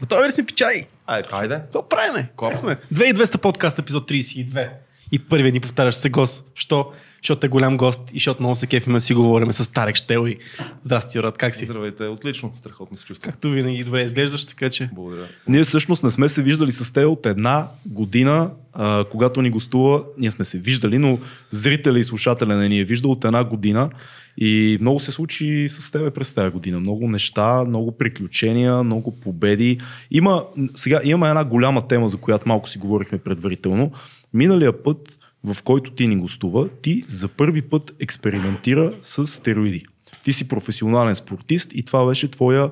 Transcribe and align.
Готови 0.00 0.28
ли 0.28 0.32
сме 0.32 0.46
пичай? 0.46 0.86
Айде. 1.06 1.28
Айде. 1.32 1.54
Какво 1.54 1.88
правиме? 1.88 2.28
Как 2.38 2.58
сме? 2.58 2.76
2200 2.94 3.36
подкаст, 3.38 3.78
епизод 3.78 4.10
32. 4.10 4.68
И 5.12 5.18
първият 5.18 5.54
ни 5.54 5.60
повтаряш 5.60 5.94
се 5.94 6.10
гост. 6.10 6.44
Що? 6.54 6.92
Защото 7.22 7.46
е 7.46 7.48
голям 7.48 7.76
гост 7.76 8.00
и 8.10 8.14
защото 8.14 8.42
много 8.42 8.56
се 8.56 8.66
кефиме 8.66 8.96
да 8.96 9.00
си 9.00 9.14
говорим 9.14 9.52
с 9.52 9.72
Тарек 9.72 9.96
Штелой. 9.96 10.38
Здрасти, 10.82 11.18
брат, 11.18 11.38
как 11.38 11.54
си? 11.54 11.64
Здравейте, 11.64 12.04
отлично, 12.04 12.52
страхотно 12.56 12.96
се 12.96 13.04
чувствам. 13.04 13.32
Както 13.32 13.50
винаги 13.50 13.84
добре 13.84 14.02
изглеждаш, 14.02 14.46
така 14.46 14.70
че. 14.70 14.90
Благодаря. 14.92 15.26
Ние 15.48 15.62
всъщност 15.62 16.02
не 16.02 16.10
сме 16.10 16.28
се 16.28 16.42
виждали 16.42 16.72
с 16.72 16.92
теб 16.92 17.08
от 17.08 17.26
една 17.26 17.66
година, 17.86 18.50
а, 18.72 19.04
когато 19.10 19.42
ни 19.42 19.50
гостува. 19.50 20.04
Ние 20.18 20.30
сме 20.30 20.44
се 20.44 20.58
виждали, 20.58 20.98
но 20.98 21.18
зрителя 21.50 21.98
и 21.98 22.04
слушателя 22.04 22.56
не 22.56 22.68
ни 22.68 22.80
е 22.80 22.84
виждал 22.84 23.10
от 23.10 23.24
една 23.24 23.44
година. 23.44 23.90
И 24.36 24.78
много 24.80 24.98
се 25.00 25.12
случи 25.12 25.68
с 25.68 25.90
тебе 25.90 26.10
през 26.10 26.32
тази 26.32 26.50
година. 26.50 26.80
Много 26.80 27.08
неща, 27.08 27.64
много 27.64 27.98
приключения, 27.98 28.82
много 28.82 29.20
победи. 29.20 29.78
Има, 30.10 30.44
сега 30.74 31.00
имаме 31.04 31.28
една 31.28 31.44
голяма 31.44 31.88
тема, 31.88 32.08
за 32.08 32.16
която 32.16 32.48
малко 32.48 32.68
си 32.68 32.78
говорихме 32.78 33.18
предварително. 33.18 33.92
Миналия 34.34 34.82
път, 34.82 35.18
в 35.44 35.62
който 35.62 35.90
ти 35.90 36.06
ни 36.06 36.16
гостува, 36.16 36.68
ти 36.68 37.04
за 37.06 37.28
първи 37.28 37.62
път 37.62 37.94
експериментира 38.00 38.94
с 39.02 39.26
стероиди. 39.26 39.84
Ти 40.24 40.32
си 40.32 40.48
професионален 40.48 41.14
спортист 41.14 41.72
и 41.74 41.82
това 41.82 42.06
беше 42.06 42.30
твоя 42.30 42.70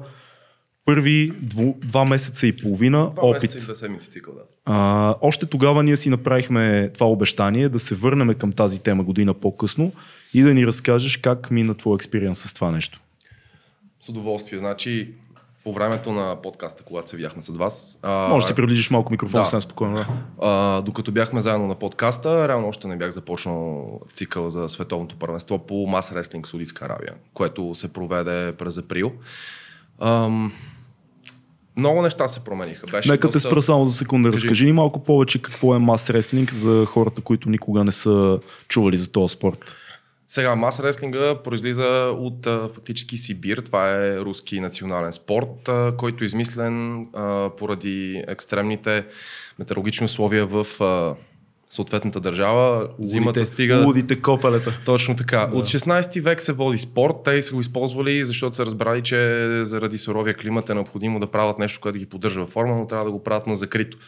първи 0.89 1.33
дву, 1.41 1.75
два 1.85 2.05
месеца 2.05 2.47
и 2.47 2.57
половина 2.57 3.11
Два 3.11 3.23
опит. 3.23 3.43
месеца 3.43 3.59
и 3.59 3.61
две 3.61 3.75
седмици 3.75 4.11
цикъл, 4.11 4.35
да. 4.35 4.41
А, 4.65 5.15
още 5.21 5.47
тогава 5.47 5.83
ние 5.83 5.97
си 5.97 6.11
направихме 6.11 6.91
това 6.95 7.07
обещание 7.07 7.69
да 7.69 7.79
се 7.79 7.95
върнем 7.95 8.35
към 8.35 8.53
тази 8.53 8.81
тема 8.83 9.05
година 9.05 9.35
по-късно 9.35 9.93
и 10.35 10.43
да 10.43 10.55
ни 10.55 10.67
разкажеш 10.67 11.17
как 11.17 11.51
мина 11.51 11.75
твой 11.75 11.95
експириенс 11.95 12.39
с 12.39 12.55
това 12.55 12.71
нещо. 12.71 13.01
С 14.05 14.09
удоволствие. 14.09 14.59
Значи, 14.59 15.15
по 15.65 15.73
времето 15.73 16.13
на 16.13 16.43
подкаста, 16.43 16.83
когато 16.83 17.11
се 17.11 17.17
видяхме 17.17 17.43
с 17.43 17.57
вас, 17.57 17.99
а, 18.03 18.29
Може 18.29 18.45
да 18.45 18.49
си 18.49 18.55
приближиш 18.55 18.91
малко 18.91 19.13
микрофон 19.13 19.41
да. 19.41 19.45
съвсем 19.45 19.61
спокойно. 19.61 19.95
Да. 19.95 20.09
а, 20.43 20.81
докато 20.83 21.13
бяхме 21.13 21.41
заедно 21.41 21.67
на 21.67 21.75
подкаста, 21.75 22.49
реално 22.49 22.69
още 22.69 22.89
не 22.89 22.97
бях 22.97 23.11
започнал 23.11 24.01
цикъл 24.15 24.51
за 24.51 24.69
световното 24.69 25.17
първенство 25.17 25.59
по 25.59 25.87
мас 25.87 26.13
реслинг 26.13 26.47
в 26.47 26.49
Саудитска 26.49 26.85
Аравия, 26.85 27.15
което 27.35 27.75
се 27.75 27.93
проведе 27.93 28.53
през 28.53 28.79
април. 28.79 29.13
Ам, 30.01 30.53
много 31.79 32.03
неща 32.03 32.29
се 32.29 32.41
промениха. 32.41 32.87
Беше 32.87 33.11
Нека 33.11 33.29
те 33.29 33.33
доста- 33.33 33.49
спра 33.49 33.63
само 33.63 33.85
за 33.85 33.93
секунда. 33.93 34.31
Кажи. 34.31 34.43
Разкажи 34.43 34.65
ни 34.65 34.73
малко 34.73 35.05
повече 35.05 35.43
какво 35.43 35.75
е 35.75 35.79
мас 35.79 36.11
реслинг 36.11 36.53
за 36.53 36.85
хората, 36.87 37.21
които 37.21 37.51
никога 37.51 37.85
не 37.85 37.91
са 37.91 38.39
чували 38.69 38.97
за 38.97 39.11
този 39.11 39.33
спорт. 39.33 39.59
Сега, 40.27 40.55
мас 40.55 40.81
реслинга 40.81 41.35
произлиза 41.35 41.87
от 42.19 42.47
а, 42.47 42.71
фактически 42.75 43.19
Сибир. 43.19 43.59
Това 43.59 43.97
е 43.97 44.17
руски 44.17 44.61
национален 44.61 45.13
спорт, 45.13 45.69
а, 45.69 45.97
който 45.97 46.25
е 46.25 46.27
измислен 46.27 47.01
а, 47.15 47.51
поради 47.51 48.25
екстремните 48.29 49.05
метеорологични 49.59 50.05
условия 50.05 50.47
в 50.47 50.67
а, 50.81 51.15
съответната 51.71 52.21
държава. 52.21 52.89
Зимата 53.01 53.47
стига... 53.47 53.83
лудите 53.87 54.21
копелета. 54.21 54.81
Точно 54.85 55.17
така. 55.17 55.47
Да. 55.47 55.57
От 55.57 55.67
16 55.67 56.21
век 56.21 56.43
се 56.43 56.53
води 56.53 56.79
спорт. 56.79 57.15
Те 57.25 57.43
са 57.43 57.55
го 57.55 57.61
използвали, 57.61 58.25
защото 58.25 58.57
са 58.57 58.67
разбрали, 58.67 59.03
че 59.03 59.49
заради 59.65 59.99
суровия 59.99 60.35
климат 60.35 60.71
е 60.71 60.75
необходимо 60.75 61.21
да 61.21 61.27
правят 61.27 61.59
нещо, 61.59 61.81
което 61.81 61.93
да 61.93 61.99
ги 61.99 62.07
поддържа 62.07 62.41
във 62.41 62.51
форма, 62.51 62.77
но 62.77 62.87
трябва 62.87 63.05
да 63.05 63.13
го 63.13 63.25
правят 63.25 63.47
на 63.47 63.55
закрито. 63.55 63.99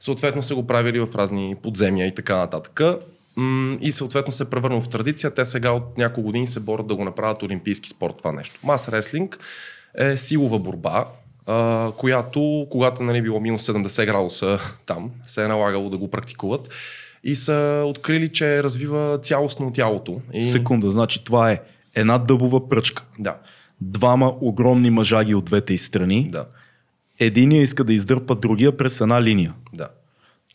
Съответно 0.00 0.42
са 0.42 0.54
го 0.54 0.66
правили 0.66 1.00
в 1.00 1.08
разни 1.14 1.56
подземия 1.62 2.06
и 2.06 2.14
така 2.14 2.36
нататък. 2.36 2.80
И 3.80 3.92
съответно 3.92 4.32
се 4.32 4.50
превърна 4.50 4.80
в 4.80 4.88
традиция. 4.88 5.34
Те 5.34 5.44
сега 5.44 5.70
от 5.70 5.98
няколко 5.98 6.22
години 6.22 6.46
се 6.46 6.60
борят 6.60 6.86
да 6.86 6.94
го 6.94 7.04
направят 7.04 7.42
олимпийски 7.42 7.88
спорт 7.88 8.14
това 8.18 8.32
нещо. 8.32 8.60
Мас 8.62 8.88
реслинг 8.88 9.38
е 9.98 10.16
силова 10.16 10.58
борба, 10.58 11.04
а, 11.46 11.92
която, 11.92 12.66
когато 12.70 13.02
нали, 13.02 13.22
било 13.22 13.40
минус 13.40 13.66
70 13.66 14.06
градуса 14.06 14.58
там, 14.86 15.10
се 15.26 15.44
е 15.44 15.48
налагало 15.48 15.90
да 15.90 15.96
го 15.96 16.10
практикуват 16.10 16.70
и 17.24 17.36
са 17.36 17.82
открили, 17.86 18.32
че 18.32 18.62
развива 18.62 19.18
цялостно 19.22 19.72
тялото. 19.72 20.20
И... 20.32 20.40
Секунда, 20.40 20.90
значи 20.90 21.24
това 21.24 21.52
е 21.52 21.60
една 21.94 22.18
дъбова 22.18 22.68
пръчка. 22.68 23.04
Да, 23.18 23.36
Двама 23.80 24.34
огромни 24.40 24.90
мъжаги 24.90 25.34
от 25.34 25.44
двете 25.44 25.74
и 25.74 25.78
страни. 25.78 26.28
да, 26.32 26.46
Единия 27.20 27.62
иска 27.62 27.84
да 27.84 27.92
издърпа 27.92 28.34
другия 28.34 28.76
през 28.76 29.00
една 29.00 29.22
линия. 29.22 29.54
да. 29.74 29.88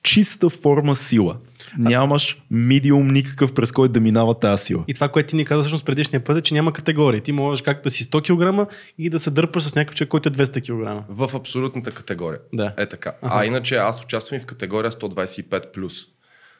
Чиста 0.04 0.50
форма 0.50 0.96
сила. 0.96 1.38
Нямаш 1.78 2.42
медиум 2.52 3.08
никакъв 3.08 3.54
през 3.54 3.72
който 3.72 3.92
да 3.92 4.00
минава 4.00 4.40
тази 4.40 4.64
сила. 4.66 4.84
И 4.88 4.94
това, 4.94 5.08
което 5.10 5.30
ти 5.30 5.36
ни 5.36 5.46
каза 5.46 5.62
всъщност 5.62 5.86
предишния 5.86 6.24
път 6.24 6.38
е, 6.38 6.42
че 6.42 6.54
няма 6.54 6.74
категории. 6.74 7.22
Ти 7.22 7.32
можеш 7.32 7.62
как 7.62 7.84
да 7.84 7.90
си 7.90 8.04
100 8.04 8.66
кг 8.68 8.74
и 8.98 9.10
да 9.10 9.20
се 9.20 9.32
дърпаш 9.32 9.64
с 9.64 9.76
някакъв 9.76 9.96
човек, 9.96 10.10
който 10.10 10.30
е 10.30 10.32
200 10.32 10.96
кг. 10.98 11.04
В 11.10 11.36
абсолютната 11.36 11.92
категория. 11.92 12.40
Да. 12.54 12.74
Е 12.78 12.86
така. 12.86 13.12
А 13.22 13.46
иначе 13.46 13.76
аз 13.76 14.04
участвам 14.04 14.38
и 14.40 14.42
в 14.42 14.46
категория 14.46 14.92
125+. 14.92 15.72
плюс. 15.72 15.94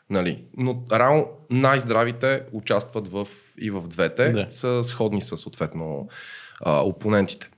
Нали? 0.10 0.44
Но 0.58 0.84
реално 0.92 1.26
най-здравите 1.50 2.42
участват 2.52 3.08
в, 3.08 3.28
и 3.62 3.72
в 3.72 3.82
двете, 3.82 4.30
Да. 4.30 4.48
са 4.50 4.84
сходни 4.84 5.22
с 5.22 5.38
съответно 5.38 6.08
а, 6.66 6.82
опонентите. 6.82 7.50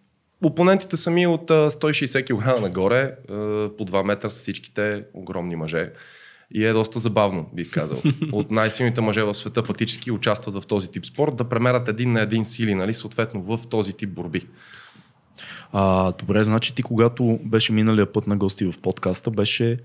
Опонентите 0.44 0.98
сами 0.98 1.28
от 1.28 1.52
а, 1.52 1.72
160 1.72 2.26
кг 2.26 2.62
нагоре, 2.62 3.16
по 3.78 3.86
2 3.86 4.04
метра 4.04 4.30
с 4.30 4.34
всичките 4.34 5.04
огромни 5.14 5.56
мъже. 5.56 5.92
И 6.54 6.66
е 6.66 6.74
доста 6.74 7.00
забавно, 7.00 7.50
бих 7.54 7.72
казал. 7.72 8.02
От 8.32 8.52
най-силните 8.52 9.02
мъже 9.02 9.24
в 9.24 9.36
света 9.36 9.64
фактически 9.64 10.12
участват 10.12 10.64
в 10.64 10.68
този 10.68 10.92
тип 10.92 11.06
спорт, 11.06 11.36
да 11.36 11.50
премерят 11.50 11.88
един 11.88 12.12
на 12.12 12.22
един 12.22 12.46
сили, 12.46 12.76
нали, 12.76 12.94
съответно 12.94 13.42
в 13.42 13.60
този 13.70 13.94
тип 13.94 14.10
борби. 14.10 14.48
А, 15.72 16.12
добре, 16.12 16.44
значи 16.44 16.76
ти 16.76 16.84
когато 16.84 17.40
беше 17.44 17.74
миналия 17.74 18.12
път 18.12 18.28
на 18.28 18.38
гости 18.38 18.66
в 18.66 18.74
подкаста, 18.82 19.32
беше 19.32 19.78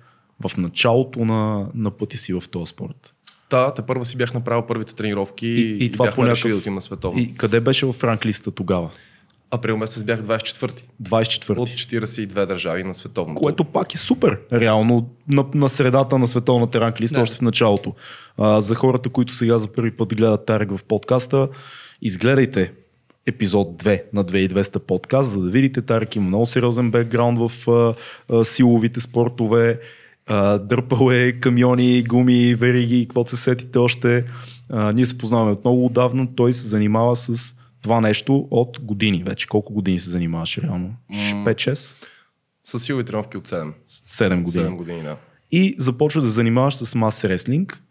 в 0.49 0.56
началото 0.56 1.25
на, 1.25 1.69
на 1.75 1.91
пътя 1.91 2.17
си 2.17 2.33
в 2.33 2.43
този 2.50 2.71
спорт. 2.71 3.15
Та, 3.49 3.75
те 3.75 3.83
първа 3.83 4.05
си 4.05 4.17
бях 4.17 4.34
направил 4.34 4.67
първите 4.67 4.94
тренировки 4.94 5.47
И, 5.47 5.61
и, 5.61 5.84
и 5.84 5.93
това 5.93 6.05
бяхме 6.05 6.25
по 6.25 6.31
решили 6.31 6.61
да 6.61 6.71
на 6.71 6.81
световно. 6.81 7.21
И 7.21 7.34
къде 7.34 7.61
беше 7.61 7.87
в 7.87 8.05
ранглиста 8.05 8.50
тогава? 8.50 8.91
Април 9.51 9.77
месец 9.77 10.03
бях 10.03 10.21
24-ти 10.23 10.83
24 11.03 11.59
от 11.59 11.69
42 11.69 12.47
държави 12.47 12.84
на 12.84 12.95
световното. 12.95 13.41
Което 13.41 13.65
пак 13.65 13.95
е 13.95 13.99
супер, 13.99 14.39
реално, 14.53 15.11
на, 15.29 15.45
на 15.55 15.69
средата 15.69 16.19
на 16.19 16.27
световната 16.27 16.81
ранглиста, 16.81 17.21
още 17.21 17.37
в 17.37 17.43
началото. 17.43 17.95
А, 18.39 18.61
за 18.61 18.75
хората, 18.75 19.09
които 19.09 19.35
сега 19.35 19.59
за 19.59 19.69
първи 19.69 19.91
път 19.91 20.17
гледат 20.17 20.47
Тарек 20.47 20.77
в 20.77 20.85
подкаста, 20.85 21.49
изгледайте 22.03 22.73
епизод 23.27 23.83
2 23.83 24.03
на 24.12 24.25
2200 24.25 24.79
подкаст, 24.79 25.31
за 25.31 25.41
да 25.41 25.51
видите 25.51 25.83
Тарек 25.83 26.17
има 26.17 26.27
много 26.27 26.47
сериозен 26.47 26.91
бекграунд 26.91 27.39
в 27.39 27.71
а, 27.71 27.95
а, 28.35 28.45
силовите 28.45 29.01
спортове, 29.01 29.81
а, 30.27 30.59
дърпал 30.59 31.11
е 31.11 31.33
камиони, 31.33 32.03
гуми, 32.03 32.55
вериги, 32.55 33.06
каквото 33.06 33.31
се 33.31 33.37
сетите 33.37 33.79
още. 33.79 34.25
А, 34.71 34.93
ние 34.93 35.06
се 35.06 35.19
познаваме 35.19 35.53
от 35.53 35.65
много 35.65 35.87
отдавна, 35.87 36.29
той 36.37 36.53
се 36.53 36.69
занимава 36.69 37.17
с 37.17 37.56
това 37.87 38.01
нещо 38.01 38.49
от 38.51 38.79
години 38.83 39.23
вече. 39.23 39.47
Колко 39.47 39.73
години 39.73 39.99
се 39.99 40.11
занимаваш 40.11 40.59
реално? 40.59 40.95
5-6? 41.11 41.97
С 42.65 42.79
силови 42.79 43.05
тренировки 43.05 43.37
от 43.37 43.49
7. 43.49 43.73
7 44.09 44.43
години. 44.43 44.65
7 44.65 44.77
години, 44.77 45.03
да. 45.03 45.17
И 45.53 45.75
започваш 45.79 46.25
да 46.25 46.31
занимаваш 46.31 46.75
с 46.75 46.95
мас 46.95 47.25
реслинг. 47.25 47.83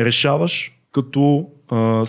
Решаваш 0.00 0.72
като, 0.92 1.48
а, 1.70 2.04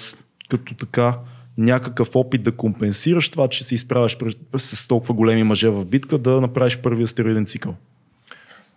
като 0.50 0.73
така 0.73 1.19
някакъв 1.57 2.16
опит 2.16 2.44
да 2.44 2.51
компенсираш 2.51 3.29
това, 3.29 3.47
че 3.47 3.63
се 3.63 3.75
изправяш 3.75 4.18
с 4.57 4.88
толкова 4.88 5.13
големи 5.13 5.44
мъже 5.44 5.69
в 5.69 5.85
битка, 5.85 6.18
да 6.18 6.41
направиш 6.41 6.78
първия 6.78 7.07
стероиден 7.07 7.45
цикъл. 7.45 7.75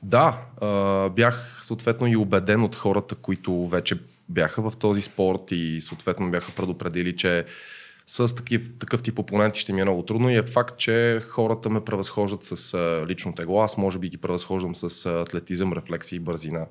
Да, 0.03 0.43
а, 0.61 1.09
бях 1.09 1.59
съответно 1.63 2.07
и 2.07 2.17
убеден 2.17 2.63
от 2.63 2.75
хората, 2.75 3.15
които 3.15 3.69
вече 3.69 3.99
бяха 4.29 4.71
в 4.71 4.77
този 4.77 5.03
спорт 5.03 5.41
и 5.51 5.81
съответно 5.81 6.31
бяха 6.31 6.53
предупредили, 6.53 7.17
че 7.17 7.45
с 8.11 8.35
такив, 8.35 8.79
такъв 8.79 9.03
тип 9.03 9.19
опоненти 9.19 9.61
ще 9.61 9.73
ми 9.73 9.81
е 9.81 9.85
много 9.85 10.03
трудно 10.03 10.31
и 10.31 10.37
е 10.37 10.43
факт, 10.43 10.79
че 10.79 11.21
хората 11.29 11.71
ме 11.71 11.85
превъзхождат 11.85 12.45
с 12.45 12.75
а, 12.75 13.07
лично 13.07 13.35
тегло. 13.35 13.63
Аз 13.63 13.77
може 13.77 13.99
би 13.99 14.09
ги 14.09 14.17
превъзхождам 14.17 14.77
с 14.77 15.07
а, 15.07 15.21
атлетизъм, 15.21 15.73
рефлекси 15.73 16.17
и 16.17 16.19
бързина. 16.19 16.67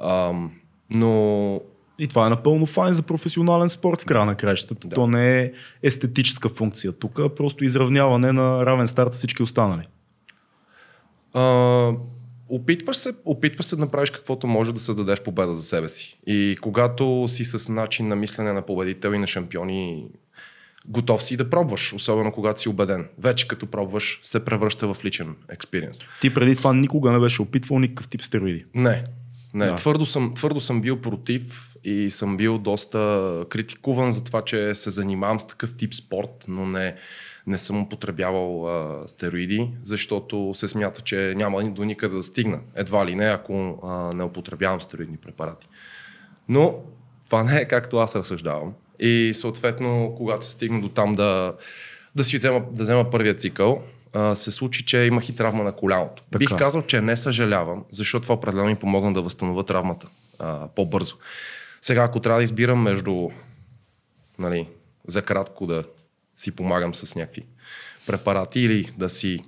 Ам, 0.00 0.52
но 0.90 1.60
И 1.98 2.08
това 2.08 2.26
е 2.26 2.30
напълно 2.30 2.66
файн 2.66 2.92
за 2.92 3.02
професионален 3.02 3.68
спорт 3.68 4.02
в 4.02 4.04
края 4.04 4.24
на 4.24 4.34
краищата. 4.34 4.88
Да. 4.88 4.94
То 4.94 5.06
не 5.06 5.40
е 5.40 5.52
естетическа 5.82 6.48
функция 6.48 6.92
тук, 6.92 7.18
а 7.18 7.34
просто 7.34 7.64
изравняване 7.64 8.32
на 8.32 8.66
равен 8.66 8.86
старт 8.86 9.14
с 9.14 9.16
всички 9.16 9.42
останали. 9.42 9.88
А, 11.32 11.92
опитваш, 12.48 12.96
се, 12.96 13.12
опитваш 13.24 13.66
се 13.66 13.76
да 13.76 13.80
направиш 13.80 14.10
каквото 14.10 14.46
може 14.46 14.72
да 14.72 14.80
създадеш 14.80 15.20
победа 15.20 15.54
за 15.54 15.62
себе 15.62 15.88
си. 15.88 16.18
И 16.26 16.56
когато 16.60 17.28
си 17.28 17.44
с 17.44 17.68
начин 17.68 18.08
на 18.08 18.16
мислене 18.16 18.52
на 18.52 18.62
победител 18.62 19.12
и 19.12 19.18
на 19.18 19.26
шампиони, 19.26 20.08
готов 20.86 21.22
си 21.22 21.36
да 21.36 21.50
пробваш, 21.50 21.92
особено 21.92 22.32
когато 22.32 22.60
си 22.60 22.68
убеден. 22.68 23.08
Вече 23.18 23.48
като 23.48 23.66
пробваш, 23.66 24.20
се 24.22 24.44
превръща 24.44 24.94
в 24.94 25.04
личен 25.04 25.36
експириенс. 25.48 25.98
Ти 26.20 26.34
преди 26.34 26.56
това 26.56 26.74
никога 26.74 27.12
не 27.12 27.18
беше 27.18 27.42
опитвал 27.42 27.78
никакъв 27.78 28.08
тип 28.08 28.22
стероиди. 28.22 28.64
Не, 28.74 29.04
не. 29.54 29.66
Да. 29.66 29.74
Твърдо, 29.74 30.06
съм, 30.06 30.32
твърдо 30.34 30.60
съм 30.60 30.80
бил 30.80 31.00
против 31.00 31.70
и 31.84 32.10
съм 32.10 32.36
бил 32.36 32.58
доста 32.58 33.44
критикуван 33.48 34.10
за 34.10 34.24
това, 34.24 34.42
че 34.44 34.74
се 34.74 34.90
занимавам 34.90 35.40
с 35.40 35.46
такъв 35.46 35.76
тип 35.76 35.94
спорт, 35.94 36.44
но 36.48 36.66
не, 36.66 36.94
не 37.46 37.58
съм 37.58 37.82
употребявал 37.82 38.68
а, 38.68 39.08
стероиди, 39.08 39.70
защото 39.82 40.52
се 40.54 40.68
смята, 40.68 41.00
че 41.00 41.34
няма 41.36 41.64
до 41.64 41.84
никъде 41.84 42.14
да 42.14 42.22
стигна. 42.22 42.60
Едва 42.74 43.06
ли 43.06 43.14
не, 43.14 43.24
ако 43.24 43.78
а, 43.82 44.16
не 44.16 44.24
употребявам 44.24 44.80
стероидни 44.80 45.16
препарати. 45.16 45.68
Но 46.48 46.74
това 47.26 47.42
не 47.42 47.60
е 47.60 47.68
както 47.68 47.98
аз 47.98 48.16
разсъждавам. 48.16 48.72
И 49.00 49.34
съответно, 49.34 50.14
когато 50.16 50.46
се 50.46 50.52
стигна 50.52 50.80
до 50.80 50.88
там 50.88 51.12
да, 51.12 51.54
да 52.14 52.24
си 52.24 52.36
взема, 52.36 52.64
да 52.72 52.82
взема 52.82 53.10
първия 53.10 53.34
цикъл, 53.34 53.82
а, 54.12 54.34
се 54.34 54.50
случи, 54.50 54.84
че 54.84 54.98
имах 54.98 55.28
и 55.28 55.34
травма 55.34 55.64
на 55.64 55.72
коляното. 55.72 56.22
Така. 56.22 56.38
Бих 56.38 56.58
казал, 56.58 56.82
че 56.82 57.00
не 57.00 57.16
съжалявам, 57.16 57.84
защото 57.90 58.22
това 58.22 58.34
определено 58.34 58.68
ми 58.68 58.76
помогна 58.76 59.12
да 59.12 59.22
възстановя 59.22 59.64
травмата 59.64 60.06
а, 60.38 60.68
по-бързо. 60.76 61.16
Сега, 61.80 62.02
ако 62.02 62.20
трябва 62.20 62.38
да 62.38 62.44
избирам 62.44 62.82
между, 62.82 63.28
нали, 64.38 64.68
за 65.06 65.22
кратко 65.22 65.66
да 65.66 65.84
си 66.36 66.50
помагам 66.50 66.94
с 66.94 67.14
някакви 67.14 67.42
препарати 68.06 68.60
или 68.60 68.92
да 68.98 69.08
си 69.08 69.44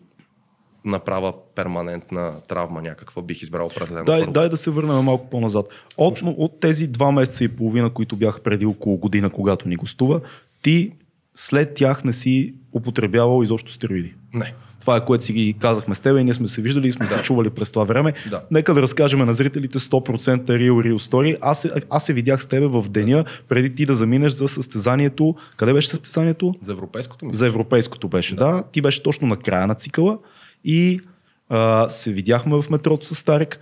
направя 0.84 1.32
перманентна 1.54 2.32
травма 2.48 2.82
някаква, 2.82 3.22
бих 3.22 3.42
избрал 3.42 3.66
определено. 3.66 4.04
Дай, 4.04 4.20
първо. 4.20 4.32
дай 4.32 4.48
да 4.48 4.56
се 4.56 4.70
върнем 4.70 4.96
малко 4.96 5.30
по-назад. 5.30 5.66
От, 5.96 6.20
от 6.24 6.60
тези 6.60 6.86
два 6.86 7.12
месеца 7.12 7.44
и 7.44 7.48
половина, 7.48 7.90
които 7.90 8.16
бяха 8.16 8.40
преди 8.40 8.66
около 8.66 8.96
година, 8.96 9.30
когато 9.30 9.68
ни 9.68 9.76
гостува, 9.76 10.20
ти 10.62 10.92
след 11.34 11.74
тях 11.74 12.04
не 12.04 12.12
си 12.12 12.54
употребявал 12.72 13.42
изобщо 13.42 13.72
стероиди. 13.72 14.14
Не. 14.34 14.54
Това 14.80 14.96
е 14.96 15.04
което 15.04 15.24
си 15.24 15.32
ги 15.32 15.54
казахме 15.54 15.94
с 15.94 16.00
теб 16.00 16.18
и 16.18 16.24
ние 16.24 16.34
сме 16.34 16.46
се 16.46 16.62
виждали 16.62 16.88
и 16.88 16.92
сме 16.92 17.06
Да. 17.06 17.12
се 17.12 17.22
чували 17.22 17.50
през 17.50 17.72
това 17.72 17.84
време. 17.84 18.12
Да. 18.30 18.42
Нека 18.50 18.74
да 18.74 18.82
разкажем 18.82 19.18
на 19.18 19.34
зрителите 19.34 19.78
100% 19.78 20.38
Real 20.38 20.70
Real 20.72 20.94
Story. 20.94 21.36
Аз, 21.40 21.62
се- 21.62 21.70
аз 21.90 22.04
се 22.06 22.12
видях 22.12 22.42
с 22.42 22.46
тебе 22.46 22.66
в 22.66 22.84
деня, 22.90 23.24
преди 23.48 23.74
ти 23.74 23.86
да 23.86 23.94
заминеш 23.94 24.32
за 24.32 24.48
състезанието. 24.48 25.34
Къде 25.56 25.72
беше 25.72 25.88
състезанието? 25.88 26.54
За 26.62 26.72
европейското 26.72 27.26
ми. 27.26 27.34
За 27.34 27.46
европейското 27.46 28.08
беше, 28.08 28.34
да. 28.34 28.46
да. 28.46 28.62
Ти 28.62 28.80
беше 28.80 29.02
точно 29.02 29.28
на 29.28 29.36
края 29.36 29.66
на 29.66 29.74
цикъла 29.74 30.18
и 30.64 31.00
а, 31.48 31.88
се 31.88 32.12
видяхме 32.12 32.62
в 32.62 32.70
метрото 32.70 33.14
с 33.14 33.24
Тарек. 33.24 33.60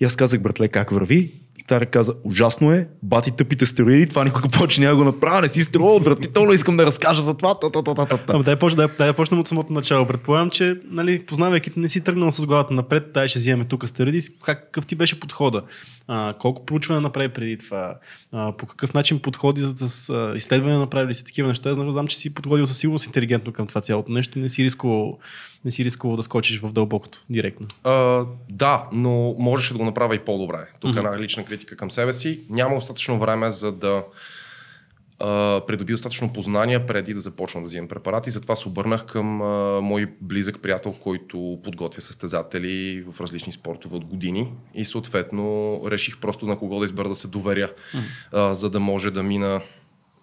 И 0.00 0.04
аз 0.04 0.16
казах, 0.16 0.42
братле, 0.42 0.68
как 0.68 0.90
върви? 0.90 1.32
И 1.58 1.62
Тарек 1.62 1.90
каза, 1.90 2.14
ужасно 2.24 2.72
е, 2.72 2.88
бати 3.02 3.30
тъпите 3.30 3.66
стероиди, 3.66 4.06
това 4.06 4.24
никога 4.24 4.48
повече 4.48 4.80
няма 4.80 4.96
го 4.96 5.04
направя, 5.04 5.40
не 5.40 5.48
си 5.48 5.60
струва, 5.60 5.94
отвратително, 5.94 6.52
искам 6.52 6.76
да 6.76 6.86
разкажа 6.86 7.22
за 7.22 7.36
това. 7.36 7.54
Та, 7.54 7.70
та, 7.70 7.82
та, 7.82 7.94
та, 7.94 8.06
та. 8.06 8.18
Ама 8.28 8.44
дай, 8.44 8.56
почна, 8.56 8.76
дай, 8.76 8.96
дай 8.98 9.12
почнем 9.12 9.40
от 9.40 9.48
самото 9.48 9.72
начало. 9.72 10.06
Предполагам, 10.06 10.50
че 10.50 10.80
нали, 10.90 11.26
познавайки 11.26 11.70
не 11.76 11.88
си 11.88 12.00
тръгнал 12.00 12.32
с 12.32 12.46
главата 12.46 12.74
напред, 12.74 13.04
дай 13.14 13.28
ще 13.28 13.38
вземем 13.38 13.66
тук 13.66 13.88
стероиди. 13.88 14.20
Как, 14.44 14.64
какъв 14.64 14.86
ти 14.86 14.94
беше 14.94 15.20
подхода? 15.20 15.62
А, 16.08 16.34
колко 16.38 16.66
проучване 16.66 17.00
направи 17.00 17.28
преди 17.28 17.58
това? 17.58 17.98
А, 18.32 18.56
по 18.56 18.66
какъв 18.66 18.94
начин 18.94 19.18
подходи 19.18 19.60
за, 19.60 19.88
с 19.88 20.10
а, 20.10 20.32
изследвания 20.36 20.78
направили 20.78 21.14
си 21.14 21.24
такива 21.24 21.48
неща? 21.48 21.74
Знам, 21.74 21.92
знам, 21.92 22.06
че 22.06 22.16
си 22.16 22.34
подходил 22.34 22.66
със 22.66 22.78
сигурност 22.78 23.06
интелигентно 23.06 23.52
към 23.52 23.66
това 23.66 23.80
цялото 23.80 24.12
нещо 24.12 24.38
не 24.38 24.48
си 24.48 24.64
рискувал, 24.64 25.18
не 25.66 25.72
си 25.72 25.84
рискувал 25.84 26.16
да 26.16 26.22
скочиш 26.22 26.60
в 26.60 26.72
дълбокото 26.72 27.24
директно. 27.30 27.66
А, 27.84 28.24
да, 28.48 28.88
но 28.92 29.34
можеше 29.38 29.72
да 29.72 29.78
го 29.78 29.84
направя 29.84 30.14
и 30.14 30.18
по-добре. 30.18 30.66
Тук 30.80 30.96
е 30.96 30.98
една 30.98 31.18
лична 31.18 31.44
критика 31.44 31.76
към 31.76 31.90
себе 31.90 32.12
си. 32.12 32.40
Няма 32.50 32.74
достатъчно 32.74 33.18
време 33.18 33.50
за 33.50 33.72
да 33.72 34.04
а, 35.18 35.60
придоби 35.66 35.92
достатъчно 35.92 36.32
познания 36.32 36.86
преди 36.86 37.14
да 37.14 37.20
започна 37.20 37.60
да 37.60 37.66
взимам 37.66 37.88
препарати. 37.88 38.30
Затова 38.30 38.56
се 38.56 38.68
обърнах 38.68 39.06
към 39.06 39.42
а, 39.42 39.80
мой 39.80 40.06
близък 40.20 40.62
приятел, 40.62 40.92
който 40.92 41.58
подготвя 41.64 42.02
състезатели 42.02 43.04
в 43.12 43.20
различни 43.20 43.52
спортове 43.52 43.96
от 43.96 44.04
години 44.04 44.52
и 44.74 44.84
съответно 44.84 45.80
реших 45.86 46.18
просто 46.18 46.46
на 46.46 46.58
кого 46.58 46.78
да 46.78 46.84
избера 46.84 47.08
да 47.08 47.14
се 47.14 47.28
доверя, 47.28 47.72
а, 48.32 48.54
за 48.54 48.70
да 48.70 48.80
може 48.80 49.10
да 49.10 49.22
мина 49.22 49.60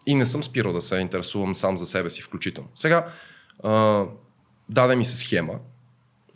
и 0.06 0.16
не 0.16 0.26
съм 0.26 0.44
спирал 0.44 0.74
да 0.74 0.82
се 0.82 0.98
интересувам 0.98 1.56
сам 1.56 1.78
за 1.78 1.86
себе 1.86 2.10
си 2.10 2.22
включително. 2.22 2.70
Сега, 2.76 3.08
а, 3.64 4.04
даде 4.70 4.96
ми 4.96 5.06
се 5.06 5.18
схема, 5.18 5.60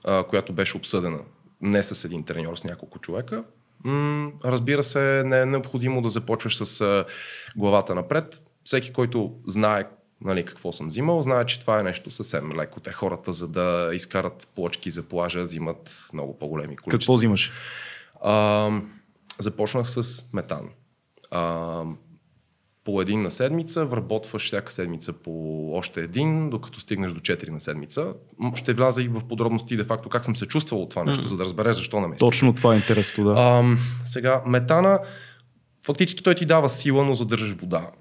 а, 0.03 0.23
която 0.23 0.53
беше 0.53 0.77
обсъдена 0.77 1.19
не 1.61 1.83
с 1.83 2.05
един 2.05 2.23
треньор, 2.23 2.57
с 2.57 2.63
няколко 2.63 2.99
човека. 2.99 3.43
М, 3.83 4.31
разбира 4.45 4.83
се, 4.83 5.23
не 5.25 5.41
е 5.41 5.45
необходимо 5.45 6.01
да 6.01 6.09
започваш 6.09 6.57
с 6.65 6.81
а, 6.81 7.05
главата 7.55 7.95
напред. 7.95 8.41
Всеки, 8.63 8.93
който 8.93 9.35
знае 9.47 9.85
нали, 10.21 10.45
какво 10.45 10.73
съм 10.73 10.87
взимал, 10.87 11.21
знае, 11.21 11.45
че 11.45 11.59
това 11.59 11.79
е 11.79 11.83
нещо 11.83 12.11
съвсем 12.11 12.51
леко. 12.51 12.79
Те 12.79 12.91
хората, 12.91 13.33
за 13.33 13.47
да 13.47 13.89
изкарат 13.93 14.47
плочки 14.55 14.89
за 14.89 15.03
плажа, 15.03 15.41
взимат 15.41 16.09
много 16.13 16.39
по-големи 16.39 16.77
количества. 16.77 16.99
Какво 16.99 17.13
взимаш? 17.13 17.51
А, 18.21 18.71
започнах 19.39 19.89
с 19.89 20.23
метан. 20.33 20.69
А, 21.31 21.83
по 22.87 23.01
един 23.01 23.21
на 23.21 23.31
седмица, 23.31 23.85
вработваш 23.85 24.45
всяка 24.45 24.71
седмица 24.71 25.13
по 25.13 25.71
още 25.73 26.01
един, 26.01 26.49
докато 26.49 26.79
стигнеш 26.79 27.11
до 27.11 27.19
4 27.19 27.49
на 27.49 27.59
седмица. 27.59 28.13
Ще 28.55 28.73
вляза 28.73 29.03
и 29.03 29.07
в 29.07 29.21
подробности, 29.29 29.77
де 29.77 29.83
факто, 29.83 30.09
как 30.09 30.25
съм 30.25 30.35
се 30.35 30.45
чувствал 30.45 30.81
от 30.81 30.89
това 30.89 31.03
нещо, 31.03 31.27
за 31.27 31.37
да 31.37 31.43
разбереш 31.43 31.75
защо 31.75 31.99
ме 31.99 32.15
Точно 32.15 32.53
това 32.53 32.73
е 32.73 32.77
интересно, 32.77 33.23
да. 33.23 33.41
Ам, 33.41 33.77
сега, 34.05 34.41
метана, 34.45 34.99
фактически 35.85 36.23
той 36.23 36.35
ти 36.35 36.45
дава 36.45 36.69
сила, 36.69 37.05
но 37.05 37.15
задържаш 37.15 37.51
вода. 37.51 37.91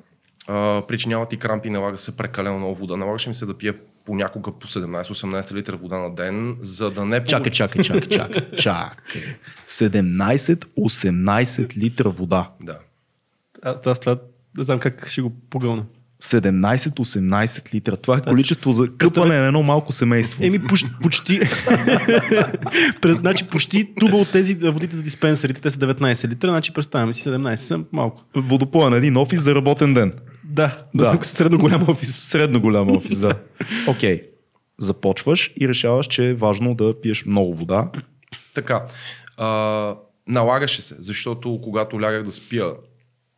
А, 0.46 0.82
причинява 0.88 1.26
ти 1.26 1.36
крампи, 1.36 1.70
налага 1.70 1.98
се 1.98 2.16
прекалено 2.16 2.58
много 2.58 2.74
вода. 2.74 2.96
Налагаше 2.96 3.28
ми 3.28 3.34
се 3.34 3.46
да 3.46 3.58
пия 3.58 3.74
понякога 4.04 4.52
по 4.52 4.68
17-18 4.68 5.54
литра 5.54 5.76
вода 5.76 5.98
на 5.98 6.14
ден, 6.14 6.56
за 6.60 6.90
да 6.90 7.04
не... 7.04 7.24
Чакай, 7.24 7.52
чакай, 7.52 7.82
чакай, 7.82 8.08
чакай, 8.08 8.50
чакай. 8.58 9.22
17-18 9.66 11.76
литра 11.76 12.10
вода. 12.10 12.50
Да. 12.60 12.78
А, 13.62 13.76
аз 13.86 14.00
това 14.00 14.16
не 14.58 14.64
знам 14.64 14.78
как 14.78 15.08
ще 15.08 15.22
го 15.22 15.32
погълна. 15.50 15.84
17-18 16.22 17.74
литра. 17.74 17.96
Това 17.96 18.16
е 18.16 18.20
количество 18.20 18.72
за 18.72 18.96
къпане 18.96 19.38
на 19.38 19.46
едно 19.46 19.62
малко 19.62 19.92
семейство. 19.92 20.44
Еми, 20.44 20.66
почти. 20.66 20.88
почти 21.02 21.40
През, 23.02 23.16
значи, 23.16 23.46
почти 23.48 23.94
туба 24.00 24.16
от 24.16 24.32
тези 24.32 24.54
водите 24.54 24.96
за 24.96 25.02
диспенсерите, 25.02 25.60
те 25.60 25.70
са 25.70 25.78
19 25.78 26.28
литра, 26.28 26.48
значи 26.48 26.72
представяме 26.72 27.14
си 27.14 27.28
17 27.28 27.56
са 27.56 27.80
малко. 27.92 28.24
Водопоя 28.36 28.90
на 28.90 28.96
един 28.96 29.16
офис 29.16 29.40
за 29.40 29.54
работен 29.54 29.94
ден. 29.94 30.12
Да, 30.44 30.84
Да. 30.94 31.16
да. 31.18 31.24
средно 31.24 31.58
голям 31.58 31.88
офис. 31.88 32.14
Средно 32.14 32.60
голям 32.60 32.90
офис, 32.96 33.18
да. 33.18 33.34
Окей. 33.88 34.16
Okay. 34.16 34.22
Започваш 34.78 35.52
и 35.60 35.68
решаваш, 35.68 36.06
че 36.06 36.28
е 36.28 36.34
важно 36.34 36.74
да 36.74 37.00
пиеш 37.00 37.26
много 37.26 37.54
вода. 37.54 37.90
Така. 38.54 38.86
А, 39.36 39.94
налагаше 40.28 40.82
се, 40.82 40.96
защото 40.98 41.60
когато 41.62 42.02
лягах 42.02 42.22
да 42.22 42.30
спя, 42.30 42.72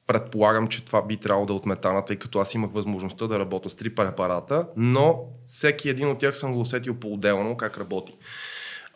предполагам, 0.08 0.68
че 0.68 0.84
това 0.84 1.06
би 1.06 1.16
трябвало 1.16 1.46
да 1.46 1.52
е 1.52 1.56
от 1.56 1.66
метана, 1.66 2.04
тъй 2.04 2.16
като 2.16 2.38
аз 2.38 2.54
имах 2.54 2.70
възможността 2.72 3.26
да 3.26 3.38
работя 3.38 3.70
с 3.70 3.74
три 3.74 3.94
препарата, 3.94 4.66
но 4.76 5.24
всеки 5.44 5.88
един 5.88 6.08
от 6.08 6.18
тях 6.18 6.36
съм 6.36 6.52
го 6.52 6.60
усетил 6.60 6.94
по-отделно 6.94 7.56
как 7.56 7.78
работи. 7.78 8.16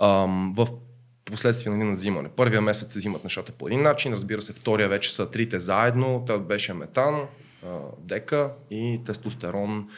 Ам, 0.00 0.54
в 0.56 0.68
последствие 1.24 1.72
нали, 1.72 1.84
на 1.84 1.92
взимане. 1.92 2.28
Първия 2.28 2.60
месец 2.60 2.92
се 2.92 2.98
взимат 2.98 3.24
нещата 3.24 3.52
по 3.52 3.66
един 3.66 3.82
начин, 3.82 4.12
разбира 4.12 4.42
се, 4.42 4.52
втория 4.52 4.88
вече 4.88 5.14
са 5.14 5.30
трите 5.30 5.60
заедно, 5.60 6.22
това 6.26 6.38
беше 6.38 6.74
метан, 6.74 7.26
дека 7.98 8.50
и 8.70 9.00
тестостерон, 9.06 9.88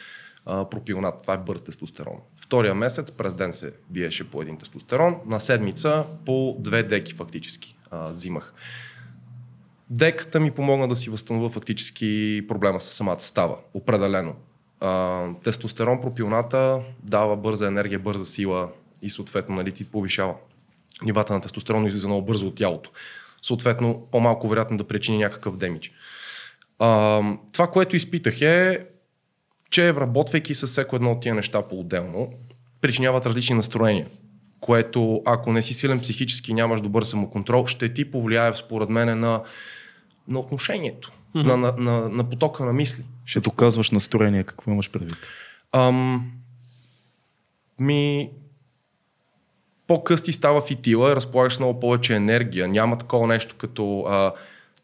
а, 0.45 0.69
пропилнат. 0.69 1.21
Това 1.21 1.33
е 1.33 1.37
бърз 1.37 1.61
тестостерон. 1.61 2.17
Втория 2.41 2.75
месец 2.75 3.11
през 3.11 3.33
ден 3.33 3.53
се 3.53 3.73
биеше 3.89 4.31
по 4.31 4.41
един 4.41 4.57
тестостерон, 4.57 5.15
на 5.25 5.39
седмица 5.39 6.05
по 6.25 6.55
две 6.59 6.83
деки 6.83 7.13
фактически 7.13 7.77
а, 7.91 8.09
взимах. 8.09 8.53
Деката 9.89 10.39
ми 10.39 10.51
помогна 10.51 10.87
да 10.87 10.95
си 10.95 11.09
възстановя 11.09 11.49
фактически 11.49 12.41
проблема 12.47 12.81
с 12.81 12.85
самата 12.85 13.19
става. 13.19 13.57
Определено. 13.73 14.35
А, 14.79 15.27
тестостерон, 15.43 16.01
пропилната 16.01 16.79
дава 17.03 17.37
бърза 17.37 17.67
енергия, 17.67 17.99
бърза 17.99 18.25
сила 18.25 18.71
и 19.01 19.09
съответно 19.09 19.55
нали, 19.55 19.71
ти 19.71 19.83
повишава 19.85 20.35
нивата 21.03 21.33
на 21.33 21.41
тестостерон 21.41 21.85
излиза 21.85 22.07
много 22.07 22.25
бързо 22.25 22.47
от 22.47 22.55
тялото. 22.55 22.91
Съответно, 23.41 24.07
по-малко 24.11 24.47
вероятно 24.47 24.77
да 24.77 24.83
причини 24.83 25.17
някакъв 25.17 25.57
демидж. 25.57 25.91
А, 26.79 27.21
това, 27.51 27.67
което 27.67 27.95
изпитах 27.95 28.41
е, 28.41 28.85
че 29.69 29.93
работвайки 29.93 30.55
с 30.55 30.67
всеко 30.67 30.95
едно 30.95 31.11
от 31.11 31.21
тия 31.21 31.35
неща 31.35 31.61
по-отделно, 31.61 32.33
причиняват 32.81 33.25
различни 33.25 33.55
настроения, 33.55 34.07
което 34.65 35.21
ако 35.25 35.53
не 35.53 35.61
си 35.61 35.73
силен 35.73 35.99
психически 35.99 36.51
и 36.51 36.53
нямаш 36.53 36.81
добър 36.81 37.03
самоконтрол, 37.03 37.65
ще 37.65 37.93
ти 37.93 38.11
повлияе 38.11 38.55
според 38.55 38.89
мен 38.89 39.19
на, 39.19 39.41
на 40.27 40.39
отношението, 40.39 41.11
mm-hmm. 41.35 41.43
на, 41.43 41.57
на, 41.57 41.73
на, 41.77 42.09
на 42.09 42.29
потока 42.29 42.65
на 42.65 42.73
мисли. 42.73 43.03
Ще 43.25 43.39
Като 43.39 43.51
казваш 43.51 43.91
настроение, 43.91 44.43
какво 44.43 44.71
имаш 44.71 44.91
предвид? 44.91 45.17
Ам, 45.71 46.31
ми, 47.79 48.29
по-късти 49.87 50.33
става 50.33 50.61
фитила, 50.61 51.15
разполагаш 51.15 51.59
много 51.59 51.79
повече 51.79 52.15
енергия. 52.15 52.67
Няма 52.67 52.97
такова 52.97 53.27
нещо 53.27 53.55
като 53.57 53.99
а, 54.01 54.33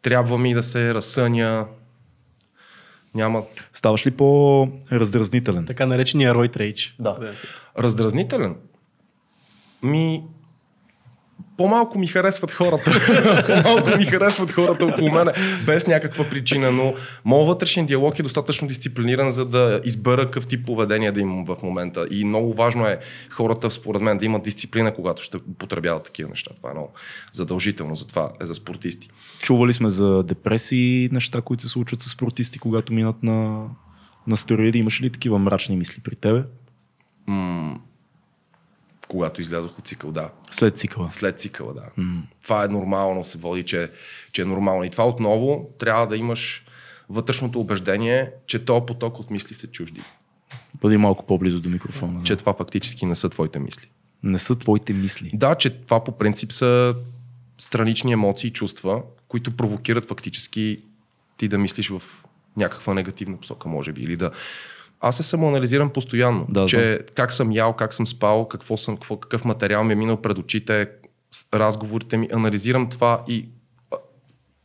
трябва 0.02 0.38
ми 0.38 0.54
да 0.54 0.62
се 0.62 0.94
разсъня. 0.94 1.66
Няма 3.14 3.44
Ставаш 3.72 4.06
ли 4.06 4.10
по-раздразнителен? 4.10 5.66
Така 5.66 5.86
наречения 5.86 6.34
Рой 6.34 6.48
Трейдж. 6.48 6.94
Да. 6.98 7.34
раздразнителен. 7.78 8.56
Ми, 9.82 10.22
по-малко 11.56 11.98
ми 11.98 12.06
харесват 12.06 12.52
хората. 12.52 12.92
по-малко 13.62 13.98
ми 13.98 14.04
харесват 14.04 14.50
хората 14.50 14.86
около 14.86 15.10
мене, 15.10 15.32
без 15.66 15.86
някаква 15.86 16.24
причина, 16.24 16.72
но 16.72 16.94
моят 17.24 17.46
вътрешен 17.46 17.86
диалог 17.86 18.18
е 18.18 18.22
достатъчно 18.22 18.68
дисциплиниран, 18.68 19.30
за 19.30 19.46
да 19.46 19.80
избера 19.84 20.24
какъв 20.24 20.46
тип 20.46 20.66
поведение 20.66 21.12
да 21.12 21.20
имам 21.20 21.44
в 21.44 21.56
момента. 21.62 22.06
И 22.10 22.24
много 22.24 22.54
важно 22.54 22.86
е 22.86 22.98
хората, 23.30 23.70
според 23.70 24.02
мен, 24.02 24.18
да 24.18 24.24
имат 24.24 24.42
дисциплина, 24.42 24.94
когато 24.94 25.22
ще 25.22 25.38
потребяват 25.58 26.04
такива 26.04 26.30
неща. 26.30 26.50
Това 26.56 26.70
е 26.70 26.72
много 26.74 26.92
задължително, 27.32 27.94
затова 27.94 28.32
е 28.40 28.46
за 28.46 28.54
спортисти. 28.54 29.10
Чували 29.42 29.72
сме 29.72 29.90
за 29.90 30.22
депресии, 30.22 31.08
неща, 31.12 31.40
които 31.40 31.62
се 31.62 31.68
случват 31.68 32.02
с 32.02 32.10
спортисти, 32.10 32.58
когато 32.58 32.92
минат 32.92 33.22
на, 33.22 33.66
на 34.26 34.36
стероиди. 34.36 34.78
Имаш 34.78 35.02
ли 35.02 35.10
такива 35.10 35.38
мрачни 35.38 35.76
мисли 35.76 36.00
при 36.04 36.16
тебе? 36.16 36.44
М- 37.26 37.78
когато 39.08 39.40
излязох 39.40 39.78
от 39.78 39.86
цикъл, 39.86 40.12
да. 40.12 40.30
След 40.50 40.78
цикъла. 40.78 41.10
След 41.10 41.40
цикъла, 41.40 41.74
да. 41.74 42.02
Mm. 42.02 42.20
Това 42.42 42.64
е 42.64 42.68
нормално, 42.68 43.24
се 43.24 43.38
води, 43.38 43.62
че, 43.62 43.90
че 44.32 44.42
е 44.42 44.44
нормално. 44.44 44.84
И 44.84 44.90
това 44.90 45.08
отново 45.08 45.70
трябва 45.78 46.06
да 46.06 46.16
имаш 46.16 46.64
вътрешното 47.08 47.60
убеждение, 47.60 48.30
че 48.46 48.64
то 48.64 48.86
поток 48.86 49.18
от 49.18 49.30
мисли 49.30 49.54
са 49.54 49.66
чужди. 49.66 50.02
Бъди 50.80 50.96
малко 50.96 51.26
по-близо 51.26 51.60
до 51.60 51.68
микрофона. 51.68 52.20
Че 52.24 52.36
това 52.36 52.54
фактически 52.54 53.06
не 53.06 53.14
са 53.14 53.28
твоите 53.28 53.58
мисли. 53.58 53.90
Не 54.22 54.38
са 54.38 54.58
твоите 54.58 54.92
мисли. 54.92 55.30
Да, 55.34 55.54
че 55.54 55.70
това 55.70 56.04
по 56.04 56.18
принцип 56.18 56.52
са 56.52 56.94
странични 57.58 58.12
емоции 58.12 58.48
и 58.48 58.52
чувства, 58.52 59.02
които 59.28 59.56
провокират 59.56 60.08
фактически 60.08 60.80
ти 61.36 61.48
да 61.48 61.58
мислиш 61.58 61.88
в 61.88 62.02
някаква 62.56 62.94
негативна 62.94 63.36
посока, 63.36 63.68
може 63.68 63.92
би, 63.92 64.02
или 64.02 64.16
да 64.16 64.30
аз 65.02 65.16
се 65.16 65.22
самоанализирам 65.22 65.90
постоянно, 65.90 66.46
Да, 66.48 66.66
че 66.66 66.94
знам. 66.94 66.98
как 67.14 67.32
съм 67.32 67.52
ял, 67.52 67.72
как 67.72 67.94
съм 67.94 68.06
спал, 68.06 68.48
какво 68.48 68.76
съм, 68.76 68.96
какво, 68.96 69.16
какъв 69.16 69.44
материал 69.44 69.84
ми 69.84 69.92
е 69.92 69.96
минал 69.96 70.22
пред 70.22 70.38
очите, 70.38 70.88
разговорите 71.54 72.16
ми, 72.16 72.28
анализирам 72.32 72.88
това 72.88 73.24
и 73.28 73.48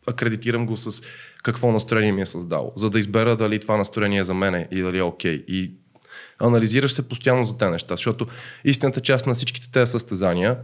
акредитирам 0.08 0.66
го 0.66 0.78
с 0.78 1.04
какво 1.44 1.72
настроение 1.72 2.12
ми 2.12 2.22
е 2.22 2.26
създало, 2.26 2.72
за 2.76 2.90
да 2.90 3.00
избера 3.00 3.36
дали 3.36 3.60
това 3.60 3.78
настроение 3.78 4.20
е 4.20 4.24
за 4.24 4.34
мене 4.34 4.68
и 4.72 4.82
дали 4.82 4.98
е 4.98 5.04
окей. 5.04 5.46
И 5.48 5.72
анализираш 6.40 6.92
се 6.92 7.10
постоянно 7.10 7.44
за 7.44 7.58
тези 7.58 7.72
неща, 7.72 7.94
защото 7.96 8.28
истината 8.66 9.02
част 9.02 9.28
на 9.28 9.34
всичките 9.34 9.72
тези 9.72 9.92
състезания, 9.92 10.58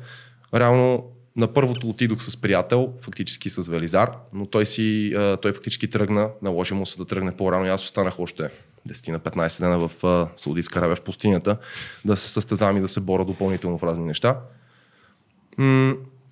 реално 0.56 1.06
на 1.36 1.54
първото 1.54 1.90
отидох 1.90 2.24
с 2.24 2.38
приятел, 2.38 2.94
фактически 3.02 3.50
с 3.50 3.68
Велизар, 3.68 4.12
но 4.34 4.46
той 4.46 4.66
си, 4.66 5.16
той 5.42 5.52
фактически 5.52 5.90
тръгна, 5.90 6.30
наложи 6.42 6.74
му 6.74 6.86
се 6.86 6.98
да 6.98 7.06
тръгне 7.06 7.32
по-рано 7.32 7.66
и 7.66 7.70
аз 7.70 7.84
останах 7.84 8.20
още 8.20 8.50
10 8.90 9.12
на 9.12 9.20
15 9.20 9.60
дена 9.60 9.88
в 9.88 10.28
Саудитска 10.38 10.80
Аравия 10.80 10.96
в 10.96 11.02
пустинята, 11.02 11.58
да 12.06 12.18
се 12.18 12.30
състезавам 12.30 12.78
и 12.78 12.82
да 12.82 12.88
се 12.88 13.00
боря 13.00 13.26
допълнително 13.26 13.78
в 13.78 13.84
разни 13.84 14.06
неща. 14.06 14.40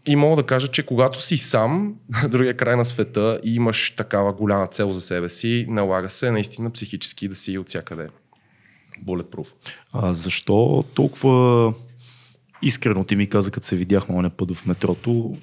И 0.06 0.16
мога 0.16 0.36
да 0.36 0.46
кажа, 0.46 0.68
че 0.68 0.86
когато 0.86 1.22
си 1.22 1.38
сам 1.38 1.96
на 2.24 2.30
другия 2.30 2.58
край 2.58 2.76
на 2.76 2.86
света 2.86 3.40
и 3.44 3.56
имаш 3.56 3.92
такава 3.92 4.34
голяма 4.34 4.68
цел 4.68 4.94
за 4.94 5.02
себе 5.02 5.30
си, 5.30 5.66
налага 5.70 6.10
се 6.10 6.32
наистина 6.32 6.72
психически 6.72 7.28
да 7.28 7.36
си 7.36 7.58
от 7.58 7.70
всякъде 7.70 8.10
bulletproof. 9.06 9.48
А 9.94 10.14
защо 10.14 10.84
толкова 10.94 11.74
искрено 12.62 13.04
ти 13.04 13.16
ми 13.16 13.30
каза, 13.30 13.52
като 13.52 13.68
се 13.68 13.76
видяхме 13.76 14.16
оня 14.16 14.30
път 14.30 14.56
в 14.56 14.66
метрото, 14.66 15.38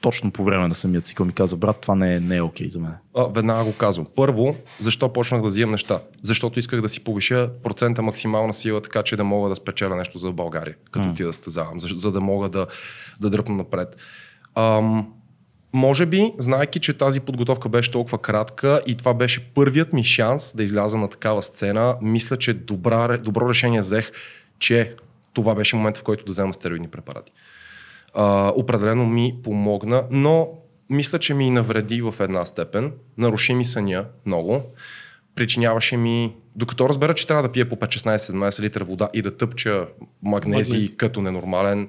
точно 0.00 0.30
по 0.30 0.44
време 0.44 0.68
на 0.68 0.74
самия 0.74 1.00
цикъл 1.00 1.26
ми 1.26 1.32
каза, 1.32 1.56
брат, 1.56 1.76
това 1.80 1.94
не 1.94 2.14
е, 2.14 2.20
не 2.20 2.36
е 2.36 2.42
окей 2.42 2.68
за 2.68 2.80
мен. 2.80 2.92
А, 3.16 3.24
веднага 3.24 3.64
го 3.64 3.72
казвам. 3.72 4.06
Първо, 4.14 4.56
защо 4.80 5.12
почнах 5.12 5.42
да 5.42 5.48
взимам 5.48 5.70
неща? 5.70 6.00
Защото 6.22 6.58
исках 6.58 6.80
да 6.80 6.88
си 6.88 7.04
повиша 7.04 7.50
процента 7.62 8.02
максимална 8.02 8.54
сила, 8.54 8.80
така 8.80 9.02
че 9.02 9.16
да 9.16 9.24
мога 9.24 9.48
да 9.48 9.56
спечеля 9.56 9.96
нещо 9.96 10.18
за 10.18 10.32
България, 10.32 10.74
като 10.90 11.06
М. 11.06 11.14
ти 11.14 11.22
да 11.24 11.32
стезавам, 11.32 11.80
за, 11.80 11.88
за 11.88 12.12
да 12.12 12.20
мога 12.20 12.48
да, 12.48 12.66
да 13.20 13.30
дръпна 13.30 13.54
напред. 13.54 13.96
Ам, 14.54 15.12
може 15.72 16.06
би, 16.06 16.32
знайки, 16.38 16.80
че 16.80 16.92
тази 16.92 17.20
подготовка 17.20 17.68
беше 17.68 17.90
толкова 17.90 18.18
кратка 18.18 18.82
и 18.86 18.94
това 18.94 19.14
беше 19.14 19.44
първият 19.54 19.92
ми 19.92 20.04
шанс 20.04 20.56
да 20.56 20.62
изляза 20.62 20.98
на 20.98 21.08
такава 21.08 21.42
сцена, 21.42 21.96
мисля, 22.02 22.36
че 22.36 22.54
добра, 22.54 23.18
добро 23.18 23.48
решение 23.48 23.80
взех, 23.80 24.12
че 24.58 24.94
това 25.32 25.54
беше 25.54 25.76
момент, 25.76 25.98
в 25.98 26.02
който 26.02 26.24
да 26.24 26.30
взема 26.30 26.54
стероидни 26.54 26.88
препарати. 26.88 27.32
А, 28.14 28.52
определено 28.56 29.06
ми 29.06 29.34
помогна, 29.42 30.04
но 30.10 30.48
мисля, 30.90 31.18
че 31.18 31.34
ми 31.34 31.50
навреди 31.50 32.02
в 32.02 32.14
една 32.20 32.46
степен. 32.46 32.92
Наруши 33.18 33.54
ми 33.54 33.64
съня 33.64 34.04
много. 34.26 34.62
Причиняваше 35.34 35.96
ми, 35.96 36.36
докато 36.56 36.88
разбера, 36.88 37.14
че 37.14 37.26
трябва 37.26 37.42
да 37.42 37.52
пия 37.52 37.68
по 37.68 37.76
5-16-17 37.76 38.60
литра 38.60 38.84
вода 38.84 39.08
и 39.14 39.22
да 39.22 39.36
тъпча 39.36 39.86
магнези 40.22 40.96
като 40.96 41.22
ненормален. 41.22 41.88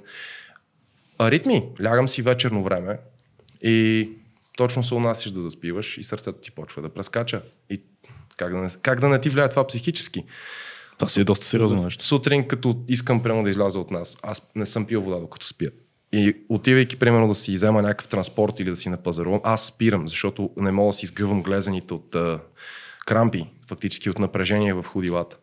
Аритми. 1.17 1.63
Лягам 1.83 2.07
си 2.07 2.21
вечерно 2.21 2.63
време 2.63 2.97
и 3.61 4.09
точно 4.57 4.83
се 4.83 4.93
унасиш 4.93 5.31
да 5.31 5.41
заспиваш 5.41 5.97
и 5.97 6.03
сърцето 6.03 6.39
ти 6.39 6.51
почва 6.51 6.81
да 6.81 6.89
прескача. 6.89 7.41
И 7.69 7.81
как 8.37 8.51
да 8.51 8.57
не, 8.57 8.69
как 8.81 8.99
да 8.99 9.09
не 9.09 9.21
ти 9.21 9.29
влияе 9.29 9.49
това 9.49 9.67
психически? 9.67 10.23
Това 10.97 11.07
си 11.07 11.21
е 11.21 11.23
доста 11.23 11.45
сериозно 11.45 11.83
нещо. 11.83 12.03
Сутрин, 12.03 12.47
като 12.47 12.83
искам 12.87 13.23
прямо 13.23 13.43
да 13.43 13.49
изляза 13.49 13.79
от 13.79 13.91
нас, 13.91 14.17
аз 14.21 14.49
не 14.55 14.65
съм 14.65 14.85
пил 14.85 15.01
вода, 15.01 15.19
докато 15.19 15.47
спя. 15.47 15.67
И 16.11 16.37
отивайки, 16.49 16.99
примерно, 16.99 17.27
да 17.27 17.35
си 17.35 17.53
взема 17.53 17.81
някакъв 17.81 18.07
транспорт 18.07 18.59
или 18.59 18.69
да 18.69 18.75
си 18.75 18.89
напазарувам, 18.89 19.41
аз 19.43 19.65
спирам, 19.65 20.07
защото 20.07 20.49
не 20.57 20.71
мога 20.71 20.89
да 20.89 20.93
си 20.93 21.05
изгъвам 21.05 21.43
глезените 21.43 21.93
от 21.93 22.15
а, 22.15 22.39
крампи, 23.05 23.45
фактически 23.67 24.09
от 24.09 24.19
напрежение 24.19 24.73
в 24.73 24.83
ходилата. 24.83 25.37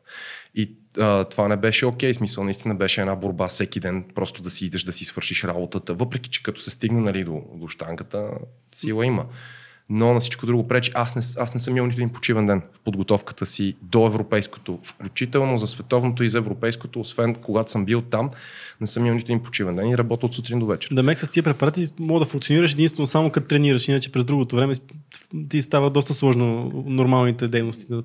И 0.55 0.77
а, 0.99 1.25
това 1.25 1.49
не 1.49 1.57
беше 1.57 1.87
окей, 1.87 2.15
смисъл 2.15 2.45
наистина 2.45 2.75
беше 2.75 3.01
една 3.01 3.17
борба 3.17 3.49
всеки 3.49 3.81
ден, 3.81 4.05
просто 4.15 4.43
да 4.43 4.51
си 4.51 4.67
идеш 4.67 4.83
да 4.83 4.93
си 4.93 5.05
свършиш 5.05 5.45
работата, 5.45 5.95
въпреки 5.95 6.31
че 6.31 6.43
като 6.43 6.61
се 6.61 6.71
стигне 6.71 7.01
нали, 7.01 7.25
до, 7.25 7.43
до 7.55 7.69
штангата, 7.69 8.31
сила 8.75 9.07
има. 9.07 9.27
Но 9.89 10.15
на 10.15 10.21
всичко 10.21 10.47
друго 10.47 10.69
пречи. 10.69 10.91
Аз 10.95 11.17
не, 11.17 11.43
аз 11.43 11.55
не 11.55 11.61
съм 11.61 11.77
имал 11.77 11.87
нито 11.87 12.01
един 12.01 12.09
почивен 12.09 12.47
ден 12.47 12.63
в 12.73 12.81
подготовката 12.81 13.47
си 13.47 13.77
до 13.83 14.07
европейското, 14.07 14.79
включително 14.83 15.59
за 15.59 15.67
световното 15.67 16.25
и 16.25 16.29
за 16.29 16.39
европейското, 16.39 17.01
освен 17.01 17.35
когато 17.35 17.71
съм 17.71 17.85
бил 17.85 18.03
там, 18.03 18.31
не 18.81 18.87
съм 18.87 19.07
имал 19.07 19.17
нито 19.17 19.33
един 19.33 19.43
почивен 19.43 19.77
ден 19.77 19.89
и 19.89 19.99
работя 19.99 20.27
от 20.27 20.35
сутрин 20.35 20.59
до 20.59 20.67
вечер. 20.67 20.89
Да 20.95 21.03
мек 21.03 21.19
с 21.19 21.29
тия 21.29 21.43
препарати 21.43 21.87
мога 21.99 22.21
да 22.21 22.27
функционираш 22.27 22.73
единствено 22.73 23.07
само 23.07 23.31
като 23.31 23.47
тренираш, 23.47 23.89
иначе 23.89 24.13
през 24.13 24.25
другото 24.25 24.57
време 24.57 24.75
ти 25.49 25.63
става 25.63 25.91
доста 25.91 26.15
сложно 26.15 26.73
нормалните 26.87 27.49
дейности. 27.49 27.87
да- 27.89 28.03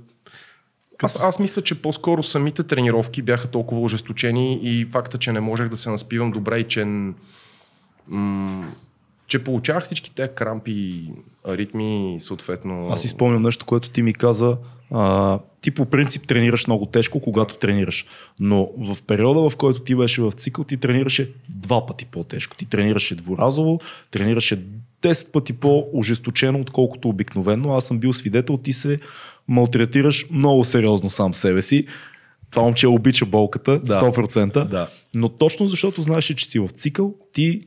Аз, 1.04 1.16
аз 1.22 1.40
мисля, 1.40 1.62
че 1.62 1.82
по-скоро 1.82 2.24
самите 2.24 2.64
тренировки 2.64 3.22
бяха 3.22 3.48
толкова 3.48 3.82
ожесточени 3.82 4.60
и 4.62 4.86
факта, 4.86 5.18
че 5.18 5.32
не 5.32 5.40
можех 5.40 5.70
да 5.70 5.78
се 5.78 5.90
наспивам 5.90 6.32
добре 6.32 6.58
и 6.60 6.68
че, 6.68 6.86
м- 8.08 8.72
че 9.28 9.44
получавах 9.44 9.84
всички 9.84 10.12
те 10.16 10.28
крампи, 10.28 11.04
аритми, 11.48 12.18
съответно. 12.20 12.88
Аз 12.92 13.02
си 13.02 13.08
спомням 13.08 13.42
нещо, 13.42 13.66
което 13.66 13.90
ти 13.90 14.02
ми 14.02 14.14
каза. 14.14 14.58
А, 14.92 15.40
ти 15.62 15.72
по 15.72 15.86
принцип 15.86 16.28
тренираш 16.28 16.68
много 16.68 16.86
тежко, 16.86 17.20
когато 17.20 17.56
тренираш. 17.56 18.06
Но 18.40 18.70
в 18.78 18.98
периода, 19.04 19.50
в 19.50 19.58
който 19.58 19.82
ти 19.82 19.96
беше 19.96 20.22
в 20.22 20.32
цикъл, 20.32 20.64
ти 20.64 20.78
тренираше 20.78 21.32
два 21.50 21.86
пъти 21.86 22.06
по-тежко. 22.06 22.56
Ти 22.56 22.66
тренираше 22.66 23.16
дворазово, 23.16 23.80
тренираше 24.12 24.66
10 25.02 25.32
пъти 25.32 25.54
по-ожесточено, 25.54 26.60
отколкото 26.60 27.10
обикновено. 27.10 27.74
Аз 27.74 27.86
съм 27.86 28.00
бил 28.00 28.14
свидетел, 28.14 28.58
ти 28.58 28.74
се 28.74 29.00
малтретираш 29.48 30.26
много 30.32 30.64
сериозно 30.64 31.10
сам 31.10 31.34
себе 31.34 31.62
си. 31.62 31.88
Това 32.52 32.64
момче 32.64 32.88
обича 32.88 33.26
болката, 33.26 33.80
Да. 33.80 34.02
100%. 34.02 34.68
Да. 34.68 34.90
Но 35.16 35.30
точно 35.30 35.68
защото 35.68 36.02
знаеш, 36.02 36.26
че 36.26 36.46
си 36.46 36.60
в 36.60 36.70
цикъл, 36.70 37.16
ти 37.34 37.62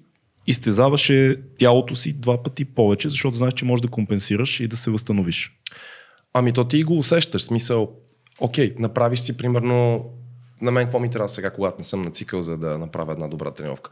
изтезаваше 0.47 1.37
тялото 1.59 1.95
си 1.95 2.13
два 2.13 2.43
пъти 2.43 2.65
повече, 2.65 3.09
защото 3.09 3.37
знаеш, 3.37 3.55
че 3.55 3.65
можеш 3.65 3.81
да 3.81 3.89
компенсираш 3.89 4.61
и 4.61 4.69
да 4.69 4.77
се 4.77 4.91
възстановиш. 4.91 5.59
Ами 6.33 6.53
то 6.53 6.65
ти 6.65 6.83
го 6.83 6.99
усещаш, 6.99 7.43
смисъл, 7.43 7.93
окей, 8.41 8.75
направиш 8.79 9.21
си 9.21 9.37
примерно, 9.37 10.05
на 10.65 10.71
мен 10.71 10.85
какво 10.85 10.99
ми 10.99 11.11
трябва 11.11 11.29
сега, 11.29 11.51
когато 11.51 11.79
не 11.79 11.85
съм 11.85 12.03
на 12.03 12.11
цикъл, 12.11 12.43
за 12.43 12.57
да 12.57 12.79
направя 12.79 13.13
една 13.13 13.29
добра 13.29 13.51
тренировка. 13.51 13.91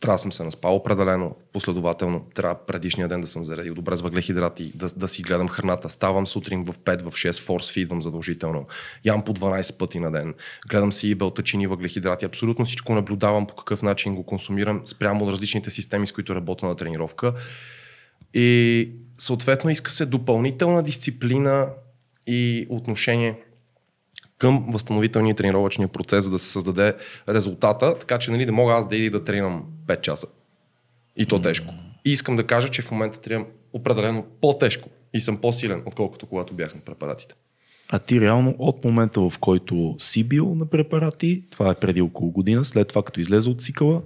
Трябва 0.00 0.14
да 0.14 0.18
съм 0.18 0.32
се 0.32 0.44
наспал 0.44 0.76
определено, 0.76 1.36
последователно, 1.52 2.26
трябва 2.34 2.54
предишния 2.66 3.08
ден 3.08 3.20
да 3.20 3.26
съм 3.26 3.44
заредил 3.44 3.74
добре 3.74 3.96
с 3.96 4.00
въглехидрати, 4.00 4.72
да, 4.74 4.88
да 4.96 5.08
си 5.08 5.22
гледам 5.22 5.48
храната. 5.48 5.90
Ставам 5.90 6.26
сутрин 6.26 6.64
в 6.64 6.78
5, 6.78 7.02
в 7.02 7.10
6, 7.10 7.42
форс 7.42 7.72
фидвам 7.72 8.02
задължително. 8.02 8.66
Ям 9.04 9.24
по 9.24 9.34
12 9.34 9.78
пъти 9.78 10.00
на 10.00 10.12
ден. 10.12 10.34
Гледам 10.68 10.92
си 10.92 11.08
и 11.08 11.14
белтачини, 11.14 11.66
въглехидрати. 11.66 12.24
Абсолютно 12.24 12.64
всичко 12.64 12.94
наблюдавам 12.94 13.46
по 13.46 13.54
какъв 13.54 13.82
начин 13.82 14.14
го 14.14 14.26
консумирам 14.26 14.82
спрямо 14.84 15.24
от 15.24 15.32
различните 15.32 15.70
системи, 15.70 16.06
с 16.06 16.12
които 16.12 16.34
работя 16.34 16.66
на 16.66 16.76
тренировка. 16.76 17.34
И 18.34 18.90
съответно 19.18 19.70
иска 19.70 19.90
се 19.90 20.06
допълнителна 20.06 20.82
дисциплина 20.82 21.68
и 22.26 22.66
отношение 22.70 23.38
към 24.40 24.66
възстановителния 24.68 25.34
тренировъчния 25.34 25.88
процес, 25.88 26.24
за 26.24 26.30
да 26.30 26.38
се 26.38 26.50
създаде 26.50 26.94
резултата, 27.28 27.98
така 27.98 28.18
че 28.18 28.30
нали, 28.30 28.46
да 28.46 28.52
мога 28.52 28.72
аз 28.72 28.88
да 28.88 28.96
ида 28.96 29.04
и 29.04 29.10
да 29.10 29.24
тренирам 29.24 29.64
5 29.86 30.00
часа. 30.00 30.26
И 31.16 31.26
то 31.26 31.40
тежко. 31.40 31.74
И 32.04 32.12
искам 32.12 32.36
да 32.36 32.46
кажа, 32.46 32.68
че 32.68 32.82
в 32.82 32.90
момента 32.90 33.20
тренирам 33.20 33.46
определено 33.72 34.24
по-тежко 34.40 34.88
и 35.14 35.20
съм 35.20 35.36
по-силен, 35.36 35.82
отколкото 35.86 36.26
когато 36.26 36.54
бях 36.54 36.74
на 36.74 36.80
препаратите. 36.80 37.34
А 37.88 37.98
ти 37.98 38.20
реално 38.20 38.54
от 38.58 38.84
момента, 38.84 39.20
в 39.20 39.38
който 39.40 39.96
си 39.98 40.24
бил 40.24 40.54
на 40.54 40.66
препарати, 40.66 41.44
това 41.50 41.70
е 41.70 41.74
преди 41.74 42.00
около 42.00 42.30
година, 42.30 42.64
след 42.64 42.88
това 42.88 43.02
като 43.02 43.20
излезе 43.20 43.50
от 43.50 43.62
цикъла, 43.62 44.02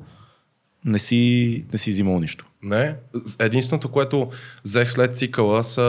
не 0.85 0.99
си, 0.99 1.65
не 1.73 1.79
си 1.79 1.91
взимал 1.91 2.21
нищо. 2.21 2.47
Не. 2.65 2.97
Единственото, 3.39 3.89
което 3.89 4.31
взех 4.65 4.91
след 4.91 5.17
цикъла 5.17 5.65
са 5.65 5.83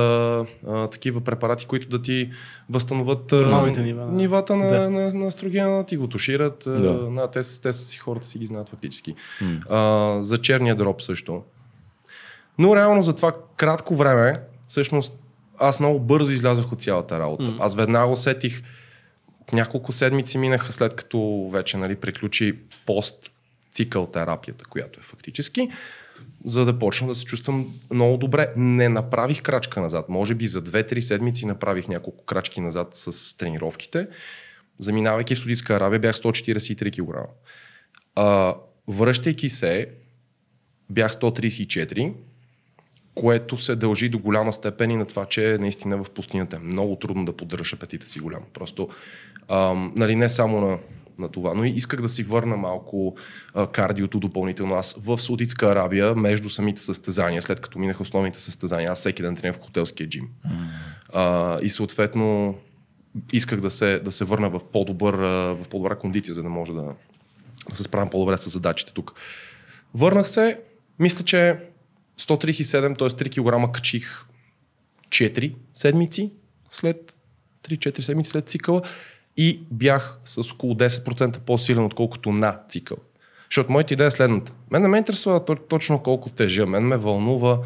а, 0.67 0.87
такива 0.87 1.21
препарати, 1.21 1.65
които 1.65 1.89
да 1.89 2.01
ти 2.01 2.29
възстановят 2.69 3.31
а, 3.31 3.35
Нормалните 3.35 3.81
нива, 3.81 4.05
нивата 4.05 4.55
на, 4.55 4.67
Да. 4.69 4.89
на, 4.89 5.13
на 5.13 5.27
естрогена, 5.27 5.85
ти 5.85 5.97
го 5.97 6.07
тушират. 6.07 6.63
Да. 6.65 6.79
Да. 6.79 6.93
На, 7.09 7.27
те, 7.27 7.43
са- 7.43 7.61
те 7.61 7.73
са 7.73 7.83
си 7.83 7.97
хората 7.97 8.27
си 8.27 8.37
ги 8.39 8.45
знаят 8.45 8.69
фактически. 8.69 9.15
А, 9.69 10.17
за 10.19 10.37
черния 10.37 10.75
дроб 10.75 11.01
също. 11.01 11.43
Но 12.57 12.75
реално 12.75 13.01
за 13.01 13.15
това 13.15 13.35
кратко 13.57 13.95
време, 13.95 14.39
всъщност 14.67 15.13
аз 15.57 15.79
много 15.79 15.99
бързо 15.99 16.31
излязох 16.31 16.71
от 16.71 16.81
цялата 16.81 17.19
работа. 17.19 17.53
Аз 17.59 17.75
веднага 17.75 18.11
усетих, 18.11 18.63
няколко 19.53 19.91
седмици 19.91 20.37
минаха 20.37 20.71
след 20.71 20.93
като 20.93 21.49
вече 21.51 21.77
нали, 21.77 21.95
приключи 21.95 22.57
пост 22.85 23.31
цикъл 23.71 24.05
терапията, 24.05 24.65
която 24.65 24.99
е 24.99 25.03
фактически, 25.03 25.69
за 26.45 26.65
да 26.65 26.79
почна 26.79 27.07
да 27.07 27.15
се 27.15 27.25
чувствам 27.25 27.73
много 27.91 28.17
добре. 28.17 28.53
Не 28.57 28.89
направих 28.89 29.41
крачка 29.41 29.81
назад. 29.81 30.09
Може 30.09 30.35
би 30.35 30.47
за 30.47 30.61
2-3 30.61 30.99
седмици 30.99 31.45
направих 31.45 31.87
няколко 31.87 32.25
крачки 32.25 32.61
назад 32.61 32.89
с 32.91 33.37
тренировките. 33.37 34.07
Заминавайки 34.77 35.35
в 35.35 35.39
Судитска 35.39 35.75
Арабия 35.75 35.99
бях 35.99 36.15
143 36.15 36.95
кг. 36.95 37.29
Връщайки 38.87 39.49
се, 39.49 39.89
бях 40.89 41.13
134, 41.13 42.13
което 43.15 43.57
се 43.57 43.75
дължи 43.75 44.09
до 44.09 44.19
голяма 44.19 44.53
степен 44.53 44.91
и 44.91 44.97
на 44.97 45.05
това, 45.05 45.25
че 45.25 45.57
наистина 45.59 46.03
в 46.03 46.09
пустинята 46.09 46.55
е 46.55 46.59
много 46.59 46.95
трудно 46.95 47.25
да 47.25 47.37
поддържаш 47.37 47.73
апетита 47.73 48.07
си 48.07 48.19
голям. 48.19 48.43
Просто, 48.53 48.89
ам, 49.47 49.93
нали, 49.97 50.15
не 50.15 50.29
само 50.29 50.61
на, 50.61 50.77
на 51.19 51.29
това, 51.29 51.53
но 51.53 51.63
исках 51.63 52.01
да 52.01 52.09
си 52.09 52.23
върна 52.23 52.57
малко 52.57 53.15
а, 53.53 53.67
кардиото 53.67 54.19
допълнително. 54.19 54.75
Аз 54.75 54.95
в 55.03 55.17
Саудитска 55.17 55.65
Арабия, 55.65 56.15
между 56.15 56.49
самите 56.49 56.81
състезания, 56.81 57.41
след 57.41 57.59
като 57.59 57.79
минах 57.79 58.01
основните 58.01 58.39
състезания, 58.39 58.91
аз 58.91 58.99
всеки 58.99 59.21
ден 59.21 59.35
тренирах 59.35 59.61
в 59.61 59.65
хотелския 59.65 60.09
джим. 60.09 60.27
А, 61.13 61.59
и 61.61 61.69
съответно 61.69 62.55
исках 63.33 63.61
да 63.61 63.71
се, 63.71 63.99
да 63.99 64.11
се 64.11 64.25
върна 64.25 64.49
в, 64.49 64.61
по-добър, 64.71 65.13
в 65.53 65.65
по-добра 65.69 65.95
кондиция, 65.95 66.33
за 66.33 66.43
да 66.43 66.49
може 66.49 66.73
да, 66.73 66.85
да 67.69 67.75
се 67.75 67.83
справям 67.83 68.09
по-добре 68.09 68.37
с 68.37 68.49
задачите 68.49 68.93
тук. 68.93 69.13
Върнах 69.93 70.29
се, 70.29 70.59
мисля, 70.99 71.25
че 71.25 71.57
137, 72.19 72.97
т.е. 72.97 73.29
3 73.29 73.65
кг 73.67 73.73
качих 73.73 74.25
4 75.09 75.55
седмици 75.73 76.31
след 76.69 77.15
3-4 77.63 77.99
седмици 77.99 78.29
след 78.29 78.49
цикъла 78.49 78.81
и 79.37 79.61
бях 79.71 80.17
с 80.25 80.51
около 80.51 80.73
10% 80.73 81.39
по-силен, 81.39 81.85
отколкото 81.85 82.31
на 82.31 82.59
цикъл. 82.69 82.97
Защото 83.49 83.71
моята 83.71 83.93
идея 83.93 84.07
е 84.07 84.11
следната. 84.11 84.51
Мен 84.71 84.81
не 84.81 84.87
ме 84.87 84.97
интересува 84.97 85.45
то- 85.45 85.55
точно 85.55 86.03
колко 86.03 86.29
тежа. 86.29 86.65
Мен 86.65 86.83
ме 86.83 86.97
вълнува 86.97 87.59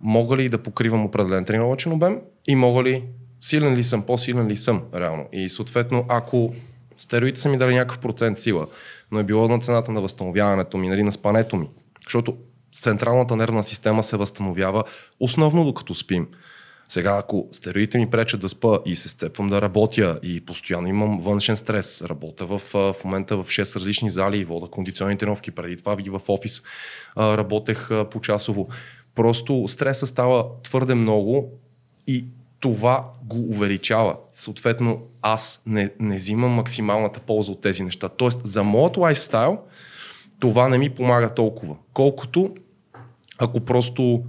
мога 0.00 0.36
ли 0.36 0.48
да 0.48 0.62
покривам 0.62 1.04
определен 1.04 1.44
тренировъчен 1.44 1.92
обем 1.92 2.18
и 2.48 2.54
мога 2.54 2.82
ли, 2.82 3.04
силен 3.40 3.74
ли 3.74 3.84
съм, 3.84 4.02
по-силен 4.02 4.46
ли 4.46 4.56
съм 4.56 4.82
реално. 4.94 5.28
И 5.32 5.48
съответно, 5.48 6.04
ако 6.08 6.54
стероидите 6.98 7.40
са 7.40 7.48
ми 7.48 7.58
дали 7.58 7.74
някакъв 7.74 7.98
процент 7.98 8.38
сила, 8.38 8.66
но 9.10 9.18
е 9.18 9.24
било 9.24 9.48
на 9.48 9.60
цената 9.60 9.92
на 9.92 10.00
възстановяването 10.00 10.78
ми, 10.78 10.88
нали, 10.88 11.02
на 11.02 11.12
спането 11.12 11.56
ми, 11.56 11.68
защото 12.04 12.36
централната 12.72 13.36
нервна 13.36 13.64
система 13.64 14.02
се 14.02 14.16
възстановява 14.16 14.84
основно 15.20 15.64
докато 15.64 15.94
спим. 15.94 16.28
Сега, 16.88 17.16
ако 17.18 17.48
стероидите 17.52 17.98
ми 17.98 18.10
пречат 18.10 18.40
да 18.40 18.48
спа 18.48 18.78
и 18.86 18.96
се 18.96 19.08
сцепвам 19.08 19.48
да 19.48 19.62
работя 19.62 20.18
и 20.22 20.40
постоянно 20.40 20.88
имам 20.88 21.20
външен 21.20 21.56
стрес, 21.56 22.02
работя 22.02 22.46
в, 22.46 22.58
в 22.72 22.94
момента 23.04 23.36
в 23.36 23.44
6 23.44 23.76
различни 23.76 24.10
зали 24.10 24.38
и 24.38 24.44
вода 24.44 24.66
кондиционни 24.70 25.18
тренировки, 25.18 25.50
преди 25.50 25.76
това 25.76 25.96
и 26.04 26.10
в 26.10 26.20
офис 26.28 26.62
работех 27.16 27.88
по-часово. 28.10 28.68
Просто 29.14 29.68
стреса 29.68 30.06
става 30.06 30.44
твърде 30.62 30.94
много 30.94 31.50
и 32.06 32.26
това 32.60 33.04
го 33.24 33.40
увеличава. 33.40 34.16
Съответно, 34.32 35.02
аз 35.22 35.62
не, 35.66 35.90
не 36.00 36.16
взимам 36.16 36.50
максималната 36.50 37.20
полза 37.20 37.52
от 37.52 37.60
тези 37.60 37.82
неща. 37.82 38.08
Тоест, 38.08 38.40
за 38.44 38.62
моят 38.62 38.96
лайфстайл, 38.96 39.58
това 40.38 40.68
не 40.68 40.78
ми 40.78 40.90
помага 40.90 41.34
толкова, 41.34 41.76
колкото 41.92 42.54
ако 43.38 43.60
просто 43.60 44.22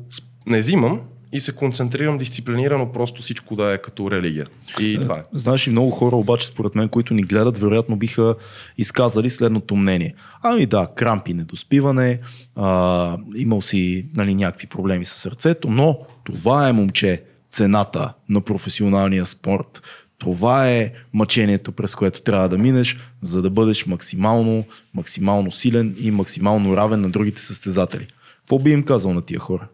не 0.48 0.60
взимам 0.60 1.01
и 1.34 1.39
се 1.39 1.52
концентрирам 1.52 2.17
дисциплинирано, 2.17 2.91
просто 2.91 3.22
всичко 3.22 3.56
да 3.56 3.74
е 3.74 3.78
като 3.78 4.12
религия. 4.12 4.46
И 4.80 4.98
това 5.02 5.17
е. 5.17 5.24
Знаеш, 5.34 5.67
и 5.67 5.69
много 5.69 5.91
хора 5.91 6.15
обаче, 6.15 6.48
според 6.48 6.76
мен, 6.76 6.89
които 6.89 7.13
ни 7.13 7.24
гледат, 7.24 7.58
вероятно 7.58 7.96
биха 7.96 8.36
изказали 8.78 9.30
следното 9.30 9.76
мнение. 9.76 10.15
Ами 10.43 10.65
да, 10.65 10.88
крампи, 10.96 11.34
недоспиване, 11.34 12.19
а, 12.56 13.17
имал 13.36 13.62
си 13.62 14.06
нали, 14.15 14.36
някакви 14.36 14.67
проблеми 14.67 15.06
с 15.06 15.10
сърцето, 15.10 15.69
но 15.69 16.00
това 16.24 16.69
е, 16.69 16.74
момче, 16.74 17.24
цената 17.52 18.13
на 18.30 18.41
професионалния 18.41 19.26
спорт. 19.26 19.82
Това 20.17 20.69
е 20.69 20.91
мъчението, 21.13 21.72
през 21.72 21.96
което 21.96 22.22
трябва 22.22 22.50
да 22.50 22.58
минеш, 22.58 22.98
за 23.22 23.41
да 23.41 23.50
бъдеш 23.50 23.86
максимално, 23.86 24.63
максимално 24.93 25.52
силен 25.52 25.96
и 26.00 26.12
максимално 26.12 26.78
равен 26.78 27.02
на 27.02 27.10
другите 27.10 27.41
състезатели. 27.41 28.08
Какво 28.39 28.60
би 28.60 28.72
им 28.72 28.84
казал 28.84 29.13
на 29.13 29.22
тия 29.22 29.39
хора? 29.39 29.67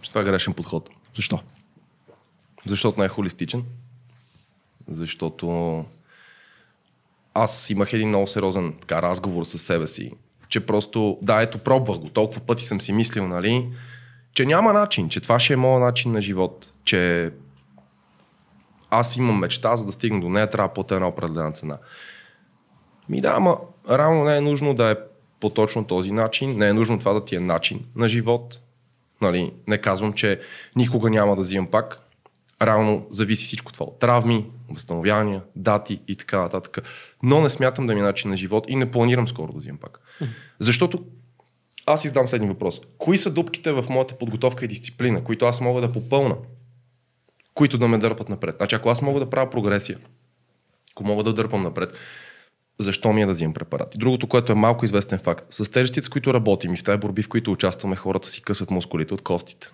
Че 0.00 0.10
това 0.10 0.20
е 0.20 0.24
грешен 0.24 0.54
подход. 0.54 0.90
Защо? 1.12 1.40
Защото 2.66 3.00
не 3.00 3.06
е 3.06 3.08
холистичен. 3.08 3.64
Защото 4.88 5.84
аз 7.34 7.70
имах 7.70 7.92
един 7.92 8.08
много 8.08 8.26
сериозен 8.26 8.74
така, 8.80 9.02
разговор 9.02 9.44
с 9.44 9.58
себе 9.58 9.86
си, 9.86 10.12
че 10.48 10.66
просто, 10.66 11.18
да, 11.22 11.42
ето, 11.42 11.58
пробвах 11.58 11.98
го, 11.98 12.08
толкова 12.08 12.40
пъти 12.40 12.64
съм 12.64 12.80
си 12.80 12.92
мислил, 12.92 13.28
нали, 13.28 13.68
че 14.34 14.46
няма 14.46 14.72
начин, 14.72 15.08
че 15.08 15.20
това 15.20 15.40
ще 15.40 15.52
е 15.52 15.56
моят 15.56 15.82
начин 15.82 16.12
на 16.12 16.22
живот, 16.22 16.72
че 16.84 17.30
аз 18.90 19.16
имам 19.16 19.38
мечта, 19.38 19.76
за 19.76 19.86
да 19.86 19.92
стигна 19.92 20.20
до 20.20 20.28
нея, 20.28 20.50
трябва 20.50 20.68
да 20.68 20.74
платя 20.74 20.94
една 20.94 21.08
определена 21.08 21.52
цена. 21.52 21.78
Ми 23.08 23.20
да, 23.20 23.34
ама 23.36 23.58
равно 23.88 24.24
не 24.24 24.36
е 24.36 24.40
нужно 24.40 24.74
да 24.74 24.90
е 24.90 24.96
по 25.40 25.50
точно 25.50 25.84
този 25.84 26.12
начин, 26.12 26.58
не 26.58 26.68
е 26.68 26.72
нужно 26.72 26.98
това 26.98 27.12
да 27.12 27.24
ти 27.24 27.36
е 27.36 27.40
начин 27.40 27.84
на 27.96 28.08
живот. 28.08 28.60
Нали, 29.20 29.52
не 29.66 29.78
казвам, 29.78 30.12
че 30.12 30.40
никога 30.76 31.10
няма 31.10 31.36
да 31.36 31.42
взимам 31.42 31.66
пак. 31.66 32.06
Реално 32.62 33.06
зависи 33.10 33.44
всичко 33.44 33.72
това 33.72 33.86
от 33.86 33.98
травми, 33.98 34.46
възстановявания, 34.70 35.42
дати 35.56 36.00
и 36.08 36.16
така 36.16 36.38
нататък. 36.38 36.78
Но 37.22 37.40
не 37.40 37.50
смятам 37.50 37.86
да 37.86 37.94
ми 37.94 38.00
е 38.00 38.02
начин 38.02 38.30
на 38.30 38.36
живот 38.36 38.64
и 38.68 38.76
не 38.76 38.90
планирам 38.90 39.28
скоро 39.28 39.52
да 39.52 39.58
взимам 39.58 39.78
пак. 39.78 40.00
Защото 40.58 41.04
аз 41.86 42.04
издам 42.04 42.28
следния 42.28 42.52
въпрос. 42.52 42.80
Кои 42.98 43.18
са 43.18 43.30
дупките 43.30 43.72
в 43.72 43.84
моята 43.88 44.18
подготовка 44.18 44.64
и 44.64 44.68
дисциплина, 44.68 45.24
които 45.24 45.46
аз 45.46 45.60
мога 45.60 45.80
да 45.80 45.92
попълна, 45.92 46.36
които 47.54 47.78
да 47.78 47.88
ме 47.88 47.98
дърпат 47.98 48.28
напред? 48.28 48.56
Значи, 48.56 48.74
ако 48.74 48.88
аз 48.90 49.02
мога 49.02 49.20
да 49.20 49.30
правя 49.30 49.50
прогресия, 49.50 49.98
ако 50.92 51.04
мога 51.04 51.22
да 51.22 51.32
дърпам 51.32 51.62
напред, 51.62 51.92
защо 52.80 53.12
ми 53.12 53.22
е 53.22 53.26
да 53.26 53.32
взимам 53.32 53.54
препарати. 53.54 53.98
Другото, 53.98 54.26
което 54.26 54.52
е 54.52 54.54
малко 54.54 54.84
известен 54.84 55.18
факт. 55.18 55.46
С 55.50 55.70
тежестите, 55.70 56.02
с 56.06 56.08
които 56.08 56.34
работим 56.34 56.74
и 56.74 56.76
в 56.76 56.84
тази 56.84 56.98
борби, 56.98 57.22
в 57.22 57.28
които 57.28 57.52
участваме, 57.52 57.96
хората 57.96 58.28
си 58.28 58.42
късат 58.42 58.70
мускулите 58.70 59.14
от 59.14 59.22
костите. 59.22 59.70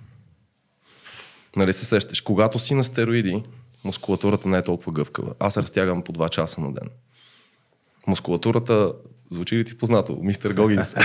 Нали 1.56 1.72
се 1.72 1.84
сещаш? 1.84 2.20
Когато 2.20 2.58
си 2.58 2.74
на 2.74 2.84
стероиди, 2.84 3.42
мускулатурата 3.84 4.48
не 4.48 4.58
е 4.58 4.62
толкова 4.62 4.92
гъвкава. 4.92 5.32
Аз 5.40 5.56
разтягам 5.56 6.02
по 6.02 6.12
2 6.12 6.28
часа 6.28 6.60
на 6.60 6.72
ден. 6.72 6.90
Мускулатурата, 8.06 8.92
звучи 9.30 9.56
ли 9.56 9.64
ти 9.64 9.78
познато? 9.78 10.18
Мистер 10.22 10.52
Гогинс. 10.52 10.94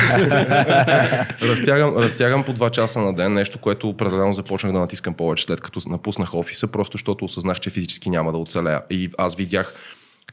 разтягам, 1.42 1.98
разтягам 1.98 2.44
по 2.44 2.54
2 2.54 2.72
часа 2.72 3.02
на 3.02 3.14
ден, 3.14 3.34
нещо, 3.34 3.60
което 3.60 3.90
определено 3.90 4.34
започнах 4.34 4.74
да 4.74 4.80
натискам 4.80 5.14
повече 5.14 5.44
след 5.44 5.62
като 5.62 5.90
напуснах 5.90 6.34
офиса, 6.34 6.68
просто 6.68 6.98
защото 6.98 7.26
осъзнах, 7.26 7.60
че 7.60 7.70
физически 7.70 8.10
няма 8.10 8.32
да 8.32 8.38
оцелея. 8.38 8.82
И 8.90 9.12
аз 9.18 9.36
видях 9.36 9.76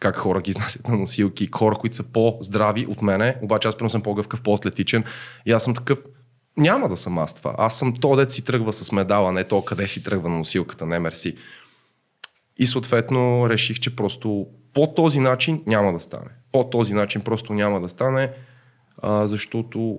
как 0.01 0.17
хора 0.17 0.41
ги 0.41 0.51
изнасят 0.51 0.89
на 0.89 0.97
носилки, 0.97 1.49
хора, 1.55 1.77
които 1.77 1.97
са 1.97 2.03
по-здрави 2.03 2.87
от 2.87 3.03
мене, 3.03 3.37
обаче 3.43 3.69
аз 3.69 3.77
примерно 3.77 3.91
съм 3.91 4.03
по-гъвкав, 4.03 4.43
по-атлетичен 4.43 5.05
и 5.47 5.53
аз 5.53 5.65
съм 5.65 5.75
такъв, 5.75 5.99
няма 6.57 6.89
да 6.89 6.97
съм 6.97 7.19
аз 7.19 7.35
това. 7.35 7.55
Аз 7.59 7.79
съм 7.79 7.95
то, 7.97 8.17
дет 8.17 8.33
си 8.33 8.45
тръгва 8.45 8.73
с 8.73 8.93
медала, 8.93 9.33
не 9.33 9.45
то 9.45 9.65
къде 9.65 9.89
си 9.89 10.03
тръгва 10.03 10.29
на 10.29 10.39
носилката, 10.39 10.87
не 10.87 10.99
мерси. 10.99 11.37
И 12.57 12.67
съответно 12.67 13.51
реших, 13.51 13.79
че 13.79 13.97
просто 13.97 14.47
по 14.75 14.87
този 14.97 15.21
начин 15.21 15.63
няма 15.67 15.93
да 15.93 16.01
стане. 16.01 16.31
По 16.53 16.71
този 16.71 16.95
начин 16.95 17.23
просто 17.23 17.53
няма 17.53 17.81
да 17.81 17.89
стане, 17.89 18.31
а, 19.03 19.27
защото 19.27 19.99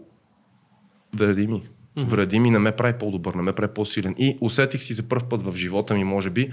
вреди 1.18 1.48
ми. 1.48 1.64
Вреди 1.98 2.40
ми 2.40 2.52
не 2.52 2.60
ме 2.60 2.72
прави 2.72 2.94
по-добър, 3.00 3.34
не 3.34 3.42
ме 3.42 3.54
прави 3.54 3.74
по-силен. 3.74 4.16
И 4.18 4.38
усетих 4.42 4.84
си 4.84 4.94
за 4.94 5.04
първ 5.04 5.30
път 5.30 5.42
в 5.42 5.56
живота 5.56 5.94
ми, 5.94 6.04
може 6.04 6.30
би, 6.30 6.52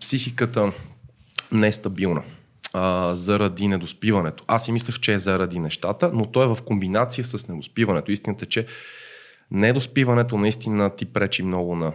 психиката 0.00 0.72
нестабилна 1.52 2.22
а, 2.72 3.14
заради 3.14 3.68
недоспиването. 3.68 4.44
Аз 4.46 4.64
си 4.64 4.72
мислех, 4.72 5.00
че 5.00 5.12
е 5.12 5.18
заради 5.18 5.58
нещата, 5.58 6.10
но 6.14 6.26
то 6.26 6.42
е 6.42 6.54
в 6.54 6.58
комбинация 6.64 7.24
с 7.24 7.48
недоспиването. 7.48 8.10
Истината 8.10 8.44
е, 8.44 8.48
че 8.48 8.66
недоспиването 9.50 10.38
наистина 10.38 10.90
ти 10.96 11.04
пречи 11.04 11.42
много 11.42 11.76
на, 11.76 11.92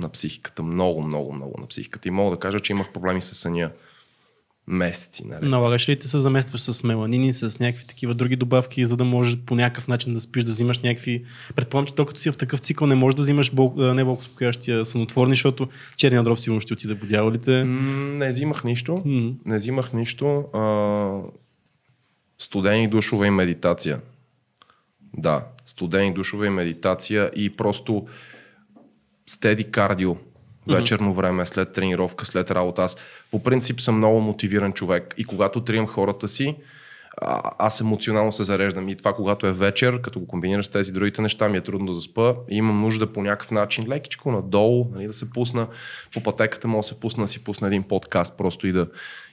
на 0.00 0.08
психиката. 0.08 0.62
Много, 0.62 1.02
много, 1.02 1.32
много 1.32 1.60
на 1.60 1.66
психиката. 1.66 2.08
И 2.08 2.10
мога 2.10 2.36
да 2.36 2.40
кажа, 2.40 2.60
че 2.60 2.72
имах 2.72 2.92
проблеми 2.92 3.22
с 3.22 3.34
съня. 3.34 3.70
Месеци. 4.68 5.26
Нали? 5.26 5.48
Налагаш 5.48 5.88
ли 5.88 5.98
те 5.98 6.08
се 6.08 6.18
заместваш 6.18 6.60
с 6.60 6.84
меланини, 6.84 7.32
с 7.32 7.60
някакви 7.60 7.86
такива 7.86 8.14
други 8.14 8.36
добавки, 8.36 8.86
за 8.86 8.96
да 8.96 9.04
можеш 9.04 9.36
по 9.36 9.54
някакъв 9.54 9.88
начин 9.88 10.14
да 10.14 10.20
спиш, 10.20 10.44
да 10.44 10.50
взимаш 10.50 10.78
някакви... 10.78 11.24
Предполагам, 11.56 11.86
че 11.86 11.94
докато 11.94 12.20
си 12.20 12.30
в 12.30 12.36
такъв 12.36 12.60
цикъл 12.60 12.86
не 12.86 12.94
можеш 12.94 13.14
да 13.14 13.22
взимаш 13.22 13.52
бол... 13.52 13.74
не 13.76 14.04
болкоспокоящия 14.04 14.84
сънотворни, 14.84 15.32
защото 15.32 15.68
черния 15.96 16.22
дроб 16.22 16.38
сигурно 16.38 16.60
ще 16.60 16.72
отиде 16.72 16.94
по 16.94 17.06
дяволите. 17.06 17.64
Не 17.64 18.28
взимах 18.28 18.64
нищо. 18.64 19.02
М. 19.04 19.32
Не 19.44 19.56
взимах 19.56 19.92
нищо. 19.92 20.44
А, 20.54 21.20
студени 22.38 22.88
душове 22.88 23.26
и 23.26 23.30
медитация. 23.30 24.00
Да, 25.18 25.44
студени 25.64 26.14
душове 26.14 26.46
и 26.46 26.50
медитация 26.50 27.30
и 27.36 27.50
просто 27.50 28.06
стеди 29.26 29.64
кардио 29.64 30.16
вечерно 30.68 31.14
време, 31.14 31.46
след 31.46 31.72
тренировка, 31.72 32.24
след 32.24 32.50
работа. 32.50 32.82
Аз 32.82 32.96
по 33.30 33.42
принцип 33.42 33.80
съм 33.80 33.96
много 33.96 34.20
мотивиран 34.20 34.72
човек 34.72 35.14
и 35.18 35.24
когато 35.24 35.60
трием 35.60 35.86
хората 35.86 36.28
си, 36.28 36.56
а, 37.22 37.50
аз 37.58 37.80
емоционално 37.80 38.32
се 38.32 38.44
зареждам 38.44 38.88
и 38.88 38.96
това 38.96 39.12
когато 39.12 39.46
е 39.46 39.52
вечер, 39.52 40.00
като 40.00 40.20
го 40.20 40.26
комбинираш 40.26 40.66
с 40.66 40.68
тези 40.68 40.92
другите 40.92 41.22
неща, 41.22 41.48
ми 41.48 41.56
е 41.56 41.60
трудно 41.60 41.86
да 41.86 41.94
заспа 41.94 42.34
и 42.50 42.56
имам 42.56 42.80
нужда 42.80 43.12
по 43.12 43.22
някакъв 43.22 43.50
начин 43.50 43.88
лекичко 43.88 44.32
надолу, 44.32 44.86
нали, 44.94 45.06
да 45.06 45.12
се 45.12 45.30
пусна 45.30 45.66
по 46.14 46.22
пътеката, 46.22 46.68
мога 46.68 46.82
да 46.82 46.88
се 46.88 47.00
пусна 47.00 47.24
да 47.24 47.28
си 47.28 47.44
пусна 47.44 47.66
един 47.66 47.82
подкаст 47.82 48.38
просто 48.38 48.66
и 48.66 48.72
да, 48.72 48.86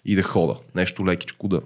и 0.05 0.15
да 0.15 0.23
хода. 0.23 0.55
Нещо 0.75 1.05
лекичко 1.05 1.47
да 1.47 1.61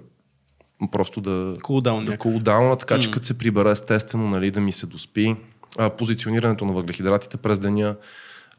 просто 0.92 1.20
да, 1.20 1.54
Кулдаун 1.62 2.04
да 2.04 2.18
кулдауна, 2.18 2.76
така 2.76 3.00
че 3.00 3.10
като 3.10 3.26
се 3.26 3.38
прибера 3.38 3.70
естествено 3.70 4.28
нали, 4.28 4.50
да 4.50 4.60
ми 4.60 4.72
се 4.72 4.86
доспи. 4.86 5.36
А, 5.78 5.90
позиционирането 5.90 6.64
на 6.64 6.72
въглехидратите 6.72 7.36
през 7.36 7.58
деня. 7.58 7.96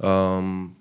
Ам, 0.04 0.72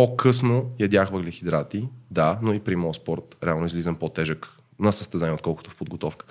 по-късно 0.00 0.70
ядях 0.78 1.10
въглехидрати, 1.10 1.88
да, 2.10 2.38
но 2.42 2.54
и 2.54 2.60
при 2.60 2.76
моят 2.76 2.96
спорт 2.96 3.36
реално 3.44 3.66
излизам 3.66 3.96
по-тежък 3.96 4.48
на 4.78 4.92
състезание, 4.92 5.34
отколкото 5.34 5.70
в 5.70 5.76
подготовка. 5.76 6.26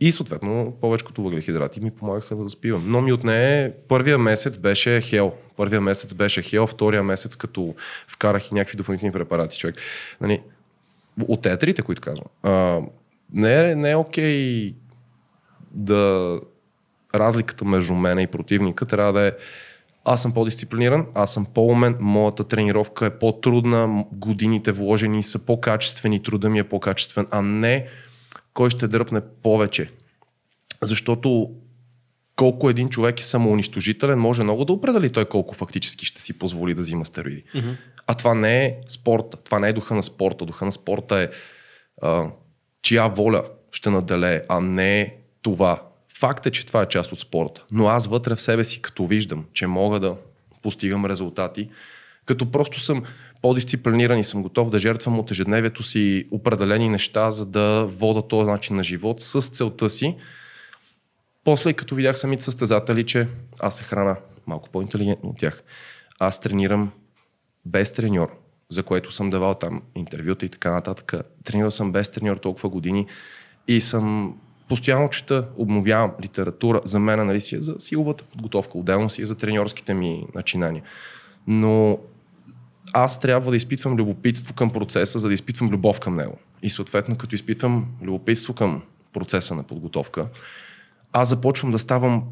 И 0.00 0.12
съответно 0.12 0.76
повечето 0.80 1.22
въглехидрати 1.22 1.80
ми 1.80 1.90
помагаха 1.90 2.36
да 2.36 2.42
заспивам. 2.42 2.84
Но 2.86 3.00
ми 3.00 3.12
отне 3.12 3.72
първия 3.88 4.18
месец 4.18 4.58
беше 4.58 5.00
хел. 5.00 5.34
Първия 5.56 5.80
месец 5.80 6.14
беше 6.14 6.42
хел, 6.42 6.66
втория 6.66 7.02
месец 7.02 7.36
като 7.36 7.74
вкарах 8.08 8.50
и 8.50 8.54
някакви 8.54 8.76
допълнителни 8.76 9.12
препарати. 9.12 9.58
Човек. 9.58 9.76
Нали, 10.20 10.42
от 11.28 11.42
тези 11.42 11.58
трите, 11.58 11.82
които 11.82 12.00
казвам. 12.00 12.28
А, 12.42 12.80
не, 13.32 13.70
е, 13.70 13.76
не 13.76 13.90
е 13.90 13.96
окей 13.96 14.74
да 15.70 16.40
разликата 17.14 17.64
между 17.64 17.94
мен 17.94 18.18
и 18.18 18.26
противника 18.26 18.86
трябва 18.86 19.12
да 19.12 19.26
е 19.26 19.32
аз 20.04 20.22
съм 20.22 20.32
по-дисциплиниран, 20.32 21.06
аз 21.14 21.32
съм 21.34 21.46
по-умен, 21.46 21.96
моята 22.00 22.44
тренировка 22.44 23.06
е 23.06 23.18
по-трудна, 23.18 24.04
годините 24.12 24.72
вложени 24.72 25.22
са 25.22 25.38
по-качествени, 25.38 26.22
труда 26.22 26.48
ми 26.48 26.58
е 26.58 26.68
по-качествен, 26.68 27.26
а 27.30 27.42
не 27.42 27.86
кой 28.54 28.70
ще 28.70 28.88
дръпне 28.88 29.20
повече. 29.42 29.90
Защото 30.82 31.50
колко 32.36 32.70
един 32.70 32.88
човек 32.88 33.20
е 33.20 33.24
самоунищожителен, 33.24 34.18
може 34.18 34.42
много 34.42 34.64
да 34.64 34.72
определи 34.72 35.10
той 35.10 35.24
колко 35.24 35.54
фактически 35.54 36.06
ще 36.06 36.22
си 36.22 36.38
позволи 36.38 36.74
да 36.74 36.80
взима 36.80 37.04
стероиди. 37.04 37.44
Мгм. 37.54 37.70
А 38.06 38.14
това 38.14 38.34
не 38.34 38.64
е 38.64 38.76
спорта, 38.88 39.36
това 39.36 39.58
не 39.58 39.68
е 39.68 39.72
духа 39.72 39.94
на 39.94 40.02
спорта. 40.02 40.46
Духа 40.46 40.64
на 40.64 40.72
спорта 40.72 41.18
е 41.18 41.28
а, 42.02 42.26
чия 42.82 43.08
воля 43.08 43.44
ще 43.72 43.90
наделее, 43.90 44.42
а 44.48 44.60
не 44.60 45.16
това. 45.42 45.82
Факт 46.22 46.46
е, 46.46 46.50
че 46.50 46.66
това 46.66 46.82
е 46.82 46.88
част 46.88 47.12
от 47.12 47.20
спорта. 47.20 47.64
Но 47.70 47.88
аз 47.88 48.06
вътре 48.06 48.34
в 48.34 48.40
себе 48.40 48.64
си, 48.64 48.82
като 48.82 49.06
виждам, 49.06 49.44
че 49.52 49.66
мога 49.66 50.00
да 50.00 50.16
постигам 50.62 51.06
резултати, 51.06 51.70
като 52.26 52.50
просто 52.50 52.80
съм 52.80 53.02
по-дисциплиниран 53.40 54.18
и 54.18 54.24
съм 54.24 54.42
готов 54.42 54.70
да 54.70 54.78
жертвам 54.78 55.18
от 55.18 55.30
ежедневието 55.30 55.82
си 55.82 56.28
определени 56.30 56.88
неща, 56.88 57.30
за 57.30 57.46
да 57.46 57.86
вода 57.86 58.22
този 58.22 58.50
начин 58.50 58.76
на 58.76 58.82
живот 58.82 59.20
с 59.20 59.40
целта 59.40 59.88
си. 59.88 60.16
После, 61.44 61.72
като 61.72 61.94
видях 61.94 62.18
самите 62.18 62.42
състезатели, 62.42 63.06
че 63.06 63.28
аз 63.60 63.76
се 63.76 63.84
храна 63.84 64.16
малко 64.46 64.70
по-интелигентно 64.70 65.30
от 65.30 65.38
тях, 65.38 65.64
аз 66.18 66.40
тренирам 66.40 66.92
без 67.64 67.92
треньор, 67.92 68.38
за 68.68 68.82
което 68.82 69.12
съм 69.12 69.30
давал 69.30 69.54
там 69.54 69.82
интервюта 69.94 70.46
и 70.46 70.48
така 70.48 70.72
нататък. 70.72 71.14
Тренирал 71.44 71.70
съм 71.70 71.92
без 71.92 72.10
треньор 72.10 72.36
толкова 72.36 72.68
години 72.68 73.06
и 73.68 73.80
съм 73.80 74.36
постоянно 74.72 75.10
чета, 75.10 75.48
обновявам 75.56 76.12
литература. 76.22 76.80
За 76.84 76.98
мен 76.98 77.26
нали, 77.26 77.40
си 77.40 77.56
е 77.56 77.60
за 77.60 77.74
силовата 77.78 78.24
подготовка, 78.24 78.78
отделно 78.78 79.10
си 79.10 79.22
е 79.22 79.26
за 79.26 79.36
треньорските 79.36 79.94
ми 79.94 80.26
начинания. 80.34 80.82
Но 81.46 81.98
аз 82.92 83.20
трябва 83.20 83.50
да 83.50 83.56
изпитвам 83.56 83.96
любопитство 83.96 84.54
към 84.54 84.70
процеса, 84.70 85.18
за 85.18 85.28
да 85.28 85.34
изпитвам 85.34 85.70
любов 85.70 86.00
към 86.00 86.16
него. 86.16 86.38
И 86.62 86.70
съответно, 86.70 87.16
като 87.16 87.34
изпитвам 87.34 87.86
любопитство 88.02 88.54
към 88.54 88.82
процеса 89.12 89.54
на 89.54 89.62
подготовка, 89.62 90.26
аз 91.12 91.28
започвам 91.28 91.72
да 91.72 91.78
ставам 91.78 92.24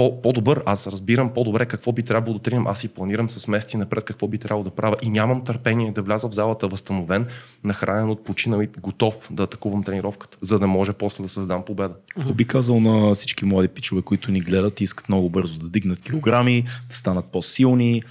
по- 0.00 0.22
по-добър, 0.22 0.62
аз 0.66 0.86
разбирам 0.86 1.34
по-добре 1.34 1.66
какво 1.66 1.92
би 1.92 2.02
трябвало 2.02 2.38
да 2.38 2.42
тренирам, 2.42 2.66
аз 2.66 2.78
си 2.78 2.88
планирам 2.88 3.30
с 3.30 3.48
месеци 3.48 3.76
напред 3.76 4.04
какво 4.04 4.28
би 4.28 4.38
трябвало 4.38 4.64
да 4.64 4.70
правя 4.70 4.96
и 5.02 5.10
нямам 5.10 5.44
търпение 5.44 5.92
да 5.92 6.02
вляза 6.02 6.28
в 6.28 6.34
залата 6.34 6.68
възстановен, 6.68 7.26
нахранен, 7.64 8.10
отпочинал 8.10 8.62
и 8.62 8.68
готов 8.80 9.28
да 9.30 9.42
атакувам 9.42 9.84
тренировката, 9.84 10.38
за 10.40 10.58
да 10.58 10.66
може 10.66 10.92
после 10.92 11.22
да 11.22 11.28
създам 11.28 11.64
победа. 11.64 11.94
Какво 12.14 12.32
би 12.32 12.44
казал 12.44 12.80
на 12.80 13.14
всички 13.14 13.44
млади 13.44 13.68
пичове, 13.68 14.02
които 14.02 14.30
ни 14.30 14.40
гледат 14.40 14.80
и 14.80 14.84
искат 14.84 15.08
много 15.08 15.30
бързо 15.30 15.58
да 15.58 15.68
дигнат 15.68 16.02
килограми, 16.02 16.64
да 16.88 16.94
станат 16.94 17.24
по-силни 17.24 18.02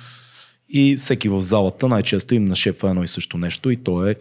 и 0.70 0.96
всеки 0.96 1.30
в 1.30 1.42
залата 1.42 1.88
най-често 1.88 2.36
им 2.36 2.46
нашепва 2.46 2.90
едно 2.90 3.04
и 3.04 3.08
също 3.08 3.38
нещо 3.38 3.70
и 3.70 3.78
то 3.78 4.08
е 4.08 4.16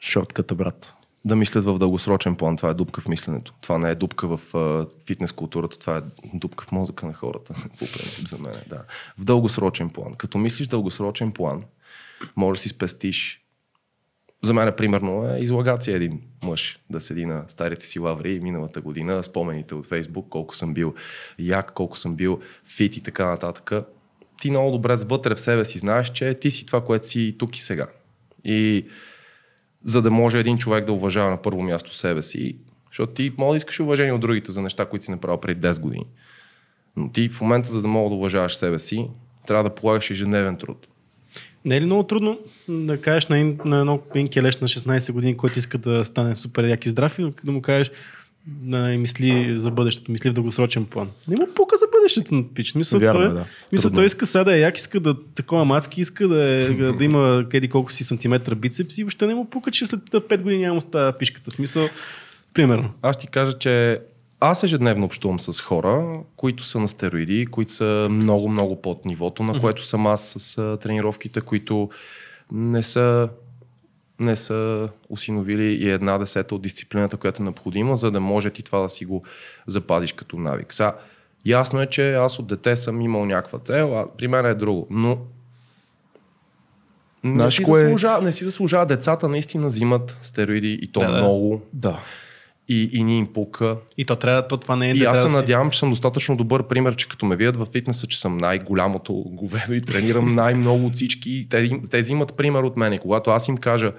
шортката, 0.00 0.54
брат. 0.54 0.94
Да 1.24 1.36
мислят 1.36 1.64
в 1.64 1.78
дългосрочен 1.78 2.36
план, 2.36 2.56
това 2.56 2.68
е 2.68 2.74
дупка 2.74 3.00
в 3.00 3.08
мисленето. 3.08 3.54
Това 3.60 3.78
не 3.78 3.90
е 3.90 3.94
дупка 3.94 4.36
в 4.36 4.54
а, 4.54 4.86
фитнес 5.06 5.32
културата, 5.32 5.78
това 5.78 5.96
е 5.96 6.02
дупка 6.34 6.64
в 6.64 6.72
мозъка 6.72 7.06
на 7.06 7.12
хората, 7.12 7.54
по 7.78 7.78
принцип 7.78 8.28
за 8.28 8.38
мен. 8.38 8.62
Да. 8.68 8.84
В 9.18 9.24
дългосрочен 9.24 9.90
план. 9.90 10.14
Като 10.14 10.38
мислиш 10.38 10.66
дългосрочен 10.66 11.32
план, 11.32 11.62
може 12.36 12.58
да 12.58 12.62
си 12.62 12.68
спестиш 12.68 13.44
за 14.44 14.54
мен, 14.54 14.72
примерно, 14.76 15.34
е 15.34 15.38
излагация 15.38 15.96
един 15.96 16.20
мъж 16.42 16.78
да 16.90 17.00
седи 17.00 17.26
на 17.26 17.44
старите 17.48 17.86
си 17.86 17.98
лаври 17.98 18.40
миналата 18.40 18.80
година, 18.80 19.22
спомените 19.22 19.74
от 19.74 19.86
Фейсбук, 19.86 20.28
колко 20.28 20.56
съм 20.56 20.74
бил 20.74 20.94
як, 21.38 21.72
колко 21.74 21.98
съм 21.98 22.16
бил 22.16 22.40
фит 22.66 22.96
и 22.96 23.02
така 23.02 23.26
нататък. 23.26 23.86
Ти 24.40 24.50
много 24.50 24.70
добре 24.70 24.96
вътре 24.96 25.34
в 25.34 25.40
себе 25.40 25.64
си 25.64 25.78
знаеш, 25.78 26.12
че 26.12 26.34
ти 26.34 26.50
си 26.50 26.66
това, 26.66 26.84
което 26.84 27.08
си 27.08 27.36
тук 27.38 27.56
и 27.56 27.60
сега. 27.60 27.86
И 28.44 28.86
за 29.84 30.02
да 30.02 30.10
може 30.10 30.38
един 30.38 30.58
човек 30.58 30.84
да 30.84 30.92
уважава 30.92 31.30
на 31.30 31.42
първо 31.42 31.62
място 31.62 31.94
себе 31.94 32.22
си, 32.22 32.56
защото 32.90 33.12
ти 33.12 33.32
може 33.38 33.50
да 33.50 33.56
искаш 33.56 33.80
уважение 33.80 34.12
от 34.12 34.20
другите 34.20 34.52
за 34.52 34.62
неща, 34.62 34.86
които 34.86 35.04
си 35.04 35.10
направил 35.10 35.40
преди 35.40 35.60
10 35.60 35.80
години. 35.80 36.06
Но 36.96 37.10
ти 37.10 37.28
в 37.28 37.40
момента, 37.40 37.68
за 37.68 37.82
да 37.82 37.88
мога 37.88 38.10
да 38.10 38.16
уважаваш 38.16 38.56
себе 38.56 38.78
си, 38.78 39.08
трябва 39.46 39.64
да 39.64 39.74
полагаш 39.74 40.10
ежедневен 40.10 40.56
труд. 40.56 40.86
Не 41.64 41.76
е 41.76 41.80
ли 41.80 41.84
много 41.84 42.02
трудно 42.02 42.38
да 42.68 43.00
кажеш 43.00 43.26
на, 43.26 43.54
на 43.64 43.80
едно 43.80 44.00
един 44.14 44.28
келеш 44.28 44.56
на 44.56 44.68
16 44.68 45.12
години, 45.12 45.36
който 45.36 45.58
иска 45.58 45.78
да 45.78 46.04
стане 46.04 46.36
супер 46.36 46.64
як 46.64 46.86
и 46.86 46.88
здрав 46.88 47.18
и 47.18 47.32
да 47.44 47.52
му 47.52 47.62
кажеш 47.62 47.90
да 48.46 48.78
мисли 48.78 49.58
за 49.58 49.70
бъдещето, 49.70 50.12
мисли 50.12 50.30
в 50.30 50.32
дългосрочен 50.32 50.84
план. 50.84 51.10
Не 51.28 51.36
му 51.36 51.48
пука 51.54 51.76
за 51.76 51.86
бъдещето 51.92 52.34
на 52.34 52.44
пич. 52.54 52.74
Мисля, 52.74 52.98
Вярно 52.98 53.20
той, 53.20 53.28
е, 53.28 53.32
да. 53.32 53.44
мисля, 53.72 53.90
той 53.90 54.04
иска 54.04 54.26
сега 54.26 54.44
да 54.44 54.56
е 54.56 54.60
як, 54.60 54.78
иска 54.78 55.00
да 55.00 55.16
такова 55.34 55.64
мацки, 55.64 56.00
иска 56.00 56.28
да, 56.28 56.44
е, 56.44 56.68
да 56.92 57.04
има 57.04 57.44
къде 57.50 57.68
колко 57.68 57.92
си 57.92 58.04
сантиметра 58.04 58.54
бицепс 58.54 58.98
и 58.98 59.02
въобще 59.02 59.26
не 59.26 59.34
му 59.34 59.50
пука, 59.50 59.70
че 59.70 59.86
след 59.86 60.00
5 60.00 60.42
години 60.42 60.62
няма 60.62 60.80
става 60.80 61.12
пишката. 61.12 61.50
Смисъл, 61.50 61.88
примерно. 62.54 62.90
Аз 63.02 63.18
ти 63.18 63.26
кажа, 63.26 63.52
че 63.52 64.00
аз 64.40 64.62
ежедневно 64.62 65.06
общувам 65.06 65.40
с 65.40 65.60
хора, 65.60 66.20
които 66.36 66.64
са 66.64 66.80
на 66.80 66.88
стероиди, 66.88 67.46
които 67.46 67.72
са 67.72 68.06
много, 68.10 68.48
много 68.48 68.82
под 68.82 69.04
нивото, 69.04 69.42
на 69.42 69.60
което 69.60 69.86
съм 69.86 70.06
аз 70.06 70.34
с 70.38 70.78
тренировките, 70.82 71.40
които 71.40 71.90
не 72.52 72.82
са, 72.82 73.28
не 74.20 74.36
са 74.36 74.88
усиновили 75.08 75.64
и 75.64 75.90
една 75.90 76.18
десета 76.18 76.54
от 76.54 76.62
дисциплината, 76.62 77.16
която 77.16 77.42
е 77.42 77.44
необходима, 77.44 77.96
за 77.96 78.10
да 78.10 78.20
може 78.20 78.50
ти 78.50 78.62
това 78.62 78.78
да 78.78 78.88
си 78.88 79.04
го 79.04 79.22
запазиш 79.66 80.12
като 80.12 80.36
навик. 80.36 80.74
Сега, 80.74 80.96
ясно 81.46 81.82
е, 81.82 81.86
че 81.86 82.14
аз 82.14 82.38
от 82.38 82.46
дете 82.46 82.76
съм 82.76 83.00
имал 83.00 83.26
някаква 83.26 83.58
цел, 83.58 83.98
а 83.98 84.06
при 84.18 84.28
мен 84.28 84.46
е 84.46 84.54
друго, 84.54 84.86
но 84.90 85.18
не 87.24 87.34
Знаеш 87.34 87.56
си, 87.56 87.62
кое 87.62 87.80
заслужава, 87.80 88.22
не 88.22 88.32
си 88.32 88.44
заслужава. 88.44 88.86
Децата 88.86 89.28
наистина 89.28 89.66
взимат 89.66 90.18
стероиди 90.22 90.78
и 90.82 90.92
то 90.92 91.00
да. 91.00 91.08
много 91.08 91.62
Да. 91.72 92.00
И, 92.68 92.90
и 92.92 93.04
ни 93.04 93.18
им 93.18 93.26
пука. 93.26 93.76
И 93.98 94.04
то, 94.04 94.16
трябва, 94.16 94.48
то 94.48 94.56
това 94.56 94.76
не 94.76 94.90
е 94.90 94.92
И 94.92 94.98
да 94.98 95.04
аз 95.04 95.22
се 95.22 95.26
да 95.26 95.32
надявам, 95.32 95.70
че 95.70 95.78
съм 95.78 95.90
достатъчно 95.90 96.36
добър 96.36 96.68
пример, 96.68 96.96
че 96.96 97.08
като 97.08 97.26
ме 97.26 97.36
видят 97.36 97.56
във 97.56 97.68
фитнеса, 97.68 98.06
че 98.06 98.20
съм 98.20 98.36
най-голямото 98.36 99.24
говедо 99.26 99.74
и 99.74 99.80
тренирам 99.80 100.34
най-много 100.34 100.86
от 100.86 100.94
всички. 100.94 101.46
Те, 101.50 101.80
те 101.90 102.00
взимат 102.00 102.36
пример 102.36 102.62
от 102.62 102.76
мен. 102.76 102.92
И 102.92 102.98
когато 102.98 103.30
аз 103.30 103.48
им 103.48 103.56
кажа, 103.56 103.92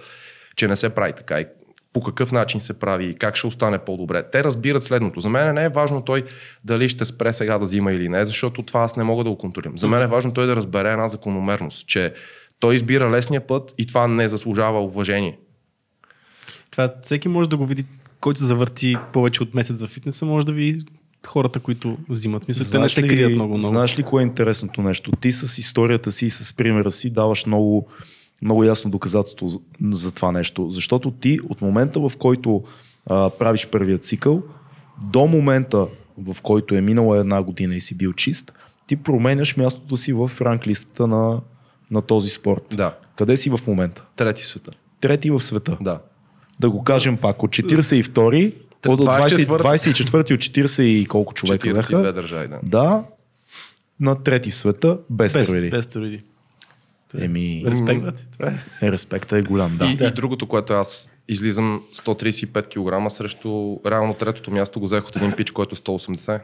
че 0.56 0.68
не 0.68 0.76
се 0.76 0.90
прави 0.90 1.14
така 1.14 1.40
и 1.40 1.46
по 1.94 2.02
какъв 2.02 2.32
начин 2.32 2.60
се 2.60 2.80
прави 2.80 3.06
и 3.06 3.16
как 3.16 3.36
ще 3.36 3.48
остане 3.48 3.80
по-добре. 3.80 4.24
Те 4.32 4.44
разбират 4.44 4.84
следното. 4.84 5.20
За 5.20 5.30
мен 5.30 5.54
не 5.54 5.64
е 5.64 5.70
важно 5.70 6.02
той 6.02 6.24
дали 6.64 6.90
ще 6.90 7.06
спре 7.06 7.34
сега 7.34 7.58
да 7.58 7.64
взима 7.64 7.94
или 7.94 8.10
не, 8.10 8.26
защото 8.26 8.64
това 8.64 8.82
аз 8.82 8.96
не 8.96 9.04
мога 9.04 9.24
да 9.24 9.30
го 9.30 9.38
контролирам. 9.38 9.78
За 9.78 9.88
мен 9.88 10.02
е 10.02 10.08
важно 10.08 10.34
той 10.34 10.46
да 10.46 10.56
разбере 10.56 10.92
една 10.92 11.08
закономерност, 11.08 11.88
че 11.88 12.14
той 12.60 12.76
избира 12.76 13.12
лесния 13.12 13.48
път 13.48 13.74
и 13.78 13.88
това 13.88 14.08
не 14.08 14.28
заслужава 14.28 14.84
уважение. 14.84 15.40
Това 16.72 16.94
всеки 17.02 17.28
може 17.28 17.50
да 17.50 17.58
го 17.58 17.66
види, 17.66 17.86
който 18.22 18.40
се 18.40 18.46
завърти 18.46 18.96
повече 19.14 19.44
от 19.44 19.54
месец 19.54 19.82
в 19.82 19.88
фитнеса, 19.88 20.26
може 20.26 20.46
да 20.46 20.54
ви 20.54 20.84
хората, 21.28 21.60
които 21.60 21.98
взимат. 22.10 22.48
Мисля, 22.48 22.72
те 22.72 22.80
не 22.80 22.90
се 22.90 23.02
крият 23.08 23.32
много, 23.32 23.58
много. 23.58 23.74
Знаеш 23.74 24.00
ли 24.00 24.04
кое 24.04 24.24
е 24.24 24.26
интересното 24.26 24.82
нещо? 24.82 25.12
Ти 25.12 25.32
с 25.32 25.58
историята 25.58 26.12
си 26.12 26.26
и 26.26 26.30
с 26.30 26.54
примера 26.54 26.92
си 26.92 27.10
даваш 27.10 27.46
много, 27.46 27.88
много 28.42 28.64
ясно 28.64 28.92
доказателство 28.92 29.48
за, 29.48 29.60
за 29.92 30.12
това 30.12 30.32
нещо. 30.32 30.70
Защото 30.70 31.12
ти 31.12 31.40
от 31.50 31.62
момента, 31.62 32.00
в 32.00 32.12
който 32.18 32.64
а, 33.06 33.30
правиш 33.30 33.68
първият 33.68 34.04
цикъл, 34.04 34.44
до 35.12 35.28
момента, 35.28 35.88
в 36.18 36.42
който 36.42 36.76
е 36.76 36.82
минала 36.82 37.20
една 37.20 37.44
година 37.44 37.76
и 37.76 37.82
си 37.82 37.98
бил 37.98 38.14
чист, 38.14 38.54
ти 38.88 38.96
променяш 38.96 39.58
мястото 39.58 39.98
си 39.98 40.14
в 40.14 40.32
ранглистата 40.42 41.08
на, 41.08 41.42
на 41.92 42.02
този 42.02 42.30
спорт. 42.30 42.64
Да. 42.76 42.98
Къде 43.16 43.38
си 43.38 43.50
в 43.50 43.60
момента? 43.68 44.04
Трети 44.16 44.44
в 44.44 44.48
света. 44.48 44.72
Трети 45.02 45.32
в 45.32 45.42
света. 45.42 45.78
Да. 45.82 46.00
Да 46.60 46.70
го 46.70 46.84
кажем 46.84 47.18
пак, 47.18 47.44
от 47.44 47.52
42 47.52 48.54
от 48.88 49.02
20, 49.02 49.46
24 49.46 50.34
от 50.34 50.40
40 50.40 50.82
и 50.82 51.06
колко 51.06 51.34
човека 51.34 51.68
42 51.68 51.74
бяха. 51.74 52.14
държави, 52.14 52.48
да. 52.48 52.60
Да, 52.64 53.04
на 54.00 54.24
трети 54.24 54.52
в 54.52 54.56
света, 54.56 55.00
без, 55.10 55.34
без, 55.34 55.48
стероиди. 55.48 55.70
без 55.70 55.86
стероиди. 55.86 56.24
Еми, 57.20 57.64
Респект, 57.68 58.02
брат. 58.02 58.28
Това 58.34 58.48
е. 58.82 58.88
е, 58.88 58.92
респекта 58.92 59.38
е 59.38 59.42
голям, 59.42 59.78
да. 59.78 59.86
И, 59.86 60.08
и 60.08 60.12
другото, 60.12 60.48
което 60.48 60.74
аз 60.74 61.10
излизам 61.28 61.84
135 61.94 63.06
кг 63.06 63.12
срещу 63.12 63.78
реално 63.86 64.14
третото 64.14 64.52
място 64.52 64.80
го 64.80 64.86
взех 64.86 65.08
от 65.08 65.16
един 65.16 65.32
пич, 65.32 65.52
който 65.52 65.76
е 65.76 65.78
180. 65.78 66.42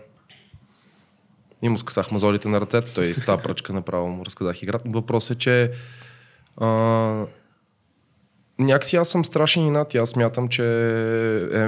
И 1.62 1.69
му 1.69 1.78
скъсах 1.78 2.12
мазолите 2.12 2.50
на 2.50 2.62
ръцете, 2.62 2.93
той 2.93 3.13
с 3.13 3.26
тази 3.26 3.43
пръчка 3.43 3.74
направо 3.74 4.08
му 4.08 4.26
разказах 4.26 4.62
играта. 4.63 4.86
Въпросът 4.88 5.38
е, 5.38 5.39
че 5.39 5.71
а, 6.58 6.67
някакси 8.63 8.95
аз 8.95 9.10
съм 9.10 9.26
страшен 9.26 9.65
инат 9.67 9.93
и 9.93 9.97
аз 9.97 10.10
смятам, 10.10 10.47
че 10.47 10.63
е 11.54 11.67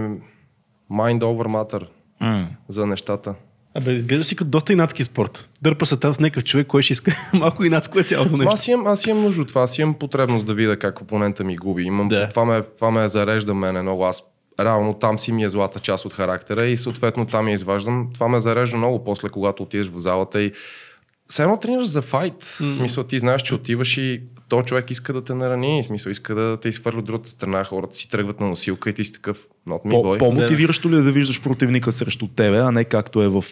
mind 0.92 1.20
over 1.22 1.48
matter 1.48 1.84
М. 2.22 2.48
за 2.68 2.86
нещата. 2.88 3.36
Абе, 3.76 3.92
изглежда 3.92 4.24
си 4.24 4.36
като 4.36 4.50
доста 4.50 4.74
инатски 4.74 5.04
спорт. 5.04 5.50
Дърпа 5.62 5.86
се 5.86 5.98
там 5.98 6.14
с 6.14 6.20
някакъв 6.20 6.44
човек, 6.44 6.68
кой 6.68 6.82
ще 6.82 6.94
иска. 6.94 7.16
Малко 7.34 7.64
инатско 7.64 8.00
е 8.00 8.04
цялото 8.04 8.38
нещо. 8.38 8.54
Аз 8.54 8.68
имам, 8.68 8.88
аз 8.88 9.06
имам 9.08 9.24
нужда 9.24 9.42
от 9.42 9.48
това, 9.48 9.62
аз 9.62 9.78
имам 9.80 9.94
потребност 9.94 10.46
да 10.46 10.54
видя 10.54 10.78
как 10.80 11.02
опонента 11.02 11.44
ми 11.44 11.56
губи. 11.56 11.84
Имам, 11.84 12.08
Да. 12.08 12.30
това, 12.30 12.46
ме, 12.46 12.62
това 12.62 12.92
ме 12.92 13.10
зарежда 13.10 13.54
мене 13.54 13.82
много. 13.82 14.06
Аз 14.06 14.24
реално 14.60 14.94
там 14.94 15.20
си 15.20 15.32
ми 15.32 15.44
е 15.44 15.50
злата 15.50 15.80
част 15.80 16.06
от 16.06 16.14
характера 16.14 16.66
и 16.66 16.78
съответно 16.78 17.26
там 17.26 17.48
я 17.48 17.54
изваждам. 17.54 18.10
Това 18.14 18.28
ме 18.28 18.40
зарежда 18.40 18.78
много 18.78 19.04
после, 19.04 19.30
когато 19.30 19.64
отидеш 19.64 19.88
в 19.88 19.98
залата 20.00 20.42
и 20.42 20.52
все 21.34 21.44
едно 21.44 21.58
тренираш 21.58 21.86
за 21.86 22.02
файт. 22.02 22.44
Mm. 22.44 22.70
В 22.70 22.74
смисъл 22.74 23.04
ти 23.04 23.20
знаеш, 23.20 23.42
че 23.42 23.56
отиваш 23.56 23.98
и 23.98 24.22
то 24.50 24.64
човек 24.64 24.92
иска 24.92 25.14
да 25.14 25.24
те 25.24 25.34
нарани. 25.34 25.82
В 25.84 25.86
смисъл 25.86 26.10
иска 26.10 26.36
да 26.36 26.60
те 26.60 26.70
изхвърля 26.70 27.00
от 27.00 27.06
другата 27.06 27.30
страна. 27.30 27.64
Хората 27.64 27.96
си 27.96 28.10
тръгват 28.10 28.40
на 28.40 28.48
носилка 28.48 28.90
и 28.90 28.94
ти 28.94 29.04
си 29.04 29.14
такъв 29.14 29.48
not 29.68 29.86
me 29.86 29.94
boy. 29.94 30.20
по-мотивиращо 30.20 30.90
ли 30.90 30.96
е 30.96 31.02
да 31.02 31.12
виждаш 31.12 31.42
противника 31.42 31.92
срещу 31.92 32.28
тебе, 32.28 32.58
а 32.58 32.72
не 32.72 32.84
както 32.84 33.24
е 33.24 33.28
в, 33.28 33.44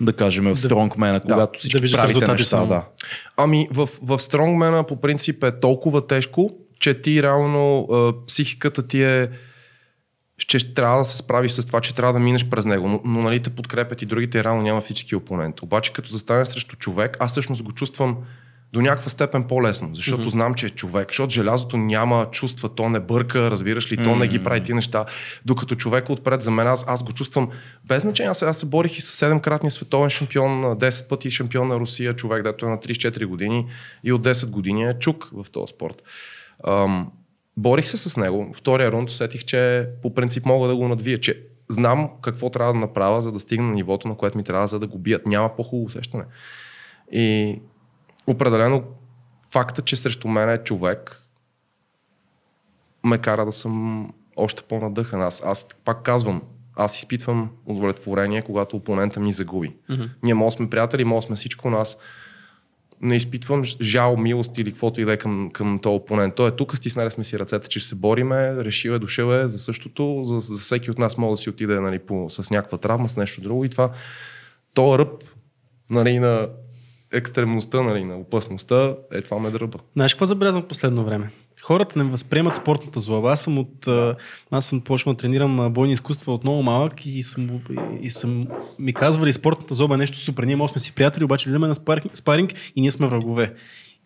да 0.00 0.12
кажем, 0.12 0.44
в 0.44 0.56
Стронгмена, 0.56 1.20
когато 1.20 1.58
всички 1.58 1.76
да 1.76 1.82
виждаш 1.82 2.00
правите 2.00 2.32
неща. 2.32 2.44
само. 2.44 2.66
Да. 2.66 2.86
Ами 3.36 3.68
в, 3.72 3.88
в 4.02 4.18
Стронгмена 4.18 4.84
по 4.84 5.00
принцип 5.00 5.44
е 5.44 5.60
толкова 5.60 6.06
тежко, 6.06 6.50
че 6.80 7.00
ти 7.00 7.22
реално 7.22 7.88
а, 7.92 8.12
психиката 8.26 8.86
ти 8.86 9.02
е 9.02 9.28
ще 10.38 10.74
трябва 10.74 10.98
да 10.98 11.04
се 11.04 11.16
справиш 11.16 11.52
с 11.52 11.66
това, 11.66 11.80
че 11.80 11.94
трябва 11.94 12.12
да 12.12 12.20
минеш 12.20 12.48
през 12.48 12.64
него, 12.64 12.88
но, 12.88 13.00
но 13.04 13.22
нали 13.22 13.42
те 13.42 13.50
подкрепят 13.50 14.02
и 14.02 14.06
другите 14.06 14.38
и 14.38 14.44
реално 14.44 14.62
няма 14.62 14.80
физически 14.80 15.16
опонент. 15.16 15.62
Обаче 15.62 15.92
като 15.92 16.10
застане 16.10 16.46
срещу 16.46 16.76
човек, 16.76 17.16
аз 17.20 17.30
всъщност 17.30 17.62
го 17.62 17.72
чувствам 17.72 18.16
до 18.72 18.82
някаква 18.82 19.10
степен 19.10 19.44
по-лесно, 19.44 19.90
защото 19.94 20.24
mm-hmm. 20.24 20.28
знам, 20.28 20.54
че 20.54 20.66
е 20.66 20.70
човек, 20.70 21.08
защото 21.08 21.32
желязото 21.32 21.76
няма 21.76 22.28
чувства, 22.30 22.68
то 22.68 22.88
не 22.88 23.00
бърка, 23.00 23.50
разбираш 23.50 23.92
ли, 23.92 23.96
то 23.96 24.02
mm-hmm. 24.02 24.18
не 24.18 24.28
ги 24.28 24.42
прави 24.42 24.62
ти 24.62 24.74
неща, 24.74 25.04
докато 25.44 25.74
човек 25.74 26.10
отпред 26.10 26.42
за 26.42 26.50
мен, 26.50 26.66
аз, 26.66 26.88
аз 26.88 27.02
го 27.02 27.12
чувствам 27.12 27.48
без 27.84 28.02
значение, 28.02 28.30
аз, 28.30 28.42
аз 28.42 28.58
се 28.58 28.66
борих 28.66 28.98
и 28.98 29.00
с 29.00 29.26
7-кратния 29.26 29.68
световен 29.68 30.10
шампион, 30.10 30.62
10 30.62 31.08
пъти 31.08 31.30
шампион 31.30 31.68
на 31.68 31.76
Русия, 31.76 32.16
човек, 32.16 32.42
дето 32.42 32.66
е 32.66 32.68
на 32.68 32.78
34 32.78 33.26
години 33.26 33.66
и 34.04 34.12
от 34.12 34.22
10 34.22 34.50
години 34.50 34.84
е 34.84 34.98
чук 34.98 35.30
в 35.32 35.50
този 35.52 35.70
спорт. 35.70 36.02
Ам, 36.68 37.10
борих 37.56 37.88
се 37.88 37.96
с 37.96 38.16
него. 38.16 38.52
Втория 38.54 38.92
рунд 38.92 39.10
усетих, 39.10 39.44
че 39.44 39.88
по 40.02 40.14
принцип 40.14 40.46
мога 40.46 40.68
да 40.68 40.76
го 40.76 40.88
надвия, 40.88 41.18
че 41.20 41.42
знам 41.68 42.10
какво 42.22 42.50
трябва 42.50 42.72
да 42.72 42.78
направя, 42.78 43.22
за 43.22 43.32
да 43.32 43.40
стигна 43.40 43.66
на 43.66 43.74
нивото, 43.74 44.08
на 44.08 44.16
което 44.16 44.38
ми 44.38 44.44
трябва, 44.44 44.68
за 44.68 44.78
да 44.78 44.86
го 44.86 44.98
бият. 44.98 45.26
Няма 45.26 45.56
по-хубаво 45.56 45.86
усещане. 45.86 46.24
И 47.12 47.58
определено 48.26 48.84
факта, 49.50 49.82
че 49.82 49.96
срещу 49.96 50.28
мен 50.28 50.50
е 50.50 50.58
човек, 50.58 51.22
ме 53.04 53.18
кара 53.18 53.44
да 53.44 53.52
съм 53.52 54.06
още 54.36 54.62
по-надъхан. 54.62 55.22
Аз, 55.22 55.42
аз 55.44 55.66
пак 55.84 56.02
казвам, 56.02 56.42
аз 56.76 56.98
изпитвам 56.98 57.50
удовлетворение, 57.66 58.42
когато 58.42 58.76
опонента 58.76 59.20
ми 59.20 59.32
загуби. 59.32 59.76
Mm-hmm. 59.90 60.10
Ние 60.22 60.34
може 60.34 60.56
сме 60.56 60.70
приятели, 60.70 61.04
може 61.04 61.26
сме 61.26 61.36
всичко, 61.36 61.70
но 61.70 61.76
аз 61.76 61.98
не 63.00 63.16
изпитвам 63.16 63.64
жал, 63.64 64.16
милост 64.16 64.58
или 64.58 64.70
каквото 64.70 65.00
и 65.00 65.04
да 65.04 65.12
е 65.12 65.16
към, 65.16 65.50
към 65.52 65.78
този 65.78 65.94
опонент. 65.94 66.34
Той 66.34 66.48
е 66.48 66.50
тук, 66.50 66.76
стиснали 66.76 67.10
сме 67.10 67.24
си 67.24 67.38
ръцете, 67.38 67.68
че 67.68 67.80
ще 67.80 67.88
се 67.88 67.94
бориме, 67.94 68.64
решил 68.64 68.90
е, 68.90 68.98
дошъл 68.98 69.32
е 69.32 69.48
за 69.48 69.58
същото, 69.58 70.20
за, 70.24 70.38
за 70.38 70.60
всеки 70.60 70.90
от 70.90 70.98
нас 70.98 71.18
може 71.18 71.30
да 71.30 71.36
си 71.36 71.50
отиде 71.50 71.80
нали, 71.80 71.98
по, 71.98 72.30
с 72.30 72.50
някаква 72.50 72.78
травма, 72.78 73.08
с 73.08 73.16
нещо 73.16 73.40
друго 73.40 73.64
и 73.64 73.68
това, 73.68 73.90
то 74.74 74.98
ръб 74.98 75.24
нали, 75.90 76.18
на 76.18 76.48
екстремността, 77.12 77.82
нали, 77.82 78.04
на 78.04 78.16
опасността, 78.16 78.94
е 79.12 79.22
това 79.22 79.38
ме 79.38 79.50
дръба. 79.50 79.78
Знаеш 79.96 80.14
какво 80.14 80.26
забелязвам 80.26 80.62
в 80.62 80.68
последно 80.68 81.04
време? 81.04 81.30
Хората 81.66 81.98
не 81.98 82.04
възприемат 82.04 82.54
спортната 82.54 83.00
злоба. 83.00 83.32
Аз 83.32 83.40
съм 83.40 83.58
от. 83.58 83.88
Аз 84.50 84.66
съм 84.66 84.80
почнал 84.80 85.14
да 85.14 85.18
тренирам 85.18 85.72
бойни 85.72 85.92
изкуства 85.92 86.34
от 86.34 86.44
много 86.44 86.62
малък 86.62 87.06
и 87.06 87.22
съм, 87.22 87.50
и 88.02 88.10
съм 88.10 88.48
ми 88.78 88.92
казвали 88.92 89.32
спортната 89.32 89.74
злоба 89.74 89.94
е 89.94 89.98
нещо 89.98 90.18
супер. 90.18 90.44
Ние 90.44 90.56
може 90.56 90.72
сме 90.72 90.80
си 90.80 90.92
приятели, 90.92 91.24
обаче 91.24 91.48
вземем 91.48 91.68
на 91.68 91.74
спаринг, 91.74 92.16
спаринг 92.16 92.52
и 92.76 92.80
ние 92.80 92.90
сме 92.90 93.06
врагове. 93.06 93.54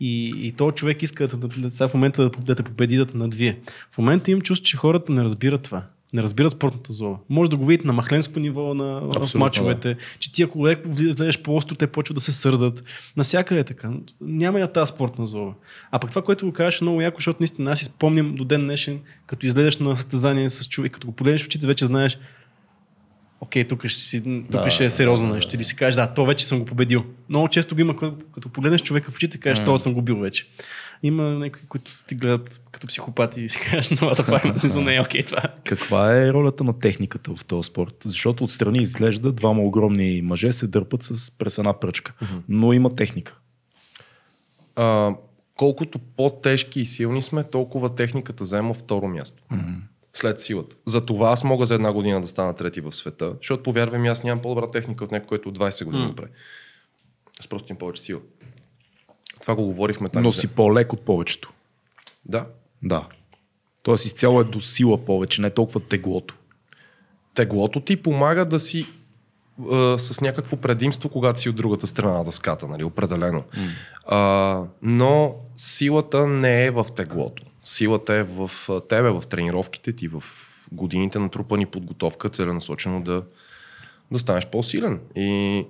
И, 0.00 0.34
и 0.46 0.52
то 0.52 0.72
човек 0.72 1.02
иска 1.02 1.28
да, 1.28 1.36
да, 1.36 1.68
да, 1.68 1.88
в 1.88 1.94
момента 1.94 2.22
да, 2.22 2.30
да 2.30 2.54
те 2.54 2.62
победи, 2.62 2.96
да 2.96 3.06
те 3.06 3.16
надвие. 3.16 3.58
В 3.90 3.98
момента 3.98 4.30
имам 4.30 4.42
чувство, 4.42 4.66
че 4.66 4.76
хората 4.76 5.12
не 5.12 5.24
разбират 5.24 5.62
това. 5.62 5.82
Не 6.14 6.22
разбират 6.22 6.52
спортната 6.52 6.92
злоба. 6.92 7.18
Може 7.28 7.50
да 7.50 7.56
го 7.56 7.66
видите 7.66 7.86
на 7.86 7.92
махленско 7.92 8.40
ниво, 8.40 8.74
на, 8.74 9.00
в 9.00 9.08
Абсолютно, 9.16 9.40
мачовете, 9.40 9.94
да. 9.94 10.00
че 10.18 10.32
ти 10.32 10.42
ако 10.42 10.66
леко 10.66 10.88
влезеш 10.88 11.38
по-остро, 11.38 11.74
те 11.74 11.86
почват 11.86 12.14
да 12.14 12.20
се 12.20 12.32
сърдат. 12.32 12.84
Насякъде 13.16 13.60
е 13.60 13.64
така. 13.64 13.90
Няма 14.20 14.60
я 14.60 14.72
тази 14.72 14.90
спортна 14.90 15.26
злоба. 15.26 15.52
А 15.90 15.98
пък 15.98 16.10
това, 16.10 16.22
което 16.22 16.46
го 16.46 16.52
кажеш 16.52 16.80
е 16.80 16.84
много 16.84 17.00
яко, 17.00 17.16
защото 17.16 17.36
наистина 17.40 17.72
аз 17.72 17.78
си 17.78 17.84
спомням 17.84 18.34
до 18.34 18.44
ден 18.44 18.60
днешен, 18.60 19.00
като 19.26 19.46
излезеш 19.46 19.78
на 19.78 19.96
състезание 19.96 20.50
с 20.50 20.68
човек, 20.68 20.92
като 20.92 21.06
го 21.06 21.12
погледнеш 21.12 21.42
в 21.42 21.46
очите, 21.46 21.66
вече 21.66 21.86
знаеш, 21.86 22.18
окей, 23.40 23.68
тук 23.68 23.86
ще, 23.86 24.00
си, 24.00 24.22
тук 24.52 24.62
Да, 24.62 24.70
ще 24.70 24.84
е 24.84 24.90
сериозно 24.90 25.28
да, 25.28 25.34
нещо. 25.34 25.56
Или 25.56 25.64
си 25.64 25.76
кажеш, 25.76 25.94
да, 25.94 26.14
то 26.14 26.26
вече 26.26 26.46
съм 26.46 26.58
го 26.58 26.64
победил. 26.64 27.04
Много 27.28 27.48
често 27.48 27.74
го 27.74 27.80
има, 27.80 27.96
като, 28.34 28.48
погледнеш 28.48 28.82
човека 28.82 29.10
в 29.10 29.16
очите, 29.16 29.38
кажеш, 29.38 29.64
това 29.64 29.78
съм 29.78 29.94
го 29.94 30.02
бил 30.02 30.18
вече. 30.18 30.46
Има 31.02 31.22
някои, 31.22 31.62
които 31.68 31.92
си 31.92 32.06
ти 32.06 32.14
гледат 32.14 32.60
като 32.72 32.86
психопати 32.86 33.40
и 33.40 33.48
си 33.48 33.58
кажеш, 33.60 34.00
новата 34.00 34.26
пак, 34.26 34.58
смисъл 34.60 34.82
не 34.82 34.96
е 34.96 35.00
окей 35.00 35.24
това. 35.24 35.42
Каква 35.64 36.16
е 36.16 36.32
ролята 36.32 36.64
на 36.64 36.78
техниката 36.78 37.36
в 37.36 37.44
този 37.44 37.66
спорт? 37.66 37.94
Защото 38.04 38.44
отстрани 38.44 38.78
изглежда 38.78 39.32
двама 39.32 39.62
огромни 39.62 40.22
мъже 40.22 40.52
се 40.52 40.66
дърпат 40.66 41.02
с 41.02 41.30
през 41.30 41.58
една 41.58 41.80
пръчка. 41.80 42.14
Но 42.48 42.72
има 42.72 42.94
техника. 42.94 43.38
А, 44.76 45.14
колкото 45.56 45.98
по-тежки 45.98 46.80
и 46.80 46.86
силни 46.86 47.22
сме, 47.22 47.44
толкова 47.44 47.94
техниката 47.94 48.44
заема 48.44 48.74
второ 48.74 49.08
място. 49.08 49.42
Mm-hmm. 49.52 49.74
След 50.12 50.40
силата. 50.40 50.76
За 50.86 51.06
това 51.06 51.30
аз 51.30 51.44
мога 51.44 51.66
за 51.66 51.74
една 51.74 51.92
година 51.92 52.20
да 52.20 52.28
стана 52.28 52.54
трети 52.54 52.80
в 52.80 52.92
света, 52.92 53.34
защото 53.40 53.62
повярвай 53.62 53.98
ми, 53.98 54.08
аз 54.08 54.24
нямам 54.24 54.42
по-добра 54.42 54.70
техника 54.70 55.04
от 55.04 55.12
някой, 55.12 55.26
който 55.26 55.48
от 55.48 55.58
20 55.58 55.84
години 55.84 56.04
mm. 56.04 56.14
прави. 56.14 56.30
Аз 57.40 57.46
просто 57.46 57.72
имам 57.72 57.78
повече 57.78 58.02
сила. 58.02 58.20
Това 59.40 59.54
го 59.54 59.64
говорихме 59.64 60.08
там. 60.08 60.22
Но 60.22 60.32
си 60.32 60.48
по-лек 60.48 60.92
от 60.92 61.00
повечето. 61.00 61.52
Да. 62.24 62.46
Да. 62.82 63.06
Тоест 63.82 64.04
изцяло 64.04 64.40
е 64.40 64.44
до 64.44 64.60
сила 64.60 65.04
повече, 65.04 65.42
не 65.42 65.50
толкова 65.50 65.80
теглото. 65.80 66.34
Теглото 67.34 67.80
ти 67.80 68.02
помага 68.02 68.44
да 68.44 68.60
си 68.60 68.86
а, 69.70 69.98
с 69.98 70.20
някакво 70.20 70.56
предимство, 70.56 71.08
когато 71.08 71.40
си 71.40 71.48
от 71.48 71.56
другата 71.56 71.86
страна 71.86 72.18
на 72.18 72.24
дъската, 72.24 72.68
нали, 72.68 72.84
определено. 72.84 73.42
Mm. 73.42 73.68
А, 74.06 74.64
но 74.82 75.34
силата 75.56 76.26
не 76.26 76.64
е 76.64 76.70
в 76.70 76.86
теглото. 76.94 77.42
Силата 77.64 78.14
е 78.14 78.22
в 78.22 78.50
тебе, 78.88 79.10
в 79.10 79.22
тренировките 79.28 79.92
ти, 79.92 80.08
в 80.08 80.22
годините 80.72 81.18
на 81.18 81.28
трупани 81.28 81.66
подготовка, 81.66 82.28
целенасочено 82.28 83.02
да, 83.02 83.22
да 84.10 84.18
станеш 84.18 84.46
по-силен. 84.46 85.00
И 85.16 85.66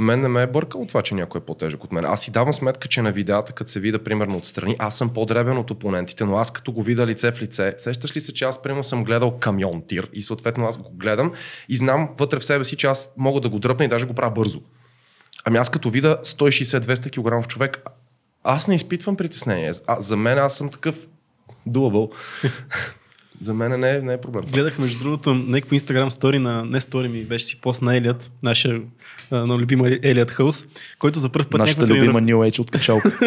мен 0.00 0.20
не 0.20 0.28
ме 0.28 0.42
е 0.42 0.46
бъркало 0.46 0.86
това, 0.86 1.02
че 1.02 1.14
някой 1.14 1.40
е 1.40 1.44
по-тежък 1.44 1.84
от 1.84 1.92
мен. 1.92 2.04
Аз 2.04 2.22
си 2.22 2.30
давам 2.30 2.52
сметка, 2.52 2.88
че 2.88 3.02
на 3.02 3.12
видеята, 3.12 3.52
като 3.52 3.70
се 3.70 3.80
видя 3.80 4.04
примерно 4.04 4.36
отстрани, 4.36 4.76
аз 4.78 4.98
съм 4.98 5.08
по-дребен 5.08 5.58
от 5.58 5.70
опонентите, 5.70 6.24
но 6.24 6.36
аз 6.36 6.50
като 6.50 6.72
го 6.72 6.82
видя 6.82 7.06
лице 7.06 7.32
в 7.32 7.42
лице, 7.42 7.74
сещаш 7.78 8.16
ли 8.16 8.20
се, 8.20 8.34
че 8.34 8.44
аз 8.44 8.62
примерно 8.62 8.84
съм 8.84 9.04
гледал 9.04 9.38
камион 9.38 9.82
тир 9.88 10.10
и 10.12 10.22
съответно 10.22 10.66
аз 10.66 10.76
го 10.76 10.90
гледам 10.94 11.32
и 11.68 11.76
знам 11.76 12.08
вътре 12.18 12.38
в 12.38 12.44
себе 12.44 12.64
си, 12.64 12.76
че 12.76 12.86
аз 12.86 13.12
мога 13.16 13.40
да 13.40 13.48
го 13.48 13.58
дръпна 13.58 13.84
и 13.84 13.88
даже 13.88 14.06
го 14.06 14.14
правя 14.14 14.30
бързо. 14.30 14.60
Ами 15.44 15.58
аз 15.58 15.70
като 15.70 15.90
видя 15.90 16.18
160-200 16.24 17.42
кг 17.42 17.48
човек, 17.48 17.82
аз 18.44 18.68
не 18.68 18.74
изпитвам 18.74 19.16
притеснение. 19.16 19.70
А, 19.86 20.00
за 20.00 20.16
мен 20.16 20.38
аз 20.38 20.56
съм 20.56 20.70
такъв 20.70 20.96
doable. 21.68 22.10
За 23.40 23.54
мен 23.54 23.80
не 23.80 23.96
е, 23.96 24.00
не 24.00 24.12
е 24.12 24.20
проблем. 24.20 24.44
Гледах 24.52 24.78
между 24.78 24.98
другото 24.98 25.34
някакво 25.34 25.74
инстаграм 25.74 26.10
стори 26.10 26.38
на, 26.38 26.64
не 26.64 26.80
стори 26.80 27.08
ми, 27.08 27.24
беше 27.24 27.44
си 27.44 27.60
пост 27.60 27.82
на 27.82 27.96
Елият, 27.96 28.32
нашия 28.42 28.80
на 29.30 29.58
любима 29.58 29.88
Елият 30.02 30.30
Хълс, 30.30 30.66
който 30.98 31.18
за 31.18 31.28
първ 31.28 31.48
път 31.48 31.58
Нашата 31.58 31.80
някакво 31.80 32.04
любима 32.04 32.20
New 32.20 32.50
Age 32.50 32.60
от 32.60 32.70
качалка. 32.70 33.18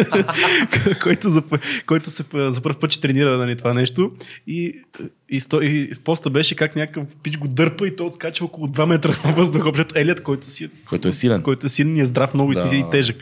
който, 1.02 1.30
за, 1.30 1.42
който 1.86 2.10
се, 2.10 2.24
за 2.34 2.60
първ 2.60 2.78
път 2.80 2.90
ще 2.90 3.00
тренира 3.00 3.38
нали, 3.38 3.56
това 3.56 3.74
нещо. 3.74 4.12
И, 4.46 4.80
и, 5.28 5.40
сто, 5.40 5.62
и 5.62 5.92
поста 6.04 6.30
беше 6.30 6.56
как 6.56 6.76
някакъв 6.76 7.04
пич 7.22 7.38
го 7.38 7.48
дърпа 7.48 7.86
и 7.86 7.96
той 7.96 8.06
отскача 8.06 8.44
около 8.44 8.66
2 8.66 8.86
метра 8.86 9.16
на 9.24 9.32
въздуха. 9.32 9.70
Защото 9.74 9.98
Елият, 9.98 10.22
който, 10.22 10.46
си, 10.46 10.70
Който 10.88 11.08
е 11.08 11.12
силен. 11.12 11.42
който 11.42 11.66
е 11.66 11.68
силен 11.68 11.96
и 11.96 12.00
е 12.00 12.04
здрав 12.04 12.34
много 12.34 12.52
Да. 12.52 12.70
и, 12.72 12.78
и 12.78 12.84
тежък. 12.90 13.16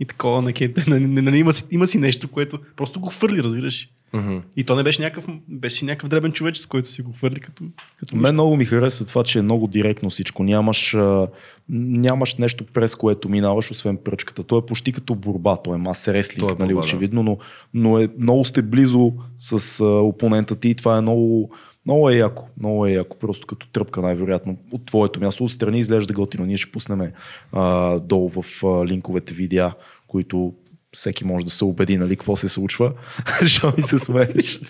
И 0.00 0.04
такова, 0.04 0.42
нали, 0.42 0.72
нали, 0.86 1.06
нали, 1.06 1.38
има, 1.38 1.52
си, 1.52 1.64
има 1.70 1.86
си 1.86 1.98
нещо, 1.98 2.28
което 2.28 2.58
просто 2.76 3.00
го 3.00 3.08
хвърли, 3.08 3.42
разбираш. 3.42 3.88
Мгм. 4.16 4.36
И 4.56 4.64
то 4.64 4.76
не 4.76 4.82
беше 4.82 5.02
някакъв, 5.02 5.24
беше 5.48 5.84
някакъв 5.84 6.08
дребен 6.08 6.32
човечец, 6.32 6.62
с 6.62 6.66
който 6.66 6.88
си 6.88 7.02
го 7.02 7.12
хвърли 7.12 7.40
като, 7.40 7.64
като 8.00 8.16
Мен 8.16 8.34
много 8.34 8.56
ми 8.56 8.64
харесва 8.64 9.04
това, 9.04 9.24
че 9.24 9.38
е 9.38 9.42
много 9.42 9.66
директно 9.66 10.10
всичко. 10.10 10.44
Нямаш, 10.44 10.94
а, 10.94 11.28
нямаш 11.68 12.34
нещо 12.34 12.64
през 12.64 12.94
което 12.94 13.28
минаваш, 13.28 13.70
освен 13.70 13.96
пръчката. 14.04 14.42
То 14.42 14.58
е 14.58 14.66
почти 14.66 14.92
като 14.92 15.14
борба. 15.14 15.56
То 15.56 15.74
е 15.74 15.78
мас 15.78 16.08
реслинг, 16.08 16.50
е 16.50 16.54
нали, 16.58 16.74
борба, 16.74 16.80
да. 16.80 16.84
очевидно, 16.84 17.22
но, 17.22 17.38
но 17.74 17.98
е, 17.98 18.08
много 18.18 18.44
сте 18.44 18.62
близо 18.62 19.12
с 19.38 19.80
а, 19.80 19.84
опонента 19.84 20.56
ти 20.56 20.68
и 20.68 20.74
това 20.74 20.98
е 20.98 21.00
много, 21.00 21.50
много 21.86 22.10
е 22.10 22.16
яко. 22.16 22.48
Много 22.58 22.86
е 22.86 22.92
яко. 22.92 23.18
Просто 23.18 23.46
като 23.46 23.68
тръпка 23.68 24.02
най-вероятно 24.02 24.56
от 24.72 24.86
твоето 24.86 25.20
място. 25.20 25.44
Отстрани 25.44 25.78
изглежда 25.78 26.14
готино. 26.14 26.46
Ние 26.46 26.56
ще 26.56 26.72
пуснем 26.72 27.12
а, 27.52 27.98
долу 27.98 28.28
в 28.28 28.64
а, 28.64 28.86
линковете 28.86 29.34
видеа, 29.34 29.72
които 30.06 30.54
всеки 30.96 31.24
може 31.24 31.44
да 31.44 31.50
се 31.50 31.64
убеди, 31.64 31.96
нали, 31.96 32.16
какво 32.16 32.36
се 32.36 32.48
случва. 32.48 32.92
Защо 33.40 33.72
ми 33.76 33.82
се 33.82 33.98
смееш? 33.98 34.60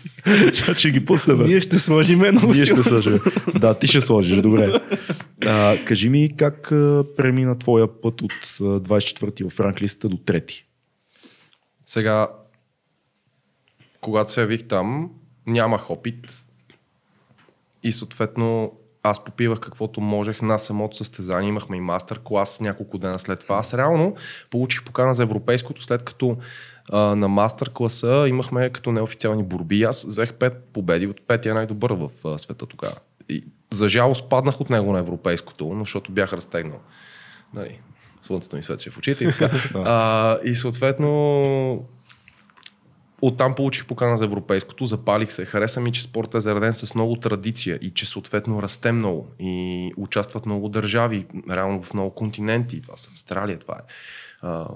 Защото 0.52 0.78
ще 0.78 0.90
ги 0.90 1.04
пуснем. 1.04 1.46
Ние 1.46 1.60
ще 1.60 1.78
сложим 1.78 2.18
много 2.18 2.52
Ние 2.52 2.66
ще 2.66 2.82
сложим. 2.82 3.20
Да, 3.60 3.78
ти 3.78 3.86
ще 3.86 4.00
сложиш, 4.00 4.40
добре. 4.40 4.80
А, 5.46 5.76
кажи 5.84 6.08
ми 6.08 6.36
как 6.36 6.72
а, 6.72 7.04
премина 7.16 7.58
твоя 7.58 8.00
път 8.00 8.22
от 8.22 8.32
а, 8.60 8.62
24-ти 8.62 9.44
в 9.44 9.60
ранглистата 9.60 10.08
до 10.08 10.16
3-ти? 10.16 10.66
Сега, 11.86 12.28
когато 14.00 14.32
се 14.32 14.40
явих 14.40 14.68
там, 14.68 15.10
нямах 15.46 15.90
опит 15.90 16.44
и 17.82 17.92
съответно 17.92 18.72
аз 19.10 19.24
попивах 19.24 19.60
каквото 19.60 20.00
можех 20.00 20.42
на 20.42 20.58
самото 20.58 20.96
състезание. 20.96 21.48
Имахме 21.48 21.76
и 21.76 21.80
мастер 21.80 22.20
клас 22.24 22.60
няколко 22.60 22.98
дена 22.98 23.18
след 23.18 23.40
това. 23.40 23.56
Аз 23.56 23.74
реално 23.74 24.16
получих 24.50 24.84
покана 24.84 25.14
за 25.14 25.22
европейското, 25.22 25.82
след 25.82 26.02
като 26.02 26.36
а, 26.92 26.98
на 26.98 27.28
мастер 27.28 27.70
класа 27.74 28.24
имахме 28.28 28.70
като 28.70 28.92
неофициални 28.92 29.42
борби. 29.42 29.82
Аз 29.82 30.04
взех 30.04 30.32
пет 30.32 30.64
победи, 30.72 31.06
от 31.06 31.26
петия 31.26 31.54
най-добър 31.54 31.92
в 31.92 32.10
а, 32.24 32.38
света 32.38 32.66
тогава. 32.66 32.96
И, 33.28 33.44
за 33.72 33.88
жалост 33.88 34.28
паднах 34.28 34.60
от 34.60 34.70
него 34.70 34.92
на 34.92 34.98
европейското, 34.98 35.66
но 35.74 35.84
защото 35.84 36.12
бях 36.12 36.32
разтегнал. 36.32 36.80
Нали, 37.54 37.80
слънцето 38.22 38.56
ми 38.56 38.62
светеше 38.62 38.90
в 38.90 38.98
очите 38.98 39.24
и 39.24 39.28
така. 39.28 39.50
а, 39.74 40.38
и 40.44 40.54
съответно 40.54 41.84
Оттам 43.26 43.54
получих 43.54 43.86
покана 43.86 44.16
за 44.16 44.24
европейското, 44.24 44.86
запалих 44.86 45.32
се. 45.32 45.44
Хареса 45.44 45.80
ми, 45.80 45.92
че 45.92 46.02
спортът 46.02 46.34
е 46.34 46.40
зареден 46.40 46.72
с 46.72 46.94
много 46.94 47.16
традиция 47.16 47.78
и 47.82 47.90
че 47.90 48.06
съответно 48.06 48.62
расте 48.62 48.92
много 48.92 49.28
и 49.40 49.92
участват 49.96 50.46
много 50.46 50.68
държави, 50.68 51.26
реално 51.50 51.82
в 51.82 51.94
много 51.94 52.14
континенти. 52.14 52.82
Това 52.82 52.96
са 52.96 53.10
Австралия, 53.12 53.58
това 53.58 53.74
е. 53.74 53.92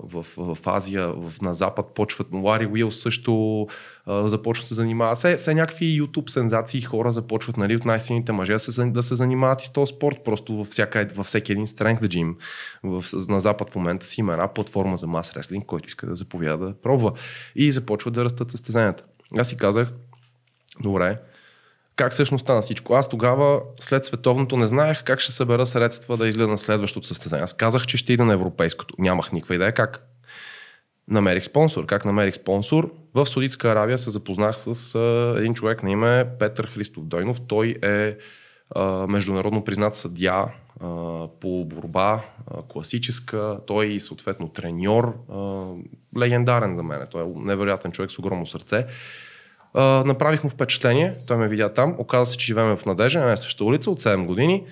В, 0.05 0.27
в 0.37 0.59
Азия, 0.67 1.09
в, 1.09 1.33
на 1.43 1.55
Запад 1.55 1.87
почват. 1.95 2.29
Лари 2.33 2.67
Уил 2.67 2.91
също 2.91 3.67
а, 4.07 4.29
започва 4.29 4.63
да 4.63 4.67
се 4.67 4.75
занимава. 4.75 5.15
Все, 5.15 5.55
някакви 5.55 6.03
YouTube 6.03 6.31
сензации 6.31 6.81
хора 6.81 7.13
започват 7.13 7.57
нали, 7.57 7.77
от 7.77 7.85
най-силните 7.85 8.33
мъже 8.33 8.53
да 8.53 8.59
се, 8.59 8.85
да 8.85 9.03
се 9.03 9.15
занимават 9.15 9.63
и 9.63 9.67
с 9.67 9.73
този 9.73 9.95
спорт. 9.95 10.17
Просто 10.25 10.57
във, 10.57 10.69
всяка, 10.69 11.07
във 11.15 11.27
всеки 11.27 11.53
един 11.53 11.67
strength 11.67 12.03
gym 12.03 12.35
в, 12.83 13.05
на 13.29 13.41
Запад 13.41 13.73
в 13.73 13.77
момента 13.77 14.07
си 14.07 14.21
има 14.21 14.33
една 14.33 14.49
платформа 14.49 14.97
за 14.97 15.07
мас 15.07 15.37
реслинг, 15.37 15.67
който 15.67 15.89
иска 15.89 16.07
да 16.07 16.15
заповяда 16.15 16.67
да 16.67 16.75
пробва. 16.81 17.13
И 17.57 17.73
започват 17.73 18.15
да 18.15 18.25
растат 18.25 18.51
състезанията. 18.51 19.05
Аз 19.39 19.49
си 19.49 19.57
казах, 19.57 19.93
добре, 20.83 21.19
как 22.01 22.13
всъщност 22.13 22.43
стана 22.43 22.63
всичко? 22.63 22.95
Аз 22.95 23.09
тогава, 23.09 23.61
след 23.81 24.05
световното, 24.05 24.57
не 24.57 24.67
знаех 24.67 25.05
как 25.05 25.21
ще 25.21 25.33
събера 25.33 25.67
средства 25.67 26.17
да 26.17 26.29
изгледа 26.29 26.49
на 26.49 26.59
следващото 26.59 27.07
състезание. 27.07 27.45
Аз 27.45 27.55
казах, 27.55 27.87
че 27.87 27.97
ще 27.97 28.13
ида 28.13 28.25
на 28.25 28.33
европейското. 28.33 28.95
Нямах 28.99 29.33
никаква 29.33 29.55
идея 29.55 29.73
как. 29.73 30.07
Намерих 31.09 31.45
спонсор. 31.45 31.87
Как 31.87 32.05
намерих 32.05 32.35
спонсор? 32.35 32.93
В 33.15 33.27
Саудитска 33.27 33.69
Аравия 33.69 33.99
се 33.99 34.11
запознах 34.11 34.57
с 34.59 34.95
а, 34.95 35.35
един 35.39 35.55
човек 35.55 35.83
на 35.83 35.91
име 35.91 36.27
Петър 36.39 36.67
Христов 36.67 37.05
Дойнов. 37.05 37.41
Той 37.41 37.77
е 37.83 38.17
а, 38.75 39.07
международно 39.07 39.65
признат 39.65 39.95
съдия 39.95 40.35
а, 40.35 40.49
по 41.41 41.65
борба, 41.65 42.21
а, 42.47 42.63
класическа. 42.69 43.59
Той 43.67 43.87
и 43.87 44.01
съответно 44.01 44.49
треньор. 44.49 45.15
А, 45.33 45.67
легендарен 46.19 46.77
за 46.77 46.83
мен. 46.83 47.07
Той 47.11 47.23
е 47.23 47.27
невероятен 47.37 47.93
човек 47.93 48.11
с 48.11 48.19
огромно 48.19 48.47
сърце. 48.47 48.87
Uh, 49.75 50.05
направих 50.05 50.45
му 50.45 50.51
впечатление, 50.51 51.15
той 51.27 51.37
ме 51.37 51.49
видя 51.49 51.73
там, 51.73 51.95
оказа 51.99 52.31
се, 52.31 52.37
че 52.37 52.47
живеем 52.47 52.77
в 52.77 52.87
Надежда, 52.87 53.21
на 53.21 53.37
същата 53.37 53.65
улица 53.65 53.91
от 53.91 54.01
7 54.01 54.27
години. 54.27 54.65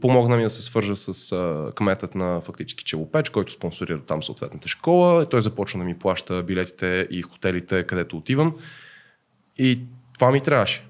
Помогна 0.00 0.36
ми 0.36 0.42
да 0.42 0.50
се 0.50 0.62
свържа 0.62 0.96
с 0.96 1.36
кметът 1.74 2.14
на 2.14 2.40
фактически 2.40 2.84
Челопеч, 2.84 3.28
който 3.28 3.52
спонсорира 3.52 4.00
там 4.00 4.22
съответната 4.22 4.68
школа. 4.68 5.28
Той 5.28 5.42
започна 5.42 5.78
да 5.78 5.84
ми 5.84 5.98
плаща 5.98 6.42
билетите 6.42 7.08
и 7.10 7.22
хотелите, 7.22 7.82
където 7.82 8.16
отивам. 8.16 8.54
И 9.58 9.80
това 10.14 10.30
ми 10.30 10.40
трябваше. 10.40 10.86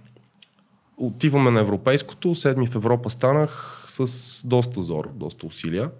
Отиваме 0.96 1.50
на 1.50 1.60
европейското, 1.60 2.34
седми 2.34 2.66
в 2.66 2.74
Европа 2.74 3.10
станах 3.10 3.84
с 3.88 4.46
доста 4.46 4.82
зор, 4.82 5.10
доста 5.14 5.46
усилия. 5.46 5.90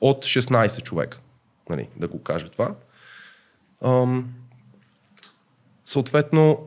От 0.00 0.24
16 0.24 0.82
човека, 0.82 1.18
нали, 1.70 1.88
да 1.96 2.08
го 2.08 2.22
кажа 2.22 2.48
това. 2.48 2.74
Съответно, 5.90 6.58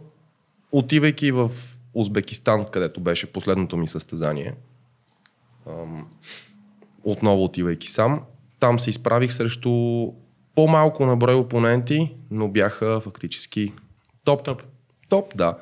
отивайки 0.71 1.31
в 1.31 1.51
Узбекистан, 1.93 2.65
където 2.65 2.99
беше 2.99 3.31
последното 3.31 3.77
ми 3.77 3.87
състезание, 3.87 4.53
отново 7.03 7.43
отивайки 7.43 7.91
сам, 7.91 8.21
там 8.59 8.79
се 8.79 8.89
изправих 8.89 9.33
срещу 9.33 9.69
по-малко 10.55 11.05
на 11.05 11.15
брой 11.15 11.35
опоненти, 11.35 12.11
но 12.31 12.47
бяха 12.47 13.01
фактически 13.01 13.73
топ. 14.23 14.43
Топ, 14.43 14.63
топ 15.09 15.37
да. 15.37 15.57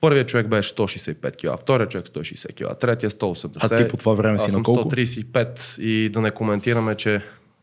Първият 0.00 0.28
човек 0.28 0.48
беше 0.48 0.74
165 0.74 1.54
кг, 1.54 1.60
вторият 1.60 1.90
човек 1.90 2.06
160 2.06 2.72
кг, 2.72 2.78
третия 2.78 3.10
180. 3.10 3.58
А 3.60 3.76
ти 3.84 3.88
по 3.88 3.96
това 3.96 4.14
време 4.14 4.38
си 4.38 4.52
на 4.52 4.62
колко? 4.62 4.90
135 4.90 5.80
и 5.80 6.08
да 6.08 6.20
не 6.20 6.30
коментираме, 6.30 6.94
че 6.94 7.22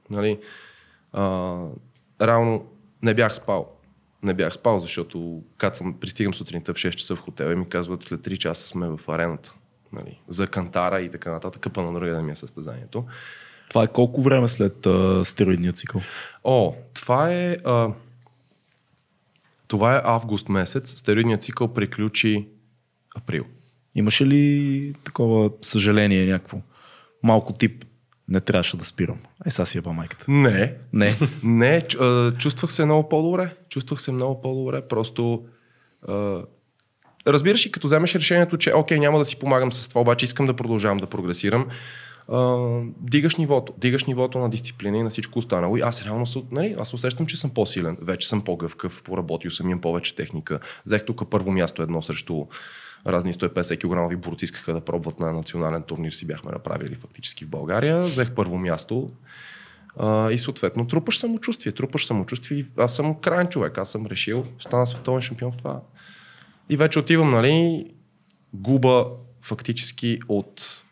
нали, 0.10 0.40
а, 1.14 1.58
реално 2.22 2.73
не 3.04 3.14
бях 3.14 3.36
спал. 3.36 3.70
Не 4.24 4.34
бях 4.34 4.54
спал, 4.54 4.80
защото 4.80 5.44
като 5.58 5.78
съм, 5.78 6.00
пристигам 6.00 6.34
сутринта 6.34 6.74
в 6.74 6.78
6 6.78 6.92
часа 6.92 7.16
в 7.16 7.20
хотела 7.20 7.54
и 7.54 7.56
ми 7.56 7.70
казват 7.70 8.04
след 8.04 8.20
3 8.20 8.38
часа 8.38 8.68
сме 8.68 8.88
в 8.88 9.00
арената. 9.08 9.54
Нали, 9.94 10.20
за 10.28 10.48
кантара 10.48 11.02
и 11.02 11.10
така 11.10 11.32
нататък. 11.32 11.62
Къпа 11.62 11.82
на 11.82 11.94
другия 11.94 12.16
ден 12.16 12.26
ми 12.26 12.32
е 12.32 12.36
състезанието. 12.36 13.06
Това 13.70 13.84
е 13.84 13.88
колко 13.88 14.22
време 14.22 14.48
след 14.48 14.86
а, 14.86 15.26
стероидния 15.26 15.74
цикъл? 15.74 16.02
О, 16.44 16.76
това 16.94 17.34
е... 17.34 17.58
А, 17.66 17.94
това 19.68 19.96
е 19.96 20.02
август 20.04 20.50
месец. 20.50 20.90
Стероидният 20.90 21.44
цикъл 21.44 21.74
приключи 21.74 22.48
април. 23.16 23.46
Имаше 23.96 24.26
ли 24.26 24.94
такова 25.04 25.50
съжаление 25.62 26.26
някакво? 26.26 26.58
Малко 27.24 27.54
тип, 27.54 27.86
не 28.30 28.40
трябваше 28.40 28.78
да 28.78 28.84
спирам. 28.84 29.18
Е, 29.46 29.52
сега 29.52 29.66
си 29.66 29.78
еба 29.78 29.92
майката. 29.92 30.26
Не, 30.28 30.74
Не. 30.94 31.16
Не, 31.44 31.82
чувствах 32.38 32.74
се 32.74 32.86
много 32.86 33.10
по-добре. 33.10 33.56
Чувствах 33.70 34.02
се 34.02 34.12
много 34.12 34.42
по-добре. 34.42 34.82
Просто. 34.82 35.44
Разбираш 37.28 37.66
и 37.66 37.72
като 37.72 37.88
вземеш 37.88 38.16
решението, 38.16 38.58
че 38.58 38.74
окей, 38.74 39.00
няма 39.00 39.20
да 39.20 39.26
си 39.26 39.40
помагам 39.40 39.72
с 39.72 39.90
това, 39.90 40.02
обаче 40.02 40.26
искам 40.26 40.46
да 40.46 40.54
продължавам 40.54 40.98
да 40.98 41.08
прогресирам. 41.08 41.68
А, 42.28 42.58
дигаш 43.00 43.36
нивото. 43.36 43.74
Дигаш 43.78 44.04
нивото 44.04 44.40
на 44.40 44.50
дисциплина 44.50 44.98
и 44.98 45.04
на 45.04 45.10
всичко 45.10 45.40
останало. 45.40 45.78
И 45.78 45.82
аз 45.82 46.06
реално 46.06 46.26
се, 46.26 46.44
нали, 46.52 46.76
аз 46.80 46.94
усещам, 46.94 47.26
че 47.26 47.38
съм 47.38 47.50
по-силен. 47.50 47.98
Вече 48.02 48.28
съм 48.28 48.42
по-гъвкав, 48.42 49.04
поработил 49.04 49.52
съм, 49.52 49.70
имам 49.70 49.82
повече 49.82 50.16
техника. 50.16 50.60
Взех 50.86 51.06
тук 51.06 51.30
първо 51.30 51.52
място 51.52 51.82
едно 51.82 52.02
срещу 52.02 52.46
разни 53.08 53.34
150 53.34 53.78
кг 53.78 54.18
борци 54.18 54.46
искаха 54.46 54.74
да 54.74 54.82
пробват 54.82 55.20
на 55.20 55.34
национален 55.34 55.84
турнир, 55.84 56.12
си 56.12 56.28
бяхме 56.28 56.52
направили 56.52 56.96
фактически 56.96 57.46
в 57.46 57.50
България. 57.50 58.02
Взех 58.02 58.32
първо 58.32 58.58
място. 58.58 59.12
А, 59.98 60.32
и 60.32 60.38
съответно 60.38 60.88
трупаш 60.88 61.20
самочувствие, 61.20 61.72
трупаш 61.72 62.06
самочувствие. 62.06 62.66
Аз 62.78 62.96
съм 62.96 63.20
крайен 63.22 63.48
човек, 63.48 63.78
аз 63.78 63.92
съм 63.92 64.06
решил, 64.06 64.46
стана 64.60 64.88
световен 64.88 65.22
шампион 65.22 65.52
в 65.52 65.58
това. 65.58 65.82
И 66.70 66.78
вече 66.78 67.00
отивам, 67.00 67.30
нали, 67.30 67.86
губа 68.54 69.06
фактически 69.42 70.20
от 70.28 70.84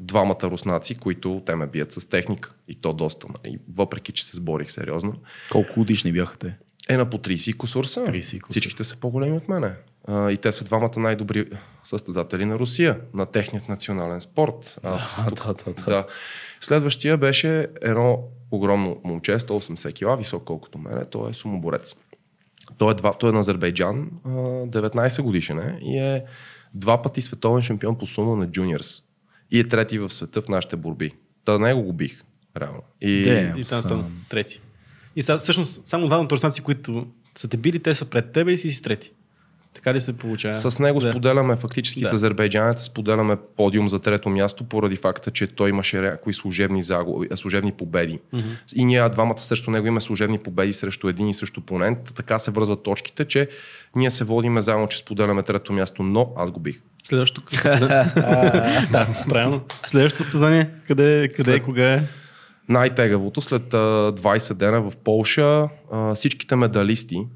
двамата 0.00 0.42
руснаци, 0.42 0.94
които 0.94 1.42
те 1.46 1.54
ме 1.54 1.66
бият 1.66 1.92
с 1.92 2.08
техника. 2.08 2.54
И 2.68 2.74
то 2.74 2.92
доста, 2.92 3.26
нали, 3.28 3.58
въпреки 3.74 4.12
че 4.12 4.26
се 4.26 4.36
сборих 4.36 4.72
сериозно. 4.72 5.14
Колко 5.50 5.74
годишни 5.74 6.12
бяха 6.12 6.38
те? 6.38 6.56
Е, 6.88 6.96
на 6.96 7.10
по 7.10 7.18
30 7.18 7.56
кусор 7.56 7.84
са. 7.84 8.00
30 8.00 8.40
кусор. 8.40 8.50
Всичките 8.50 8.84
са 8.84 8.96
по-големи 8.96 9.36
от 9.36 9.48
мене. 9.48 9.72
И 10.08 10.38
те 10.42 10.52
са 10.52 10.64
двамата 10.64 10.90
най-добри 10.96 11.50
състезатели 11.84 12.44
на 12.44 12.58
Русия, 12.58 13.00
на 13.14 13.26
техният 13.26 13.68
национален 13.68 14.20
спорт. 14.20 14.78
Аз 14.82 15.24
Да, 15.24 15.30
тук- 15.30 15.46
да, 15.46 15.72
да, 15.72 15.82
да. 15.84 15.90
да. 15.90 16.06
Следващия 16.60 17.16
беше 17.16 17.66
едно 17.82 18.18
огромно 18.50 19.00
момче, 19.04 19.32
180 19.38 19.92
кила, 19.94 20.16
висок 20.16 20.44
колкото 20.44 20.78
мене. 20.78 21.04
Той 21.04 21.30
е 21.30 21.34
сумоборец. 21.34 21.96
Той 22.78 22.90
е, 22.90 22.94
два, 22.94 23.12
той 23.12 23.30
е 23.30 23.32
на 23.32 23.38
Азербайджан, 23.38 24.10
а, 24.24 24.28
19 24.28 25.22
годишен 25.22 25.58
е 25.58 25.78
и 25.82 25.98
е 25.98 26.24
два 26.74 27.02
пъти 27.02 27.22
световен 27.22 27.62
шампион 27.62 27.98
по 27.98 28.06
сумо 28.06 28.36
на 28.36 28.50
джуниорс. 28.50 29.02
И 29.50 29.60
е 29.60 29.68
трети 29.68 29.98
в 29.98 30.10
света 30.10 30.42
в 30.42 30.48
нашите 30.48 30.76
борби. 30.76 31.14
Та 31.44 31.58
него 31.58 31.82
го 31.82 31.92
бих, 31.92 32.24
реално. 32.56 32.82
И, 33.00 33.22
Де. 33.22 33.54
И 33.56 33.64
там 33.64 33.78
стана 33.78 34.04
трети. 34.28 34.60
И 35.16 35.22
всъщност, 35.22 35.86
само 35.86 36.06
два 36.06 36.22
на 36.22 36.28
турсанци, 36.28 36.62
които 36.62 37.06
са 37.34 37.48
те 37.48 37.56
били, 37.56 37.82
те 37.82 37.94
са 37.94 38.04
пред 38.04 38.32
тебе 38.32 38.52
и 38.52 38.58
си 38.58 38.70
си 38.70 38.82
трети. 38.82 39.12
Така 39.78 39.94
ли 39.94 40.00
се 40.00 40.12
получава? 40.12 40.54
С 40.54 40.78
него 40.78 40.98
Да. 40.98 41.10
споделяме 41.10 41.56
фактически 41.56 42.00
Да. 42.00 42.06
с 42.06 42.12
азербайджанец, 42.12 42.82
споделяме 42.82 43.36
подиум 43.56 43.88
за 43.88 43.98
трето 43.98 44.28
място, 44.28 44.64
поради 44.64 44.96
факта, 44.96 45.30
че 45.30 45.46
той 45.46 45.70
имаше 45.70 46.00
някои 46.00 46.34
служебни, 46.34 46.82
загуби, 46.82 47.28
а, 47.30 47.36
служебни 47.36 47.72
победи. 47.72 48.18
Мгм. 48.32 48.48
И 48.74 48.84
ние 48.84 49.08
двамата 49.08 49.38
срещу 49.38 49.70
него 49.70 49.86
имаме 49.86 50.00
служебни 50.00 50.38
победи 50.38 50.72
срещу 50.72 51.08
един 51.08 51.28
и 51.28 51.34
също 51.34 51.60
опонент. 51.60 51.98
Така 52.16 52.38
се 52.38 52.50
връзват 52.50 52.82
точките, 52.82 53.24
че 53.24 53.48
ние 53.96 54.10
се 54.10 54.24
водиме 54.24 54.60
заедно, 54.60 54.88
че 54.88 54.98
споделяме 54.98 55.42
трето 55.42 55.72
място, 55.72 56.02
но 56.02 56.32
аз 56.36 56.50
го 56.50 56.60
бих. 56.60 56.80
Следващото. 57.04 57.52
да, 57.62 59.06
правилно. 59.28 59.60
Следващото 59.86 60.22
състезание, 60.22 60.70
къде, 60.86 61.28
къде 61.28 61.42
След- 61.44 61.56
е, 61.56 61.64
кога 61.64 61.92
е? 61.92 62.02
Най-тегавото 62.68 63.40
след 63.40 63.74
а, 63.74 63.76
20 64.12 64.54
дена 64.54 64.80
в 64.80 64.96
Полша 64.96 65.68
всичките 66.14 66.56
медалисти 66.56 67.26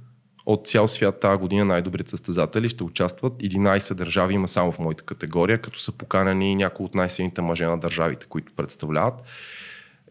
от 0.46 0.66
цял 0.66 0.88
свят 0.88 1.20
тази 1.20 1.38
година 1.38 1.64
най-добрите 1.64 2.10
състезатели 2.10 2.68
ще 2.68 2.84
участват. 2.84 3.32
11 3.32 3.94
държави 3.94 4.34
има 4.34 4.48
само 4.48 4.72
в 4.72 4.78
моята 4.78 5.04
категория, 5.04 5.58
като 5.58 5.80
са 5.80 5.92
поканени 5.92 6.54
някои 6.54 6.86
от 6.86 6.94
най-силните 6.94 7.42
мъже 7.42 7.66
на 7.66 7.78
държавите, 7.78 8.26
които 8.28 8.52
представляват. 8.56 9.14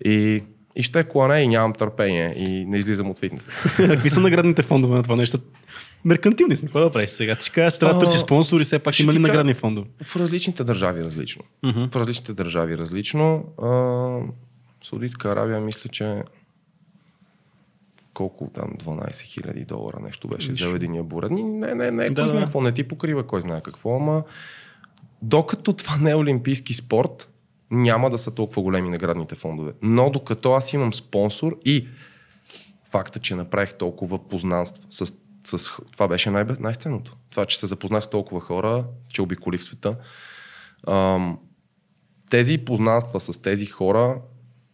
И, 0.06 0.44
и 0.76 0.84
ще 0.84 1.00
е 1.00 1.04
клане 1.04 1.42
и 1.42 1.48
нямам 1.48 1.74
търпение 1.74 2.34
и 2.38 2.66
не 2.66 2.78
излизам 2.78 3.10
от 3.10 3.20
фитнеса. 3.20 3.52
Какви 3.78 4.10
са 4.10 4.20
наградните 4.20 4.64
фондове 4.64 4.96
на 4.96 5.04
това 5.04 5.16
нещо? 5.16 5.40
Меркантилни 6.06 6.56
сме, 6.56 6.68
какво 6.68 6.80
да 6.80 6.92
правиш 6.92 7.10
сега? 7.10 7.36
Ти 7.36 7.52
кажеш, 7.52 7.80
трябва 7.80 8.00
да 8.00 8.06
търси 8.06 8.18
спонсори, 8.18 8.64
все 8.64 8.80
пак 8.80 9.00
има 9.00 9.14
ли 9.14 9.20
наградни 9.20 9.54
фондове? 9.54 9.88
В 10.04 10.16
различните 10.16 10.64
държави 10.64 11.04
различно. 11.04 11.44
Мгм. 11.64 11.86
В 11.92 11.96
различните 11.96 12.34
държави 12.34 12.78
различно. 12.78 13.46
А, 13.62 14.18
Саудитска 14.84 15.30
Аравия 15.30 15.60
мисля, 15.60 15.90
че 15.90 16.24
колко 18.30 18.52
там 18.54 18.70
12 18.86 19.22
хиляди 19.22 19.66
долара 19.66 20.00
нещо 20.04 20.28
беше 20.28 20.54
за 20.54 20.66
единия 20.70 21.04
борец. 21.04 21.32
Не, 21.32 21.76
не, 21.76 21.92
не, 21.92 22.10
Да, 22.10 22.22
кой 22.22 22.28
знае 22.28 22.40
да. 22.40 22.46
какво, 22.46 22.62
не 22.62 22.72
ти 22.72 22.84
покрива 22.84 23.28
кой 23.28 23.42
знае 23.42 23.62
какво, 23.62 23.96
ама 23.96 24.24
докато 25.22 25.74
това 25.74 25.98
не 25.98 26.12
е 26.12 26.16
олимпийски 26.16 26.74
спорт, 26.74 27.30
няма 27.72 28.10
да 28.10 28.18
са 28.18 28.36
толкова 28.36 28.62
големи 28.62 28.90
наградните 28.90 29.36
фондове. 29.36 29.72
Но 29.82 30.10
докато 30.10 30.54
аз 30.54 30.74
имам 30.74 30.94
спонсор 30.94 31.58
и 31.66 31.88
факта, 32.90 33.20
че 33.20 33.36
направих 33.36 33.74
толкова 33.74 34.28
познанства 34.28 34.84
с, 34.90 35.14
с 35.44 35.70
това 35.92 36.08
беше 36.08 36.30
най- 36.30 36.46
най-ценното. 36.60 37.18
Това, 37.30 37.46
че 37.46 37.60
се 37.60 37.68
запознах 37.68 38.04
с 38.04 38.10
толкова 38.10 38.42
хора, 38.42 38.86
че 39.10 39.22
обиколих 39.22 39.64
света. 39.64 39.96
Ам, 40.88 41.40
тези 42.30 42.58
познанства 42.58 43.20
с 43.20 43.42
тези 43.42 43.66
хора 43.66 44.22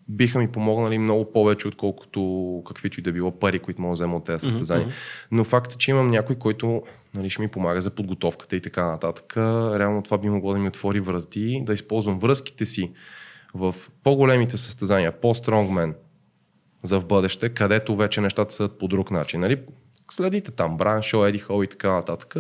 биха 0.10 0.40
ми 0.40 0.52
помогнали 0.52 0.98
много 0.98 1.32
повече, 1.32 1.68
отколкото 1.68 2.64
каквито 2.68 3.00
и 3.00 3.04
да 3.04 3.12
било 3.12 3.40
пари, 3.40 3.60
които 3.60 3.82
мога 3.82 3.92
да 3.92 3.94
взема 3.94 4.18
от 4.18 4.26
тези 4.26 4.50
състезания. 4.50 4.88
Но 5.32 5.44
факт 5.44 5.74
е, 5.74 5.78
че 5.78 5.92
имам 5.92 6.08
някой, 6.08 6.36
който 6.36 6.84
нали, 7.16 7.30
ще 7.30 7.42
ми 7.42 7.48
помага 7.48 7.82
за 7.82 7.90
подготовката 7.92 8.56
и 8.56 8.62
така 8.62 8.88
нататък. 8.88 9.38
Реално 9.78 10.04
това 10.04 10.18
би 10.18 10.30
могло 10.30 10.54
да 10.54 10.60
ми 10.60 10.68
отвори 10.68 11.00
врати, 11.00 11.62
да 11.66 11.74
използвам 11.74 12.20
връзките 12.20 12.66
си 12.66 12.92
в 13.54 13.76
по-големите 14.04 14.58
състезания, 14.58 15.12
по-стронгмен 15.12 15.96
за 16.84 17.00
в 17.00 17.06
бъдеще, 17.06 17.50
където 17.50 17.96
вече 17.96 18.22
нещата 18.22 18.54
са 18.54 18.70
по 18.70 18.88
друг 18.88 19.12
начин. 19.12 19.40
Нали? 19.40 19.62
Следите 20.12 20.52
там, 20.52 20.78
Бран 20.78 21.02
Шоу, 21.02 21.26
Еди 21.26 21.40
Хол 21.40 21.64
и 21.64 21.68
така 21.68 21.92
нататък. 21.92 22.36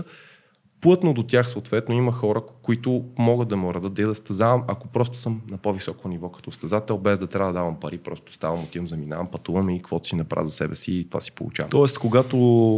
Плътно 0.82 1.14
до 1.14 1.24
тях 1.24 1.50
съответно 1.50 1.96
има 1.96 2.12
хора, 2.12 2.42
които 2.62 3.04
могат 3.18 3.48
да 3.48 3.56
уредат 3.56 3.94
да 3.94 4.02
я 4.02 4.08
да 4.08 4.16
състезавам, 4.16 4.64
ако 4.68 4.88
просто 4.88 5.18
съм 5.18 5.42
на 5.50 5.58
по-високо 5.58 6.10
ниво 6.10 6.30
като 6.30 6.52
състезател, 6.52 6.98
без 6.98 7.20
да 7.20 7.28
трябва 7.28 7.54
да 7.54 7.60
давам 7.60 7.80
пари, 7.80 7.98
просто 7.98 8.34
ставам, 8.34 8.64
отивам, 8.64 8.88
заминавам, 8.88 9.28
пътувам 9.32 9.70
и 9.70 9.78
каквото 9.78 10.08
си 10.08 10.16
направя 10.16 10.48
за 10.48 10.54
себе 10.56 10.76
си 10.76 10.92
и 10.94 11.06
това 11.06 11.22
си 11.22 11.32
получавам. 11.32 11.70
Тоест, 11.70 12.00
когато, 12.00 12.38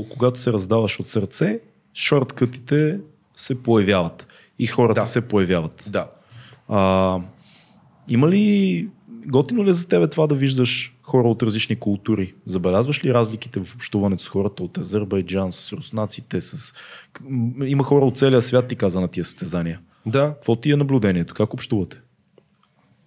когато 0.09 0.39
се 0.39 0.53
раздаваш 0.53 0.99
от 0.99 1.07
сърце, 1.07 1.59
шорткътите 1.95 2.99
се 3.35 3.63
появяват. 3.63 4.27
И 4.59 4.67
хората 4.67 5.01
Да. 5.01 5.07
се 5.07 5.27
появяват. 5.27 5.83
Да. 5.87 6.07
А, 6.67 7.19
има 8.07 8.27
ли, 8.29 8.89
готино 9.25 9.63
ли 9.65 9.69
е 9.69 9.73
за 9.73 9.87
тебе 9.87 10.07
това 10.07 10.27
да 10.27 10.35
виждаш 10.35 10.98
хора 11.09 11.27
от 11.27 11.43
различни 11.43 11.75
култури? 11.75 12.33
Забелязваш 12.45 13.05
ли 13.05 13.13
разликите 13.13 13.59
в 13.63 13.75
общуването 13.75 14.23
с 14.23 14.27
хората 14.27 14.63
от 14.63 14.77
Азербайджан, 14.77 15.51
с 15.51 15.73
руснаците, 15.73 16.39
с... 16.39 16.73
Има 17.65 17.83
хора 17.83 18.05
от 18.05 18.17
целия 18.17 18.41
свят, 18.41 18.67
ти 18.67 18.75
каза 18.75 19.01
на 19.01 19.07
тия 19.07 19.23
състезания. 19.23 19.79
Да, 20.05 20.33
Какво 20.35 20.55
ти 20.55 20.71
е 20.71 20.75
наблюдението? 20.75 21.33
Как 21.33 21.53
общувате? 21.53 22.01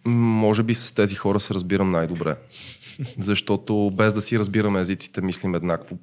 Може 0.05 0.63
би 0.63 0.75
с 0.75 0.95
тези 0.95 1.15
хора 1.15 1.41
се 1.41 1.55
разбирам 1.55 1.91
най-добре. 1.91 2.37
Защото 3.19 3.91
без 3.95 4.13
да 4.13 4.21
си 4.21 4.39
разбираме 4.39 4.81
езиците, 4.81 5.21
мислим 5.21 5.55
еднакво. 5.55 5.99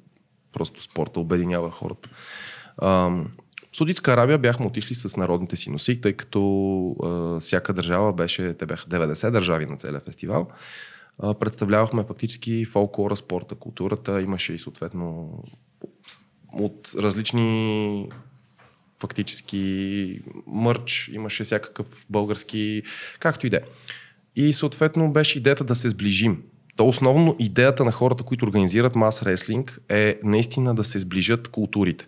Просто 0.52 0.82
спорта 0.82 1.20
обединява 1.20 1.70
хората. 1.70 2.08
Ам, 2.82 3.26
В 3.72 3.76
Судитска 3.76 4.12
Арабия 4.12 4.38
бяхме 4.38 4.66
отишли 4.66 4.94
с 4.94 5.16
народните 5.16 5.56
си 5.56 5.70
носи, 5.70 6.00
тъй 6.00 6.12
като 6.12 6.40
а, 7.04 7.40
всяка 7.40 7.72
държава 7.72 8.12
беше, 8.12 8.54
те 8.54 8.66
бяха 8.66 8.86
90 8.86 9.30
държави 9.30 9.66
на 9.66 9.76
целия 9.76 10.00
фестивал. 10.00 10.48
Представлявахме 11.40 12.04
фактически 12.04 12.64
фолклора, 12.64 13.16
спорта, 13.16 13.54
културата. 13.54 14.22
Имаше 14.22 14.52
и 14.52 14.58
съответно 14.58 15.42
от 16.52 16.92
различни 16.98 18.08
фактически 19.00 20.22
мърч, 20.46 21.10
имаше 21.12 21.44
всякакъв 21.44 21.86
български, 22.10 22.82
както 23.20 23.46
и 23.46 23.50
да 23.50 23.56
е. 23.56 23.60
И 24.36 24.52
съответно 24.52 25.12
беше 25.12 25.38
идеята 25.38 25.64
да 25.64 25.74
се 25.74 25.88
сближим. 25.88 26.42
То 26.76 26.88
основно 26.88 27.36
идеята 27.38 27.84
на 27.84 27.92
хората, 27.92 28.24
които 28.24 28.44
организират 28.44 28.96
мас 28.96 29.22
реслинг 29.22 29.80
е 29.88 30.20
наистина 30.24 30.74
да 30.74 30.84
се 30.84 30.98
сближат 30.98 31.48
културите. 31.48 32.06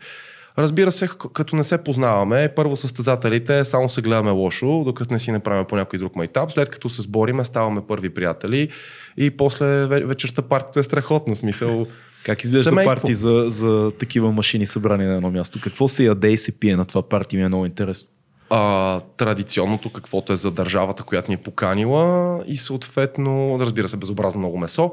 Разбира 0.58 0.92
се, 0.92 1.08
като 1.32 1.56
не 1.56 1.64
се 1.64 1.84
познаваме, 1.84 2.52
първо 2.56 2.76
състезателите 2.76 3.64
само 3.64 3.88
се 3.88 4.02
гледаме 4.02 4.30
лошо, 4.30 4.82
докато 4.84 5.12
не 5.12 5.18
си 5.18 5.32
направим 5.32 5.64
по 5.64 5.76
някой 5.76 5.98
друг 5.98 6.16
майтап. 6.16 6.50
След 6.50 6.70
като 6.70 6.88
се 6.88 7.02
сбориме, 7.02 7.44
ставаме 7.44 7.86
първи 7.86 8.14
приятели 8.14 8.68
и 9.16 9.30
после 9.30 9.64
ве- 9.64 10.04
вечерта 10.04 10.42
партията 10.42 10.80
е 10.80 10.82
страхотно. 10.82 11.36
Смисъл, 11.36 11.86
Как 12.24 12.44
изглежда 12.44 12.70
Семейство. 12.70 12.96
парти 12.96 13.14
за, 13.14 13.44
за 13.48 13.92
такива 13.98 14.32
машини 14.32 14.66
събрани 14.66 15.04
на 15.04 15.14
едно 15.14 15.30
място? 15.30 15.58
Какво 15.62 15.88
се 15.88 16.04
яде 16.04 16.28
и 16.28 16.38
се 16.38 16.52
пие 16.52 16.76
на 16.76 16.84
това 16.84 17.02
парти? 17.02 17.36
Ми 17.36 17.42
е 17.42 17.48
много 17.48 17.66
интересно. 17.66 18.08
а, 18.50 19.00
традиционното, 19.00 19.90
каквото 19.90 20.32
е 20.32 20.36
за 20.36 20.50
държавата, 20.50 21.02
която 21.02 21.30
ни 21.30 21.34
е 21.34 21.38
поканила 21.38 22.04
и 22.46 22.56
съответно, 22.56 23.56
разбира 23.60 23.88
се, 23.88 23.96
безобразно 23.96 24.38
много 24.38 24.58
месо. 24.58 24.92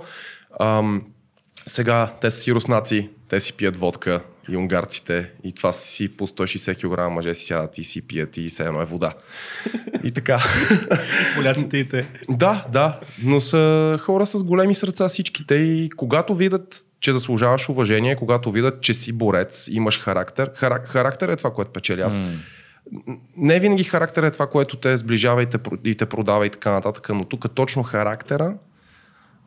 Ам, 0.59 1.01
сега 1.67 2.13
те 2.21 2.31
са 2.31 2.37
си 2.37 2.53
руснаци, 2.53 3.09
те 3.29 3.39
си 3.39 3.53
пият 3.53 3.77
водка 3.77 4.21
и 4.49 4.57
унгарците 4.57 5.31
и 5.43 5.53
това 5.53 5.73
си 5.73 6.17
по 6.17 6.27
160 6.27 7.09
кг 7.09 7.11
мъже 7.11 7.33
си 7.33 7.45
сядат 7.45 7.77
и 7.77 7.83
си 7.83 8.07
пият 8.07 8.37
и 8.37 8.49
все 8.49 8.63
едно 8.63 8.81
е 8.81 8.85
вода. 8.85 9.13
И 10.03 10.11
така. 10.11 10.39
Поляците 11.35 11.77
и 11.77 11.89
те. 11.89 12.07
Да, 12.29 12.65
да, 12.71 12.99
но 13.23 13.41
са 13.41 13.97
хора 14.01 14.25
с 14.25 14.43
големи 14.43 14.75
сърца 14.75 15.09
всичките 15.09 15.55
и 15.55 15.89
когато 15.89 16.35
видят, 16.35 16.85
че 16.99 17.13
заслужаваш 17.13 17.69
уважение, 17.69 18.15
когато 18.15 18.51
видят, 18.51 18.81
че 18.81 18.93
си 18.93 19.13
борец, 19.13 19.69
имаш 19.71 19.99
характер, 19.99 20.51
харак, 20.55 20.87
характер 20.87 21.29
е 21.29 21.35
това, 21.35 21.53
което 21.53 21.71
печели 21.71 22.01
аз. 22.01 22.21
Не 23.37 23.59
винаги 23.59 23.83
характер 23.83 24.23
е 24.23 24.31
това, 24.31 24.47
което 24.47 24.77
те 24.77 24.97
сближава 24.97 25.43
и 25.43 25.45
те, 25.45 25.57
и 25.83 25.95
те 25.95 26.05
продава 26.05 26.45
и 26.45 26.49
така 26.49 26.71
нататък, 26.71 27.09
но 27.09 27.25
тук 27.25 27.55
точно 27.55 27.83
характера 27.83 28.53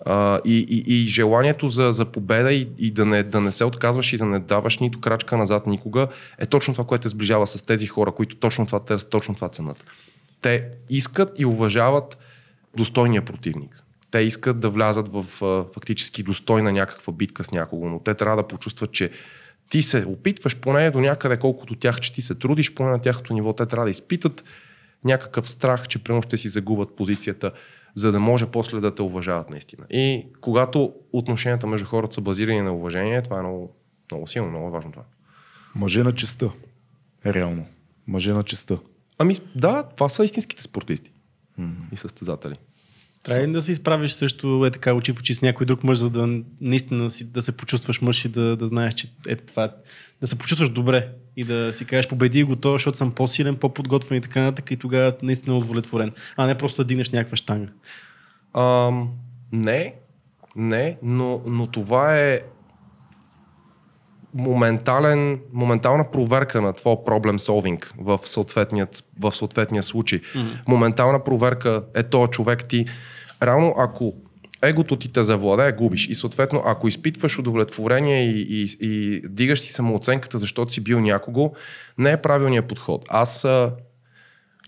а, 0.06 0.40
и, 0.44 0.58
и, 0.58 0.84
и 0.86 1.06
желанието 1.06 1.68
за, 1.68 1.92
за 1.92 2.04
победа 2.04 2.52
и, 2.52 2.68
и 2.78 2.90
да, 2.90 3.06
не, 3.06 3.22
да 3.22 3.40
не 3.40 3.52
се 3.52 3.64
отказваш 3.64 4.12
и 4.12 4.16
да 4.16 4.26
не 4.26 4.38
даваш 4.38 4.78
нито 4.78 5.00
крачка 5.00 5.36
назад 5.36 5.66
никога 5.66 6.08
е 6.38 6.46
точно 6.46 6.74
това, 6.74 6.84
което 6.86 7.02
те 7.02 7.08
сближава 7.08 7.46
с 7.46 7.62
тези 7.62 7.86
хора, 7.86 8.12
които 8.12 8.36
точно 8.36 8.66
това 8.66 8.80
търсят, 8.80 9.10
точно 9.10 9.34
това 9.34 9.48
ценят. 9.48 9.84
Те 10.40 10.68
искат 10.90 11.40
и 11.40 11.46
уважават 11.46 12.18
достойния 12.76 13.24
противник. 13.24 13.82
Те 14.10 14.20
искат 14.20 14.60
да 14.60 14.70
влязат 14.70 15.08
в 15.08 15.44
а, 15.44 15.64
фактически 15.74 16.22
достойна 16.22 16.72
някаква 16.72 17.12
битка 17.12 17.44
с 17.44 17.50
някого, 17.50 17.88
но 17.88 17.98
те 17.98 18.14
трябва 18.14 18.36
да 18.36 18.48
почувстват, 18.48 18.92
че 18.92 19.10
ти 19.68 19.82
се 19.82 20.04
опитваш 20.06 20.56
поне 20.56 20.90
до 20.90 21.00
някъде, 21.00 21.36
колкото 21.36 21.74
тях, 21.74 22.00
че 22.00 22.12
ти 22.12 22.22
се 22.22 22.34
трудиш, 22.34 22.74
поне 22.74 22.90
на 22.90 22.98
тяхното 22.98 23.34
ниво, 23.34 23.52
те 23.52 23.66
трябва 23.66 23.84
да 23.86 23.90
изпитат 23.90 24.44
някакъв 25.04 25.48
страх, 25.48 25.88
че 25.88 25.98
прямо 25.98 26.22
ще 26.22 26.36
си 26.36 26.48
загубят 26.48 26.96
позицията, 26.96 27.52
за 27.94 28.12
да 28.12 28.20
може 28.20 28.46
после 28.46 28.80
да 28.80 28.94
те 28.94 29.02
уважават 29.02 29.50
наистина. 29.50 29.86
И 29.90 30.26
когато 30.40 30.92
отношенията 31.12 31.66
между 31.66 31.86
хората 31.86 32.14
са 32.14 32.20
базирани 32.20 32.62
на 32.62 32.72
уважение, 32.72 33.22
това 33.22 33.38
е 33.38 33.42
много, 33.42 33.76
Много 34.10 34.26
силно, 34.26 34.50
много 34.50 34.70
важно 34.70 34.92
това. 34.92 35.04
Мъже 35.74 36.02
на 36.02 36.12
честа. 36.12 36.50
Реално. 37.26 37.66
Мъже 38.06 38.32
на 38.32 38.42
честа. 38.42 38.78
Ами 39.18 39.34
да, 39.56 39.82
това 39.82 40.08
са 40.08 40.24
истинските 40.24 40.62
спортисти 40.62 41.10
mm-hmm. 41.60 41.92
и 41.92 41.96
състезатели. 41.96 42.54
Трябва 43.24 43.46
ли 43.46 43.52
да 43.52 43.62
се 43.62 43.72
изправиш 43.72 44.12
срещу 44.12 44.64
е 44.64 44.70
така 44.70 44.94
очи 44.94 45.12
в 45.12 45.18
очи 45.18 45.34
с 45.34 45.42
някой 45.42 45.66
друг 45.66 45.84
мъж, 45.84 45.98
за 45.98 46.10
да 46.10 46.40
наистина 46.60 47.10
си, 47.10 47.24
да 47.24 47.42
се 47.42 47.56
почувстваш 47.56 48.00
мъж 48.00 48.24
и 48.24 48.28
да, 48.28 48.56
да 48.56 48.66
знаеш, 48.66 48.94
че 48.94 49.12
е 49.26 49.36
това, 49.36 49.74
да 50.20 50.26
се 50.26 50.38
почувстваш 50.38 50.70
добре 50.70 51.08
и 51.36 51.44
да 51.44 51.72
си 51.72 51.84
кажеш 51.84 52.08
победи 52.08 52.44
го 52.44 52.56
то, 52.56 52.72
защото 52.72 52.98
съм 52.98 53.12
по-силен, 53.12 53.56
по-подготвен 53.56 54.18
и 54.18 54.20
така 54.20 54.42
нататък 54.42 54.70
и 54.70 54.76
тогава 54.76 55.16
наистина 55.22 55.54
е 55.54 55.58
удовлетворен, 55.58 56.12
а 56.36 56.46
не 56.46 56.58
просто 56.58 56.82
да 56.82 56.86
дигнеш 56.86 57.10
някаква 57.10 57.36
штанга. 57.36 57.72
Ам, 58.54 59.08
не, 59.52 59.94
не, 60.56 60.98
но, 61.02 61.42
но 61.46 61.66
това 61.66 62.18
е 62.18 62.40
моментален, 64.34 65.40
моментална 65.52 66.10
проверка 66.10 66.60
на 66.60 66.72
твоя 66.72 67.04
проблем 67.04 67.38
солвинг 67.38 67.94
в 67.98 68.20
съответния, 68.22 68.88
в 69.20 69.32
съответния 69.32 69.82
случай. 69.82 70.20
Mm-hmm. 70.20 70.56
Моментална 70.68 71.24
проверка 71.24 71.84
е 71.94 72.02
то 72.02 72.26
човек 72.26 72.64
ти. 72.64 72.86
Реално, 73.42 73.74
ако 73.78 74.14
егото 74.62 74.96
ти 74.96 75.12
те 75.12 75.22
завладее, 75.22 75.72
губиш. 75.72 76.08
И 76.08 76.14
съответно, 76.14 76.62
ако 76.64 76.88
изпитваш 76.88 77.38
удовлетворение 77.38 78.30
и, 78.30 78.62
и, 78.62 78.76
и 78.80 79.22
дигаш 79.28 79.60
си 79.60 79.72
самооценката, 79.72 80.38
защото 80.38 80.72
си 80.72 80.80
бил 80.80 81.00
някого, 81.00 81.52
не 81.98 82.12
е 82.12 82.16
правилният 82.16 82.68
подход. 82.68 83.04
Аз 83.08 83.46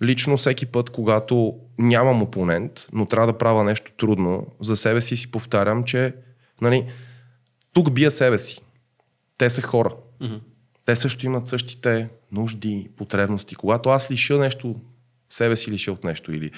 лично 0.03 0.37
всеки 0.37 0.67
път, 0.67 0.91
когато 0.91 1.55
нямам 1.79 2.23
опонент, 2.23 2.87
но 2.93 3.07
трябва 3.07 3.33
да 3.33 3.39
правя 3.39 3.65
нещо 3.65 3.93
трудно, 3.97 4.47
за 4.61 4.77
себе 4.77 5.01
си 5.01 5.17
си 5.17 5.31
повтарям, 5.31 5.85
че 5.85 6.15
нали, 6.61 6.87
тук 7.73 7.93
бия 7.93 8.11
себе 8.11 8.39
си. 8.39 8.61
Те 9.39 9.51
са 9.51 9.63
хора. 9.63 9.95
Mm-hmm. 10.23 10.41
Те 10.85 10.97
също 10.97 11.27
имат 11.27 11.47
същите 11.47 12.09
нужди, 12.33 12.89
потребности. 12.97 13.55
Когато 13.55 13.91
аз 13.91 14.11
лиша 14.11 14.39
нещо, 14.39 14.75
себе 15.31 15.57
си 15.57 15.71
лиша 15.71 15.93
от 15.93 16.05
нещо 16.05 16.33
или 16.33 16.51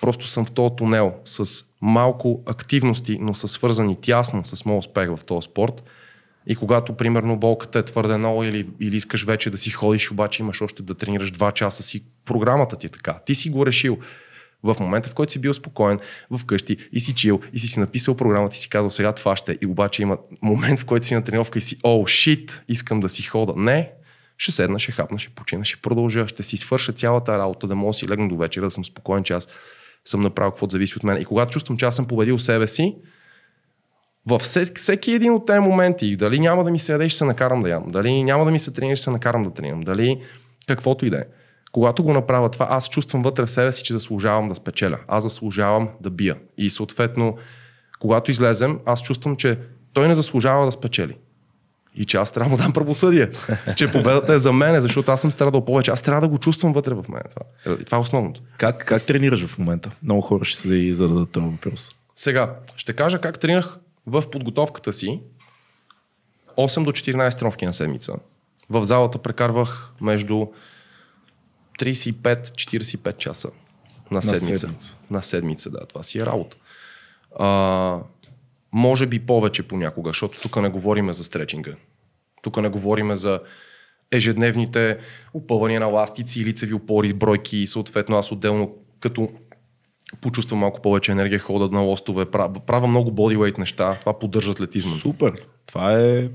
просто 0.00 0.26
съм 0.26 0.44
в 0.44 0.50
този 0.50 0.74
тунел 0.76 1.14
с 1.24 1.64
малко 1.80 2.42
активности, 2.46 3.18
но 3.20 3.34
са 3.34 3.48
свързани 3.48 4.00
тясно 4.00 4.44
с 4.44 4.64
моят 4.64 4.84
успех 4.84 5.08
в 5.16 5.24
този 5.24 5.44
спорт, 5.44 5.82
и 6.46 6.56
когато, 6.56 6.92
примерно, 6.92 7.36
болката 7.36 7.78
е 7.78 7.82
твърде 7.82 8.16
много 8.16 8.44
или, 8.44 8.68
или 8.80 8.96
искаш 8.96 9.24
вече 9.24 9.50
да 9.50 9.58
си 9.58 9.70
ходиш, 9.70 10.10
обаче 10.10 10.42
имаш 10.42 10.62
още 10.62 10.82
да 10.82 10.94
тренираш 10.94 11.32
2 11.32 11.52
часа 11.52 11.82
си, 11.82 12.04
програмата 12.24 12.76
ти 12.76 12.86
е 12.86 12.90
така. 12.90 13.18
Ти 13.26 13.34
си 13.34 13.50
го 13.50 13.66
решил. 13.66 13.98
В 14.62 14.76
момента, 14.80 15.08
в 15.08 15.14
който 15.14 15.32
си 15.32 15.38
бил 15.38 15.54
спокоен 15.54 15.98
вкъщи 16.38 16.76
и 16.92 17.00
си 17.00 17.14
чил 17.14 17.40
и 17.52 17.58
си 17.58 17.66
си 17.68 17.80
написал 17.80 18.16
програмата 18.16 18.56
и 18.56 18.58
си 18.58 18.68
казал 18.68 18.90
сега 18.90 19.12
това 19.12 19.36
ще 19.36 19.58
и 19.62 19.66
обаче 19.66 20.02
има 20.02 20.18
момент, 20.42 20.80
в 20.80 20.84
който 20.84 21.06
си 21.06 21.14
на 21.14 21.24
тренировка 21.24 21.58
и 21.58 21.62
си 21.62 21.76
о, 21.82 22.06
шит, 22.06 22.62
искам 22.68 23.00
да 23.00 23.08
си 23.08 23.22
хода. 23.22 23.54
Не, 23.56 23.92
ще 24.38 24.52
седна, 24.52 24.78
ще 24.78 24.92
хапна, 24.92 25.18
ще 25.18 25.30
почина, 25.30 25.64
ще 25.64 25.80
продължа, 25.80 26.28
ще 26.28 26.42
си 26.42 26.56
свърша 26.56 26.92
цялата 26.92 27.38
работа, 27.38 27.66
да 27.66 27.74
мога 27.74 27.92
си 27.92 28.08
легна 28.08 28.28
до 28.28 28.36
вечера, 28.36 28.64
да 28.64 28.70
съм 28.70 28.84
спокоен, 28.84 29.24
че 29.24 29.32
аз 29.32 29.48
съм 30.04 30.20
направил 30.20 30.50
каквото 30.50 30.72
зависи 30.72 30.96
от 30.96 31.04
мен. 31.04 31.22
И 31.22 31.24
когато 31.24 31.52
чувствам, 31.52 31.78
че 31.78 31.86
аз 31.86 31.96
съм 31.96 32.06
победил 32.06 32.38
себе 32.38 32.66
си, 32.66 32.96
във 34.26 34.42
всеки, 34.42 35.12
един 35.12 35.32
от 35.32 35.46
тези 35.46 35.60
моменти, 35.60 36.16
дали 36.16 36.40
няма 36.40 36.64
да 36.64 36.70
ми 36.70 36.78
се 36.78 36.92
яде, 36.92 37.08
ще 37.08 37.18
се 37.18 37.24
накарам 37.24 37.62
да 37.62 37.68
ям, 37.68 37.84
дали 37.88 38.22
няма 38.24 38.44
да 38.44 38.50
ми 38.50 38.58
се 38.58 38.72
тренира, 38.72 38.96
ще 38.96 39.04
се 39.04 39.10
накарам 39.10 39.42
да 39.42 39.50
тренирам, 39.50 39.80
дали 39.80 40.22
каквото 40.66 41.06
и 41.06 41.10
да 41.10 41.18
е. 41.18 41.24
Когато 41.72 42.04
го 42.04 42.12
направя 42.12 42.50
това, 42.50 42.66
аз 42.70 42.88
чувствам 42.88 43.22
вътре 43.22 43.46
в 43.46 43.50
себе 43.50 43.72
си, 43.72 43.82
че 43.82 43.92
заслужавам 43.92 44.48
да 44.48 44.54
спечеля. 44.54 44.98
Аз 45.08 45.22
заслужавам 45.22 45.88
да 46.00 46.10
бия. 46.10 46.36
И 46.58 46.70
съответно, 46.70 47.36
когато 48.00 48.30
излезем, 48.30 48.78
аз 48.86 49.02
чувствам, 49.02 49.36
че 49.36 49.58
той 49.92 50.08
не 50.08 50.14
заслужава 50.14 50.64
да 50.64 50.72
спечели. 50.72 51.16
И 51.94 52.04
че 52.04 52.16
аз 52.16 52.32
трябва 52.32 52.56
да 52.56 52.62
дам 52.62 52.72
правосъдие. 52.72 53.30
че 53.76 53.92
победата 53.92 54.34
е 54.34 54.38
за 54.38 54.52
мен, 54.52 54.80
защото 54.80 55.12
аз 55.12 55.20
съм 55.20 55.30
страдал 55.30 55.64
повече. 55.64 55.90
Аз 55.90 56.02
трябва 56.02 56.20
да 56.20 56.28
го 56.28 56.38
чувствам 56.38 56.72
вътре 56.72 56.94
в 56.94 57.04
мен. 57.08 57.22
Това, 57.30 57.76
това 57.84 57.98
е 57.98 58.00
основното. 58.00 58.40
Как, 58.58 58.84
как 58.84 59.02
тренираш 59.02 59.46
в 59.46 59.58
момента? 59.58 59.90
Много 60.02 60.20
хора 60.20 60.44
ще 60.44 60.60
се 60.60 60.92
зададат 60.92 61.30
този 61.30 61.46
въпрос. 61.46 61.90
Сега, 62.16 62.54
ще 62.76 62.92
кажа 62.92 63.18
как 63.18 63.38
тренирах 63.38 63.78
в 64.06 64.30
подготовката 64.30 64.92
си 64.92 65.20
8 66.56 66.84
до 66.84 66.92
14 66.92 67.38
тренировки 67.38 67.66
на 67.66 67.74
седмица. 67.74 68.14
В 68.70 68.84
залата 68.84 69.18
прекарвах 69.18 69.92
между 70.00 70.46
35-45 71.78 73.16
часа 73.16 73.50
на 74.10 74.22
седмица. 74.22 74.52
на 74.52 74.58
седмица. 74.58 74.96
На 75.10 75.22
седмица, 75.22 75.70
да. 75.70 75.86
Това 75.86 76.02
си 76.02 76.18
е 76.18 76.26
работа. 76.26 76.56
А, 77.38 77.98
може 78.72 79.06
би 79.06 79.18
повече 79.18 79.62
понякога, 79.62 80.10
защото 80.10 80.40
тук 80.40 80.62
не 80.62 80.68
говориме 80.68 81.12
за 81.12 81.24
стречинга. 81.24 81.72
Тук 82.42 82.62
не 82.62 82.68
говориме 82.68 83.16
за 83.16 83.40
ежедневните 84.10 84.98
опъвания 85.34 85.80
на 85.80 85.86
ластици, 85.86 86.44
лицеви 86.44 86.74
опори, 86.74 87.12
бройки 87.12 87.56
и 87.56 87.66
съответно 87.66 88.16
аз 88.16 88.32
отделно 88.32 88.74
като 89.00 89.28
почувствам 90.20 90.60
малко 90.60 90.82
повече 90.82 91.12
енергия, 91.12 91.38
хода 91.38 91.76
на 91.76 91.80
лостове, 91.80 92.24
правя, 92.24 92.60
правя 92.66 92.86
много 92.86 93.10
бодивейт 93.10 93.58
неща, 93.58 93.96
това 94.00 94.18
поддържа 94.18 94.50
атлетизма. 94.50 94.96
Супер! 94.96 95.32
Това 95.66 96.00
е 96.00 96.28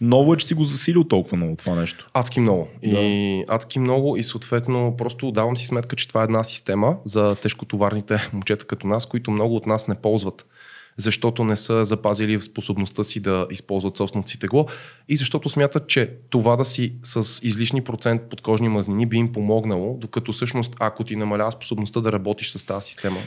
ново 0.00 0.34
е, 0.34 0.36
че 0.36 0.46
си 0.46 0.54
го 0.54 0.64
засилил 0.64 1.04
толкова 1.04 1.36
много 1.36 1.56
това 1.56 1.74
нещо. 1.74 2.10
Адски 2.14 2.40
много. 2.40 2.68
Да. 2.82 3.00
И 3.00 3.44
адски 3.48 3.78
много 3.78 4.16
и 4.16 4.22
съответно 4.22 4.94
просто 4.98 5.30
давам 5.30 5.56
си 5.56 5.66
сметка, 5.66 5.96
че 5.96 6.08
това 6.08 6.20
е 6.20 6.24
една 6.24 6.44
система 6.44 6.96
за 7.04 7.34
тежкотоварните 7.34 8.28
момчета 8.32 8.66
като 8.66 8.86
нас, 8.86 9.06
които 9.06 9.30
много 9.30 9.56
от 9.56 9.66
нас 9.66 9.88
не 9.88 9.94
ползват 9.94 10.46
защото 11.00 11.44
не 11.44 11.56
са 11.56 11.84
запазили 11.84 12.42
способността 12.42 13.04
си 13.04 13.20
да 13.20 13.46
използват 13.50 13.96
собственото 13.96 14.30
си 14.30 14.38
тегло 14.38 14.66
и 15.08 15.16
защото 15.16 15.48
смятат, 15.48 15.88
че 15.88 16.10
това 16.30 16.56
да 16.56 16.64
си 16.64 16.92
с 17.02 17.40
излишни 17.42 17.84
процент 17.84 18.22
подкожни 18.22 18.68
мазнини 18.68 19.06
би 19.06 19.16
им 19.16 19.32
помогнало, 19.32 19.96
докато 20.00 20.32
всъщност 20.32 20.76
ако 20.80 21.04
ти 21.04 21.16
намалява 21.16 21.52
способността 21.52 22.00
да 22.00 22.12
работиш 22.12 22.50
с 22.50 22.66
тази 22.66 22.86
система, 22.86 23.18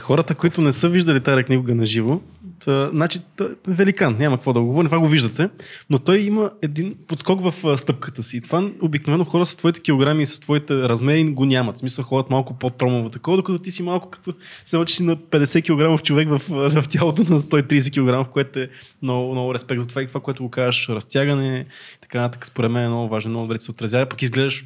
хората, 0.00 0.34
които 0.34 0.60
не 0.60 0.72
са 0.72 0.88
виждали 0.88 1.20
тази 1.20 1.44
книга 1.44 1.74
на 1.74 1.84
живо, 1.84 2.20
значи, 2.64 3.20
той 3.36 3.46
е 3.46 3.50
великан, 3.68 4.16
няма 4.18 4.36
какво 4.36 4.52
да 4.52 4.60
го 4.60 4.66
говорим, 4.66 4.88
това 4.88 4.98
го 4.98 5.08
виждате, 5.08 5.48
но 5.90 5.98
той 5.98 6.18
има 6.18 6.50
един 6.62 6.94
подскок 7.06 7.40
в 7.40 7.78
стъпката 7.78 8.22
си. 8.22 8.36
И 8.36 8.40
това 8.40 8.70
обикновено 8.80 9.24
хора 9.24 9.46
с 9.46 9.56
твоите 9.56 9.80
килограми 9.80 10.22
и 10.22 10.26
с 10.26 10.40
твоите 10.40 10.74
размери 10.74 11.24
го 11.24 11.44
нямат. 11.44 11.76
В 11.76 11.78
смисъл 11.78 12.04
ходят 12.04 12.30
малко 12.30 12.58
по-тромово 12.58 13.08
такова, 13.08 13.36
докато 13.36 13.58
ти 13.58 13.70
си 13.70 13.82
малко 13.82 14.10
като 14.10 14.34
се 14.64 14.76
учиш 14.76 14.96
си 14.96 15.02
на 15.02 15.16
50 15.16 15.96
кг 15.98 16.04
човек 16.04 16.28
в, 16.28 16.42
в 16.48 16.88
тялото 16.88 17.22
на 17.22 17.40
130 17.40 18.24
кг, 18.24 18.30
което 18.32 18.58
е 18.58 18.68
много, 19.02 19.32
много 19.32 19.54
респект 19.54 19.80
за 19.80 19.86
това 19.86 20.02
и 20.02 20.06
това, 20.06 20.20
което 20.20 20.42
го 20.42 20.50
кажеш, 20.50 20.88
разтягане, 20.88 21.66
така 22.00 22.20
нататък, 22.20 22.46
според 22.46 22.70
мен 22.70 22.84
е 22.84 22.88
много 22.88 23.08
важно, 23.08 23.30
много 23.30 23.46
добре 23.46 23.60
се 23.60 23.70
отразява, 23.70 24.06
пък 24.06 24.22
изглеждаш 24.22 24.64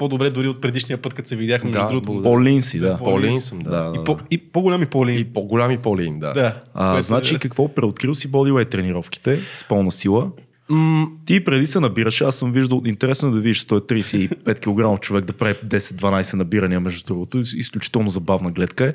по-добре 0.00 0.30
дори 0.30 0.48
от 0.48 0.60
предишния 0.60 1.02
път, 1.02 1.14
като 1.14 1.28
се 1.28 1.36
видяхме. 1.36 1.70
Да, 1.70 1.86
другото. 1.86 2.22
По-лин 2.22 2.62
си, 2.62 2.78
да. 2.78 2.98
По-лин 2.98 3.40
съм, 3.40 3.58
да. 3.58 3.70
да, 3.70 4.00
и, 4.00 4.04
по, 4.04 4.18
и 4.30 4.38
по-голям 4.38 4.82
и 4.82 4.86
по-лин. 4.86 5.18
И 5.18 5.24
по-голям 5.24 5.70
и 5.70 5.78
по-лин, 5.78 6.18
да. 6.18 6.32
да 6.32 6.60
а, 6.74 7.02
значи, 7.02 7.34
е... 7.34 7.38
какво 7.38 7.68
преоткрил 7.68 8.14
си 8.14 8.30
бодилей 8.30 8.64
тренировките 8.64 9.40
с 9.54 9.68
пълна 9.68 9.90
сила? 9.90 10.30
Mm. 10.70 11.06
Ти 11.26 11.44
преди 11.44 11.66
се 11.66 11.80
набираш, 11.80 12.20
аз 12.20 12.36
съм 12.36 12.52
виждал, 12.52 12.82
интересно 12.86 13.28
е 13.28 13.30
да 13.30 13.40
видиш 13.40 13.64
135 13.66 14.96
кг 14.96 15.02
човек 15.02 15.24
да 15.24 15.32
прави 15.32 15.54
10-12 15.54 16.36
набирания 16.36 16.80
между 16.80 17.06
другото. 17.06 17.38
Изключително 17.38 18.10
забавна 18.10 18.50
гледка 18.50 18.86
е, 18.86 18.94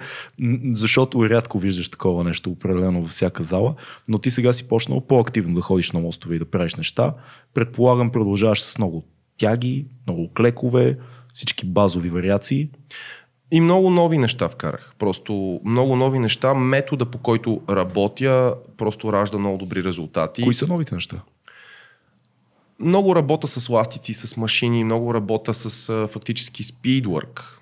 защото 0.72 1.30
рядко 1.30 1.60
виждаш 1.60 1.90
такова 1.90 2.24
нещо 2.24 2.50
определено 2.50 3.02
във 3.02 3.10
всяка 3.10 3.44
зала, 3.44 3.76
но 4.10 4.18
ти 4.18 4.32
сега 4.32 4.54
си 4.54 4.68
почнал 4.68 5.02
по-активно 5.02 5.56
да 5.56 5.62
ходиш 5.62 5.92
на 5.92 6.00
мостове 6.00 6.36
и 6.36 6.40
да 6.40 6.46
правиш 6.46 6.76
неща. 6.76 7.14
Предполагам, 7.54 8.12
продължаваш 8.12 8.62
с 8.62 8.78
много 8.78 9.04
тяги, 9.38 9.86
много 10.08 10.34
клекове, 10.34 10.98
всички 11.34 11.66
базови 11.66 12.10
вариации. 12.10 12.70
И 13.52 13.62
много 13.62 13.90
нови 13.90 14.18
неща 14.18 14.50
вкарах. 14.50 14.94
Просто 15.00 15.62
много 15.66 15.96
нови 15.96 16.20
неща. 16.20 16.54
Метода 16.54 17.06
по 17.06 17.18
който 17.18 17.62
работя 17.70 18.56
просто 18.78 19.14
ражда 19.14 19.38
много 19.38 19.58
добри 19.58 19.84
резултати. 19.84 20.42
Кои 20.42 20.54
са 20.54 20.68
новите 20.68 20.96
неща? 20.96 21.22
Много 22.80 23.16
работа 23.16 23.48
с 23.48 23.70
ластици, 23.70 24.14
с 24.14 24.38
машини, 24.38 24.84
много 24.84 25.14
работа 25.14 25.54
с 25.54 25.90
а, 25.90 26.08
фактически 26.08 26.64
спидворк, 26.64 27.62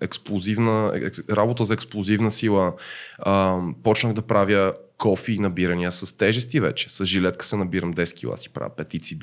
експлозивна, 0.00 0.92
екс, 0.94 1.22
работа 1.30 1.64
за 1.64 1.74
експлозивна 1.74 2.30
сила. 2.30 2.72
А, 3.18 3.58
почнах 3.82 4.12
да 4.12 4.22
правя 4.22 4.74
кофи 4.98 5.32
и 5.32 5.38
набирания 5.38 5.92
с 5.92 6.16
тежести 6.16 6.60
вече. 6.60 6.88
С 6.88 7.04
жилетка 7.04 7.46
се 7.46 7.56
набирам 7.56 7.94
10 7.94 8.16
кила, 8.16 8.36
си 8.36 8.48
правя 8.48 8.70
петици. 8.76 9.18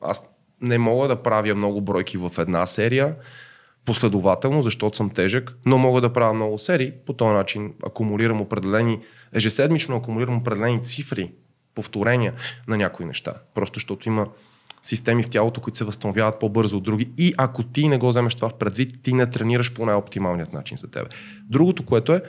Аз 0.00 0.22
не 0.64 0.78
мога 0.78 1.08
да 1.08 1.22
правя 1.22 1.54
много 1.54 1.80
бройки 1.80 2.18
в 2.18 2.32
една 2.38 2.66
серия, 2.66 3.14
последователно, 3.84 4.62
защото 4.62 4.96
съм 4.96 5.10
тежък, 5.10 5.56
но 5.66 5.78
мога 5.78 6.00
да 6.00 6.12
правя 6.12 6.34
много 6.34 6.58
серии. 6.58 6.92
По 7.06 7.12
този 7.12 7.30
начин 7.30 7.72
акумулирам 7.86 8.40
определени, 8.40 9.00
ежеседмично 9.32 9.96
акумулирам 9.96 10.36
определени 10.36 10.82
цифри, 10.82 11.32
повторения 11.74 12.32
на 12.68 12.76
някои 12.76 13.06
неща. 13.06 13.34
Просто 13.54 13.76
защото 13.76 14.08
има 14.08 14.26
системи 14.82 15.22
в 15.22 15.30
тялото, 15.30 15.60
които 15.60 15.78
се 15.78 15.84
възстановяват 15.84 16.38
по-бързо 16.40 16.76
от 16.76 16.82
други. 16.82 17.10
И 17.18 17.34
ако 17.36 17.62
ти 17.62 17.88
не 17.88 17.98
го 17.98 18.08
вземеш 18.08 18.34
това 18.34 18.48
в 18.48 18.54
предвид, 18.54 19.02
ти 19.02 19.12
не 19.12 19.30
тренираш 19.30 19.74
по 19.74 19.86
най-оптималният 19.86 20.52
начин 20.52 20.76
за 20.76 20.90
тебе. 20.90 21.08
Другото, 21.42 21.86
което 21.86 22.12
е, 22.12 22.22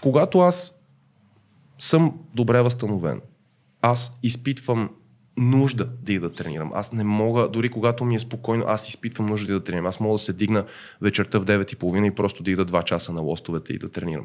когато 0.00 0.40
аз 0.40 0.80
съм 1.78 2.18
добре 2.34 2.62
възстановен, 2.62 3.20
аз 3.82 4.18
изпитвам 4.22 4.90
нужда 5.36 5.88
да 6.02 6.12
и 6.12 6.18
да 6.18 6.32
тренирам. 6.32 6.70
Аз 6.74 6.92
не 6.92 7.04
мога, 7.04 7.48
дори 7.48 7.68
когато 7.68 8.04
ми 8.04 8.14
е 8.14 8.18
спокойно, 8.18 8.64
аз 8.68 8.88
изпитвам 8.88 9.26
нужда 9.26 9.46
да, 9.46 9.52
да 9.52 9.64
тренирам. 9.64 9.86
Аз 9.86 10.00
мога 10.00 10.14
да 10.14 10.18
се 10.18 10.32
дигна 10.32 10.64
вечерта 11.02 11.38
в 11.38 11.44
9.30 11.44 12.06
и 12.06 12.10
просто 12.10 12.42
да 12.42 12.50
ида 12.50 12.66
2 12.66 12.84
часа 12.84 13.12
на 13.12 13.20
лостовете 13.20 13.72
и 13.72 13.78
да 13.78 13.88
тренирам. 13.88 14.24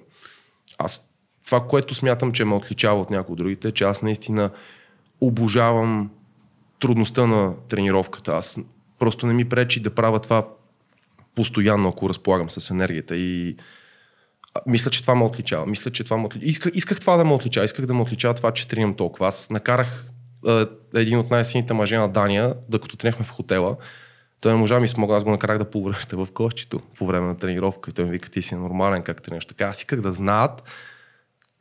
Аз 0.78 1.10
това, 1.45 1.68
което 1.68 1.95
смятам, 1.95 2.32
че 2.32 2.45
ме 2.45 2.55
отличава 2.55 3.01
от 3.01 3.10
някои 3.10 3.34
от 3.34 3.38
другите, 3.38 3.68
е, 3.68 3.72
че 3.72 3.84
аз 3.84 4.01
наистина 4.01 4.51
обожавам 5.22 6.10
трудността 6.80 7.28
на 7.28 7.53
тренировката. 7.70 8.32
Аз 8.32 8.60
просто 8.99 9.28
не 9.28 9.34
ми 9.34 9.49
пречи 9.49 9.80
да 9.80 9.95
правя 9.95 10.20
това 10.20 10.47
постоянно, 11.36 11.89
ако 11.89 12.10
разполагам 12.10 12.49
с 12.49 12.70
енергията. 12.70 13.18
И 13.18 13.55
мисля, 14.66 14.91
че 14.91 15.01
това 15.01 15.16
ме 15.16 15.24
отличава. 15.24 15.66
Мисля, 15.66 15.91
че 15.91 16.03
това 16.03 16.18
ме 16.18 16.26
отличава. 16.26 16.49
Исках, 16.49 16.72
исках 16.76 16.99
това 16.99 17.18
да 17.18 17.26
ме 17.26 17.34
отличава. 17.34 17.66
Исках 17.66 17.86
да 17.86 17.93
ме 17.93 18.01
отличава 18.01 18.34
това, 18.34 18.51
че 18.51 18.68
тренирам 18.68 18.93
толкова. 18.93 19.28
Аз 19.28 19.49
накарах 19.49 20.05
един 20.96 21.20
от 21.20 21.30
най-силните 21.30 21.74
мъже 21.74 21.98
на 21.98 22.10
Дания, 22.10 22.56
докато 22.70 22.98
тренехме 22.98 23.26
в 23.26 23.32
хотела. 23.32 23.78
Той 24.42 24.52
не 24.52 24.58
можа 24.58 24.80
ми 24.80 24.88
смога, 24.88 25.16
аз 25.16 25.24
го 25.24 25.32
накарах 25.32 25.58
да 25.58 25.70
повръща 25.70 26.18
в 26.18 26.28
кошчето 26.34 26.80
по 26.80 27.06
време 27.06 27.28
на 27.28 27.38
тренировка. 27.38 27.90
И 27.90 27.94
той 27.94 28.06
ми 28.06 28.12
вика, 28.12 28.30
ти 28.30 28.42
си 28.42 28.56
нормален, 28.56 29.04
как 29.04 29.22
тренираш. 29.22 29.46
Така 29.46 29.66
аз 29.66 29.80
исках 29.80 30.02
да 30.02 30.12
знаят, 30.12 30.64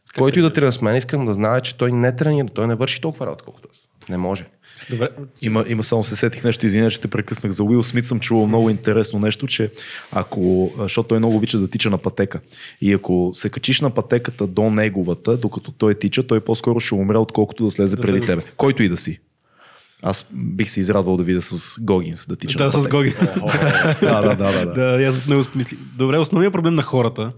как 0.09 0.19
който 0.19 0.39
и 0.39 0.43
да 0.43 0.53
тренира 0.53 0.73
с 0.73 0.83
мен, 0.83 0.97
искам 0.97 1.27
да 1.27 1.35
знае, 1.35 1.61
че 1.61 1.75
той 1.75 1.93
не 1.93 2.17
тренира, 2.17 2.49
той 2.49 2.67
не 2.67 2.75
върши 2.75 3.01
толкова 3.01 3.27
работа, 3.27 3.45
колкото 3.45 3.69
аз. 3.73 3.89
Не 4.09 4.17
може. 4.17 4.45
Добре. 4.91 5.09
Има, 5.43 5.65
има 5.69 5.83
само 5.83 6.05
се 6.05 6.17
сетих 6.17 6.45
нещо, 6.45 6.67
извиня, 6.67 6.91
че 6.91 7.01
те 7.01 7.09
прекъснах. 7.09 7.53
За 7.53 7.65
Уил 7.65 7.83
Смит 7.83 8.07
съм 8.07 8.21
чувал 8.21 8.47
много 8.47 8.71
интересно 8.71 9.19
нещо, 9.19 9.47
че 9.47 9.71
ако, 10.13 10.73
защото 10.79 11.09
той 11.09 11.19
много 11.19 11.37
обича 11.37 11.59
да 11.59 11.69
тича 11.69 11.91
на 11.91 11.99
пътека. 11.99 12.41
И 12.81 12.93
ако 12.93 13.31
се 13.33 13.51
качиш 13.51 13.81
на 13.81 13.91
пътеката 13.91 14.47
до 14.47 14.71
неговата, 14.71 15.37
докато 15.37 15.73
той 15.73 15.95
тича, 15.95 16.23
той 16.23 16.41
по-скоро 16.41 16.81
ще 16.81 16.95
умре, 16.95 17.19
отколкото 17.19 17.65
да 17.65 17.71
слезе 17.71 17.97
да 17.97 18.03
преди 18.03 18.27
тебе. 18.27 18.43
Който 18.57 18.83
и 18.83 18.89
да 18.89 18.97
си. 18.97 19.21
Аз 20.03 20.27
бих 20.33 20.71
се 20.71 20.81
израдвал 20.81 21.17
да 21.17 21.23
видя 21.23 21.41
с 21.41 21.81
Гогинс 21.81 22.27
да 22.27 22.37
тича. 22.37 22.59
Да, 22.59 22.73
с 22.73 22.89
Гогинс. 22.89 23.15
да, 24.01 24.23
да, 24.23 24.37
да, 24.37 24.67
да. 24.67 24.73
да, 24.73 25.05
аз 25.05 25.45
смисли. 25.45 25.79
Добре, 25.97 26.19
основният 26.19 26.53
проблем 26.53 26.75
на 26.75 26.83
хората, 26.83 27.33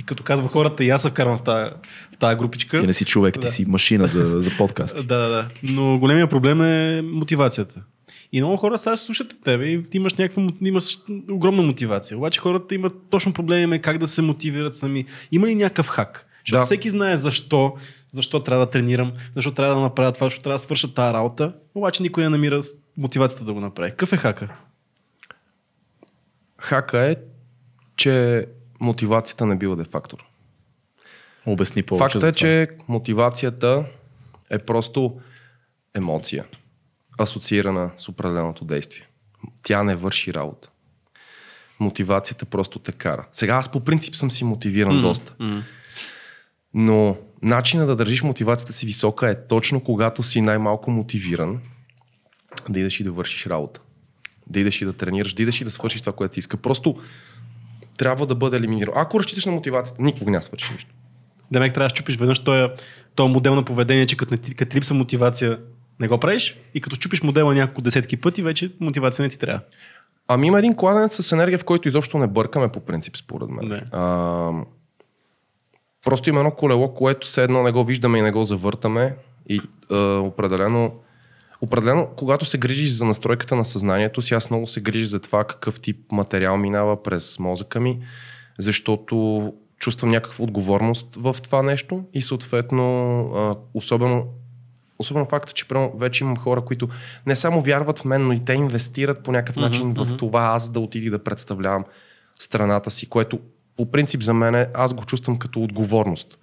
и 0.00 0.02
като 0.02 0.22
казва 0.22 0.48
хората, 0.48 0.84
и 0.84 0.90
аз 0.90 1.02
се 1.02 1.10
вкарвам 1.10 1.38
в 1.38 1.42
тази, 1.42 1.70
в 2.14 2.18
тази 2.18 2.36
групичка. 2.36 2.80
Ти 2.80 2.86
не 2.86 2.92
си 2.92 3.04
човек, 3.04 3.34
да. 3.34 3.40
ти 3.40 3.46
си 3.46 3.64
машина 3.68 4.06
за, 4.06 4.40
за 4.40 4.50
подкаст. 4.58 4.96
да, 5.06 5.18
да, 5.18 5.28
да. 5.28 5.48
Но 5.62 5.98
големия 5.98 6.26
проблем 6.26 6.62
е 6.62 7.02
мотивацията. 7.02 7.80
И 8.32 8.40
много 8.40 8.56
хора 8.56 8.78
сега 8.78 8.96
слушат 8.96 9.34
тебе 9.44 9.64
и 9.64 9.82
ти 9.82 9.96
имаш 9.96 10.14
някаква 10.14 10.48
имаш 10.60 10.98
огромна 11.30 11.62
мотивация. 11.62 12.18
Обаче 12.18 12.40
хората 12.40 12.74
имат 12.74 12.92
точно 13.10 13.32
проблеми 13.32 13.80
как 13.80 13.98
да 13.98 14.08
се 14.08 14.22
мотивират 14.22 14.74
сами. 14.74 15.04
Има 15.32 15.46
ли 15.46 15.54
някакъв 15.54 15.88
хак? 15.88 16.26
Защото 16.46 16.60
да. 16.60 16.64
всеки 16.64 16.90
знае 16.90 17.16
защо, 17.16 17.74
защо 18.10 18.42
трябва 18.42 18.66
да 18.66 18.70
тренирам, 18.70 19.12
защо 19.34 19.50
трябва 19.50 19.74
да 19.74 19.80
направя 19.80 20.12
това, 20.12 20.26
защо 20.26 20.42
трябва 20.42 20.54
да 20.54 20.62
свърша 20.62 20.94
тази 20.94 21.14
работа, 21.14 21.52
обаче 21.74 22.02
никой 22.02 22.22
не 22.22 22.28
намира 22.28 22.60
мотивацията 22.96 23.44
да 23.44 23.52
го 23.52 23.60
направи. 23.60 23.90
Какъв 23.90 24.12
е 24.12 24.16
хака? 24.16 24.48
Хака 26.58 26.98
е, 26.98 27.16
че 27.96 28.46
мотивацията 28.80 29.46
не 29.46 29.56
бива 29.56 29.76
да 29.76 29.82
е 29.82 29.84
фактор. 29.84 30.24
Обясни 31.46 31.82
повече. 31.82 32.18
Факт 32.18 32.36
е, 32.36 32.38
че 32.38 32.68
мотивацията 32.88 33.84
е 34.50 34.58
просто 34.58 35.20
емоция, 35.94 36.44
асоциирана 37.18 37.90
с 37.96 38.08
определеното 38.08 38.64
действие. 38.64 39.06
Тя 39.62 39.82
не 39.82 39.96
върши 39.96 40.34
работа. 40.34 40.70
Мотивацията 41.80 42.44
просто 42.44 42.78
те 42.78 42.92
кара. 42.92 43.26
Сега 43.32 43.54
аз 43.54 43.68
по 43.68 43.80
принцип 43.80 44.16
съм 44.16 44.30
си 44.30 44.44
мотивиран 44.44 44.96
mm, 44.96 45.00
доста. 45.00 45.34
Mm. 45.40 45.62
Но 46.74 47.16
начина 47.42 47.86
да 47.86 47.96
държиш 47.96 48.22
мотивацията 48.22 48.72
си 48.72 48.86
висока 48.86 49.28
е 49.30 49.46
точно 49.46 49.84
когато 49.84 50.22
си 50.22 50.40
най-малко 50.40 50.90
мотивиран 50.90 51.60
да 52.68 52.80
идеш 52.80 53.00
и 53.00 53.04
да 53.04 53.12
вършиш 53.12 53.46
работа. 53.46 53.80
Да 54.46 54.60
идеш 54.60 54.82
и 54.82 54.84
да 54.84 54.92
тренираш, 54.92 55.34
да 55.34 55.42
идеш 55.42 55.60
и 55.60 55.64
да 55.64 55.70
свършиш 55.70 56.00
това, 56.00 56.12
което 56.12 56.34
си 56.34 56.38
иска. 56.38 56.56
Просто 56.56 56.96
трябва 58.00 58.26
да 58.26 58.34
бъде 58.34 58.56
елиминиран. 58.56 58.94
Ако 58.96 59.18
разчиташ 59.18 59.44
на 59.44 59.52
мотивацията, 59.52 60.02
никога 60.02 60.30
няма 60.30 60.42
свършиш 60.42 60.70
нищо. 60.70 60.94
Демек 61.50 61.74
трябва 61.74 61.88
да 61.88 61.94
чупиш 61.94 62.16
веднъж 62.16 62.38
този, 62.38 62.72
този 63.14 63.32
модел 63.32 63.54
на 63.54 63.64
поведение, 63.64 64.06
че 64.06 64.16
като, 64.16 64.38
като 64.56 64.76
липса 64.76 64.94
мотивация 64.94 65.58
не 66.00 66.08
го 66.08 66.18
правиш 66.18 66.56
и 66.74 66.80
като 66.80 66.96
чупиш 66.96 67.22
модела 67.22 67.54
няколко 67.54 67.82
десетки 67.82 68.16
пъти, 68.16 68.42
вече 68.42 68.72
мотивация 68.80 69.22
не 69.22 69.28
ти 69.28 69.38
трябва. 69.38 69.60
Ами 70.28 70.46
има 70.46 70.58
един 70.58 70.74
кладенец 70.74 71.22
с 71.22 71.32
енергия, 71.32 71.58
в 71.58 71.64
който 71.64 71.88
изобщо 71.88 72.18
не 72.18 72.26
бъркаме 72.26 72.68
по 72.68 72.80
принцип, 72.80 73.16
според 73.16 73.48
мен. 73.48 73.68
Не. 73.68 73.82
А, 73.92 74.50
просто 76.04 76.28
има 76.28 76.40
едно 76.40 76.50
колело, 76.50 76.94
което 76.94 77.26
все 77.26 77.44
едно 77.44 77.62
не 77.62 77.72
го 77.72 77.84
виждаме 77.84 78.18
и 78.18 78.22
не 78.22 78.32
го 78.32 78.44
завъртаме 78.44 79.14
и 79.48 79.60
а, 79.90 79.96
определено 79.98 80.92
Определено, 81.60 82.08
когато 82.16 82.44
се 82.44 82.58
грижиш 82.58 82.90
за 82.90 83.04
настройката 83.04 83.56
на 83.56 83.64
съзнанието 83.64 84.22
си, 84.22 84.34
аз 84.34 84.50
много 84.50 84.66
се 84.66 84.80
грижа 84.80 85.06
за 85.06 85.20
това 85.20 85.44
какъв 85.44 85.80
тип 85.80 86.12
материал 86.12 86.56
минава 86.56 87.02
през 87.02 87.38
мозъка 87.38 87.80
ми, 87.80 87.98
защото 88.58 89.52
чувствам 89.78 90.10
някаква 90.10 90.44
отговорност 90.44 91.16
в 91.16 91.36
това 91.42 91.62
нещо 91.62 92.04
и 92.14 92.22
съответно, 92.22 93.56
особено, 93.74 94.26
особено 94.98 95.26
факта, 95.26 95.52
че 95.52 95.66
вече 95.94 96.24
имам 96.24 96.36
хора, 96.36 96.64
които 96.64 96.88
не 97.26 97.36
само 97.36 97.60
вярват 97.60 97.98
в 97.98 98.04
мен, 98.04 98.26
но 98.26 98.32
и 98.32 98.44
те 98.44 98.52
инвестират 98.52 99.22
по 99.22 99.32
някакъв 99.32 99.56
начин 99.56 99.94
mm-hmm. 99.94 100.04
в 100.04 100.16
това 100.16 100.42
аз 100.42 100.72
да 100.72 100.80
отида 100.80 101.10
да 101.10 101.24
представлявам 101.24 101.84
страната 102.38 102.90
си, 102.90 103.08
което 103.08 103.40
по 103.76 103.90
принцип 103.90 104.22
за 104.22 104.34
мен 104.34 104.66
аз 104.74 104.94
го 104.94 105.04
чувствам 105.04 105.38
като 105.38 105.62
отговорност. 105.62 106.38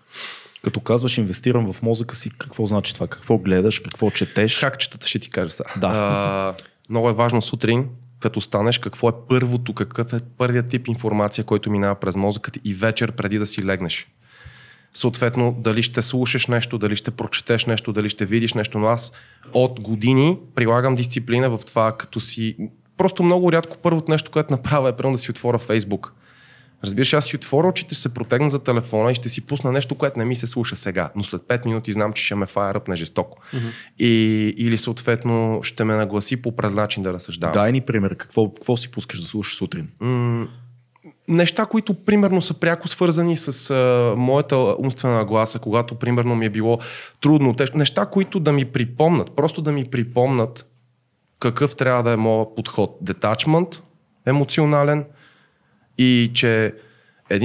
Като 0.68 0.80
казваш 0.80 1.18
инвестирам 1.18 1.74
в 1.74 1.82
мозъка 1.82 2.15
си, 2.15 2.32
какво 2.38 2.65
значи 2.65 2.93
това? 2.93 3.07
Какво 3.07 3.38
гледаш, 3.38 3.80
какво 3.80 4.11
четеш? 4.11 4.59
Как 4.59 4.80
четата 4.80 5.07
ще 5.07 5.20
ти 5.20 5.30
кажа 5.30 5.51
сега. 5.51 5.70
Да. 5.78 5.88
А, 5.88 6.63
много 6.89 7.09
е 7.09 7.13
важно 7.13 7.41
сутрин, 7.41 7.86
като 8.20 8.41
станеш, 8.41 8.78
какво 8.78 9.09
е 9.09 9.11
първото, 9.30 9.74
какъв 9.74 10.13
е 10.13 10.20
първият 10.38 10.70
тип 10.70 10.88
информация, 10.88 11.43
който 11.43 11.72
минава 11.72 11.95
през 11.95 12.15
мозъка 12.15 12.51
ти 12.51 12.61
и 12.63 12.74
вечер 12.74 13.11
преди 13.11 13.39
да 13.39 13.45
си 13.45 13.65
легнеш. 13.65 14.07
Съответно, 14.93 15.55
дали 15.59 15.84
ще 15.84 16.01
слушаш 16.01 16.47
нещо, 16.47 16.78
дали 16.78 16.95
ще 16.95 17.11
прочетеш 17.11 17.65
нещо, 17.65 17.93
дали 17.93 18.09
ще 18.09 18.26
видиш 18.26 18.53
нещо, 18.53 18.80
но 18.80 18.88
аз 18.88 19.11
от 19.53 19.80
години 19.80 20.38
прилагам 20.55 20.95
дисциплина 20.95 21.49
в 21.49 21.59
това, 21.65 21.97
като 21.97 22.20
си... 22.20 22.57
Просто 22.97 23.24
много 23.24 23.51
рядко 23.51 23.78
първото 23.78 24.11
нещо, 24.11 24.32
което 24.32 24.53
направя 24.53 24.89
е 24.89 24.95
прямо 24.95 25.11
да 25.11 25.18
си 25.18 25.32
отворя 25.32 25.57
Фейсбук 25.57 26.13
Разбираш, 26.84 27.14
аз 27.14 27.26
си 27.26 27.36
отворя 27.36 27.68
очите, 27.68 27.96
се 27.96 28.14
протегна 28.14 28.50
за 28.50 28.64
телефона 28.64 29.12
и 29.12 29.16
ще 29.16 29.30
си 29.30 29.42
пусна 29.42 29.72
нещо, 29.72 29.96
което 29.96 30.20
не 30.20 30.26
ми 30.26 30.36
се 30.36 30.48
слуша 30.48 30.76
сега, 30.76 31.10
но 31.16 31.24
след 31.24 31.42
5 31.42 31.66
минути 31.66 31.92
знам, 31.92 32.14
че 32.14 32.26
ще 32.26 32.36
ме 32.36 32.46
фаеръпне 32.46 32.96
жестоко. 32.96 33.38
Mm-hmm. 33.54 33.72
И, 34.00 34.54
или 34.58 34.78
съответно 34.78 35.60
ще 35.64 35.84
ме 35.84 35.96
нагласи 35.96 36.42
по 36.42 36.56
пред 36.56 36.74
начин 36.74 37.04
да 37.04 37.14
разсъждавам. 37.14 37.54
Дай 37.54 37.72
ни 37.72 37.82
пример, 37.82 38.16
какво, 38.16 38.50
какво 38.54 38.78
си 38.78 38.92
пускаш 38.92 39.22
да 39.22 39.28
слушаш 39.28 39.56
сутрин? 39.56 39.90
М- 40.00 40.48
неща, 41.28 41.66
които 41.66 41.94
примерно 41.94 42.42
са 42.42 42.54
пряко 42.54 42.88
свързани 42.88 43.38
с 43.38 43.70
а, 43.70 44.14
моята 44.18 44.58
умствена 44.58 45.26
гласа, 45.26 45.60
когато 45.60 45.96
примерно 45.96 46.36
ми 46.36 46.46
е 46.46 46.50
било 46.50 46.80
трудно. 47.22 47.54
Теж, 47.54 47.72
неща, 47.72 48.06
които 48.06 48.40
да 48.40 48.52
ми 48.52 48.66
припомнат, 48.66 49.36
просто 49.36 49.62
да 49.62 49.72
ми 49.72 49.86
припомнат 49.86 50.66
какъв 51.40 51.76
трябва 51.76 52.04
да 52.04 52.12
е 52.12 52.16
моят 52.16 52.56
подход. 52.56 52.98
Детачмент, 53.02 53.84
емоционален, 54.26 55.06
и 55.98 56.32
че 56.34 56.74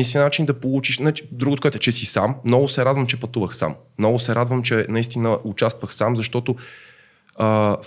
си 0.02 0.18
начин 0.18 0.46
да 0.46 0.60
получиш, 0.60 0.98
не, 0.98 1.12
другото, 1.32 1.62
което 1.62 1.76
е, 1.76 1.80
че 1.80 1.92
си 1.92 2.06
сам, 2.06 2.34
много 2.44 2.68
се 2.68 2.84
радвам, 2.84 3.06
че 3.06 3.20
пътувах 3.20 3.56
сам. 3.56 3.74
Много 3.98 4.18
се 4.18 4.34
радвам, 4.34 4.62
че 4.62 4.86
наистина 4.88 5.38
участвах 5.44 5.94
сам, 5.94 6.16
защото 6.16 6.56
а, 7.36 7.46
в, 7.46 7.86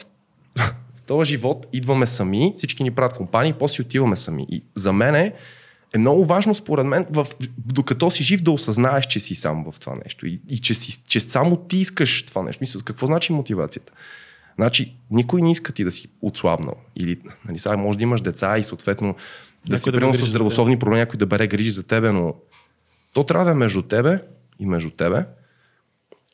в 0.95 1.01
този 1.07 1.30
живот 1.30 1.68
идваме 1.74 2.07
сами, 2.07 2.53
всички 2.57 2.84
ни 2.84 2.91
правят 2.91 3.18
компании, 3.18 3.53
после 3.53 3.82
отиваме 3.82 4.16
сами. 4.16 4.45
И 4.49 4.63
за 4.76 4.93
мен 4.93 5.16
е, 5.16 5.34
е 5.93 5.97
много 5.97 6.26
важно, 6.26 6.55
според 6.55 6.86
мен, 6.86 7.05
в, 7.09 7.28
докато 7.57 8.11
си 8.11 8.24
жив, 8.24 8.41
да 8.41 8.51
осъзнаеш, 8.51 9.05
че 9.05 9.20
си 9.20 9.36
сам 9.36 9.72
в 9.72 9.80
това 9.80 9.95
нещо 10.03 10.28
и, 10.28 10.41
и 10.49 10.59
че, 10.59 10.74
си, 10.74 11.01
че 11.07 11.20
само 11.20 11.57
ти 11.57 11.78
искаш 11.78 12.24
това 12.26 12.43
нещо. 12.43 12.61
Мисля, 12.61 12.80
какво 12.86 13.05
значи 13.05 13.34
мотивацията? 13.34 13.93
Значи, 14.55 14.95
никой 15.11 15.41
не 15.41 15.51
иска 15.51 15.74
ти 15.74 15.84
да 15.84 15.91
си 15.91 16.07
отслабнал. 16.22 16.76
Или, 16.95 17.20
нали, 17.45 17.57
сега 17.57 17.78
може 17.78 17.97
да 17.97 18.03
имаш 18.03 18.22
деца 18.22 18.57
и 18.57 18.63
съответно 18.63 19.16
да 19.70 19.78
си 19.78 19.91
примерно 19.91 20.13
с 20.13 20.26
здравословни 20.26 20.80
проблеми, 20.80 20.99
някой 20.99 21.18
да 21.18 21.26
бере 21.26 21.47
грижи 21.47 21.72
за 21.72 21.84
тебе, 21.88 22.11
но 22.11 22.36
то 23.13 23.24
трябва 23.24 23.45
да 23.45 23.51
е 23.51 23.55
между 23.55 23.82
тебе 23.82 24.20
и 24.59 24.66
между 24.66 24.89
тебе. 24.89 25.26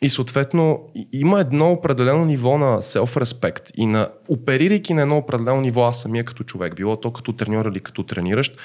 И 0.01 0.09
съответно 0.09 0.89
има 1.13 1.39
едно 1.39 1.71
определено 1.71 2.25
ниво 2.25 2.57
на 2.57 2.81
self-respect 2.81 3.71
и 3.75 3.85
на 3.85 4.09
оперирайки 4.27 4.93
на 4.93 5.01
едно 5.01 5.17
определено 5.17 5.61
ниво 5.61 5.83
аз 5.83 6.01
самия 6.01 6.25
като 6.25 6.43
човек, 6.43 6.75
било 6.75 6.99
то 6.99 7.13
като 7.13 7.33
треньор 7.33 7.65
или 7.65 7.79
като 7.79 8.03
трениращ 8.03 8.57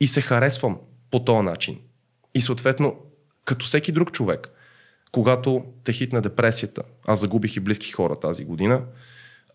и 0.00 0.08
се 0.08 0.20
харесвам 0.20 0.78
по 1.10 1.24
този 1.24 1.42
начин. 1.42 1.78
И 2.34 2.40
съответно, 2.40 2.96
като 3.44 3.66
всеки 3.66 3.92
друг 3.92 4.12
човек, 4.12 4.48
когато 5.12 5.64
те 5.84 5.92
хитна 5.92 6.20
депресията, 6.20 6.82
аз 7.06 7.20
загубих 7.20 7.56
и 7.56 7.60
близки 7.60 7.92
хора 7.92 8.16
тази 8.16 8.44
година, 8.44 8.82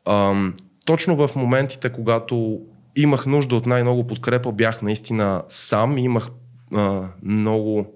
ам, 0.06 0.56
точно 0.86 1.16
в 1.16 1.36
моментите, 1.36 1.90
когато 1.90 2.62
имах 2.96 3.26
нужда 3.26 3.56
от 3.56 3.66
най-много 3.66 4.08
подкрепа, 4.08 4.52
бях 4.52 4.82
наистина 4.82 5.44
сам, 5.48 5.98
имах 5.98 6.30
а, 6.74 7.08
много... 7.24 7.94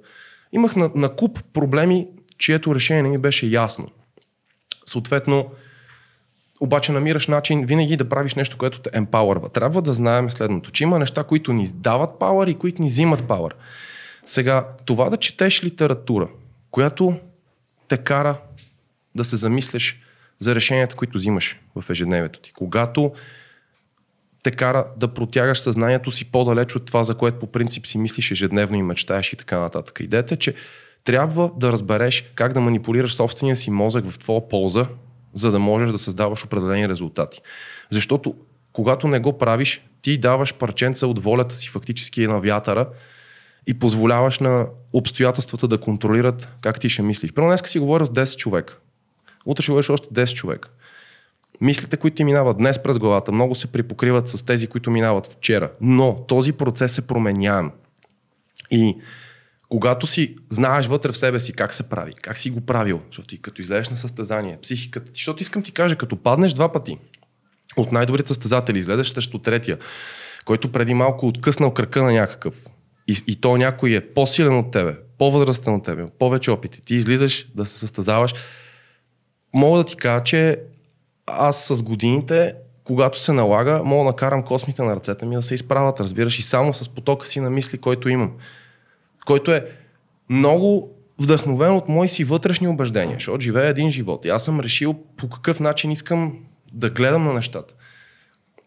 Имах 0.51 0.75
на, 0.75 0.91
на 0.95 1.15
куп 1.15 1.39
проблеми, 1.53 2.07
чието 2.37 2.75
решение 2.75 3.03
не 3.03 3.09
ми 3.09 3.17
беше 3.17 3.47
ясно. 3.47 3.87
Съответно, 4.85 5.51
обаче 6.59 6.91
намираш 6.91 7.27
начин 7.27 7.65
винаги 7.65 7.97
да 7.97 8.09
правиш 8.09 8.35
нещо, 8.35 8.57
което 8.57 8.79
те 8.79 8.89
емпауърва. 8.93 9.49
Трябва 9.49 9.81
да 9.81 9.93
знаем 9.93 10.31
следното, 10.31 10.71
че 10.71 10.83
има 10.83 10.99
неща, 10.99 11.23
които 11.23 11.53
ни 11.53 11.67
дават 11.73 12.19
пауър 12.19 12.47
и 12.47 12.53
които 12.53 12.81
ни 12.81 12.87
взимат 12.87 13.27
пауър. 13.27 13.55
Сега, 14.25 14.67
това 14.85 15.09
да 15.09 15.17
четеш 15.17 15.63
литература, 15.63 16.29
която 16.71 17.15
те 17.87 17.97
кара 17.97 18.37
да 19.15 19.23
се 19.23 19.35
замислиш 19.35 20.01
за 20.39 20.55
решенията, 20.55 20.95
които 20.95 21.17
взимаш 21.17 21.59
в 21.75 21.89
ежедневието 21.89 22.39
ти. 22.39 22.53
Когато 22.53 23.11
те 24.45 24.51
кара 24.51 24.85
да 24.97 25.07
протягаш 25.07 25.59
съзнанието 25.59 26.11
си 26.11 26.31
по-далеч 26.31 26.75
от 26.75 26.85
това, 26.85 27.03
за 27.03 27.15
което 27.15 27.39
по 27.39 27.47
принцип 27.47 27.87
си 27.87 27.97
мислиш 27.97 28.31
ежедневно 28.31 28.77
и 28.77 28.81
мечтаеш 28.81 29.33
и 29.33 29.35
така 29.35 29.59
нататък. 29.59 29.99
Идеята 29.99 30.33
е, 30.33 30.37
че 30.37 30.53
трябва 31.03 31.51
да 31.57 31.71
разбереш 31.71 32.31
как 32.35 32.53
да 32.53 32.59
манипулираш 32.61 33.13
собствения 33.13 33.55
си 33.55 33.71
мозък 33.71 34.11
в 34.11 34.19
твоя 34.19 34.49
полза, 34.49 34.85
за 35.33 35.51
да 35.51 35.59
можеш 35.59 35.91
да 35.91 35.97
създаваш 35.97 36.45
определени 36.45 36.89
резултати. 36.89 37.41
Защото 37.91 38.35
когато 38.73 39.07
не 39.07 39.19
го 39.19 39.37
правиш, 39.37 39.81
ти 40.01 40.17
даваш 40.17 40.53
парченца 40.53 41.07
от 41.07 41.23
волята 41.23 41.55
си 41.55 41.69
фактически 41.69 42.27
на 42.27 42.39
вятъра 42.39 42.89
и 43.67 43.79
позволяваш 43.79 44.39
на 44.39 44.67
обстоятелствата 44.93 45.67
да 45.67 45.77
контролират 45.77 46.49
как 46.61 46.79
ти 46.79 46.89
ще 46.89 47.01
мислиш. 47.01 47.33
Първо 47.33 47.47
днес 47.47 47.61
си 47.65 47.79
говоря 47.79 48.05
с 48.05 48.09
10 48.09 48.37
човека. 48.37 48.77
Утре 49.45 49.63
ще 49.63 49.71
говориш 49.71 49.89
още 49.89 50.07
10 50.07 50.33
човека. 50.33 50.69
Мислите, 51.61 51.97
които 51.97 52.15
ти 52.15 52.23
минават 52.23 52.57
днес 52.57 52.83
през 52.83 52.97
главата, 52.97 53.31
много 53.31 53.55
се 53.55 53.71
припокриват 53.71 54.27
с 54.27 54.45
тези, 54.45 54.67
които 54.67 54.91
минават 54.91 55.27
вчера. 55.27 55.71
Но 55.81 56.25
този 56.27 56.53
процес 56.53 56.97
е 56.97 57.07
променяем. 57.07 57.71
И 58.71 58.97
когато 59.69 60.07
си 60.07 60.35
знаеш 60.49 60.87
вътре 60.87 61.11
в 61.11 61.17
себе 61.17 61.39
си 61.39 61.53
как 61.53 61.73
се 61.73 61.89
прави, 61.89 62.13
как 62.21 62.37
си 62.37 62.49
го 62.49 62.61
правил, 62.61 63.01
защото 63.07 63.27
ти 63.27 63.41
като 63.41 63.61
излезеш 63.61 63.89
на 63.89 63.97
състезание, 63.97 64.57
психиката 64.61 65.05
ти, 65.05 65.19
защото 65.19 65.43
искам 65.43 65.63
ти 65.63 65.71
кажа, 65.71 65.95
като 65.95 66.15
паднеш 66.15 66.53
два 66.53 66.71
пъти 66.71 66.97
от 67.77 67.91
най-добрите 67.91 68.27
състезатели, 68.27 68.79
излезеш 68.79 69.07
срещу 69.07 69.39
третия, 69.39 69.77
който 70.45 70.71
преди 70.71 70.93
малко 70.93 71.27
откъснал 71.27 71.73
кръка 71.73 72.03
на 72.03 72.13
някакъв 72.13 72.55
и, 73.07 73.17
и 73.27 73.35
то 73.41 73.57
някой 73.57 73.95
е 73.95 74.13
по-силен 74.13 74.57
от 74.57 74.71
тебе, 74.71 74.97
по-възрастен 75.17 75.73
от 75.73 75.83
тебе, 75.83 76.05
повече 76.19 76.51
опити, 76.51 76.81
ти 76.81 76.95
излизаш 76.95 77.47
да 77.55 77.65
се 77.65 77.77
състезаваш, 77.79 78.33
мога 79.53 79.77
да 79.77 79.83
ти 79.83 79.95
кажа, 79.95 80.23
че 80.23 80.59
аз 81.27 81.65
с 81.65 81.83
годините, 81.83 82.53
когато 82.83 83.19
се 83.19 83.33
налага, 83.33 83.81
мога 83.83 84.03
да 84.03 84.09
накарам 84.09 84.43
космите 84.43 84.83
на 84.83 84.95
ръцете 84.95 85.25
ми 85.25 85.35
да 85.35 85.43
се 85.43 85.55
изправят, 85.55 85.99
разбираш, 85.99 86.39
и 86.39 86.41
само 86.41 86.73
с 86.73 86.89
потока 86.89 87.27
си 87.27 87.39
на 87.39 87.49
мисли, 87.49 87.77
който 87.77 88.09
имам. 88.09 88.31
Който 89.25 89.51
е 89.51 89.67
много 90.29 90.95
вдъхновен 91.19 91.75
от 91.75 91.89
мои 91.89 92.07
си 92.07 92.23
вътрешни 92.23 92.67
убеждения, 92.67 93.15
защото 93.15 93.41
живея 93.41 93.67
един 93.67 93.91
живот. 93.91 94.25
И 94.25 94.29
аз 94.29 94.45
съм 94.45 94.59
решил 94.59 94.95
по 95.17 95.29
какъв 95.29 95.59
начин 95.59 95.91
искам 95.91 96.33
да 96.73 96.89
гледам 96.89 97.23
на 97.23 97.33
нещата. 97.33 97.73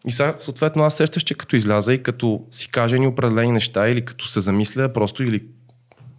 И 0.07 0.11
сега, 0.11 0.35
съответно, 0.39 0.83
аз 0.83 0.95
сещаш, 0.95 1.23
че 1.23 1.35
като 1.35 1.55
изляза 1.55 1.93
и 1.93 2.03
като 2.03 2.41
си 2.51 2.71
кажа 2.71 2.97
ни 2.97 3.07
определени 3.07 3.51
неща 3.51 3.89
или 3.89 4.05
като 4.05 4.27
се 4.27 4.39
замисля, 4.39 4.93
просто 4.93 5.23
или 5.23 5.43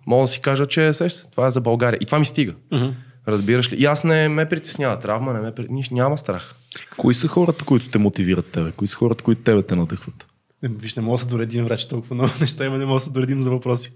мога 0.07 0.23
да 0.23 0.29
си 0.29 0.41
кажа, 0.41 0.67
че 0.67 0.93
сеща, 0.93 1.31
това 1.31 1.47
е 1.47 1.51
за 1.51 1.61
България. 1.61 1.99
И 2.01 2.07
това 2.07 2.19
ми 2.19 2.27
стига. 2.27 2.55
Mm-hmm. 2.73 2.93
Разбираш 3.29 3.73
ли? 3.73 3.77
И 3.77 3.85
аз 3.85 4.05
не 4.05 4.29
ме 4.29 4.49
притеснява 4.49 4.99
травма, 4.99 5.33
не 5.33 5.41
ме 5.41 5.55
притеснява, 5.55 5.87
няма 5.91 6.19
страх. 6.19 6.55
Кои 6.97 7.15
са 7.15 7.29
хората, 7.29 7.65
които 7.65 7.91
те 7.91 7.99
мотивират 7.99 8.47
тебе? 8.47 8.73
Кои 8.73 8.89
са 8.89 8.97
хората, 8.97 9.25
които 9.25 9.43
тебе 9.43 9.63
те 9.63 9.77
надъхват? 9.77 10.27
Виж, 10.63 10.97
не 10.97 11.03
мога 11.03 11.19
да 11.19 11.23
се 11.23 11.29
доредим, 11.29 11.65
враче, 11.65 11.89
толкова 11.89 12.15
много 12.15 12.31
неща 12.41 12.65
има, 12.65 12.79
не 12.79 12.85
мога 12.85 12.97
да 12.97 13.05
се 13.05 13.11
доредим 13.11 13.41
за 13.41 13.51
въпроси. 13.51 13.93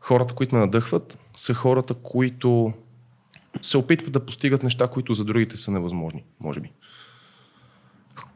Хората, 0.00 0.34
които 0.34 0.54
ме 0.54 0.60
надъхват, 0.60 1.18
са 1.36 1.54
хората, 1.54 1.94
които 1.94 2.72
се 3.62 3.78
опитват 3.78 4.12
да 4.12 4.26
постигат 4.26 4.62
неща, 4.62 4.86
които 4.86 5.14
за 5.14 5.24
другите 5.24 5.56
са 5.56 5.70
невъзможни, 5.70 6.24
може 6.40 6.60
би. 6.60 6.72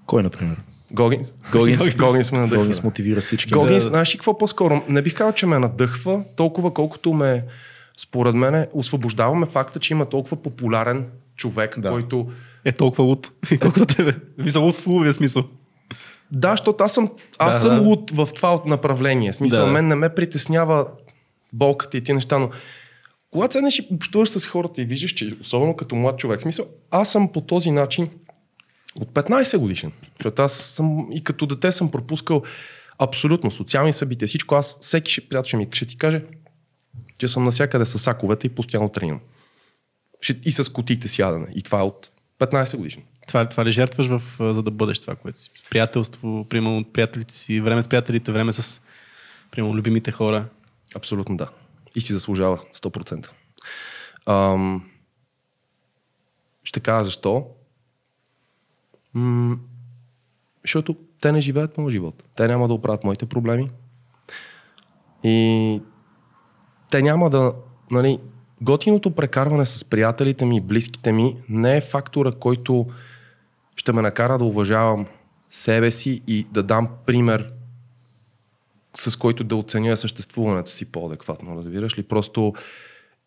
Кой, 0.06 0.22
например? 0.22 0.62
Гогинс. 0.92 1.34
Гогинс, 1.52 1.94
Гогинс 1.96 2.32
ме 2.32 2.38
надъхва. 2.38 2.58
Гогинс 2.58 2.82
мотивира 2.82 3.20
всички. 3.20 3.52
Гогинс, 3.52 3.84
да... 3.84 3.90
знаеш 3.90 4.14
ли 4.14 4.18
какво 4.18 4.38
по-скоро? 4.38 4.82
Не 4.88 5.02
бих 5.02 5.14
казал, 5.14 5.32
че 5.32 5.46
ме 5.46 5.58
надъхва 5.58 6.24
толкова, 6.36 6.74
колкото 6.74 7.12
ме, 7.12 7.44
според 8.02 8.34
мен, 8.34 8.66
освобождаваме 8.72 9.46
факта, 9.46 9.80
че 9.80 9.94
има 9.94 10.06
толкова 10.06 10.36
популярен 10.42 11.06
човек, 11.36 11.78
да. 11.78 11.90
който... 11.90 12.26
Е 12.64 12.72
толкова 12.72 13.04
луд, 13.04 13.32
колкото 13.60 13.86
тебе. 13.86 14.14
Мисля, 14.38 14.60
луд 14.60 14.74
в 14.74 14.84
хубавия 14.84 15.12
смисъл. 15.12 15.44
Да, 16.32 16.50
защото 16.50 16.84
аз 16.84 16.94
съм, 16.94 17.10
аз 17.38 17.54
Да, 17.56 17.60
съм 17.60 17.74
да. 17.74 17.88
луд 17.88 18.10
в 18.10 18.28
това 18.34 18.62
направление. 18.66 19.32
Смисъл, 19.32 19.66
Да. 19.66 19.72
мен 19.72 19.88
не 19.88 19.94
ме 19.94 20.14
притеснява 20.14 20.86
болката 21.52 21.96
и 21.96 22.00
ти 22.00 22.12
неща, 22.12 22.38
но 22.38 22.50
когато 23.30 23.52
седнеш 23.52 23.78
и 23.78 23.88
общуваш 23.94 24.28
с 24.28 24.46
хората 24.46 24.82
и 24.82 24.84
виждаш, 24.84 25.10
че 25.10 25.36
особено 25.40 25.76
като 25.76 25.96
млад 25.96 26.18
човек, 26.18 26.42
смисъл, 26.42 26.66
аз 26.90 27.12
съм 27.12 27.32
по 27.32 27.40
този 27.40 27.70
начин 27.70 28.08
от 29.00 29.08
15 29.08 29.58
годишен. 29.58 29.92
Защото 30.18 30.42
аз 30.42 30.52
съм 30.52 31.06
и 31.12 31.24
като 31.24 31.46
дете 31.46 31.72
съм 31.72 31.90
пропускал 31.90 32.42
абсолютно 32.98 33.50
социални 33.50 33.92
събития, 33.92 34.28
всичко. 34.28 34.54
Аз, 34.54 34.78
всеки 34.80 35.12
ще, 35.12 35.20
приятел 35.28 35.48
ще 35.48 35.56
ми 35.56 35.68
ще 35.72 35.86
ти 35.86 35.96
каже, 35.96 36.22
че 37.22 37.28
съм 37.28 37.44
навсякъде 37.44 37.86
с 37.86 37.98
саковете 37.98 38.46
и 38.46 38.50
постоянно 38.50 38.88
тренирам. 38.88 39.20
И 40.44 40.52
с 40.52 40.72
котите 40.72 41.08
с 41.08 41.18
ядене. 41.18 41.46
И 41.54 41.62
това 41.62 41.78
е 41.78 41.82
от 41.82 42.10
15 42.38 42.76
годишен. 42.76 43.02
Това, 43.28 43.48
това 43.48 43.64
ли 43.64 43.72
жертваш, 43.72 44.06
в, 44.06 44.22
за 44.38 44.62
да 44.62 44.70
бъдеш 44.70 44.98
това, 44.98 45.16
което 45.16 45.38
си? 45.38 45.50
Приятелство, 45.70 46.46
примерно 46.48 46.84
приятелите 46.84 47.34
си, 47.34 47.60
време 47.60 47.82
с 47.82 47.88
приятелите, 47.88 48.32
време 48.32 48.52
с 48.52 48.82
примерно, 49.50 49.76
любимите 49.76 50.12
хора. 50.12 50.48
Абсолютно 50.94 51.36
да. 51.36 51.48
И 51.94 52.00
си 52.00 52.12
заслужава 52.12 52.58
100%. 52.74 53.28
Ам... 54.26 54.90
Ще 56.64 56.80
кажа 56.80 57.04
защо. 57.04 57.46
М- 59.14 59.56
защото 60.62 60.96
те 61.20 61.32
не 61.32 61.40
живеят 61.40 61.78
моят 61.78 61.92
живот. 61.92 62.24
Те 62.36 62.48
няма 62.48 62.68
да 62.68 62.74
оправят 62.74 63.04
моите 63.04 63.26
проблеми. 63.26 63.68
И 65.24 65.80
те 66.92 67.02
няма 67.02 67.30
да... 67.30 67.52
Нали, 67.90 68.18
готиното 68.60 69.10
прекарване 69.10 69.66
с 69.66 69.84
приятелите 69.84 70.44
ми 70.44 70.60
близките 70.60 71.12
ми 71.12 71.36
не 71.48 71.76
е 71.76 71.80
фактора, 71.80 72.32
който 72.32 72.86
ще 73.76 73.92
ме 73.92 74.02
накара 74.02 74.38
да 74.38 74.44
уважавам 74.44 75.06
себе 75.50 75.90
си 75.90 76.22
и 76.26 76.46
да 76.50 76.62
дам 76.62 76.88
пример 77.06 77.52
с 78.96 79.16
който 79.16 79.44
да 79.44 79.56
оценя 79.56 79.96
съществуването 79.96 80.70
си 80.70 80.84
по-адекватно, 80.84 81.56
разбираш 81.58 81.98
ли? 81.98 82.02
Просто 82.02 82.54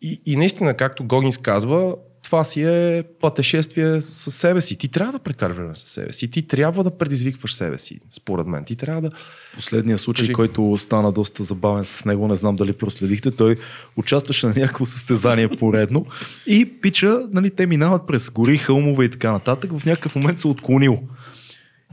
и, 0.06 0.22
и 0.26 0.36
наистина, 0.36 0.74
както 0.78 1.04
Гогинс 1.04 1.38
казва, 1.38 1.96
това 2.24 2.44
си 2.44 2.64
е 2.64 3.04
пътешествие 3.22 4.02
със 4.02 4.36
себе 4.36 4.62
си. 4.62 4.78
Ти 4.78 4.88
трябва 4.88 5.12
да 5.12 5.20
прекараш 5.20 5.58
време 5.58 5.76
със 5.76 5.90
себе 5.90 6.14
си. 6.14 6.32
Ти 6.32 6.48
трябва 6.48 6.84
да 6.84 6.98
предизвикваш 6.98 7.54
себе 7.54 7.78
си, 7.78 8.00
според 8.10 8.48
мен. 8.48 8.66
Ти 8.66 8.76
трябва 8.76 9.02
да... 9.02 9.12
Последният 9.54 10.00
случай, 10.00 10.24
Кажи. 10.24 10.34
който 10.34 10.78
стана 10.78 11.12
доста 11.12 11.44
забавен 11.44 11.84
с 11.84 12.06
него, 12.06 12.28
не 12.28 12.36
знам 12.36 12.56
дали 12.56 12.74
проследихте, 12.74 13.32
той 13.32 13.56
участваше 13.98 14.48
на 14.48 14.54
някакво 14.58 14.86
състезание 14.86 15.58
поредно 15.58 16.06
и 16.48 16.80
пича, 16.82 17.20
нали, 17.32 17.52
те 17.52 17.66
минават 17.66 18.08
през 18.08 18.30
гори, 18.30 18.58
хълмове 18.58 19.06
и 19.06 19.10
така 19.10 19.32
нататък, 19.32 19.78
в 19.78 19.86
някакъв 19.86 20.16
момент 20.16 20.40
се 20.40 20.48
отклонил. 20.48 21.00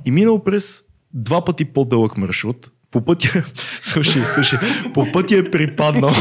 И 0.05 0.11
минал 0.11 0.45
през 0.45 0.85
два 1.15 1.45
пъти 1.45 1.65
по-дълъг 1.65 2.17
маршрут, 2.17 2.71
по 2.93 3.05
пътя, 3.05 3.45
слушай, 3.83 4.23
слушай, 4.35 4.59
по 4.95 5.13
пътя 5.13 5.37
е 5.37 5.51
припаднал. 5.51 6.13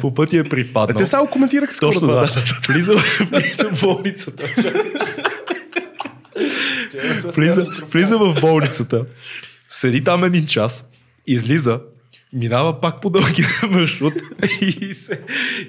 по 0.00 0.14
пътя 0.14 0.38
е 0.38 0.44
припаднал. 0.44 0.98
Те 0.98 1.06
само 1.06 1.26
коментираха 1.26 1.74
скоро 1.74 1.92
Точно 1.92 2.06
да. 2.08 2.30
Влиза, 2.68 2.94
влиза 3.30 3.68
в 3.72 3.80
болницата. 3.80 4.46
влиза, 7.36 7.66
влиза 7.92 8.18
в 8.18 8.40
болницата. 8.40 9.06
Седи 9.68 10.04
там 10.04 10.24
един 10.24 10.46
час, 10.46 10.88
излиза, 11.26 11.80
минава 12.32 12.80
пак 12.80 13.00
по 13.00 13.10
дългия 13.10 13.48
маршрут 13.70 14.14
и 14.60 14.94
се, 14.94 15.20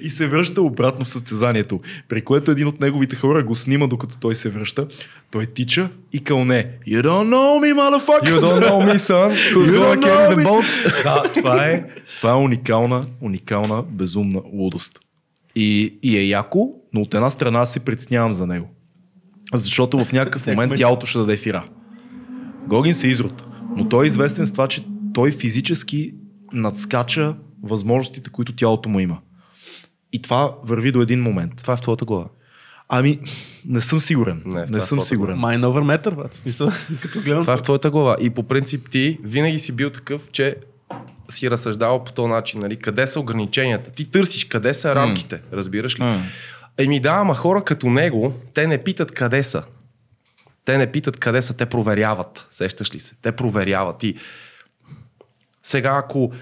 и 0.02 0.10
се 0.10 0.28
връща 0.28 0.62
обратно 0.62 1.04
в 1.04 1.08
състезанието. 1.08 1.80
При 2.08 2.22
което 2.22 2.50
един 2.50 2.68
от 2.68 2.80
неговите 2.80 3.16
хора 3.16 3.44
го 3.44 3.54
снима 3.54 3.86
докато 3.86 4.18
той 4.18 4.34
се 4.34 4.48
връща. 4.48 4.86
Той 5.30 5.46
тича 5.46 5.88
и 6.12 6.20
кълне. 6.20 6.70
You 6.88 7.02
don't 7.02 7.28
know 7.28 7.58
me, 7.60 7.74
motherfucker! 7.74 8.30
You 8.30 8.38
don't 8.38 8.68
know 8.68 8.92
me, 8.92 8.98
son. 8.98 9.54
Who's 9.54 9.70
You 9.70 9.80
gonna 9.80 10.00
carry 10.02 10.36
the 10.36 10.44
boats? 10.44 11.02
Да, 11.02 11.32
това 11.32 11.66
е, 11.66 11.84
това 12.16 12.30
е 12.30 12.34
уникална, 12.34 13.06
уникална, 13.20 13.82
безумна 13.82 14.42
лудост. 14.52 14.98
И, 15.54 15.98
и 16.02 16.18
е 16.18 16.28
яко, 16.28 16.68
но 16.92 17.00
от 17.00 17.14
една 17.14 17.30
страна 17.30 17.66
се 17.66 17.80
притеснявам 17.80 18.32
за 18.32 18.46
него. 18.46 18.68
Защото 19.54 20.04
в 20.04 20.12
някакъв 20.12 20.46
момент 20.46 20.72
тялото 20.76 21.06
ще 21.06 21.18
даде 21.18 21.36
фира. 21.36 21.64
Гогин 22.66 22.94
се 22.94 23.08
изрод, 23.08 23.44
но 23.76 23.88
той 23.88 24.04
е 24.04 24.06
известен 24.06 24.46
с 24.46 24.52
това, 24.52 24.68
че 24.68 24.86
той 25.14 25.32
физически 25.32 26.14
надскача 26.52 27.34
възможностите, 27.62 28.30
които 28.30 28.52
тялото 28.52 28.88
му 28.88 29.00
има. 29.00 29.18
И 30.12 30.22
това 30.22 30.54
върви 30.64 30.92
до 30.92 31.02
един 31.02 31.22
момент. 31.22 31.52
Това 31.56 31.74
е 31.74 31.76
в 31.76 31.80
твоята 31.80 32.04
глава. 32.04 32.26
Ами, 32.88 33.18
не 33.66 33.80
съм 33.80 34.00
сигурен. 34.00 34.42
Не, 34.46 34.66
Не, 34.66 34.80
съм 34.80 35.02
сигурен. 35.02 35.36
Mind 35.36 35.60
over 35.60 35.98
matter, 35.98 36.14
брат. 36.14 36.34
Смисъл, 36.34 36.70
като 37.02 37.20
гледам. 37.20 37.40
Това 37.40 37.52
е 37.52 37.56
в 37.56 37.62
твоята 37.62 37.90
глава. 37.90 38.16
И 38.20 38.30
по 38.30 38.42
принцип 38.42 38.90
ти 38.90 39.18
винаги 39.22 39.58
си 39.58 39.72
бил 39.72 39.90
такъв, 39.90 40.22
че 40.32 40.56
си 41.30 41.50
разсъждавал 41.50 42.04
по 42.04 42.12
този 42.12 42.28
начин. 42.28 42.60
Нали? 42.60 42.76
Къде 42.76 43.06
са 43.06 43.20
ограниченията? 43.20 43.90
Ти 43.90 44.10
търсиш 44.10 44.44
къде 44.44 44.74
са 44.74 44.94
рамките, 44.94 45.40
разбираш 45.52 45.98
ли? 46.00 46.02
М. 46.02 46.22
Еми 46.78 47.00
да, 47.00 47.10
ама 47.10 47.34
хора 47.34 47.64
като 47.64 47.90
него, 47.90 48.34
те 48.54 48.66
не 48.66 48.78
питат 48.78 49.12
къде 49.12 49.42
са. 49.42 49.62
Те 50.64 50.78
не 50.78 50.92
питат 50.92 51.16
къде 51.16 51.42
са, 51.42 51.56
те 51.56 51.66
проверяват. 51.66 52.46
Сещаш 52.50 52.94
ли 52.94 53.00
се? 53.00 53.14
Те 53.22 53.32
проверяват. 53.32 54.02
И 54.02 54.16
сега, 55.62 55.96
ако 55.96 56.32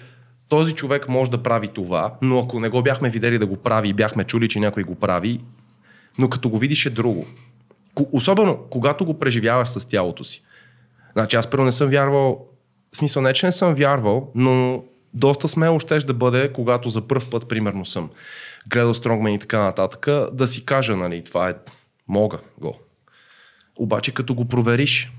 този 0.49 0.75
човек 0.75 1.09
може 1.09 1.31
да 1.31 1.43
прави 1.43 1.69
това, 1.69 2.15
но 2.23 2.39
ако 2.39 2.61
не 2.61 2.69
го 2.69 2.83
бяхме 2.83 3.11
видели 3.11 3.39
да 3.39 3.47
го 3.47 3.57
прави 3.57 3.89
и 3.89 3.93
бяхме 3.93 4.25
чули, 4.25 4.49
че 4.49 4.61
някой 4.61 4.83
го 4.83 4.95
прави, 4.95 5.41
но 6.19 6.29
като 6.29 6.49
го 6.49 6.59
видиш 6.59 6.87
е 6.87 6.91
друго. 6.91 7.27
Особено 8.13 8.59
когато 8.71 9.05
го 9.05 9.19
преживяваш 9.19 9.69
с 9.69 9.89
тялото 9.89 10.25
си. 10.25 10.43
Значи 11.13 11.37
аз 11.37 11.47
първо 11.47 11.65
не 11.65 11.73
съм 11.73 11.89
вярвал, 11.89 12.47
в 12.93 12.97
смисъл 12.97 13.23
не, 13.23 13.33
че 13.33 13.47
не 13.47 13.53
съм 13.53 13.75
вярвал, 13.75 14.31
но 14.35 14.83
доста 15.15 15.49
смело 15.49 15.81
щеш 15.81 16.05
да 16.05 16.15
бъде, 16.15 16.53
когато 16.53 16.89
за 16.89 17.09
първ 17.09 17.31
път, 17.31 17.49
примерно 17.49 17.85
съм 17.85 18.11
гледал 18.67 18.95
Стронгмен 18.95 19.35
и 19.35 19.39
така 19.39 19.61
нататък, 19.61 20.07
да 20.33 20.47
си 20.47 20.65
кажа, 20.65 20.97
нали, 20.97 21.25
това 21.25 21.51
е, 21.51 21.55
мога 22.09 22.39
го. 22.61 22.79
Обаче 23.77 24.15
като 24.15 24.35
го 24.35 24.49
провериш, 24.49 25.13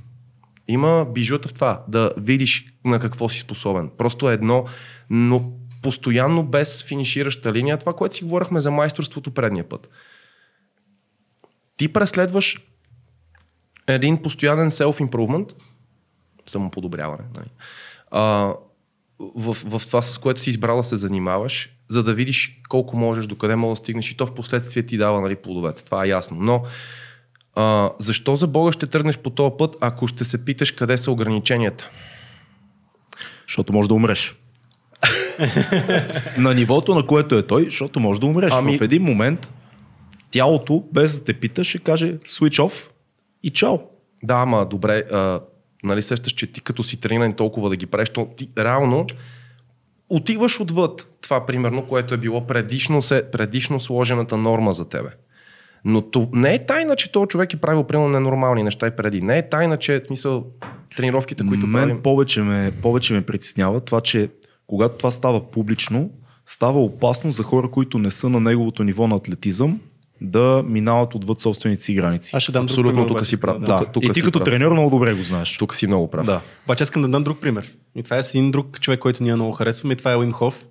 има 0.68 1.06
бижута 1.06 1.48
в 1.48 1.54
това, 1.54 1.84
да 1.88 2.14
видиш 2.18 2.71
на 2.86 3.00
какво 3.00 3.30
си 3.30 3.40
способен. 3.40 3.92
Просто 3.98 4.30
е 4.30 4.34
едно, 4.34 4.66
но 5.10 5.52
постоянно 5.82 6.44
без 6.44 6.84
финишираща 6.84 7.54
линия, 7.54 7.78
това, 7.78 7.94
което 7.94 8.16
си 8.16 8.24
говорихме 8.24 8.60
за 8.60 8.72
майсторството 8.72 9.32
предния 9.32 9.70
път. 9.70 9.90
Ти 11.78 11.94
преследваш 11.94 12.60
един 13.88 14.22
постоянен 14.22 14.70
self-improvement, 14.70 15.54
самоподобряване, 16.48 17.24
нали? 17.36 17.50
а, 18.12 18.54
в, 19.20 19.54
в 19.54 19.86
това, 19.88 20.02
с 20.02 20.18
което 20.18 20.42
си 20.42 20.50
избрала 20.50 20.84
се 20.84 20.96
занимаваш, 20.96 21.70
за 21.90 22.04
да 22.04 22.14
видиш 22.14 22.62
колко 22.70 22.98
можеш, 22.98 23.28
докъде 23.28 23.56
можеш 23.56 23.80
да 23.80 23.84
стигнеш 23.84 24.12
и 24.12 24.18
то 24.18 24.26
в 24.26 24.34
последствие 24.34 24.86
ти 24.86 24.98
дава 24.98 25.22
нали, 25.22 25.36
плодовете. 25.36 25.84
Това 25.84 26.06
е 26.06 26.08
ясно. 26.08 26.38
Но 26.40 26.64
а, 27.56 27.92
защо 28.00 28.36
за 28.36 28.48
Бога 28.48 28.72
ще 28.72 28.88
тръгнеш 28.88 29.18
по 29.18 29.30
този 29.30 29.56
път, 29.58 29.76
ако 29.82 30.08
ще 30.08 30.26
се 30.26 30.46
питаш 30.46 30.72
къде 30.72 30.98
са 30.98 31.12
ограниченията? 31.12 31.90
Защото 33.52 33.74
може 33.74 33.90
да 33.90 33.94
умреш. 33.94 34.36
на 36.38 36.54
нивото, 36.54 36.96
на 36.96 37.08
което 37.08 37.38
е 37.38 37.48
той, 37.48 37.66
защото 37.66 38.00
може 38.00 38.20
да 38.20 38.26
умреш. 38.26 38.54
Ами-. 38.54 38.78
В 38.78 38.82
един 38.82 39.04
момент 39.04 39.54
тялото, 40.32 40.84
без 40.94 41.20
да 41.20 41.26
те 41.26 41.34
питаш, 41.34 41.68
ще 41.68 41.78
каже 41.78 42.18
switch 42.18 42.64
off 42.64 42.90
и 43.44 43.50
чао. 43.50 43.78
Да, 44.24 44.34
ама 44.34 44.66
добре, 44.66 45.04
а, 45.12 45.40
нали 45.84 46.02
сещаш, 46.02 46.34
че 46.34 46.48
ти 46.48 46.62
като 46.62 46.84
си 46.84 47.00
трениран 47.00 47.34
толкова 47.34 47.70
да 47.70 47.76
ги 47.76 47.86
правиш, 47.86 48.10
то 48.10 48.28
ти 48.38 48.50
реално 48.58 49.08
отиваш 50.10 50.60
отвъд 50.60 51.18
това, 51.22 51.46
примерно, 51.46 51.88
което 51.88 52.14
е 52.14 52.18
било 52.18 52.48
предишно, 52.48 53.02
предишно 53.32 53.80
сложената 53.80 54.38
норма 54.38 54.74
за 54.74 54.90
тебе. 54.90 55.10
Но 55.86 56.02
то, 56.02 56.30
не 56.34 56.54
е 56.54 56.66
тайна, 56.66 56.96
че 56.96 57.12
този 57.12 57.28
човек 57.28 57.54
е 57.54 57.58
правил 57.58 57.84
примерно 57.84 58.10
ненормални 58.10 58.64
неща 58.64 58.88
и 58.88 58.92
преди. 58.92 59.22
Не 59.22 59.38
е 59.38 59.50
тайна, 59.50 59.78
че 59.78 60.00
в 60.00 60.08
смисъл, 60.08 60.46
тренировките, 60.98 61.44
които 61.48 61.68
Мен 61.68 61.82
правим... 61.88 62.02
повече 62.02 62.42
ме, 62.42 62.72
повече 62.82 63.14
ме 63.14 63.22
притеснява 63.22 63.80
това, 63.82 64.02
че 64.02 64.30
когато 64.68 64.98
това 64.98 65.12
става 65.12 65.52
публично, 65.52 66.10
става 66.46 66.80
опасно 66.84 67.32
за 67.32 67.44
хора, 67.44 67.72
които 67.72 68.00
не 68.00 68.12
са 68.12 68.30
на 68.30 68.40
неговото 68.40 68.84
ниво 68.84 69.08
на 69.08 69.16
атлетизъм, 69.16 69.80
да 70.22 70.64
минават 70.68 71.16
отвъд 71.16 71.40
собствените 71.42 71.84
си 71.84 71.94
граници. 71.94 72.36
Аз 72.36 72.44
ще 72.44 72.52
дам 72.52 72.66
друг 72.66 72.70
Абсолютно, 72.72 73.06
пример, 73.06 73.20
тук 73.20 73.28
си 73.28 73.40
прав. 73.40 73.60
да. 73.60 73.66
да. 73.66 73.80
тук- 73.80 73.92
тук 73.94 74.04
и 74.04 74.12
ти 74.12 74.22
като 74.22 74.40
прав. 74.40 74.46
треньор 74.46 74.72
много 74.72 74.90
добре 74.90 75.14
го 75.14 75.22
знаеш. 75.22 75.58
Тук 75.58 75.76
си 75.76 75.88
много 75.88 76.10
прав. 76.10 76.26
Да. 76.26 76.42
Обаче 76.66 76.84
искам 76.84 77.02
да 77.02 77.08
дам 77.08 77.24
друг 77.24 77.42
пример. 77.42 77.74
И 77.96 78.04
това 78.04 78.18
е 78.18 78.24
с 78.24 78.30
един 78.36 78.52
друг 78.52 78.80
човек, 78.82 79.00
който 79.00 79.24
ние 79.24 79.36
много 79.36 79.52
харесваме. 79.52 79.94
И 79.94 79.98
това 79.98 80.12
е 80.12 80.16
Уим 80.16 80.32
Хоф. 80.32 80.66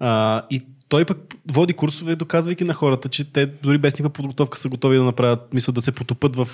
А, 0.00 0.42
и 0.50 0.62
той 0.92 1.04
пък 1.04 1.34
води 1.48 1.72
курсове, 1.72 2.16
доказвайки 2.16 2.64
на 2.64 2.74
хората, 2.74 3.08
че 3.08 3.32
те 3.32 3.46
дори 3.46 3.78
без 3.78 3.94
никаква 3.94 4.10
подготовка 4.10 4.58
са 4.58 4.68
готови 4.68 4.96
да 4.96 5.04
направят, 5.04 5.54
мисля, 5.54 5.72
да 5.72 5.82
се 5.82 5.92
потопат 5.92 6.36
в 6.36 6.48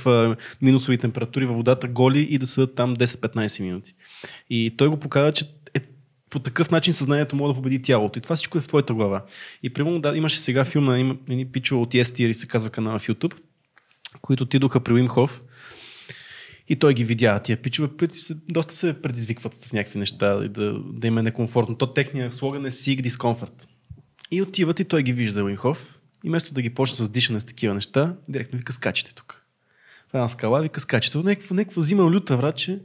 минусови 0.62 0.98
температури 0.98 1.46
във 1.46 1.56
водата 1.56 1.88
голи 1.88 2.26
и 2.30 2.38
да 2.38 2.46
са 2.46 2.66
там 2.66 2.96
10-15 2.96 3.62
минути. 3.62 3.94
И 4.50 4.74
той 4.76 4.88
го 4.88 4.96
показва, 4.96 5.32
че 5.32 5.44
е, 5.74 5.80
по 6.30 6.38
такъв 6.38 6.70
начин 6.70 6.94
съзнанието 6.94 7.36
може 7.36 7.50
да 7.50 7.54
победи 7.54 7.82
тялото. 7.82 8.18
И 8.18 8.22
това 8.22 8.36
всичко 8.36 8.58
е 8.58 8.60
в 8.60 8.68
твоята 8.68 8.94
глава. 8.94 9.24
И 9.62 9.72
примерно 9.72 10.00
да, 10.00 10.16
имаше 10.16 10.38
сега 10.38 10.64
филм 10.64 10.84
на 10.84 10.98
едни 11.00 11.46
пичове 11.46 11.80
от 11.80 11.94
Yes 11.94 12.32
се 12.32 12.46
казва 12.46 12.70
канала 12.70 12.98
в 12.98 13.06
YouTube, 13.06 13.34
които 14.22 14.44
отидоха 14.44 14.80
при 14.80 14.92
Уим 14.92 15.08
Хоф 15.08 15.42
и 16.68 16.76
той 16.76 16.94
ги 16.94 17.04
видя. 17.04 17.40
Тия 17.40 17.56
пичове 17.56 17.96
принцип 17.96 18.36
доста 18.48 18.74
се 18.74 19.02
предизвикват 19.02 19.54
в 19.54 19.72
някакви 19.72 19.98
неща 19.98 20.40
и 20.44 20.48
да, 20.48 20.78
да 20.92 21.06
им 21.06 21.18
е 21.18 21.22
некомфортно. 21.22 21.76
То 21.76 21.86
техния 21.86 22.32
слоган 22.32 22.66
е 22.66 22.70
Seek 22.70 23.08
Discomfort. 23.08 23.66
И 24.30 24.42
отиват 24.42 24.80
и 24.80 24.84
той 24.84 25.02
ги 25.02 25.12
вижда 25.12 25.44
Уинхоф. 25.44 25.98
И 26.24 26.28
вместо 26.28 26.54
да 26.54 26.62
ги 26.62 26.70
почне 26.70 27.04
с 27.06 27.08
дишане 27.08 27.40
с 27.40 27.44
такива 27.44 27.74
неща, 27.74 28.14
директно 28.28 28.58
вика 28.58 28.72
скачите 28.72 29.14
тук. 29.14 29.42
В 30.10 30.14
една 30.14 30.28
скала 30.28 30.62
вика 30.62 30.80
скачите. 30.80 31.18
Някаква, 31.18 31.56
някаква 31.56 31.82
зима 31.82 32.02
люта, 32.02 32.36
брат, 32.36 32.56
че 32.56 32.78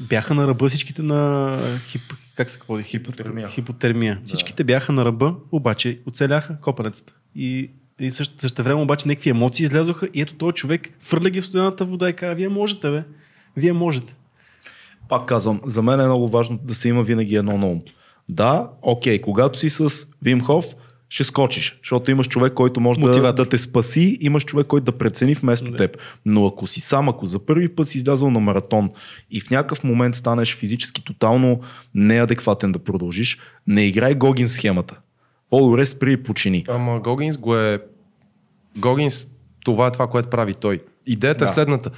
бяха 0.00 0.34
на 0.34 0.46
ръба 0.46 0.68
всичките 0.68 1.02
на 1.02 1.58
хип, 1.86 2.02
как 2.36 2.50
се 2.50 2.58
води? 2.68 2.82
Хипотермия. 2.82 3.48
Хипотермия. 3.48 4.20
Всичките 4.26 4.64
бяха 4.64 4.92
на 4.92 5.04
ръба, 5.04 5.36
обаче 5.52 6.00
оцеляха 6.06 6.60
копанецата. 6.60 7.12
И, 7.34 7.70
и 8.00 8.10
също, 8.10 8.40
също 8.40 8.62
време 8.62 8.82
обаче 8.82 9.08
някакви 9.08 9.30
емоции 9.30 9.64
излязоха 9.64 10.08
и 10.14 10.20
ето 10.20 10.34
този 10.34 10.54
човек 10.54 10.90
фърля 11.00 11.30
ги 11.30 11.40
в 11.40 11.44
студената 11.44 11.84
вода 11.84 12.08
и 12.08 12.12
казва, 12.12 12.34
вие 12.34 12.48
можете, 12.48 12.90
бе. 12.90 13.04
Вие 13.56 13.72
можете. 13.72 14.14
Пак 15.08 15.26
казвам, 15.26 15.60
за 15.64 15.82
мен 15.82 16.00
е 16.00 16.04
много 16.04 16.28
важно 16.28 16.58
да 16.64 16.74
се 16.74 16.88
има 16.88 17.02
винаги 17.02 17.36
едно 17.36 17.58
на 17.58 17.66
ум. 17.66 17.82
Да, 18.30 18.70
окей, 18.82 19.20
когато 19.20 19.58
си 19.58 19.70
с 19.70 20.06
Вимхов, 20.22 20.66
ще 21.08 21.24
скочиш, 21.24 21.78
защото 21.82 22.10
имаш 22.10 22.28
човек, 22.28 22.52
който 22.52 22.80
може 22.80 23.00
да, 23.00 23.32
да 23.32 23.48
те 23.48 23.58
спаси, 23.58 24.18
имаш 24.20 24.44
човек, 24.44 24.66
който 24.66 24.84
да 24.84 24.98
прецени 24.98 25.34
вместо 25.34 25.70
Да. 25.70 25.76
теб. 25.76 25.96
Но 26.26 26.46
ако 26.46 26.66
си 26.66 26.80
сам, 26.80 27.08
ако 27.08 27.26
за 27.26 27.38
първи 27.38 27.68
път 27.68 27.88
си 27.88 27.98
излязъл 27.98 28.30
на 28.30 28.40
маратон 28.40 28.90
и 29.30 29.40
в 29.40 29.50
някакъв 29.50 29.84
момент 29.84 30.14
станеш 30.14 30.56
физически 30.56 31.04
тотално 31.04 31.60
неадекватен 31.94 32.72
да 32.72 32.78
продължиш, 32.78 33.38
не 33.66 33.86
играй 33.86 34.14
Гогин 34.14 34.48
схемата. 34.48 35.00
По-добре 35.50 35.86
спри 35.86 36.12
и 36.12 36.16
почини. 36.16 36.64
Ама 36.68 37.00
Гогинс 37.00 37.38
го 37.38 37.56
е... 37.56 37.82
Гогинс, 38.78 39.26
това 39.64 39.86
е 39.86 39.92
това, 39.92 40.06
което 40.06 40.30
прави 40.30 40.54
той. 40.54 40.80
Идеята 41.06 41.44
Да. 41.44 41.50
е 41.50 41.54
следната. 41.54 41.90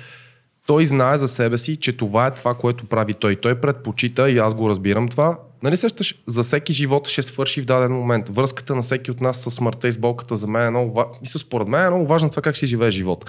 Той 0.67 0.87
знае 0.87 1.19
за 1.19 1.29
себе 1.29 1.59
си, 1.59 1.77
че 1.77 1.93
това 1.93 2.27
е 2.27 2.35
това, 2.35 2.55
което 2.55 2.87
прави 2.87 3.15
той. 3.15 3.37
Той 3.37 3.61
предпочита, 3.61 4.31
и 4.31 4.39
аз 4.39 4.55
го 4.55 4.71
разбирам 4.71 5.09
това, 5.09 5.39
нали 5.63 5.77
сещаш, 5.77 6.15
за 6.27 6.43
всеки 6.43 6.73
живот 6.73 7.09
ще 7.09 7.23
свърши 7.23 7.63
в 7.63 7.65
даден 7.65 7.93
момент. 7.93 8.29
Връзката 8.29 8.75
на 8.75 8.83
всеки 8.83 9.11
от 9.11 9.21
нас 9.21 9.43
с 9.43 9.51
смъртта 9.51 9.89
и 9.89 9.93
с 9.93 9.99
болката 9.99 10.37
за 10.37 10.47
мен 10.47 10.67
е 10.67 10.71
много 10.71 10.93
важна. 10.93 11.13
Мисля, 11.21 11.39
според 11.39 11.69
мен 11.69 11.87
е 11.87 11.91
много 11.91 12.07
важно 12.07 12.31
това 12.31 12.43
как 12.43 12.57
си 12.57 12.67
живее 12.67 12.91
живот. 12.91 13.27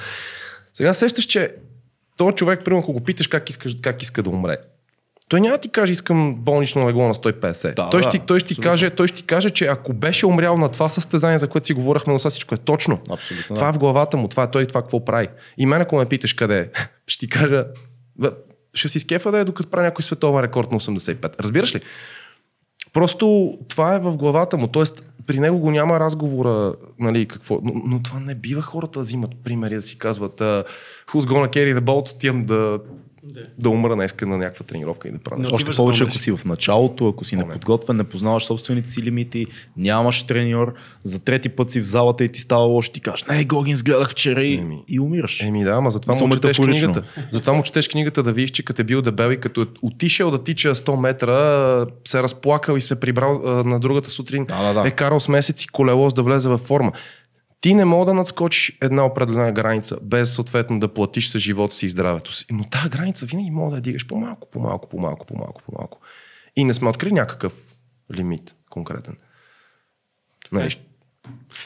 Сега 0.74 0.94
сещаш, 0.94 1.26
че 1.26 1.56
този 2.18 2.36
човек, 2.36 2.62
примерно, 2.66 2.80
ако 2.84 2.94
го 2.94 3.04
питаш 3.04 3.28
как, 3.28 3.50
искаш, 3.50 3.76
как 3.82 4.02
иска 4.02 4.24
да 4.24 4.30
умре, 4.30 4.58
той 5.30 5.42
няма 5.42 5.56
да 5.56 5.62
ти 5.62 5.70
каже, 5.70 5.92
искам 5.92 6.36
болнично 6.36 6.88
легло 6.88 7.08
на 7.08 7.14
150. 7.14 7.76
Да, 7.76 7.90
той, 7.90 8.02
да, 8.02 8.10
ще, 8.10 8.20
ти- 8.20 8.26
той, 8.26 8.40
ще 8.40 8.48
ти 8.48 8.54
абсолютно. 8.54 8.72
каже, 8.72 8.90
той 8.90 9.08
ще 9.08 9.18
ти 9.18 9.24
каже, 9.24 9.50
че 9.50 9.66
ако 9.66 9.94
беше 9.94 10.26
умрял 10.26 10.58
на 10.58 10.70
това 10.70 10.90
състезание, 10.90 11.38
за 11.38 11.48
което 11.48 11.68
си 11.68 11.74
говорихме, 11.74 12.14
но 12.14 12.20
сега 12.20 12.30
всичко 12.30 12.56
е 12.56 12.58
точно. 12.58 13.00
Абсолютно. 13.10 13.56
Това 13.56 13.70
е 13.70 13.74
в 13.74 13.78
главата 13.78 14.18
му, 14.18 14.28
това 14.28 14.44
е 14.44 14.52
той, 14.52 14.66
това 14.68 14.82
какво 14.82 15.06
прави. 15.06 15.28
И 15.58 15.66
мен, 15.66 15.82
ако 15.82 15.96
ме 15.96 16.06
питаш 16.06 16.34
къде 16.34 16.60
е, 16.60 16.70
ще 17.08 17.20
ти 17.20 17.30
кажа, 17.30 17.66
ще 18.74 18.90
си 18.90 19.00
скефа 19.00 19.32
да 19.32 19.38
е 19.40 19.44
докато 19.44 19.70
прави 19.70 19.86
някой 19.86 20.04
световен 20.04 20.44
рекорд 20.44 20.72
на 20.72 20.80
85. 20.80 21.40
Разбираш 21.40 21.76
ли? 21.76 21.82
Просто 22.94 23.54
това 23.68 23.96
е 23.96 24.00
в 24.00 24.18
главата 24.18 24.58
му. 24.58 24.68
Тоест, 24.68 25.06
при 25.28 25.40
него 25.40 25.60
го 25.60 25.72
няма 25.72 26.00
разговора, 26.00 26.76
нали, 27.00 27.26
какво. 27.26 27.60
Но, 27.64 27.74
но 27.86 28.04
това 28.04 28.20
не 28.20 28.36
бива 28.36 28.62
хората 28.62 29.00
да 29.00 29.04
взимат 29.04 29.32
примери, 29.44 29.76
да 29.76 29.82
си 29.82 29.98
казват 29.98 30.40
uh, 30.40 30.66
who's 31.08 31.26
gonna 31.26 31.50
carry 31.50 31.80
the 31.80 31.82
boat, 31.82 32.16
отивам 32.16 32.46
да, 32.46 32.80
да 33.60 33.70
умра 33.70 33.96
днеска 33.96 34.28
на 34.28 34.38
някаква 34.38 34.66
тренировка 34.66 35.08
и 35.08 35.12
да 35.12 35.18
правя. 35.18 35.50
Още 35.52 35.72
повече, 35.72 36.04
ако 36.04 36.18
си 36.18 36.32
в 36.32 36.46
началото, 36.46 37.08
ако 37.08 37.24
си 37.24 37.36
неподготвен, 37.36 37.98
не 37.98 38.04
познаваш 38.04 38.46
собствените 38.46 38.90
си 38.90 39.04
лимити, 39.04 39.48
нямаш 39.78 40.24
треньор, 40.24 40.74
за 41.04 41.24
трети 41.24 41.50
път 41.50 41.72
си 41.72 41.80
в 41.80 41.84
залата 41.84 42.24
и 42.24 42.32
ти 42.32 42.40
става 42.40 42.64
лошо, 42.64 42.92
ти 42.92 43.00
кажеш, 43.02 43.24
не, 43.24 43.44
Гогинс 43.44 43.84
гледах 43.84 44.10
вчера 44.10 44.44
и, 44.44 44.54
Еми. 44.54 44.84
и 44.88 45.00
умираш. 45.00 45.42
Еми 45.42 45.64
да, 45.64 45.72
ама 45.72 45.92
затова 45.92 46.14
му 46.14 46.30
четеш 46.30 46.58
метафорично. 46.60 46.94
книгата. 46.94 47.28
Затова 47.32 47.54
му 47.54 47.64
четеш 47.64 47.88
книгата 47.88 48.24
да 48.24 48.32
видиш, 48.32 48.52
че 48.52 48.64
като 48.64 48.82
е 48.82 48.86
бил 48.86 49.02
дебел 49.02 49.32
и 49.32 49.40
като 49.40 49.62
е 49.62 49.66
отишъл 49.82 50.32
да 50.32 50.44
тича 50.44 50.76
100 50.76 51.00
метра, 51.00 51.86
се 52.08 52.20
е 52.20 52.24
разплакал 52.24 52.78
и 52.78 52.82
се 52.82 52.94
е 52.94 53.00
прибрал 53.00 53.42
а, 53.46 53.50
на 53.50 53.80
другата 53.80 54.10
сутрин. 54.10 54.46
Да, 54.46 54.64
да, 54.64 54.82
да. 54.82 54.88
Е 54.88 54.92
карал 54.92 55.20
с 55.20 55.28
месеци 55.28 55.68
колело 55.68 56.10
за 56.10 56.16
да 56.16 56.24
влезе 56.24 56.50
във 56.50 56.62
форма. 56.62 56.92
Ти 57.64 57.74
не 57.74 57.86
мога 57.86 58.06
да 58.06 58.14
надскочиш 58.14 58.78
една 58.82 59.06
определена 59.06 59.52
граница, 59.52 59.98
без 60.02 60.34
съответно 60.34 60.80
да 60.80 60.94
платиш 60.94 61.30
с 61.30 61.40
живота 61.40 61.76
си 61.76 61.86
и 61.86 61.90
здравето 61.90 62.34
си. 62.34 62.46
Но 62.52 62.64
тази 62.64 62.90
граница 62.90 63.26
винаги 63.26 63.52
мога 63.52 63.72
да 63.72 63.76
я 63.78 63.82
дигаш 63.82 64.08
по-малко, 64.08 64.48
по-малко, 64.52 64.90
по-малко, 64.90 65.26
по-малко, 65.26 65.62
по-малко. 65.66 66.00
И 66.56 66.64
не 66.64 66.74
сме 66.74 66.90
открили 66.90 67.14
някакъв 67.14 67.54
лимит 68.14 68.56
конкретен. 68.70 69.18
Нали? 70.52 70.76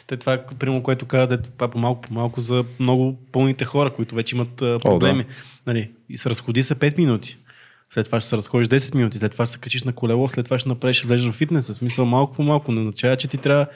Те 0.07 0.17
това, 0.17 0.43
примерно, 0.59 0.83
което 0.83 1.05
казвате, 1.05 1.49
това 1.49 1.65
е 1.65 1.71
по-малко, 1.71 2.01
по-малко 2.01 2.41
за 2.41 2.65
много 2.79 3.17
пълните 3.31 3.65
хора, 3.65 3.93
които 3.93 4.15
вече 4.15 4.35
имат 4.35 4.61
а, 4.61 4.79
проблеми. 4.79 5.25
нали, 5.67 5.91
и 6.09 6.17
се 6.17 6.29
разходи 6.29 6.63
се 6.63 6.75
5 6.75 6.97
минути. 6.97 7.37
След 7.89 8.05
това 8.05 8.21
ще 8.21 8.29
се 8.29 8.37
разходиш 8.37 8.67
10 8.67 8.95
минути, 8.95 9.17
след 9.17 9.31
това 9.31 9.45
ще 9.45 9.53
се 9.53 9.59
качиш 9.59 9.83
на 9.83 9.93
колело, 9.93 10.29
след 10.29 10.45
това 10.45 10.59
ще 10.59 10.69
направиш, 10.69 11.03
влезеш 11.03 11.29
в 11.29 11.35
фитнеса. 11.35 11.73
Смисъл 11.73 12.05
малко 12.05 12.35
по 12.35 12.43
малко. 12.43 12.71
Не 12.71 12.79
означава, 12.79 13.17
че 13.17 13.27
ти 13.27 13.37
трябва 13.37 13.67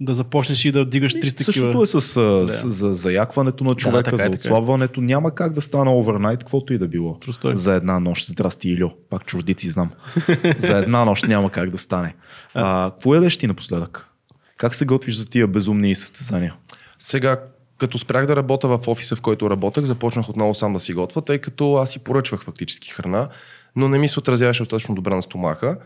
да 0.00 0.14
започнеш 0.14 0.64
и 0.64 0.72
да 0.72 0.84
вдигаш 0.84 1.14
300 1.14 1.42
Същото 1.42 1.70
кила. 1.70 1.82
е 1.82 1.86
с, 1.86 2.20
да. 2.20 2.48
с 2.48 2.70
за 2.70 2.92
заякването 2.92 3.64
на 3.64 3.74
човека, 3.74 4.10
така 4.10 4.14
е, 4.14 4.16
за 4.16 4.22
така 4.22 4.34
е. 4.34 4.36
отслабването. 4.36 5.00
Няма 5.00 5.34
как 5.34 5.52
да 5.52 5.60
стане 5.60 5.90
овернайт, 5.90 6.38
каквото 6.38 6.72
и 6.72 6.78
да 6.78 6.88
било. 6.88 7.14
True 7.14 7.42
story. 7.42 7.54
За 7.54 7.74
една 7.74 8.00
нощ. 8.00 8.28
Здрасти, 8.28 8.68
Илю. 8.68 8.90
Пак 9.10 9.26
чуждици 9.26 9.68
знам. 9.68 9.90
за 10.58 10.78
една 10.78 11.04
нощ 11.04 11.28
няма 11.28 11.50
как 11.50 11.70
да 11.70 11.78
стане. 11.78 12.14
А, 12.54 12.90
какво 12.90 13.14
ядеш 13.14 13.36
ти 13.36 13.46
напоследък? 13.46 14.08
Как 14.56 14.74
се 14.74 14.86
готвиш 14.86 15.16
за 15.16 15.30
тия 15.30 15.46
безумни 15.46 15.94
състезания? 15.94 16.54
Сега, 16.98 17.40
като 17.78 17.98
спрях 17.98 18.26
да 18.26 18.36
работя 18.36 18.68
в 18.68 18.88
офиса, 18.88 19.16
в 19.16 19.20
който 19.20 19.50
работех, 19.50 19.84
започнах 19.84 20.28
отново 20.28 20.54
сам 20.54 20.72
да 20.72 20.80
си 20.80 20.94
готвя, 20.94 21.22
тъй 21.22 21.38
като 21.38 21.74
аз 21.74 21.90
си 21.90 21.98
поръчвах 21.98 22.44
фактически 22.44 22.90
храна, 22.90 23.28
но 23.76 23.88
не 23.88 23.98
ми 23.98 24.08
се 24.08 24.18
отразяваше 24.18 24.62
достатъчно 24.62 24.94
добре 24.94 25.14
на 25.14 25.22
стомаха. 25.22 25.78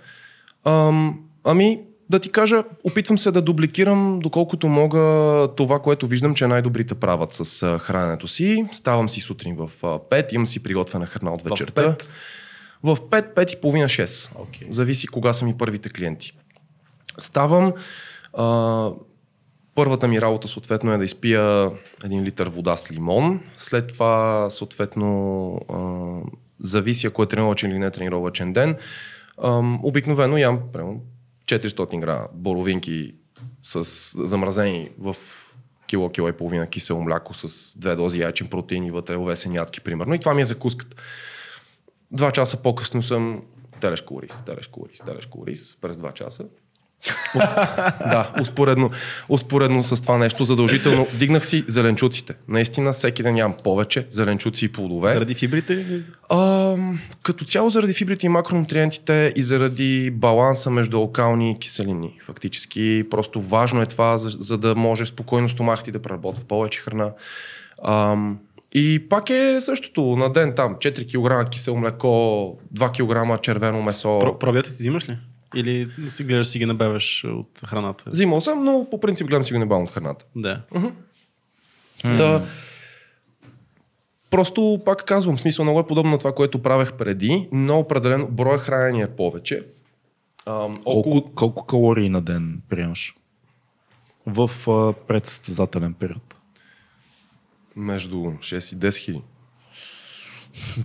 Ам, 0.64 1.20
ами, 1.44 1.80
да 2.10 2.18
ти 2.18 2.32
кажа, 2.32 2.64
опитвам 2.84 3.18
се 3.18 3.30
да 3.30 3.42
дубликирам 3.42 4.18
доколкото 4.22 4.68
мога 4.68 4.98
това, 5.56 5.78
което 5.78 6.06
виждам, 6.06 6.34
че 6.34 6.46
най-добрите 6.46 6.94
правят 6.94 7.32
с 7.32 7.78
храненето 7.78 8.28
си. 8.28 8.64
Ставам 8.72 9.08
си 9.08 9.20
сутрин 9.20 9.56
в 9.56 9.70
а, 9.82 9.86
5, 9.86 10.32
имам 10.32 10.46
си 10.46 10.62
приготвена 10.62 11.06
храна 11.06 11.32
от 11.32 11.42
вечерта. 11.42 11.90
пет? 11.90 12.10
В 12.82 12.96
5, 12.96 13.34
5 13.34 13.54
и 13.54 13.60
половина, 13.60 13.86
6. 13.86 14.30
Окей. 14.36 14.68
Зависи 14.70 15.06
кога 15.06 15.32
са 15.32 15.44
ми 15.44 15.58
първите 15.58 15.88
клиенти. 15.88 16.32
Ставам, 17.18 17.72
а, 18.34 18.90
първата 19.74 20.08
ми 20.08 20.20
работа 20.20 20.48
съответно 20.48 20.92
е 20.92 20.98
да 20.98 21.04
изпия 21.04 21.70
един 22.04 22.24
литър 22.24 22.48
вода 22.48 22.76
с 22.76 22.92
лимон. 22.92 23.40
След 23.56 23.88
това 23.88 24.46
съответно 24.50 25.60
а, 25.68 25.78
зависи 26.60 27.06
ако 27.06 27.22
е 27.22 27.26
тренировачен 27.26 27.70
или 27.70 27.78
не 27.78 27.90
тренировачен 27.90 28.52
ден. 28.52 28.76
А, 29.38 29.78
обикновено 29.82 30.36
ям 30.36 30.60
примерно, 30.72 31.00
400 31.46 32.00
грама 32.00 32.28
боровинки 32.32 33.14
с 33.62 33.84
замразени 34.28 34.90
в 34.98 35.16
кило, 35.86 36.10
кило 36.10 36.28
и 36.28 36.32
половина 36.32 36.66
кисело 36.66 37.02
мляко 37.02 37.34
с 37.34 37.78
две 37.78 37.96
дози 37.96 38.20
яйчен 38.20 38.48
протеин 38.48 38.84
и 38.84 38.90
вътре 38.90 39.16
овесен 39.16 39.52
ядки, 39.52 39.80
примерно. 39.80 40.14
И 40.14 40.18
това 40.18 40.34
ми 40.34 40.42
е 40.42 40.44
закуската. 40.44 40.96
Два 42.10 42.32
часа 42.32 42.62
по-късно 42.62 43.02
съм 43.02 43.42
телешко 43.80 44.22
рис, 44.22 44.42
телешко 44.46 44.88
рис, 44.88 44.98
телешко 44.98 45.46
рис 45.46 45.76
през 45.80 45.96
два 45.96 46.12
часа. 46.12 46.44
Да, 47.98 48.32
успоредно, 48.40 48.90
успоредно 49.28 49.82
с 49.82 50.02
това 50.02 50.18
нещо 50.18 50.44
задължително 50.44 51.06
дигнах 51.18 51.46
си 51.46 51.64
зеленчуците. 51.68 52.34
Наистина 52.48 52.92
всеки 52.92 53.22
ден 53.22 53.36
ям 53.36 53.54
повече 53.64 54.06
зеленчуци 54.08 54.64
и 54.64 54.68
плодове. 54.68 55.12
Заради 55.12 55.34
фибрите? 55.34 56.02
А, 56.28 56.74
като 57.22 57.44
цяло 57.44 57.70
заради 57.70 57.92
фибрите 57.92 58.26
и 58.26 58.28
макронутриентите 58.28 59.32
и 59.36 59.42
заради 59.42 60.10
баланса 60.10 60.70
между 60.70 60.96
алкални 60.96 61.50
и 61.50 61.58
киселини. 61.58 62.18
Фактически 62.24 63.04
просто 63.10 63.40
важно 63.40 63.82
е 63.82 63.86
това, 63.86 64.18
за, 64.18 64.30
за 64.30 64.58
да 64.58 64.74
може 64.74 65.06
спокойно 65.06 65.48
стомахът 65.48 65.84
ти 65.84 65.90
да 65.90 66.02
преработва 66.02 66.44
повече 66.44 66.80
храна. 66.80 67.10
Ам, 67.84 68.38
и 68.74 69.08
пак 69.08 69.30
е 69.30 69.56
същото 69.60 70.02
на 70.02 70.32
ден 70.32 70.52
там. 70.56 70.74
4 70.74 71.44
кг 71.44 71.50
кисело 71.50 71.76
млеко, 71.76 72.06
2 72.74 73.36
кг 73.36 73.42
червено 73.42 73.82
месо. 73.82 74.18
Про, 74.18 74.38
пробиотици 74.38 74.76
взимаш 74.82 75.08
ли? 75.08 75.18
Или 75.56 75.88
си 76.08 76.24
гледаш 76.24 76.46
си 76.46 76.58
ги 76.58 76.66
набавяш 76.66 77.24
от 77.24 77.60
храната? 77.66 78.10
Взимал 78.10 78.40
съм, 78.40 78.64
но 78.64 78.86
по 78.90 79.00
принцип 79.00 79.26
гледам 79.26 79.44
си 79.44 79.52
го 79.52 79.58
небавно 79.58 79.84
от 79.84 79.90
храната. 79.90 80.24
Да. 80.36 80.62
Да. 82.04 82.46
Просто 84.30 84.82
пак 84.84 85.04
казвам, 85.04 85.38
смисъл 85.38 85.64
много 85.64 85.80
е 85.80 85.86
подобно 85.86 86.10
на 86.10 86.18
това, 86.18 86.34
което 86.34 86.62
правех 86.62 86.92
преди, 86.92 87.48
но 87.52 87.78
определено 87.78 88.28
броя 88.28 88.58
хранение 88.58 89.02
е 89.04 89.16
повече. 89.16 89.66
Ам, 90.46 90.78
около 90.84 91.02
Колко, 91.02 91.32
колко 91.34 91.66
калории 91.66 92.08
на 92.08 92.22
ден 92.22 92.62
приемаш? 92.68 93.14
В 94.26 94.50
а, 94.70 94.92
предсъстезателен 95.06 95.94
период. 95.94 96.34
между 97.76 98.16
6 98.16 98.74
и 98.74 98.78
10 98.78 98.96
хиляди. 98.96 99.22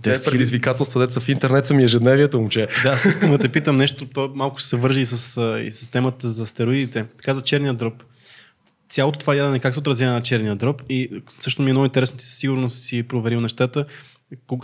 Те 0.02 0.12
предизвикателства, 0.24 1.00
деца 1.00 1.20
в 1.20 1.28
интернет 1.28 1.66
са 1.66 1.74
ми 1.74 1.84
ежедневието, 1.84 2.40
момче. 2.40 2.68
Да, 2.82 3.00
искам 3.08 3.30
да 3.30 3.38
те 3.38 3.48
питам 3.48 3.76
нещо, 3.76 4.06
то 4.06 4.32
малко 4.34 4.58
ще 4.58 4.68
се 4.68 4.76
вържи 4.76 5.00
и 5.00 5.06
с, 5.06 5.40
и 5.66 5.70
с 5.70 5.88
темата 5.88 6.28
за 6.28 6.46
стероидите. 6.46 7.04
Така 7.04 7.34
за 7.34 7.42
черния 7.42 7.74
дроп. 7.74 8.02
Цялото 8.88 9.18
това 9.18 9.34
ядене 9.34 9.58
как 9.58 9.72
се 9.72 9.78
отразява 9.80 10.12
на 10.12 10.22
черния 10.22 10.56
дроп 10.56 10.82
и 10.88 11.22
също 11.38 11.62
ми 11.62 11.70
е 11.70 11.72
много 11.72 11.84
интересно, 11.84 12.16
ти 12.16 12.24
със 12.24 12.38
сигурност 12.38 12.82
си 12.82 13.02
проверил 13.02 13.40
нещата. 13.40 13.86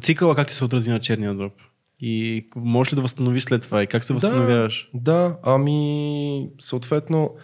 Цикъла 0.02 0.34
как 0.34 0.48
ти 0.48 0.54
се 0.54 0.64
отрази 0.64 0.90
на 0.90 1.00
черния 1.00 1.34
дроп? 1.34 1.52
И 2.00 2.46
можеш 2.56 2.92
ли 2.92 2.96
да 2.96 3.02
възстановиш 3.02 3.42
след 3.42 3.62
това? 3.62 3.82
И 3.82 3.86
как 3.86 4.04
се 4.04 4.12
възстановяваш? 4.12 4.90
Да, 4.94 5.12
да, 5.12 5.36
ами 5.42 6.48
съответно 6.60 7.34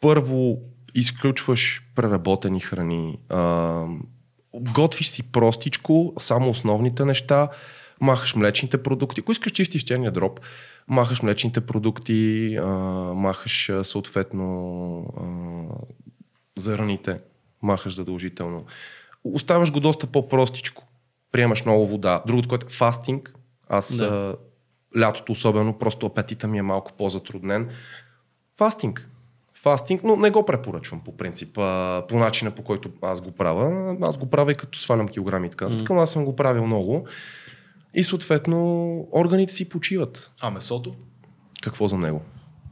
първо 0.00 0.58
изключваш 0.94 1.82
преработени 1.94 2.60
храни, 2.60 3.18
а, 3.28 3.84
готвиш 4.54 5.08
си 5.08 5.22
простичко, 5.22 6.12
само 6.18 6.50
основните 6.50 7.04
неща, 7.04 7.48
махаш 8.00 8.34
млечните 8.34 8.82
продукти. 8.82 9.20
Ако 9.20 9.32
искаш 9.32 9.52
чистиш 9.52 9.82
черния 9.82 10.12
дроб, 10.12 10.40
махаш 10.88 11.22
млечните 11.22 11.60
продукти, 11.60 12.56
а, 12.56 12.66
махаш 13.14 13.70
съответно 13.82 14.98
а, 15.16 15.24
зърните, 16.56 17.20
махаш 17.62 17.94
задължително. 17.94 18.64
Оставаш 19.24 19.72
го 19.72 19.80
доста 19.80 20.06
по-простичко. 20.06 20.84
Приемаш 21.32 21.64
много 21.64 21.86
вода. 21.86 22.22
Другото, 22.26 22.48
което 22.48 22.66
е 22.66 22.70
фастинг. 22.70 23.34
Аз 23.68 23.96
Да. 23.96 24.10
да. 24.10 24.36
лятото 25.00 25.32
особено, 25.32 25.78
просто 25.78 26.06
апетита 26.06 26.48
ми 26.48 26.58
е 26.58 26.62
малко 26.62 26.92
по-затруднен. 26.92 27.70
Фастинг. 28.56 29.08
Фастинг, 29.64 30.04
но 30.04 30.16
не 30.16 30.30
го 30.30 30.44
препоръчвам 30.44 31.00
по 31.00 31.16
принцип, 31.16 31.58
а, 31.58 32.04
по 32.08 32.18
начина 32.18 32.50
по 32.50 32.62
който 32.62 32.90
аз 33.02 33.20
го 33.20 33.30
правя. 33.30 33.96
Аз 34.02 34.18
го 34.18 34.30
правя 34.30 34.52
и 34.52 34.54
като 34.54 34.78
свалям 34.78 35.08
килограми 35.08 35.46
и 35.46 35.50
така. 35.50 35.68
Mm. 35.68 35.78
Така, 35.78 35.94
но 35.94 36.00
аз 36.00 36.10
съм 36.10 36.24
го 36.24 36.36
правил 36.36 36.66
много. 36.66 37.06
И 37.94 38.04
съответно 38.04 39.08
органите 39.12 39.52
си 39.52 39.68
почиват. 39.68 40.32
А 40.40 40.50
месото? 40.50 40.94
Какво 41.62 41.88
за 41.88 41.98
него? 41.98 42.22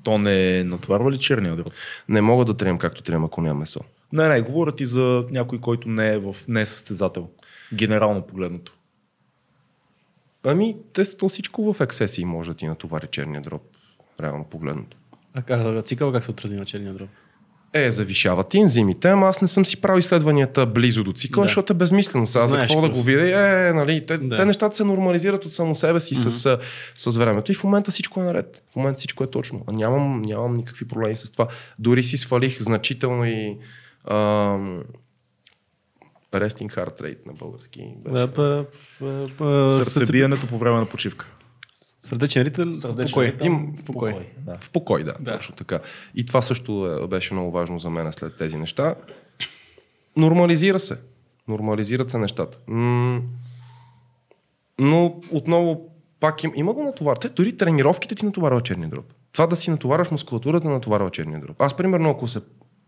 То 0.04 0.18
не 0.18 0.64
натоварва 0.64 1.12
ли 1.12 1.18
черния 1.18 1.56
дроб? 1.56 1.72
Не 2.08 2.20
мога 2.20 2.44
да 2.44 2.56
трием 2.56 2.78
както 2.78 3.02
трием, 3.02 3.24
ако 3.24 3.40
няма 3.40 3.60
месо. 3.60 3.80
Не, 4.12 4.28
не, 4.28 4.40
говоря 4.40 4.72
ти 4.72 4.84
за 4.84 5.26
някой, 5.30 5.60
който 5.60 5.88
не 5.88 6.12
е 6.12 6.18
в 6.18 6.36
не 6.48 6.60
е 6.60 6.66
състезател. 6.66 7.28
Генерално 7.74 8.22
погледнато. 8.22 8.72
Ами, 10.44 10.76
те 10.92 11.16
то 11.16 11.28
всичко 11.28 11.72
в 11.72 11.80
ексесии 11.80 12.24
може 12.24 12.50
да 12.50 12.56
ти 12.56 12.66
натовари 12.66 13.06
черния 13.06 13.40
дроб, 13.40 13.62
реално 14.20 14.44
погледнато. 14.44 14.96
А, 15.34 15.42
а 15.48 15.82
цикъла 15.82 16.12
как 16.12 16.24
се 16.24 16.30
отрази 16.30 16.54
на 16.54 16.64
черния 16.64 16.94
дроб? 16.94 17.08
Е, 17.74 17.90
завишават 17.90 18.54
ензимите, 18.54 19.08
ама 19.08 19.28
аз 19.28 19.42
не 19.42 19.48
съм 19.48 19.66
си 19.66 19.80
правил 19.80 19.98
изследванията 19.98 20.66
близо 20.66 21.04
до 21.04 21.12
цикъла, 21.12 21.42
Да. 21.42 21.46
да. 21.46 21.48
защото 21.48 21.72
е 21.72 21.76
безмислено. 21.76 22.26
Сега 22.26 22.46
за 22.46 22.58
какво 22.58 22.80
да 22.80 22.88
го 22.90 23.02
видя? 23.02 23.68
Е, 23.68 23.72
нали, 23.72 24.06
те, 24.06 24.18
Да. 24.18 24.28
да. 24.28 24.36
те 24.36 24.44
нещата 24.44 24.76
се 24.76 24.84
нормализират 24.84 25.44
от 25.44 25.52
само 25.52 25.74
себе 25.74 26.00
си 26.00 26.14
mm-hmm. 26.14 26.58
с, 26.96 27.10
с 27.10 27.16
времето 27.16 27.52
и 27.52 27.54
в 27.54 27.64
момента 27.64 27.90
всичко 27.90 28.20
е 28.20 28.24
наред. 28.24 28.64
В 28.72 28.76
момента 28.76 28.98
всичко 28.98 29.24
е 29.24 29.30
точно. 29.30 29.64
А 29.66 29.72
нямам, 29.72 30.22
нямам 30.22 30.54
никакви 30.54 30.88
проблеми 30.88 31.16
с 31.16 31.30
това. 31.30 31.48
Дори 31.78 32.02
си 32.02 32.16
свалих 32.16 32.62
значително 32.62 33.24
и 33.24 33.58
ам, 34.10 34.82
resting 36.32 36.74
heart 36.74 37.00
rate 37.00 37.26
на 37.26 37.32
български. 37.32 37.94
Беше. 38.04 38.22
А, 38.22 38.26
па, 38.28 38.64
па, 38.98 39.28
па, 39.38 39.70
Сърцебиенето 39.70 40.46
по 40.46 40.58
време 40.58 40.78
на 40.78 40.86
почивка. 40.86 41.28
Сърдечен 42.12 42.42
ритъм, 42.42 42.80
покой. 43.06 43.36
Им, 43.42 43.76
покой. 43.86 44.26
Да. 44.38 44.58
В 44.60 44.70
покой, 44.70 45.04
да, 45.04 45.14
Да. 45.20 45.32
точно 45.32 45.54
така. 45.54 45.80
И 46.14 46.26
това 46.26 46.42
също 46.42 46.98
е, 47.04 47.06
беше 47.06 47.34
много 47.34 47.50
важно 47.50 47.78
за 47.78 47.90
мен 47.90 48.12
след 48.12 48.36
тези 48.36 48.56
неща. 48.56 48.94
Нормализира 50.16 50.78
се. 50.78 50.98
Нормализират 51.48 52.10
се 52.10 52.18
нещата. 52.18 52.58
Но 54.78 55.20
отново 55.30 55.88
пак 56.20 56.44
им, 56.44 56.52
има 56.54 56.72
го 56.72 56.82
натовар. 56.84 57.16
Те, 57.16 57.28
дори 57.28 57.56
тренировките 57.56 58.14
ти 58.14 58.26
натоварва 58.26 58.60
черния 58.60 58.88
дроб. 58.88 59.04
Това 59.32 59.46
да 59.46 59.56
си 59.56 59.70
натоварваш 59.70 60.10
мускулатурата 60.10 60.68
натоварва 60.68 61.10
черния 61.10 61.40
дроб. 61.40 61.60
Аз 61.62 61.76
примерно 61.76 62.10
ако 62.10 62.28
се 62.28 62.40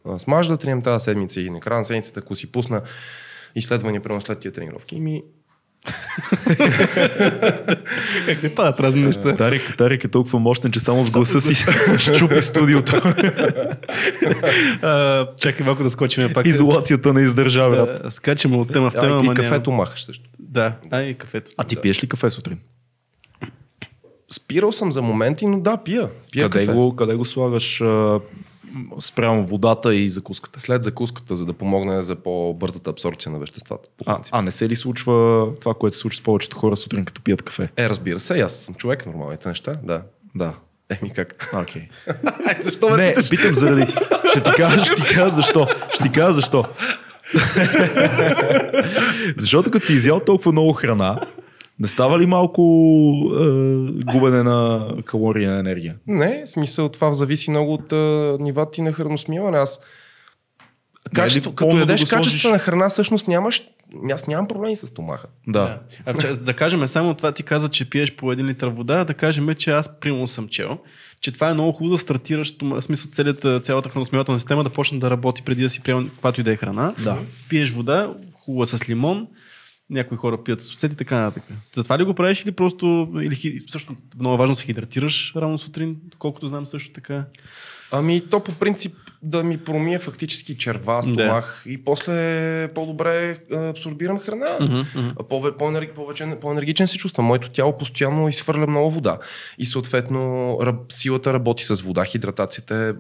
а, 0.05 0.18
смажа 0.18 0.51
да 0.51 0.57
тренирам 0.59 0.83
тази 0.83 1.05
седмица 1.05 1.41
и 1.41 1.51
на 1.51 1.61
края 1.61 1.79
на 1.79 1.85
седмицата, 1.85 2.20
ако 2.20 2.37
си 2.37 2.53
пусна 2.53 2.83
изследвания 3.55 4.03
прямо 4.03 4.20
след 4.20 4.39
тия 4.39 4.53
тренировки, 4.53 5.01
ми 5.01 5.22
Как 8.26 8.43
не 8.43 8.55
падат 8.55 8.80
разни 8.80 9.03
неща. 9.03 9.37
Тарик, 9.37 9.76
Тарик 9.78 10.05
е 10.05 10.09
толкова 10.09 10.39
мощен, 10.39 10.72
че 10.72 10.80
само 10.80 11.03
с 11.03 11.11
гласа 11.11 11.41
си 11.41 11.66
щупи 11.99 12.43
студиото. 12.43 13.03
А, 14.82 15.26
чакай 15.37 15.66
малко 15.66 15.82
да 15.82 15.91
скочим 15.91 16.32
пак. 16.35 16.47
Изолацията 16.47 17.12
не 17.12 17.20
издържа, 17.20 17.70
брат. 17.70 18.03
Да, 18.03 18.11
скачаме 18.11 18.57
от 18.57 18.72
тема 18.72 18.91
в 18.91 18.97
а, 18.97 19.01
тема. 19.01 19.16
и 19.16 19.18
ама 19.18 19.35
кафето 19.35 19.70
няма. 19.70 19.82
махаш 19.82 20.05
също. 20.05 20.24
Да, 20.39 20.72
а 20.91 21.03
и 21.03 21.14
кафето. 21.14 21.51
А 21.59 21.64
ти 21.64 21.76
пиеш 21.76 22.03
ли 22.03 22.09
кафе 22.09 22.30
сутрин? 22.30 22.59
Спирал 24.30 24.72
съм 24.72 24.93
за 24.93 25.03
моменти, 25.03 25.47
но 25.47 25.61
да, 25.61 25.76
пия. 25.76 26.09
пия 26.32 26.51
Къде 26.51 26.66
кафе. 26.66 26.76
го, 26.76 26.97
къде 26.97 27.14
го 27.14 27.24
слагаш 27.24 27.80
а, 27.80 28.20
спрямо 29.01 29.47
водата 29.47 29.95
и 29.95 30.09
закуската? 30.09 30.61
След 30.61 30.85
закуската, 30.85 31.37
за 31.37 31.47
да 31.47 31.53
помогне 31.53 32.03
за 32.03 32.16
по-бързата 32.16 32.91
абсорбция 32.91 33.33
на 33.33 33.39
веществата. 33.39 33.89
А, 34.07 34.18
а 34.31 34.43
не 34.43 34.51
се 34.51 34.68
ли 34.68 34.77
случва 34.77 35.49
това, 35.61 35.75
което 35.75 35.97
се 35.97 36.01
случва 36.01 36.20
с 36.20 36.25
повечето 36.25 36.57
хора 36.57 36.77
сутрин, 36.77 37.05
като 37.05 37.22
пият 37.22 37.43
кафе? 37.43 37.68
Е, 37.77 37.89
разбира 37.89 38.20
се, 38.20 38.41
аз 38.41 38.53
съм 38.57 38.75
човек, 38.75 39.07
нормалните 39.07 39.49
неща, 39.49 39.72
да. 39.83 40.03
Да. 40.35 40.55
Еми 41.01 41.11
как? 41.12 41.51
Окей. 41.62 41.89
Защо 42.64 42.91
ме 42.91 42.97
Не, 42.97 43.09
питаш? 43.09 43.31
питам 43.31 43.55
заради... 43.55 43.93
Ще 44.31 44.43
ти 44.43 44.51
кажа, 44.57 44.85
ще 44.85 44.95
ти 44.95 45.03
кажа 45.14 45.29
защо. 45.35 45.66
Ще 45.95 46.03
ти 46.03 46.12
кажа 46.12 46.33
защо. 46.33 46.64
Защото 49.37 49.70
като 49.70 49.87
си 49.87 49.93
изял 49.93 50.20
толкова 50.20 50.53
много 50.53 50.72
храна, 50.72 51.20
не 51.79 51.89
става 51.89 52.18
ли 52.18 52.27
малко 52.27 52.62
е, 53.33 53.45
губене 54.12 54.43
на 54.43 54.89
калории 55.05 55.47
на 55.47 55.59
енергия? 55.59 55.97
Не, 56.07 56.43
в 56.47 56.49
смисъл 56.49 56.89
това 56.89 57.12
зависи 57.12 57.51
много 57.51 57.75
от 57.75 57.93
а, 57.93 58.37
нивата 58.41 58.70
ти 58.70 58.83
на 58.83 58.93
храносмилане. 58.93 59.59
Аз 59.59 59.81
Качество, 61.14 61.51
ли 61.51 61.55
като 61.55 61.77
ядеш 61.77 62.01
да 62.01 62.07
сложиш? 62.07 62.27
качествена 62.27 62.59
храна, 62.59 62.89
всъщност 62.89 63.29
нямаш, 63.29 63.62
аз 64.12 64.27
нямам 64.27 64.49
проблеми 64.49 64.77
с 64.77 64.87
стомаха. 64.87 65.27
Да. 65.47 65.81
А, 66.07 66.14
че, 66.18 66.29
да 66.29 66.55
кажем, 66.55 66.89
само 66.89 67.14
това 67.14 67.33
ти 67.33 67.43
каза, 67.43 67.68
че 67.68 67.91
пиеш 67.91 68.16
по 68.16 68.33
един 68.33 68.47
литър 68.47 68.68
вода, 68.68 69.05
да 69.05 69.14
кажем, 69.14 69.55
че 69.55 69.70
аз 69.70 70.01
примерно 70.01 70.27
съм 70.27 70.49
чел, 70.49 70.79
че 71.20 71.33
това 71.33 71.51
е 71.51 71.55
много 71.55 71.72
хубаво 71.72 71.95
да 71.95 71.99
стартираш, 71.99 72.57
в 72.62 72.83
смисъл 72.83 73.11
целият, 73.11 73.64
цялата 73.64 73.89
храносмилателна 73.89 74.41
система 74.41 74.64
да 74.64 74.70
почне 74.70 74.99
да 74.99 75.11
работи 75.11 75.43
преди 75.43 75.62
да 75.62 75.70
си 75.70 75.81
приема 75.81 76.09
каквато 76.09 76.41
и 76.41 76.45
да 76.45 76.53
е 76.53 76.57
храна. 76.57 76.95
Да. 77.05 77.18
Пиеш 77.49 77.70
вода, 77.70 78.14
хубава 78.45 78.62
е 78.62 78.66
с 78.66 78.89
лимон, 78.89 79.27
някои 79.91 80.16
хора 80.18 80.45
пият 80.45 80.61
с 80.61 80.72
оцет 80.72 80.93
и 80.93 80.97
така 80.97 81.18
нататък. 81.18 81.45
Затова 81.72 81.99
ли 81.99 82.05
го 82.05 82.14
правиш 82.14 82.43
или 82.43 82.53
просто, 82.53 83.09
или 83.22 83.61
също 83.68 83.97
много 84.18 84.37
важно 84.37 84.53
да 84.53 84.57
се 84.57 84.64
хидратираш 84.64 85.32
рано 85.37 85.59
сутрин, 85.59 85.97
колкото 86.18 86.49
знам 86.49 86.66
също 86.66 86.93
така. 86.93 87.24
Ами 87.93 88.22
то 88.30 88.41
по 88.41 88.55
принцип 88.55 88.97
да 89.22 89.45
ми 89.45 89.59
промие 89.59 89.99
фактически 89.99 90.59
черва, 90.59 91.03
стомах 91.03 91.64
и 91.68 91.85
после 91.85 92.68
по-добре 92.74 93.39
а, 93.53 93.68
абсорбирам 93.68 94.18
храна. 94.18 94.47
А 95.20 95.22
По- 95.22 95.57
по-енерги, 95.59 95.93
повече, 95.95 96.37
по-енергичен 96.41 96.89
се 96.89 96.99
чувствам. 96.99 97.26
Моето 97.26 97.51
тяло 97.51 97.78
постоянно 97.78 98.28
изхвърля 98.28 98.66
много 98.66 98.91
вода. 98.91 99.18
И 99.59 99.66
съответно 99.66 100.59
силата 100.89 101.32
работи 101.32 101.64
с 101.64 101.74
вода. 101.74 102.05
Хидратацията 102.05 102.76
е 102.76 102.93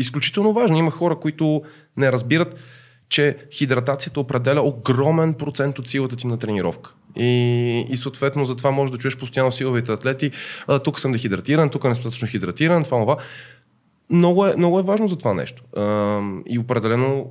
изключително 0.00 0.52
важна. 0.52 0.78
Има 0.78 0.90
хора, 0.90 1.18
които 1.20 1.62
не 1.96 2.12
разбират, 2.12 2.54
че 3.08 3.36
хидратацията 3.52 4.20
определя 4.20 4.62
огромен 4.62 5.34
процент 5.34 5.78
от 5.78 5.88
силата 5.88 6.16
ти 6.16 6.26
на 6.26 6.38
тренировка. 6.38 6.94
И, 7.16 7.86
и 7.90 7.96
съответно 7.96 8.44
затова 8.44 8.70
можеш 8.70 8.92
да 8.92 8.98
чуеш 8.98 9.16
постоянно 9.16 9.52
силовите 9.52 9.92
атлети. 9.92 10.30
А, 10.66 10.78
тук 10.78 11.00
съм 11.00 11.12
дехидратиран, 11.12 11.70
тук 11.70 11.84
не 11.84 11.94
съм 11.94 12.02
достатъчно 12.02 12.28
хидратиран, 12.28 12.84
това, 12.84 13.00
това. 13.00 13.16
Много 14.10 14.46
е, 14.46 14.54
много 14.56 14.78
е 14.78 14.82
важно 14.82 15.08
за 15.08 15.16
това 15.16 15.34
нещо. 15.34 15.62
А, 15.76 16.20
и 16.46 16.58
определено, 16.58 17.30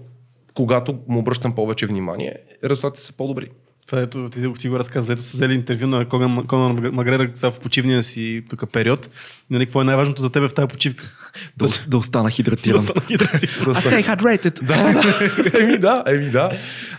когато 0.53 0.99
му 1.07 1.19
обръщам 1.19 1.55
повече 1.55 1.85
внимание, 1.85 2.37
резултатите 2.63 3.01
са 3.01 3.13
по-добри. 3.13 3.49
Това 3.87 4.01
ето, 4.01 4.29
ти, 4.29 4.53
ти 4.59 4.69
го 4.69 4.79
разказа, 4.79 5.13
ето 5.13 5.23
са 5.23 5.37
взели 5.37 5.53
интервю 5.53 5.87
на 5.87 6.05
Коган, 6.05 6.47
Конор 6.47 6.91
Магрегор 6.91 7.29
сега 7.33 7.51
в 7.51 7.59
почивния 7.59 8.03
си 8.03 8.43
тук 8.49 8.71
период. 8.71 9.09
Нали, 9.49 9.65
какво 9.65 9.81
е 9.81 9.83
най-важното 9.83 10.21
за 10.21 10.29
теб 10.29 10.49
в 10.49 10.53
тази 10.53 10.67
почивка? 10.67 11.03
Да, 11.57 11.67
да 11.87 11.97
остана 11.97 12.29
хидратиран. 12.29 12.81
Да 12.81 12.87
стана 12.87 13.05
хидратиран. 13.05 13.75
I 13.75 14.03
stay 14.03 14.15
hydrated. 14.15 14.63
Да, 15.53 15.59
еми 15.59 15.77
да, 15.77 16.03
еми 16.07 16.29
да. 16.29 16.51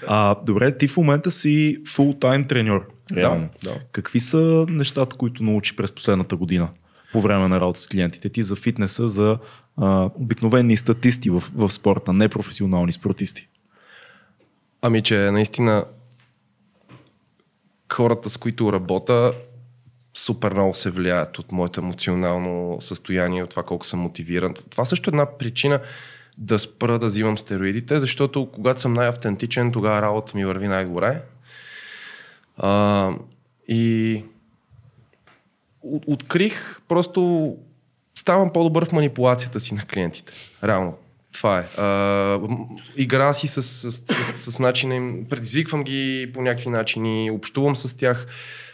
А, 0.07 0.37
добре, 0.47 0.79
ти 0.79 0.89
в 0.89 0.97
момента 0.97 1.31
си 1.31 1.79
фултайм 1.89 2.45
треньор. 2.45 2.87
Реално. 3.17 3.49
Да, 3.65 3.71
да. 3.71 3.77
Какви 3.93 4.21
са 4.21 4.67
нещата, 4.69 5.17
които 5.17 5.43
научи 5.43 5.77
през 5.77 5.93
последната 5.93 6.37
година 6.37 6.69
по 7.13 7.21
време 7.21 7.49
на 7.49 7.61
работа 7.61 7.81
с 7.81 7.89
клиентите 7.89 8.29
ти 8.29 8.43
за 8.43 8.57
фитнеса, 8.57 9.09
за 9.09 9.39
а, 9.77 10.11
обикновени 10.15 10.77
статисти 10.77 11.31
в, 11.31 11.43
в 11.55 11.71
спорта, 11.71 12.13
не 12.13 12.29
професионални 12.29 12.93
спортисти? 12.93 13.49
Ами, 14.83 15.03
че 15.03 15.31
наистина 15.31 15.85
хората, 17.95 18.31
с 18.31 18.37
които 18.37 18.73
работя, 18.73 19.35
супер 20.15 20.53
много 20.53 20.75
се 20.75 20.91
влияят 20.91 21.39
от 21.39 21.53
моето 21.53 21.81
емоционално 21.81 22.79
състояние, 22.81 23.43
от 23.43 23.51
това 23.51 23.63
колко 23.63 23.87
съм 23.87 24.01
мотивиран. 24.01 24.55
Това 24.71 24.85
също 24.85 25.11
е 25.11 25.13
една 25.13 25.27
причина 25.39 25.81
да 26.39 26.59
спра 26.59 26.99
да 26.99 27.07
взимам 27.07 27.39
стероидите, 27.39 28.01
защото 28.01 28.51
когато 28.53 28.81
съм 28.81 28.93
най-автентичен, 28.93 29.73
тогава 29.73 30.03
работа 30.03 30.37
ми 30.37 30.45
върви 30.45 30.69
най-добре. 30.69 31.23
А, 32.57 33.11
и 33.69 34.25
от- 35.83 36.05
открих 36.07 36.81
просто 36.89 37.57
ставам 38.15 38.53
по-добър 38.53 38.85
в 38.85 38.93
манипулацията 38.93 39.61
си 39.61 39.75
на 39.75 39.87
клиентите. 39.87 40.33
Реално. 40.65 40.97
Това 41.35 41.59
е. 41.59 41.81
А, 41.81 42.41
игра 42.97 43.33
си 43.33 43.47
с, 43.47 43.63
с, 43.63 43.91
с, 43.93 44.53
с 44.53 44.59
начина 44.59 44.95
им, 44.95 45.27
предизвиквам 45.31 45.85
ги 45.85 46.31
по 46.35 46.43
някакви 46.43 46.71
начини, 46.71 47.31
общувам 47.31 47.77
с 47.77 47.97
тях 47.97 48.27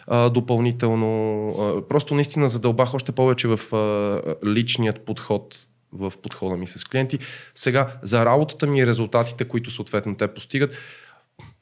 а, 0.07 0.31
допълнително. 0.31 1.49
А, 1.49 1.89
просто 1.89 2.15
наистина 2.15 2.49
задълбах 2.49 2.95
още 2.95 3.13
повече 3.13 3.49
в 3.49 3.75
а, 3.75 4.49
личният 4.49 5.05
подход 5.05 5.67
в 5.93 6.13
подхода 6.23 6.57
ми 6.57 6.67
с 6.67 6.85
клиенти. 6.85 7.19
Сега, 7.55 7.93
за 8.03 8.25
работата 8.25 8.67
ми 8.67 8.79
и 8.79 8.87
резултатите, 8.87 9.45
които 9.45 9.71
съответно 9.71 10.17
те 10.17 10.29
постигат, 10.29 10.75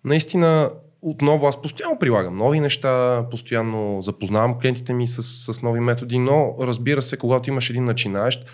наистина 0.05 0.71
отново 1.03 1.47
аз 1.47 1.63
постоянно 1.63 1.99
прилагам 1.99 2.37
нови 2.37 2.61
неща, 2.61 3.25
постоянно 3.31 4.01
запознавам 4.01 4.59
клиентите 4.61 4.95
ми 4.95 5.07
с, 5.07 5.23
с 5.53 5.63
нови 5.63 5.81
методи, 5.81 6.19
но 6.19 6.55
разбира 6.61 7.03
се, 7.03 7.17
когато 7.17 7.51
имаш 7.51 7.71
един 7.71 7.85
начинаещ, 7.85 8.51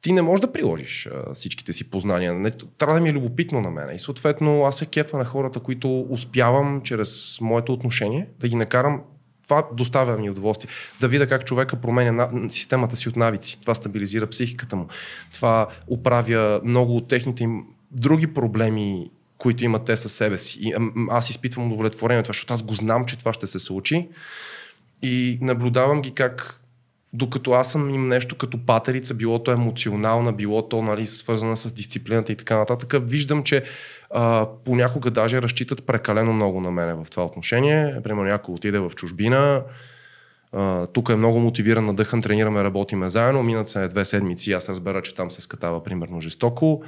ти 0.00 0.12
не 0.12 0.22
можеш 0.22 0.40
да 0.40 0.52
приложиш 0.52 1.06
а, 1.06 1.34
всичките 1.34 1.72
си 1.72 1.90
познания. 1.90 2.34
Не, 2.34 2.50
трябва 2.50 2.94
да 2.94 3.00
ми 3.00 3.08
е 3.08 3.12
любопитно 3.12 3.60
на 3.60 3.70
мен. 3.70 3.94
И 3.94 3.98
съответно 3.98 4.64
аз 4.64 4.78
се 4.78 4.86
кефа 4.86 5.18
на 5.18 5.24
хората, 5.24 5.60
които 5.60 6.06
успявам 6.10 6.80
чрез 6.82 7.38
моето 7.40 7.72
отношение 7.72 8.26
да 8.40 8.48
ги 8.48 8.56
накарам 8.56 9.02
това 9.46 9.68
доставя 9.72 10.18
ми 10.18 10.30
удоволствие. 10.30 10.70
Да 11.00 11.08
видя 11.08 11.26
как 11.26 11.44
човека 11.44 11.76
променя 11.76 12.12
на, 12.12 12.50
системата 12.50 12.96
си 12.96 13.08
от 13.08 13.16
навици. 13.16 13.60
Това 13.60 13.74
стабилизира 13.74 14.26
психиката 14.26 14.76
му. 14.76 14.86
Това 15.32 15.66
оправя 15.86 16.60
много 16.64 16.96
от 16.96 17.08
техните 17.08 17.44
им 17.44 17.64
други 17.90 18.26
проблеми, 18.26 19.10
които 19.38 19.64
имат 19.64 19.84
те 19.84 19.96
със 19.96 20.12
себе 20.12 20.38
си. 20.38 20.58
И, 20.62 20.74
аз 21.10 21.30
изпитвам 21.30 21.66
удовлетворение 21.66 22.18
от 22.20 22.24
това, 22.24 22.32
защото 22.32 22.54
аз 22.54 22.62
го 22.62 22.74
знам, 22.74 23.06
че 23.06 23.18
това 23.18 23.32
ще 23.32 23.46
се 23.46 23.58
случи. 23.58 24.08
И 25.02 25.38
наблюдавам 25.40 26.02
ги 26.02 26.10
как 26.10 26.60
докато 27.12 27.52
аз 27.52 27.72
съм 27.72 27.90
им 27.90 28.08
нещо 28.08 28.36
като 28.36 28.66
патерица, 28.66 29.14
било 29.14 29.42
то 29.42 29.52
емоционална, 29.52 30.32
било 30.32 30.68
то 30.68 30.82
нали, 30.82 31.06
свързана 31.06 31.56
с 31.56 31.72
дисциплината 31.72 32.32
и 32.32 32.36
така 32.36 32.58
нататък, 32.58 32.94
виждам, 33.02 33.42
че 33.42 33.62
а, 34.10 34.48
понякога 34.64 35.10
даже 35.10 35.42
разчитат 35.42 35.86
прекалено 35.86 36.32
много 36.32 36.60
на 36.60 36.70
мене 36.70 36.94
в 36.94 37.06
това 37.10 37.24
отношение. 37.24 38.00
Примерно 38.04 38.24
някой 38.24 38.54
отиде 38.54 38.78
в 38.78 38.92
чужбина, 38.96 39.62
а, 40.52 40.86
тук 40.86 41.08
е 41.08 41.16
много 41.16 41.38
мотивиран, 41.38 41.86
надъхан, 41.86 42.22
тренираме, 42.22 42.64
работиме 42.64 43.10
заедно, 43.10 43.42
минат 43.42 43.68
се 43.68 43.88
две 43.88 44.04
седмици, 44.04 44.52
аз 44.52 44.68
разбера, 44.68 45.02
че 45.02 45.14
там 45.14 45.30
се 45.30 45.40
скатава 45.40 45.84
примерно 45.84 46.20
жестоко. 46.20 46.82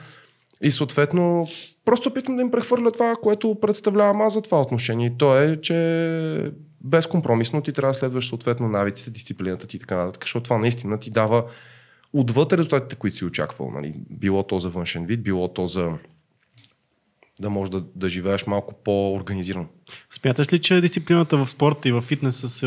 И 0.62 0.70
съответно, 0.70 1.48
просто 1.84 2.08
опитвам 2.08 2.36
да 2.36 2.42
им 2.42 2.50
прехвърля 2.50 2.90
това, 2.90 3.14
което 3.22 3.56
представлявам 3.60 4.20
аз 4.20 4.34
за 4.34 4.42
това 4.42 4.60
отношение. 4.60 5.06
И 5.06 5.18
то 5.18 5.38
е, 5.38 5.60
че 5.60 6.52
безкомпромисно 6.80 7.62
ти 7.62 7.72
трябва 7.72 7.92
да 7.92 7.98
следваш 7.98 8.28
съответно 8.28 8.68
навиците, 8.68 9.10
дисциплината 9.10 9.66
ти 9.66 9.76
и 9.76 9.80
така 9.80 9.96
нататък, 9.96 10.24
защото 10.24 10.44
това 10.44 10.58
наистина 10.58 11.00
ти 11.00 11.10
дава 11.10 11.44
отвъд 12.12 12.52
резултатите, 12.52 12.96
които 12.96 13.16
си 13.16 13.24
очаквал. 13.24 13.70
Нали? 13.70 13.94
Било 14.10 14.42
то 14.42 14.58
за 14.58 14.70
външен 14.70 15.06
вид, 15.06 15.22
било 15.22 15.48
то 15.48 15.66
за 15.66 15.92
да 17.40 17.50
можеш 17.50 17.70
да, 17.70 17.84
да 17.94 18.08
живееш 18.08 18.46
малко 18.46 18.74
по-организирано. 18.84 19.66
Смяташ 20.10 20.52
ли, 20.52 20.58
че 20.58 20.80
дисциплината 20.80 21.36
в 21.36 21.46
спорта 21.46 21.88
и 21.88 21.92
в 21.92 22.02
фитнеса 22.02 22.48
се, 22.48 22.66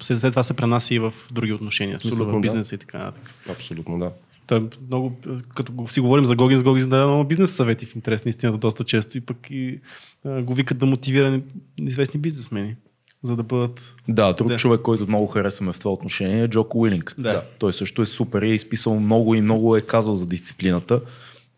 се, 0.00 0.18
след 0.18 0.32
това 0.32 0.42
се 0.42 0.54
пренася 0.54 0.94
и 0.94 0.98
в 0.98 1.14
други 1.32 1.52
отношения, 1.52 1.98
в 1.98 2.02
смисъл 2.02 2.26
в 2.26 2.32
да. 2.32 2.40
бизнеса 2.40 2.74
и 2.74 2.78
така 2.78 2.98
нататък? 2.98 3.30
Абсолютно, 3.50 3.98
да. 3.98 4.12
Той 4.46 4.58
е 4.58 4.62
много, 4.86 5.16
като 5.54 5.88
си 5.88 6.00
говорим 6.00 6.24
за 6.24 6.36
Гогин, 6.36 6.58
с 6.58 6.62
Гогин 6.62 6.88
дава 6.88 7.06
много 7.06 7.28
бизнес 7.28 7.56
съвети 7.56 7.86
в 7.86 7.94
интерес 7.94 8.24
на 8.24 8.28
истината 8.28 8.58
доста 8.58 8.84
често 8.84 9.18
и 9.18 9.20
пък 9.20 9.36
и 9.50 9.80
а, 10.24 10.42
го 10.42 10.54
викат 10.54 10.78
да 10.78 10.86
мотивира 10.86 11.40
известни 11.80 12.20
бизнесмени, 12.20 12.76
за 13.22 13.36
да 13.36 13.42
бъдат... 13.42 13.94
Да, 14.08 14.32
друг 14.32 14.48
Да. 14.48 14.56
човек, 14.56 14.80
който 14.80 15.06
много 15.06 15.26
харесваме 15.26 15.72
в 15.72 15.78
това 15.78 15.92
отношение 15.92 16.42
е 16.42 16.48
Джоко 16.48 16.80
Уилинг. 16.80 17.14
Да. 17.18 17.42
Той 17.58 17.72
също 17.72 18.02
е 18.02 18.06
супер 18.06 18.42
и 18.42 18.50
е 18.50 18.54
изписал 18.54 19.00
много 19.00 19.34
и 19.34 19.40
много 19.40 19.76
е 19.76 19.80
казал 19.80 20.16
за 20.16 20.26
дисциплината. 20.26 21.00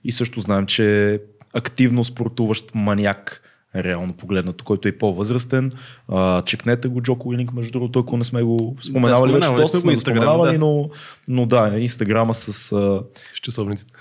И 0.04 0.12
също 0.12 0.40
знаем, 0.40 0.66
че 0.66 1.14
е 1.14 1.18
активно 1.52 2.04
спортуващ 2.04 2.74
маняк, 2.74 3.40
реално 3.76 4.12
погледнато, 4.12 4.64
който 4.64 4.88
е 4.88 4.92
по-възрастен. 4.92 5.72
А, 6.08 6.42
чекнете 6.42 6.88
го 6.88 7.02
Джоко 7.02 7.28
Уилинг, 7.28 7.52
между 7.52 7.72
другото, 7.72 7.98
ако 7.98 8.16
не 8.16 8.24
сме 8.24 8.42
го 8.42 8.76
споменавали, 8.80 9.32
Да, 9.32 9.38
вече 9.38 9.52
доста 9.62 9.80
сме 9.80 9.94
го 9.94 10.00
споменавали, 10.00 10.52
да. 10.52 10.58
но, 10.58 10.90
но 11.28 11.46
да, 11.46 11.78
инстаграма 11.78 12.34
с 12.34 12.72
а, 12.72 13.02
часовниците. 13.42 13.92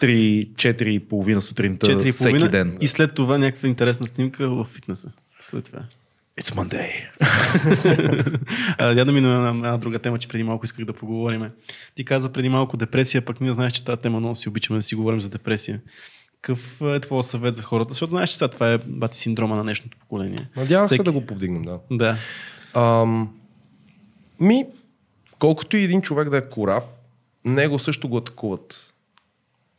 3-4,5 0.00 1.40
сутринта 1.40 1.86
4,5 1.86 2.12
всеки 2.12 2.48
ден. 2.48 2.78
и 2.80 2.88
след 2.88 3.14
това 3.14 3.38
някаква 3.38 3.68
интересна 3.68 4.06
снимка 4.06 4.48
в 4.48 4.64
фитнеса. 4.64 5.12
След 5.40 5.64
това. 5.64 5.78
It's 6.40 6.54
Monday. 6.54 6.92
Я 8.98 9.04
да 9.04 9.12
мина 9.12 9.40
на 9.40 9.48
една 9.48 9.76
друга 9.76 9.98
тема, 9.98 10.18
че 10.18 10.28
преди 10.28 10.42
малко 10.44 10.64
исках 10.64 10.84
да 10.84 10.92
поговорим. 10.92 11.50
Ти 11.96 12.04
каза 12.04 12.32
преди 12.32 12.48
малко 12.48 12.76
депресия, 12.76 13.24
пък 13.24 13.40
ние 13.40 13.52
знаеш, 13.52 13.72
че 13.72 13.84
тази 13.84 14.00
тема 14.00 14.20
много 14.20 14.36
си 14.36 14.48
обичаме 14.48 14.78
да 14.78 14.82
си 14.82 14.94
говорим 14.94 15.20
за 15.20 15.28
депресия. 15.28 15.80
Какъв 16.40 16.80
е 16.82 17.00
твой 17.00 17.24
съвет 17.24 17.54
за 17.54 17.62
хората? 17.62 17.92
Защото 17.92 18.10
знаеш, 18.10 18.30
че 18.30 18.36
сега 18.36 18.48
това 18.48 18.72
е 18.72 18.78
бати 18.78 19.18
синдрома 19.18 19.56
на 19.56 19.62
днешното 19.62 19.98
поколение. 19.98 20.48
Надявам 20.56 20.86
Всеки- 20.86 20.96
се 20.96 21.02
да 21.02 21.12
го 21.12 21.26
повдигнем, 21.26 21.62
да. 21.62 21.78
Да. 21.90 22.16
Ам, 22.74 23.28
ми, 24.40 24.64
колкото 25.38 25.76
и 25.76 25.84
един 25.84 26.02
човек 26.02 26.30
да 26.30 26.36
е 26.36 26.48
корав, 26.48 26.84
него 27.44 27.78
също 27.78 28.08
го 28.08 28.16
атакуват 28.16 28.94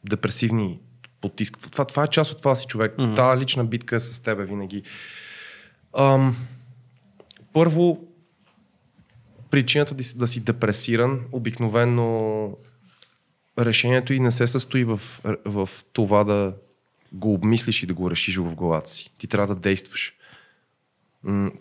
депресивни 0.04 0.80
потиск. 1.22 1.58
Това, 1.72 1.86
това 1.86 2.04
е 2.04 2.08
част 2.08 2.32
от 2.32 2.38
това 2.38 2.56
си 2.56 2.66
човек. 2.66 2.94
Mm-hmm. 2.98 3.16
Та 3.16 3.38
лична 3.38 3.64
битка 3.66 3.96
е 3.96 4.00
с 4.00 4.24
тебе 4.24 4.46
винаги. 4.46 4.84
Ам, 5.98 6.36
първо, 7.54 8.08
причината 9.52 9.96
да 9.96 10.28
си, 10.28 10.40
депресиран, 10.40 11.22
обикновено 11.32 12.50
решението 13.60 14.14
и 14.14 14.20
не 14.20 14.32
се 14.32 14.48
състои 14.48 14.84
в, 14.84 15.02
в 15.46 15.70
това 15.94 16.24
да 16.24 16.54
го 17.14 17.34
обмислиш 17.34 17.84
и 17.84 17.86
да 17.86 17.94
го 17.94 18.12
решиш 18.12 18.38
в 18.38 18.56
главата 18.56 18.90
си. 18.90 19.10
Ти 19.18 19.28
трябва 19.28 19.56
да 19.56 19.62
действаш. 19.62 20.14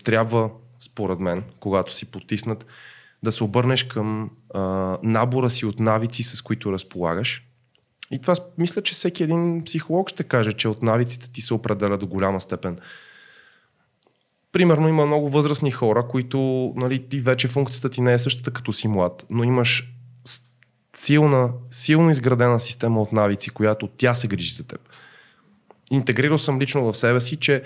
Трябва, 0.04 0.50
според 0.80 1.20
мен, 1.20 1.42
когато 1.60 1.94
си 1.94 2.10
потиснат, 2.10 2.66
да 3.22 3.32
се 3.32 3.44
обърнеш 3.44 3.82
към 3.82 4.30
а, 4.54 4.60
набора 5.02 5.50
си 5.50 5.66
от 5.66 5.80
навици, 5.80 6.22
с 6.22 6.42
които 6.42 6.72
разполагаш. 6.72 7.44
И 8.10 8.18
това 8.18 8.34
мисля, 8.58 8.82
че 8.82 8.94
всеки 8.94 9.22
един 9.22 9.64
психолог 9.64 10.10
ще 10.10 10.24
каже, 10.24 10.52
че 10.52 10.68
от 10.68 10.82
навиците 10.82 11.30
ти 11.30 11.40
се 11.40 11.54
определя 11.54 11.98
до 11.98 12.06
голяма 12.06 12.40
степен. 12.40 12.78
Примерно 14.52 14.88
има 14.88 15.06
много 15.06 15.30
възрастни 15.30 15.70
хора, 15.70 16.08
които 16.08 16.72
нали, 16.76 17.08
ти 17.08 17.20
вече 17.20 17.48
функцията 17.48 17.90
ти 17.90 18.00
не 18.00 18.12
е 18.12 18.18
същата 18.18 18.50
като 18.50 18.72
си 18.72 18.88
млад, 18.88 19.26
но 19.30 19.44
имаш 19.44 19.92
силна, 20.96 21.50
силно 21.70 22.10
изградена 22.10 22.60
система 22.60 23.02
от 23.02 23.12
навици, 23.12 23.50
която 23.50 23.88
тя 23.96 24.14
се 24.14 24.28
грижи 24.28 24.54
за 24.54 24.66
теб. 24.66 24.80
Интегрирал 25.90 26.38
съм 26.38 26.60
лично 26.60 26.92
в 26.92 26.98
себе 26.98 27.20
си, 27.20 27.36
че 27.36 27.62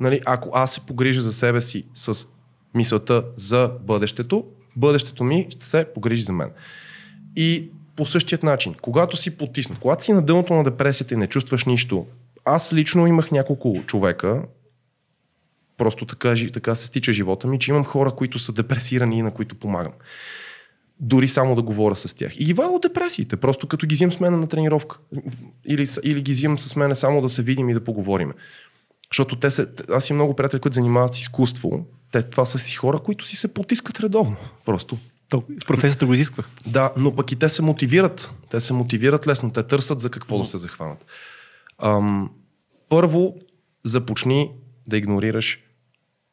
нали, 0.00 0.20
ако 0.26 0.50
аз 0.54 0.74
се 0.74 0.86
погрижа 0.86 1.22
за 1.22 1.32
себе 1.32 1.60
си 1.60 1.84
с 1.94 2.26
мисълта 2.74 3.24
за 3.36 3.70
бъдещето, 3.80 4.44
бъдещето 4.76 5.24
ми 5.24 5.46
ще 5.50 5.66
се 5.66 5.84
погрижи 5.94 6.22
за 6.22 6.32
мен. 6.32 6.50
И 7.36 7.70
по 7.96 8.06
същият 8.06 8.42
начин, 8.42 8.74
когато 8.82 9.16
си 9.16 9.36
потиснат, 9.36 9.78
когато 9.78 10.04
си 10.04 10.12
на 10.12 10.22
дъното 10.22 10.54
на 10.54 10.64
депресията 10.64 11.14
и 11.14 11.16
не 11.16 11.26
чувстваш 11.26 11.64
нищо, 11.64 12.06
аз 12.44 12.72
лично 12.72 13.06
имах 13.06 13.30
няколко 13.30 13.76
човека, 13.86 14.42
просто 15.80 16.06
така, 16.06 16.34
така 16.52 16.74
се 16.74 16.86
стича 16.86 17.12
живота 17.12 17.48
ми, 17.48 17.58
че 17.58 17.70
имам 17.70 17.84
хора, 17.84 18.10
които 18.10 18.38
са 18.38 18.52
депресирани 18.52 19.18
и 19.18 19.22
на 19.22 19.30
които 19.30 19.54
помагам. 19.54 19.92
Дори 21.00 21.28
само 21.28 21.54
да 21.54 21.62
говоря 21.62 21.96
с 21.96 22.14
тях. 22.14 22.40
И 22.40 22.44
ги 22.44 22.52
вада 22.52 22.70
от 22.70 22.82
депресиите, 22.82 23.36
просто 23.36 23.66
като 23.66 23.86
ги 23.86 23.94
взимам 23.94 24.12
с 24.12 24.20
мен 24.20 24.40
на 24.40 24.48
тренировка. 24.48 24.98
Или, 25.66 25.86
или 26.02 26.22
ги 26.22 26.32
взимам 26.32 26.58
с 26.58 26.76
мен 26.76 26.94
само 26.94 27.22
да 27.22 27.28
се 27.28 27.42
видим 27.42 27.70
и 27.70 27.74
да 27.74 27.84
поговорим. 27.84 28.32
Защото 29.12 29.36
те 29.36 29.50
се, 29.50 29.66
аз 29.92 30.10
имам 30.10 30.18
много 30.18 30.36
приятели, 30.36 30.60
които 30.60 30.74
занимават 30.74 31.14
с 31.14 31.18
изкуство. 31.18 31.86
Те, 32.12 32.22
това 32.22 32.46
са 32.46 32.58
си 32.58 32.74
хора, 32.74 32.98
които 32.98 33.24
си 33.24 33.36
се 33.36 33.54
потискат 33.54 34.00
редовно. 34.00 34.36
Просто. 34.64 34.98
То, 35.28 35.42
професията 35.66 36.06
го 36.06 36.14
изисква. 36.14 36.44
Да, 36.66 36.92
но 36.96 37.16
пък 37.16 37.32
и 37.32 37.36
те 37.36 37.48
се 37.48 37.62
мотивират. 37.62 38.34
Те 38.50 38.60
се 38.60 38.72
мотивират 38.72 39.26
лесно. 39.26 39.50
Те 39.50 39.62
търсят 39.62 40.00
за 40.00 40.10
какво 40.10 40.36
mm. 40.36 40.40
да 40.40 40.46
се 40.46 40.58
захванат. 40.58 41.04
Ам, 41.82 42.30
първо, 42.88 43.34
започни 43.84 44.50
да 44.86 44.96
игнорираш 44.96 45.58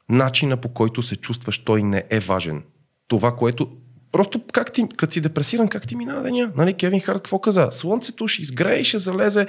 начина 0.10 0.58
по 0.58 0.70
който 0.70 1.02
се 1.02 1.16
чувстваш, 1.16 1.58
той 1.58 1.84
не 1.84 2.04
е 2.10 2.20
важен. 2.20 2.64
Това, 3.08 3.36
което 3.36 3.78
Просто 4.12 4.42
как 4.54 4.72
ти, 4.72 4.88
като 4.98 5.14
си 5.14 5.22
депресиран, 5.22 5.68
как 5.68 5.88
ти 5.88 5.96
минава 5.96 6.24
деня? 6.24 6.52
Нали, 6.56 6.74
Кевин 6.74 7.00
Харт 7.00 7.18
какво 7.18 7.40
каза? 7.40 7.68
Слънцето 7.72 8.28
ще 8.28 8.42
изгрее 8.42 8.80
и 8.80 8.84
ще 8.84 8.98
залезе. 8.98 9.48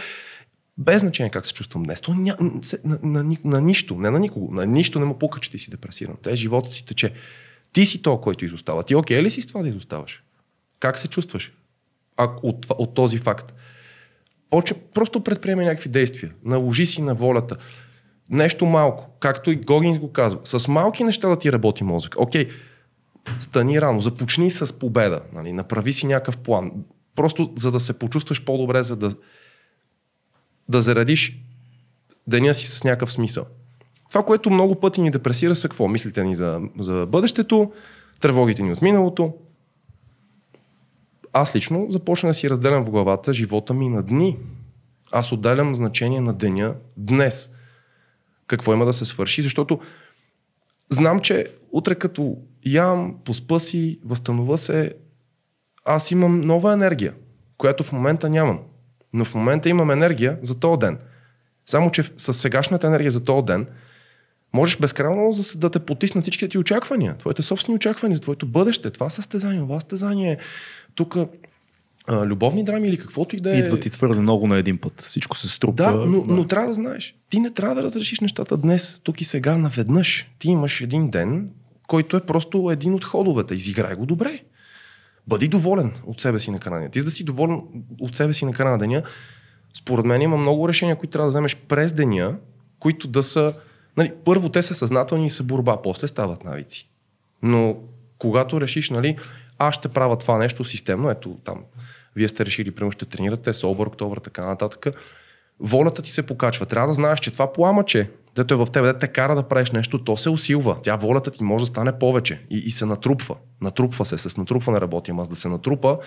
Без 0.78 1.01
значение 1.01 1.30
как 1.30 1.47
се 1.47 1.55
чувствам 1.55 1.82
днес. 1.82 2.01
То 2.01 2.14
ня, 2.14 2.36
на, 2.40 2.98
на, 3.02 3.24
на, 3.24 3.36
на, 3.44 3.60
нищо, 3.60 3.94
не 3.94 4.10
на 4.10 4.18
никого, 4.18 4.55
на 4.55 4.66
нищо 4.66 4.98
не 4.98 5.05
му 5.05 5.18
пука, 5.18 5.40
че 5.40 5.51
ти 5.51 5.59
си 5.59 5.70
депресиран. 5.70 6.16
Те 6.22 6.36
живота 6.36 6.70
си 6.70 6.85
тече. 6.85 7.12
Ти 7.72 7.86
си 7.86 8.02
то, 8.02 8.20
който 8.20 8.44
изостава. 8.44 8.82
Ти 8.82 8.94
окей 8.94 9.22
ли 9.22 9.30
си 9.30 9.43
с 9.43 9.47
това 9.47 9.62
да 9.62 9.68
изоставаш? 9.68 10.22
Как 10.80 10.98
се 10.98 11.09
чувстваш? 11.09 11.52
А, 12.16 12.28
от, 12.43 12.66
от 12.70 12.94
този 12.94 13.18
факт. 13.18 13.55
Поче, 14.51 14.74
просто 14.74 15.20
предприеме 15.20 15.64
някакви 15.64 15.89
действия. 15.89 16.32
Наложи 16.44 16.86
си 16.86 17.02
на 17.02 17.14
волята. 17.14 17.56
Нещо 18.31 18.67
малко, 18.67 19.11
както 19.21 19.51
и 19.51 19.57
Гогинс 19.57 19.99
го 19.99 20.13
казва. 20.13 20.41
С 20.45 20.69
малки 20.69 21.05
неща 21.05 21.29
да 21.29 21.39
ти 21.39 21.53
работи 21.53 21.85
мозък. 21.85 22.15
Окей, 22.19 22.49
стани 23.39 23.81
рано, 23.81 24.01
започни 24.01 24.51
с 24.51 24.79
победа. 24.79 25.21
Нали? 25.33 25.53
Направи 25.53 25.93
си 25.93 26.07
някакъв 26.07 26.37
план. 26.37 26.73
Просто 27.17 27.53
за 27.57 27.73
да 27.73 27.81
се 27.81 27.99
почувстваш 27.99 28.45
по-добре, 28.45 28.83
за 28.83 28.97
да, 28.97 29.15
да 30.69 30.83
зарадиш 30.83 31.39
деня 32.27 32.55
си 32.55 32.67
с 32.67 32.85
някакъв 32.85 33.13
смисъл. 33.13 33.45
Това, 34.09 34.25
което 34.25 34.51
много 34.51 34.75
пъти 34.75 35.01
ни 35.01 35.11
депресира 35.11 35.55
са 35.55 35.69
какво? 35.69 35.89
Мислите 35.89 36.25
ни 36.25 36.35
за, 36.35 36.61
за 36.79 37.07
бъдещето, 37.07 37.73
тревогите 38.21 38.63
ни 38.63 38.73
от 38.73 38.83
миналото. 38.83 39.35
Аз 41.33 41.57
лично 41.57 41.87
започна 41.91 42.29
да 42.29 42.35
си 42.35 42.51
разделям 42.51 42.85
в 42.85 42.91
главата 42.91 43.35
живота 43.35 43.75
ми 43.75 43.89
на 43.89 44.03
дни. 44.03 44.37
Аз 45.13 45.33
отделям 45.33 45.75
значение 45.75 46.21
на 46.21 46.35
деня 46.35 46.75
днес. 46.97 47.51
Какво 48.49 48.73
има 48.73 48.85
да 48.85 48.93
се 48.93 49.05
свърши, 49.05 49.43
защото 49.43 49.81
знам, 50.91 51.20
че 51.20 51.47
утре 51.73 51.95
като 51.95 52.37
ям, 52.66 53.15
поспа 53.25 53.61
си, 53.61 54.01
възстановя 54.05 54.59
се, 54.59 54.95
аз 55.85 56.11
имам 56.11 56.41
нова 56.41 56.73
енергия, 56.73 57.15
която 57.59 57.85
в 57.85 57.93
момента 57.93 58.31
нямам. 58.31 58.61
Но 59.12 59.25
в 59.25 59.35
момента 59.35 59.69
имам 59.69 59.91
енергия 59.91 60.39
за 60.43 60.61
този 60.61 60.79
ден. 60.79 60.99
Само, 61.66 61.91
че 61.91 62.05
с 62.16 62.35
сегашната 62.35 62.87
енергия 62.87 63.11
за 63.11 63.25
този 63.25 63.47
ден, 63.47 63.66
можеш 64.53 64.79
безкрайно 64.79 65.33
да 65.57 65.70
те 65.70 65.79
потиснат 65.79 66.25
всичките 66.25 66.49
ти 66.49 66.59
очаквания, 66.59 67.16
твоите 67.19 67.43
собствени 67.43 67.77
очаквания 67.77 68.16
за 68.16 68.23
твоето 68.23 68.47
бъдеще, 68.47 68.91
това 68.91 69.11
състезание, 69.11 69.61
това 69.61 69.81
състезание, 69.81 70.39
тук 70.95 71.16
любовни 72.10 72.64
драми 72.64 72.89
или 72.89 72.98
каквото 72.98 73.36
и 73.36 73.40
да 73.40 73.56
е. 73.56 73.59
Идва 73.59 73.80
ти 73.80 73.90
твърде 73.90 74.20
много 74.20 74.47
на 74.47 74.59
един 74.59 74.78
път. 74.78 75.02
Всичко 75.02 75.36
се 75.36 75.48
струпва. 75.48 75.85
Да, 75.85 76.06
но, 76.06 76.22
да. 76.22 76.35
но 76.35 76.47
трябва 76.47 76.68
да 76.68 76.74
знаеш. 76.74 77.14
Ти 77.30 77.40
не 77.40 77.51
трябва 77.51 77.74
да 77.74 77.82
разрешиш 77.82 78.20
нещата 78.20 78.56
днес, 78.56 79.01
тук 79.05 79.20
и 79.20 79.24
сега, 79.24 79.56
наведнъж. 79.56 80.30
Ти 80.39 80.48
имаш 80.48 80.80
един 80.80 81.10
ден, 81.10 81.51
който 81.86 82.16
е 82.16 82.20
просто 82.20 82.70
един 82.72 82.94
от 82.94 83.05
ходовете. 83.05 83.55
Изиграй 83.55 83.94
го 83.94 84.06
добре. 84.06 84.40
Бъди 85.26 85.48
доволен 85.48 85.93
от 86.06 86.20
себе 86.20 86.39
си 86.39 86.51
на 86.51 86.59
края 86.59 86.90
Ти 86.90 86.98
за 87.01 87.05
да 87.05 87.10
си 87.10 87.24
доволен 87.24 87.60
от 88.01 88.16
себе 88.16 88.35
си 88.35 88.44
на 88.44 88.52
края 88.52 88.78
деня, 88.78 89.02
според 89.74 90.05
мен 90.05 90.22
има 90.22 90.36
много 90.36 90.68
решения, 90.68 90.97
които 90.97 91.12
трябва 91.12 91.26
да 91.26 91.30
вземеш 91.30 91.56
през 91.56 91.93
деня, 91.93 92.36
които 92.78 93.09
да 93.09 93.22
са... 93.22 93.55
Нали, 93.97 94.12
първо 94.24 94.48
те 94.48 94.62
са 94.62 94.74
съзнателни 94.74 95.26
и 95.26 95.30
са 95.30 95.43
борба, 95.43 95.82
после 95.82 96.09
стават 96.09 96.44
навици. 96.44 96.90
Но 97.43 97.76
когато 98.18 98.60
решиш, 98.60 98.90
нали, 98.90 99.16
аз 99.59 99.74
ще 99.74 99.89
правя 99.89 100.18
това 100.18 100.39
нещо 100.39 100.64
системно, 100.64 101.10
ето 101.10 101.36
там, 101.44 101.64
вие 102.19 102.28
сте 102.28 102.47
решили, 102.47 102.70
примерно 102.70 102.93
ще 102.93 103.07
тренирате, 103.07 103.53
собър, 103.53 103.86
октобър, 103.86 104.19
така 104.19 104.45
нататък, 104.45 104.86
волята 105.61 106.03
ти 106.03 106.11
се 106.11 106.27
покачва. 106.27 106.66
Трябва 106.66 106.86
да 106.86 106.93
знаеш, 106.93 107.20
че 107.20 107.31
това 107.31 107.53
пламъче, 107.53 108.11
дето 108.35 108.55
е 108.55 108.57
в 108.57 108.66
тебе, 108.73 108.86
да 108.86 108.99
те 108.99 109.09
кара 109.09 109.35
да 109.35 109.43
правиш 109.43 109.70
нещо, 109.70 110.05
то 110.05 110.16
се 110.16 110.31
усилва. 110.31 110.77
Тя 110.82 110.97
волята 110.97 111.31
ти 111.31 111.45
може 111.45 111.62
да 111.62 111.66
стане 111.66 111.99
повече 111.99 112.40
и, 112.51 112.59
и 112.59 112.70
се 112.70 112.86
натрупва. 112.86 113.36
Натрупва 113.61 114.05
се, 114.05 114.19
с 114.19 114.36
натрупване 114.36 114.81
работи, 114.81 115.12
аз 115.19 115.28
да 115.28 115.36
се 115.36 115.49
натрупа. 115.49 115.99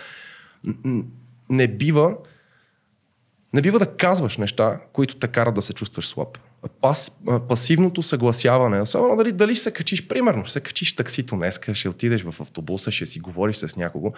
Не 1.50 1.68
бива, 1.68 2.16
не 3.54 3.62
бива 3.62 3.80
да 3.80 3.96
казваш 3.96 4.38
неща, 4.38 4.80
които 4.94 5.16
те 5.16 5.28
карат 5.28 5.56
да 5.56 5.62
се 5.62 5.74
чувстваш 5.74 6.08
слаб. 6.08 6.38
Пас, 6.82 7.18
пасивното 7.48 8.04
съгласяване, 8.04 8.82
особено 8.82 9.16
дали, 9.16 9.32
дали 9.32 9.56
ще 9.56 9.64
се 9.64 9.72
качиш, 9.72 10.08
примерно, 10.08 10.46
ще 10.46 10.54
се 10.54 10.62
качиш 10.62 10.96
таксито 10.96 11.36
днеска, 11.36 11.76
ще 11.76 11.90
отидеш 11.90 12.24
в 12.24 12.42
автобуса, 12.42 12.92
ще 12.92 13.06
си 13.06 13.20
говориш 13.20 13.56
с 13.56 13.76
някого. 13.76 14.14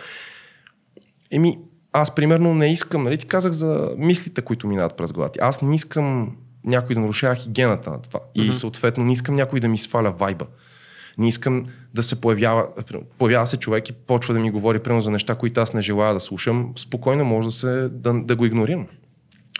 Еми, 1.32 1.60
аз 1.94 2.15
примерно 2.15 2.56
не 2.56 2.72
искам, 2.72 3.03
нали 3.03 3.18
ти 3.18 3.26
казах 3.26 3.52
за 3.52 3.90
мислите, 3.98 4.41
които 4.41 4.68
минават 4.68 4.98
през 4.98 5.14
главата. 5.14 5.40
Аз 5.41 5.61
не 5.61 5.76
искам 5.76 6.36
някой 6.65 6.95
да 6.95 7.02
нарушава 7.02 7.36
хигиената 7.36 7.90
на 7.90 8.02
това. 8.02 8.20
И 8.36 8.41
mm-hmm. 8.41 8.52
съответно 8.52 9.03
не 9.03 9.14
искам 9.14 9.36
някой 9.36 9.60
да 9.60 9.68
ми 9.68 9.78
сваля 9.78 10.11
вайба. 10.11 10.45
Не 11.18 11.28
искам 11.28 11.65
да 11.94 12.03
се 12.03 12.22
появява, 12.22 12.68
появява 13.18 13.48
се 13.48 13.57
човек 13.57 13.90
и 13.90 13.94
почва 13.94 14.34
да 14.34 14.40
ми 14.40 14.52
говори 14.52 14.80
примерно 14.80 15.02
за 15.02 15.11
неща, 15.11 15.36
които 15.36 15.61
аз 15.61 15.74
не 15.74 15.82
желая 15.82 16.14
да 16.14 16.20
слушам. 16.20 16.74
Спокойно 16.78 17.26
може 17.26 17.48
да, 17.48 17.52
се, 17.52 17.90
да, 17.91 18.14
да 18.14 18.36
го 18.36 18.45
игнорирам. 18.45 18.88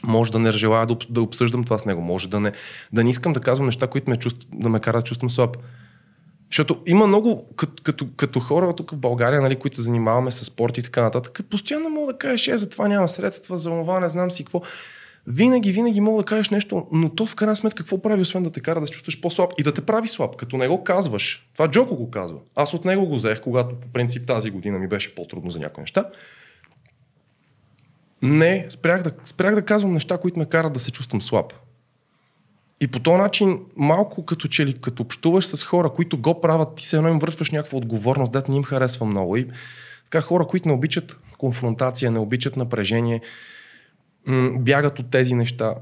Може 0.04 0.32
да 0.32 0.40
не 0.40 0.52
желая 0.52 0.86
да, 0.86 0.98
да 1.10 1.22
обсъждам 1.22 1.64
това 1.64 1.78
с 1.78 1.86
него. 1.86 2.02
Може 2.02 2.30
да 2.30 2.40
не, 2.40 2.52
да 2.94 3.04
не 3.04 3.10
искам 3.10 3.34
да 3.34 3.40
казвам 3.40 3.66
неща, 3.66 3.88
които 3.88 4.10
ме 4.10 4.18
чувств, 4.18 4.48
да 4.54 4.70
ме 4.70 4.80
карат 4.80 5.04
да 5.04 5.08
чувствам 5.08 5.30
слаб. 5.30 5.58
Защото 6.54 6.82
има 6.86 7.08
много, 7.08 7.46
като, 7.56 7.84
като, 7.84 8.08
като 8.16 8.40
хора 8.40 8.74
тук 8.74 8.92
в 8.92 8.98
България, 8.98 9.42
нали, 9.42 9.56
които 9.56 9.76
се 9.76 9.82
занимаваме 9.82 10.32
с 10.32 10.46
спорт 10.46 10.78
и 10.78 10.84
така 10.84 11.02
нататък, 11.02 11.40
постоянно 11.50 11.90
мога 11.90 12.14
да 12.14 12.20
кажеш, 12.20 12.48
е, 12.48 12.58
за 12.58 12.70
това 12.70 12.88
няма 12.88 13.08
средства, 13.08 13.58
за 13.58 13.70
това 13.70 14.00
не 14.00 14.10
знам 14.10 14.32
си 14.32 14.44
какво. 14.44 14.62
Винаги, 15.28 15.72
винаги 15.72 16.02
мога 16.02 16.22
да 16.22 16.26
кажеш 16.26 16.50
нещо, 16.50 16.88
но 16.92 17.10
то 17.10 17.26
в 17.26 17.36
крайна 17.36 17.56
сметка 17.56 17.84
какво 17.84 18.02
прави, 18.02 18.22
освен 18.22 18.44
да 18.44 18.52
те 18.52 18.62
кара 18.62 18.82
да 18.82 18.88
се 18.88 18.94
чувстваш 18.94 19.22
по-слаб 19.22 19.54
и 19.58 19.64
да 19.64 19.74
те 19.74 19.82
прави 19.82 20.08
слаб, 20.08 20.36
като 20.36 20.58
не 20.58 20.68
го 20.68 20.84
казваш. 20.84 21.50
Това 21.54 21.68
Джоко 21.68 21.96
го 21.96 22.12
казва. 22.12 22.40
Аз 22.56 22.74
от 22.74 22.86
него 22.86 23.06
го 23.06 23.16
взех, 23.16 23.42
когато 23.42 23.76
по 23.76 23.88
принцип 23.88 24.28
тази 24.28 24.52
година 24.52 24.80
ми 24.80 24.88
беше 24.88 25.16
по-трудно 25.16 25.52
за 25.52 25.60
някои 25.60 25.82
неща. 25.82 26.06
Не, 28.22 28.66
спрях 28.70 29.02
да, 29.02 29.12
спрях 29.26 29.56
да 29.56 29.62
казвам 29.62 29.94
неща, 29.94 30.18
които 30.18 30.40
ме 30.40 30.46
карат 30.46 30.74
да 30.74 30.80
се 30.80 30.92
чувствам 30.92 31.22
слаб. 31.22 31.54
И 32.84 32.88
по 32.88 33.00
този 33.00 33.18
начин, 33.18 33.60
малко 33.76 34.26
като 34.26 34.48
че 34.48 34.66
ли, 34.66 34.74
като 34.82 35.04
общуваш 35.04 35.46
с 35.46 35.64
хора, 35.64 35.90
които 35.90 36.18
го 36.18 36.42
правят, 36.42 36.76
ти 36.76 36.88
се 36.88 36.98
едно 36.98 37.10
им 37.10 37.20
вършваш 37.20 37.52
някаква 37.52 37.78
отговорност, 37.78 38.32
дете 38.32 38.52
не 38.52 38.58
им 38.58 38.64
харесва 38.64 39.06
много. 39.06 39.38
И 39.38 39.48
така 40.04 40.22
хора, 40.22 40.48
които 40.48 40.68
не 40.68 40.74
обичат, 40.74 41.20
конфронтация, 41.38 42.12
не 42.12 42.20
обичат 42.20 42.58
напрежение, 42.58 43.22
бягат 44.60 45.00
от 45.00 45.10
тези 45.10 45.34
неща. 45.34 45.76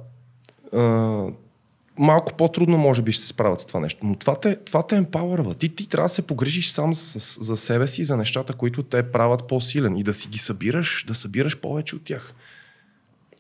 Малко 1.98 2.34
по-трудно 2.38 2.78
може 2.78 3.02
би 3.02 3.12
ще 3.12 3.22
се 3.22 3.28
справят 3.28 3.62
с 3.62 3.66
това 3.66 3.80
нещо. 3.80 4.06
Но 4.06 4.16
това 4.16 4.40
те, 4.40 4.56
това 4.56 4.84
те 4.84 4.96
емпауърва. 4.96 5.56
Ти, 5.56 5.76
ти 5.76 5.90
трябва 5.90 6.06
да 6.06 6.14
се 6.14 6.28
погрижиш 6.28 6.70
сам 6.70 6.94
за, 6.94 7.20
за 7.44 7.58
себе 7.58 7.88
си, 7.88 8.04
за 8.04 8.18
нещата, 8.18 8.54
които 8.54 8.84
те 8.84 9.12
правят 9.12 9.48
по-силен 9.48 9.98
и 9.98 10.04
да 10.04 10.14
си 10.14 10.28
ги 10.28 10.38
събираш, 10.38 11.06
да 11.08 11.16
събираш 11.16 11.58
повече 11.58 11.96
от 11.96 12.04
тях. 12.04 12.34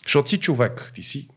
Защото 0.05 0.29
си 0.29 0.37
човек, 0.37 0.91
ти 0.95 1.03
си 1.03 1.27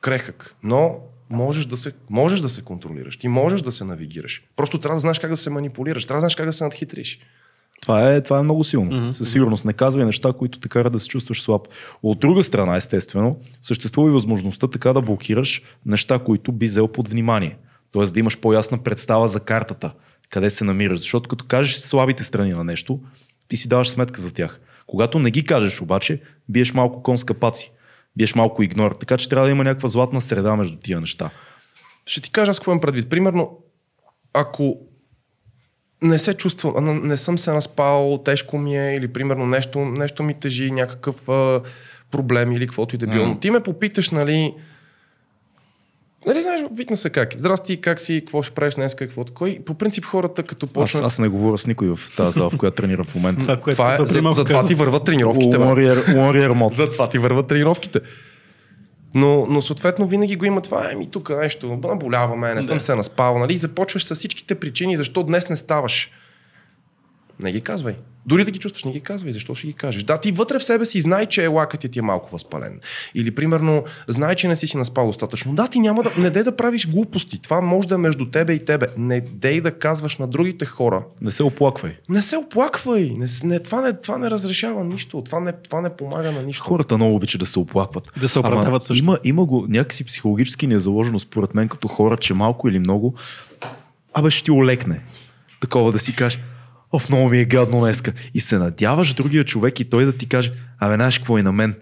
крехък, 0.00 0.56
но 0.62 1.00
можеш 1.30 1.66
да, 1.66 1.76
се, 1.76 1.92
можеш 2.10 2.40
да 2.40 2.48
се 2.48 2.62
контролираш, 2.62 3.16
ти 3.16 3.28
можеш 3.28 3.62
да 3.62 3.72
се 3.72 3.84
навигираш. 3.84 4.42
Просто 4.56 4.78
трябва 4.78 4.96
да 4.96 5.00
знаеш 5.00 5.18
как 5.18 5.30
да 5.30 5.36
се 5.36 5.50
манипулираш, 5.50 6.04
трябва 6.04 6.18
да 6.18 6.20
знаеш 6.20 6.34
как 6.34 6.46
да 6.46 6.52
се 6.52 6.64
надхитриш. 6.64 7.18
Това 7.80 8.12
е, 8.12 8.22
това 8.22 8.38
е 8.38 8.42
много 8.42 8.64
силно. 8.64 8.90
Mm-hmm. 8.90 9.10
Със 9.10 9.32
сигурност 9.32 9.64
не 9.64 9.72
казвай 9.72 10.04
неща, 10.04 10.32
които 10.32 10.60
те 10.60 10.68
карат 10.68 10.92
да 10.92 11.00
се 11.00 11.08
чувстваш 11.08 11.42
слаб. 11.42 11.68
От 12.02 12.20
друга 12.20 12.42
страна, 12.42 12.76
естествено, 12.76 13.36
съществува 13.60 14.08
и 14.08 14.12
възможността 14.12 14.68
така 14.68 14.92
да 14.92 15.02
блокираш 15.02 15.62
неща, 15.86 16.18
които 16.18 16.52
би 16.52 16.66
взел 16.66 16.88
под 16.88 17.08
внимание. 17.08 17.56
Тоест 17.92 18.14
да 18.14 18.20
имаш 18.20 18.40
по-ясна 18.40 18.78
представа 18.78 19.28
за 19.28 19.40
картата, 19.40 19.92
къде 20.30 20.50
се 20.50 20.64
намираш. 20.64 20.98
Защото 20.98 21.28
като 21.28 21.44
кажеш 21.44 21.76
слабите 21.76 22.22
страни 22.22 22.50
на 22.50 22.64
нещо, 22.64 23.00
ти 23.48 23.56
си 23.56 23.68
даваш 23.68 23.88
сметка 23.88 24.20
за 24.20 24.34
тях. 24.34 24.60
Когато 24.86 25.18
не 25.18 25.30
ги 25.30 25.44
кажеш 25.44 25.82
обаче, 25.82 26.20
биеш 26.48 26.74
малко 26.74 27.02
кон 27.02 27.18
с 27.18 27.24
капаци, 27.24 27.72
биеш 28.16 28.34
малко 28.34 28.62
игнор. 28.62 28.92
Така 29.00 29.16
че 29.16 29.28
трябва 29.28 29.46
да 29.46 29.50
има 29.50 29.64
някаква 29.64 29.88
златна 29.88 30.20
среда 30.20 30.56
между 30.56 30.76
тия 30.76 31.00
неща. 31.00 31.30
Ще 32.06 32.20
ти 32.20 32.32
кажа 32.32 32.50
аз 32.50 32.58
какво 32.58 32.70
имам 32.70 32.80
предвид. 32.80 33.10
Примерно, 33.10 33.58
ако 34.32 34.76
не 36.02 36.18
се 36.18 36.34
чувствам, 36.34 37.06
не 37.06 37.16
съм 37.16 37.38
се 37.38 37.52
наспал, 37.52 38.22
тежко 38.24 38.58
ми 38.58 38.78
е 38.78 38.96
или 38.96 39.12
примерно 39.12 39.46
нещо, 39.46 39.78
нещо 39.78 40.22
ми 40.22 40.34
тежи, 40.34 40.70
някакъв 40.70 41.28
а, 41.28 41.60
проблем 42.10 42.52
или 42.52 42.66
каквото 42.66 42.94
и 42.94 42.98
да 42.98 43.06
било. 43.06 43.26
Но 43.26 43.38
ти 43.38 43.50
ме 43.50 43.60
попиташ, 43.60 44.10
нали, 44.10 44.54
Нали 46.26 46.42
знаеш, 46.42 46.60
викна 46.72 46.96
се 46.96 47.10
как? 47.10 47.34
Здрасти, 47.38 47.80
как 47.80 48.00
си, 48.00 48.20
какво 48.20 48.42
ще 48.42 48.54
правиш 48.54 48.74
днес, 48.74 48.94
какво 48.94 49.24
Кой? 49.34 49.58
По 49.66 49.74
принцип 49.74 50.04
хората 50.04 50.42
като 50.42 50.66
почнат... 50.66 51.04
Аз, 51.04 51.06
аз 51.06 51.18
не 51.18 51.28
говоря 51.28 51.58
с 51.58 51.66
никой 51.66 51.88
в 51.88 51.98
тази 52.16 52.38
зала, 52.38 52.50
в 52.50 52.56
която 52.56 52.74
тренирам 52.74 53.04
в 53.04 53.14
момента. 53.14 53.60
това, 53.60 53.72
това 53.72 53.94
е, 53.94 54.06
за, 54.06 54.22
за 54.32 54.44
това 54.44 54.66
ти 54.66 54.74
върват 54.74 55.04
тренировките. 55.04 55.56
Warrior 55.56 56.52
мод. 56.52 56.74
За 56.74 56.90
това 56.90 57.08
ти 57.08 57.18
върват 57.18 57.46
тренировките. 57.46 58.00
Но, 59.14 59.46
но 59.50 59.62
съответно 59.62 60.06
винаги 60.06 60.36
го 60.36 60.44
има 60.44 60.60
това, 60.60 60.90
еми 60.92 61.10
тук 61.10 61.30
нещо, 61.30 61.78
наболяваме, 61.84 62.54
не 62.54 62.62
съм 62.62 62.80
се 62.80 62.94
наспал, 62.94 63.38
нали? 63.38 63.56
Започваш 63.56 64.04
с 64.04 64.14
всичките 64.14 64.54
причини, 64.54 64.96
защо 64.96 65.22
днес 65.22 65.48
не 65.48 65.56
ставаш. 65.56 66.10
Не 67.40 67.52
ги 67.52 67.60
казвай. 67.60 67.96
Дори 68.26 68.44
да 68.44 68.50
ги 68.50 68.58
чувстваш, 68.58 68.84
не 68.84 68.92
ги 68.92 69.00
казвай. 69.00 69.32
Защо 69.32 69.54
ще 69.54 69.66
ги 69.66 69.72
кажеш? 69.72 70.02
Да, 70.02 70.20
ти 70.20 70.32
вътре 70.32 70.58
в 70.58 70.64
себе 70.64 70.84
си 70.84 71.00
знай, 71.00 71.26
че 71.26 71.46
лакът 71.46 71.80
ти 71.90 71.98
е 71.98 72.02
малко 72.02 72.30
възпален. 72.30 72.80
Или, 73.14 73.30
примерно, 73.30 73.84
знай, 74.08 74.34
че 74.34 74.48
не 74.48 74.56
си 74.56 74.66
си 74.66 74.76
наспал 74.76 75.06
достатъчно. 75.06 75.54
Да, 75.54 75.68
ти 75.68 75.80
няма 75.80 76.02
да. 76.02 76.12
Не 76.18 76.30
дей 76.30 76.42
да 76.42 76.56
правиш 76.56 76.88
глупости. 76.88 77.42
Това 77.42 77.60
може 77.60 77.88
да 77.88 77.94
е 77.94 77.98
между 77.98 78.26
тебе 78.30 78.52
и 78.52 78.64
тебе. 78.64 78.86
Не 78.96 79.20
дей 79.20 79.60
да 79.60 79.78
казваш 79.78 80.16
на 80.16 80.26
другите 80.26 80.66
хора. 80.66 81.04
Не 81.20 81.30
се 81.30 81.42
оплаквай. 81.42 81.96
Не 82.08 82.22
се 82.22 82.36
оплаквай. 82.36 83.12
Не, 83.18 83.26
не, 83.44 83.60
това, 83.60 83.80
не, 83.80 83.92
това 83.92 84.18
не 84.18 84.30
разрешава 84.30 84.84
нищо. 84.84 85.22
Това 85.22 85.40
не, 85.40 85.52
това 85.52 85.80
не 85.80 85.96
помага 85.96 86.32
на 86.32 86.42
нищо. 86.42 86.64
Хората 86.64 86.96
много 86.96 87.14
обичат 87.14 87.38
да 87.38 87.46
се 87.46 87.58
оплакват. 87.58 88.12
Да 88.20 88.28
се 88.28 88.38
оправдават 88.38 88.82
също. 88.82 89.04
Има, 89.04 89.18
има 89.24 89.44
го 89.44 89.66
някакси 89.68 90.04
психологически 90.04 90.66
не 90.66 90.74
е 90.74 90.78
заложено 90.78 91.18
според 91.18 91.54
мен 91.54 91.68
като 91.68 91.88
хора, 91.88 92.16
че 92.16 92.34
малко 92.34 92.68
или 92.68 92.78
много. 92.78 93.14
Абе 94.14 94.30
ще 94.30 94.44
ти 94.44 94.50
олекне. 94.50 95.00
Такова 95.60 95.92
да 95.92 95.98
си 95.98 96.16
кажеш 96.16 96.40
Оф, 96.94 97.08
много 97.08 97.28
ми 97.28 97.38
е 97.38 97.44
гадно 97.44 97.80
днеска. 97.80 98.12
И 98.34 98.40
се 98.40 98.58
надяваш 98.58 99.14
другия 99.14 99.44
човек 99.44 99.80
и 99.80 99.84
той 99.84 100.04
да 100.04 100.12
ти 100.12 100.26
каже, 100.26 100.52
абе, 100.78 100.94
знаеш 100.94 101.18
какво 101.18 101.38
е 101.38 101.42
на 101.42 101.52
мен? 101.52 101.74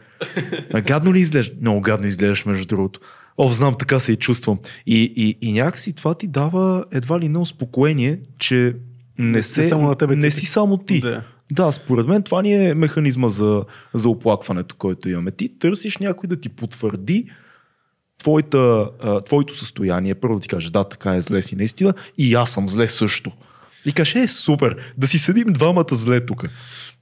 А 0.74 0.80
гадно 0.80 1.14
ли 1.14 1.20
изглеждаш? 1.20 1.56
Много 1.60 1.80
гадно 1.80 2.06
изглеждаш, 2.06 2.44
между 2.44 2.66
другото. 2.66 3.01
О, 3.39 3.48
знам, 3.48 3.74
така 3.78 3.98
се 3.98 4.12
и 4.12 4.16
чувствам. 4.16 4.59
И, 4.86 5.12
и, 5.16 5.48
и 5.48 5.52
някакси 5.52 5.93
това 5.93 6.14
ти 6.14 6.26
дава 6.26 6.84
едва 6.93 7.20
ли 7.20 7.28
не 7.28 7.39
успокоение, 7.39 8.20
че 8.39 8.76
не, 9.18 9.43
се, 9.43 9.60
не, 9.60 9.68
само 9.68 9.89
на 9.89 9.94
тебе, 9.94 10.16
не 10.16 10.30
си 10.30 10.47
само 10.47 10.76
ти. 10.76 11.01
Да. 11.01 11.22
Да, 11.52 11.72
според 11.72 12.06
мен 12.06 12.22
това 12.22 12.43
ни 12.43 12.68
е 12.68 12.74
механизма 12.74 13.28
за, 13.28 13.64
за 13.94 14.09
оплакването, 14.09 14.74
който 14.78 15.09
имаме. 15.09 15.30
Ти 15.30 15.59
търсиш 15.59 15.98
някой 15.98 16.28
да 16.28 16.40
ти 16.40 16.48
потвърди 16.48 17.30
твоята, 18.18 18.90
твоето 19.26 19.59
състояние. 19.59 20.14
Първо 20.14 20.34
да 20.34 20.40
ти 20.40 20.48
каже, 20.48 20.70
да, 20.70 20.84
така 20.84 21.14
е 21.14 21.20
зле 21.20 21.43
си 21.43 21.56
наистина 21.56 21.94
и 22.18 22.34
аз 22.34 22.51
съм 22.51 22.68
зле 22.68 22.89
също. 22.89 23.32
И 23.86 23.92
каже, 23.92 24.18
е, 24.18 24.28
супер, 24.28 24.76
да 24.98 25.06
си 25.06 25.18
седим 25.18 25.46
двамата 25.48 25.84
зле 25.92 26.26
тук. 26.26 26.44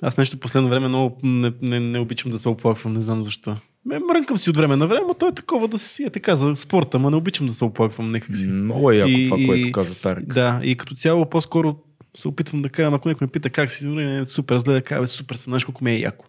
Аз 0.02 0.18
нещо 0.18 0.38
последно 0.38 0.68
време 0.68 0.88
много 0.88 1.18
не, 1.22 1.52
не, 1.62 1.80
не 1.80 1.98
обичам 1.98 2.30
да 2.30 2.38
се 2.38 2.48
оплаквам, 2.48 2.92
не 2.92 3.00
знам 3.00 3.22
защо. 3.22 3.56
Ме 3.84 3.98
мрънкам 3.98 4.38
си 4.38 4.50
от 4.50 4.56
време 4.56 4.76
на 4.76 4.86
време, 4.86 5.04
но 5.08 5.14
то 5.14 5.28
е 5.28 5.34
такова 5.34 5.68
да 5.68 5.78
си 5.78 6.04
е 6.04 6.10
така 6.10 6.36
за 6.36 6.56
спорта, 6.56 6.98
ма 6.98 7.10
не 7.10 7.16
обичам 7.16 7.46
да 7.46 7.52
се 7.52 7.64
оплаквам 7.64 8.12
някак 8.12 8.36
си. 8.36 8.46
Много 8.46 8.90
е 8.90 8.96
яко 8.96 9.10
и, 9.10 9.24
това, 9.24 9.38
което 9.46 9.72
каза 9.72 10.00
Тарик. 10.00 10.34
Да, 10.34 10.60
и 10.62 10.76
като 10.76 10.94
цяло 10.94 11.30
по-скоро 11.30 11.76
се 12.16 12.28
опитвам 12.28 12.62
да 12.62 12.68
кажа, 12.68 12.90
ако 12.94 13.08
някой 13.08 13.24
ме 13.24 13.30
пита 13.30 13.50
как 13.50 13.70
си, 13.70 13.86
е 13.98 14.24
супер, 14.26 14.58
зле 14.58 14.72
да 14.72 14.82
кажа, 14.82 15.06
супер 15.06 15.34
съм, 15.34 15.50
знаеш 15.50 15.64
колко 15.64 15.84
ми 15.84 15.92
е 15.92 15.98
яко. 15.98 16.26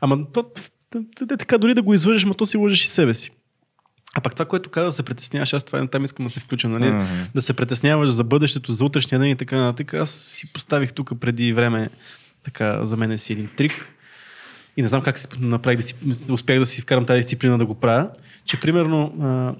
Ама 0.00 0.32
то, 0.32 0.44
те, 0.90 1.26
така, 1.26 1.58
дори 1.58 1.74
да 1.74 1.82
го 1.82 1.94
извържеш, 1.94 2.24
ма 2.24 2.34
то 2.34 2.46
си 2.46 2.56
лъжеш 2.56 2.84
и 2.84 2.88
себе 2.88 3.14
си. 3.14 3.30
А 4.14 4.20
пак 4.20 4.32
това, 4.32 4.44
което 4.44 4.70
каза 4.70 4.86
да 4.86 4.92
се 4.92 5.02
притесняваш, 5.02 5.52
аз 5.52 5.64
това 5.64 5.86
там 5.86 6.04
искам 6.04 6.26
да 6.26 6.30
се 6.30 6.40
включа, 6.40 6.68
нали? 6.68 6.84
Uh-huh. 6.84 7.34
Да 7.34 7.42
се 7.42 7.52
притесняваш 7.52 8.10
за 8.10 8.24
бъдещето, 8.24 8.72
за 8.72 8.84
утрешния 8.84 9.18
ден 9.18 9.30
и 9.30 9.36
така 9.36 9.56
нататък. 9.56 9.94
Аз 9.94 10.10
си 10.10 10.52
поставих 10.52 10.92
тук 10.92 11.20
преди 11.20 11.52
време 11.52 11.90
така 12.42 12.86
за 12.86 12.96
мен 12.96 13.10
е 13.10 13.18
си 13.18 13.32
един 13.32 13.48
трик. 13.56 13.86
И 14.76 14.82
не 14.82 14.88
знам 14.88 15.02
как 15.02 15.18
си 15.18 15.26
направих 15.40 15.78
да 15.78 15.82
си, 15.82 15.94
успях 16.30 16.58
да 16.58 16.66
си 16.66 16.82
вкарам 16.82 17.06
тази 17.06 17.20
дисциплина 17.20 17.58
да 17.58 17.66
го 17.66 17.74
правя, 17.74 18.10
че 18.44 18.60
примерно 18.60 19.14
а, 19.20 19.54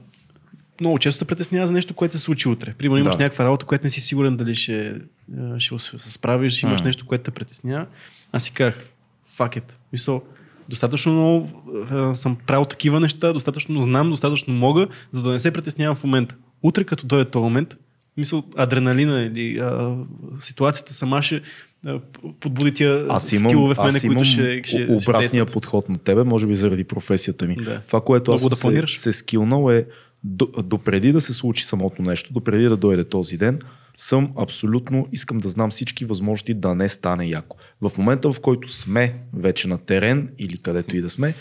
много 0.80 0.98
често 0.98 1.18
се 1.18 1.24
притеснява 1.24 1.66
за 1.66 1.72
нещо, 1.72 1.94
което 1.94 2.14
се 2.14 2.20
случи 2.20 2.48
утре. 2.48 2.74
Примерно 2.78 2.98
имаш 2.98 3.16
да. 3.16 3.22
някаква 3.22 3.44
работа, 3.44 3.66
която 3.66 3.84
не 3.84 3.90
си 3.90 4.00
сигурен 4.00 4.36
дали 4.36 4.54
ще, 4.54 4.94
ще 5.58 5.78
се 5.78 6.12
справиш, 6.12 6.62
имаш 6.62 6.80
uh-huh. 6.80 6.84
нещо, 6.84 7.06
което 7.06 7.24
те 7.24 7.30
притеснява. 7.30 7.86
Аз 8.32 8.44
си 8.44 8.52
казах, 8.52 8.78
fuck 9.38 9.60
it. 9.60 9.72
Мисъл, 9.92 10.22
достатъчно 10.70 11.12
много 11.12 11.48
а, 11.90 12.14
съм 12.14 12.36
правил 12.46 12.64
такива 12.64 13.00
неща, 13.00 13.32
достатъчно 13.32 13.82
знам, 13.82 14.10
достатъчно 14.10 14.54
мога, 14.54 14.86
за 15.12 15.22
да 15.22 15.30
не 15.30 15.38
се 15.38 15.50
притеснявам 15.50 15.96
в 15.96 16.04
момента. 16.04 16.34
Утре, 16.62 16.84
като 16.84 17.06
дойде 17.06 17.30
този 17.30 17.42
момент, 17.42 17.76
мисъл, 18.16 18.42
адреналина 18.56 19.22
или 19.22 19.58
а, 19.58 19.96
ситуацията 20.40 20.94
сама 20.94 21.22
ще 21.22 21.40
а, 21.86 22.00
подбуди 22.40 22.74
тия 22.74 23.06
аз 23.08 23.32
имам, 23.32 23.50
скилове 23.50 23.74
в 23.74 23.78
мене, 23.78 23.88
аз 23.88 24.00
които 24.00 24.24
ще, 24.24 24.62
ще 24.64 24.86
обратния 24.90 25.44
ще 25.44 25.52
подход 25.52 25.88
на 25.88 25.98
тебе, 25.98 26.24
може 26.24 26.46
би 26.46 26.54
заради 26.54 26.84
професията 26.84 27.46
ми. 27.46 27.56
Да. 27.56 27.80
Това, 27.86 28.00
което 28.00 28.32
аз 28.32 28.48
да 28.48 28.56
се, 28.56 28.84
се 28.86 29.12
скилнал 29.12 29.70
е 29.70 29.86
допреди 30.62 31.08
до 31.08 31.12
да 31.12 31.20
се 31.20 31.34
случи 31.34 31.64
самото 31.64 32.02
нещо, 32.02 32.32
допреди 32.32 32.64
да 32.64 32.76
дойде 32.76 33.04
този 33.04 33.36
ден, 33.36 33.58
съм 33.96 34.32
абсолютно, 34.38 35.06
искам 35.12 35.38
да 35.38 35.48
знам 35.48 35.70
всички 35.70 36.04
възможности 36.04 36.54
да 36.54 36.74
не 36.74 36.88
стане 36.88 37.26
яко. 37.26 37.56
В 37.80 37.98
момента, 37.98 38.32
в 38.32 38.40
който 38.40 38.68
сме 38.68 39.14
вече 39.34 39.68
на 39.68 39.78
терен 39.78 40.30
или 40.38 40.58
където 40.58 40.96
и 40.96 41.00
да 41.00 41.10
сме, 41.10 41.34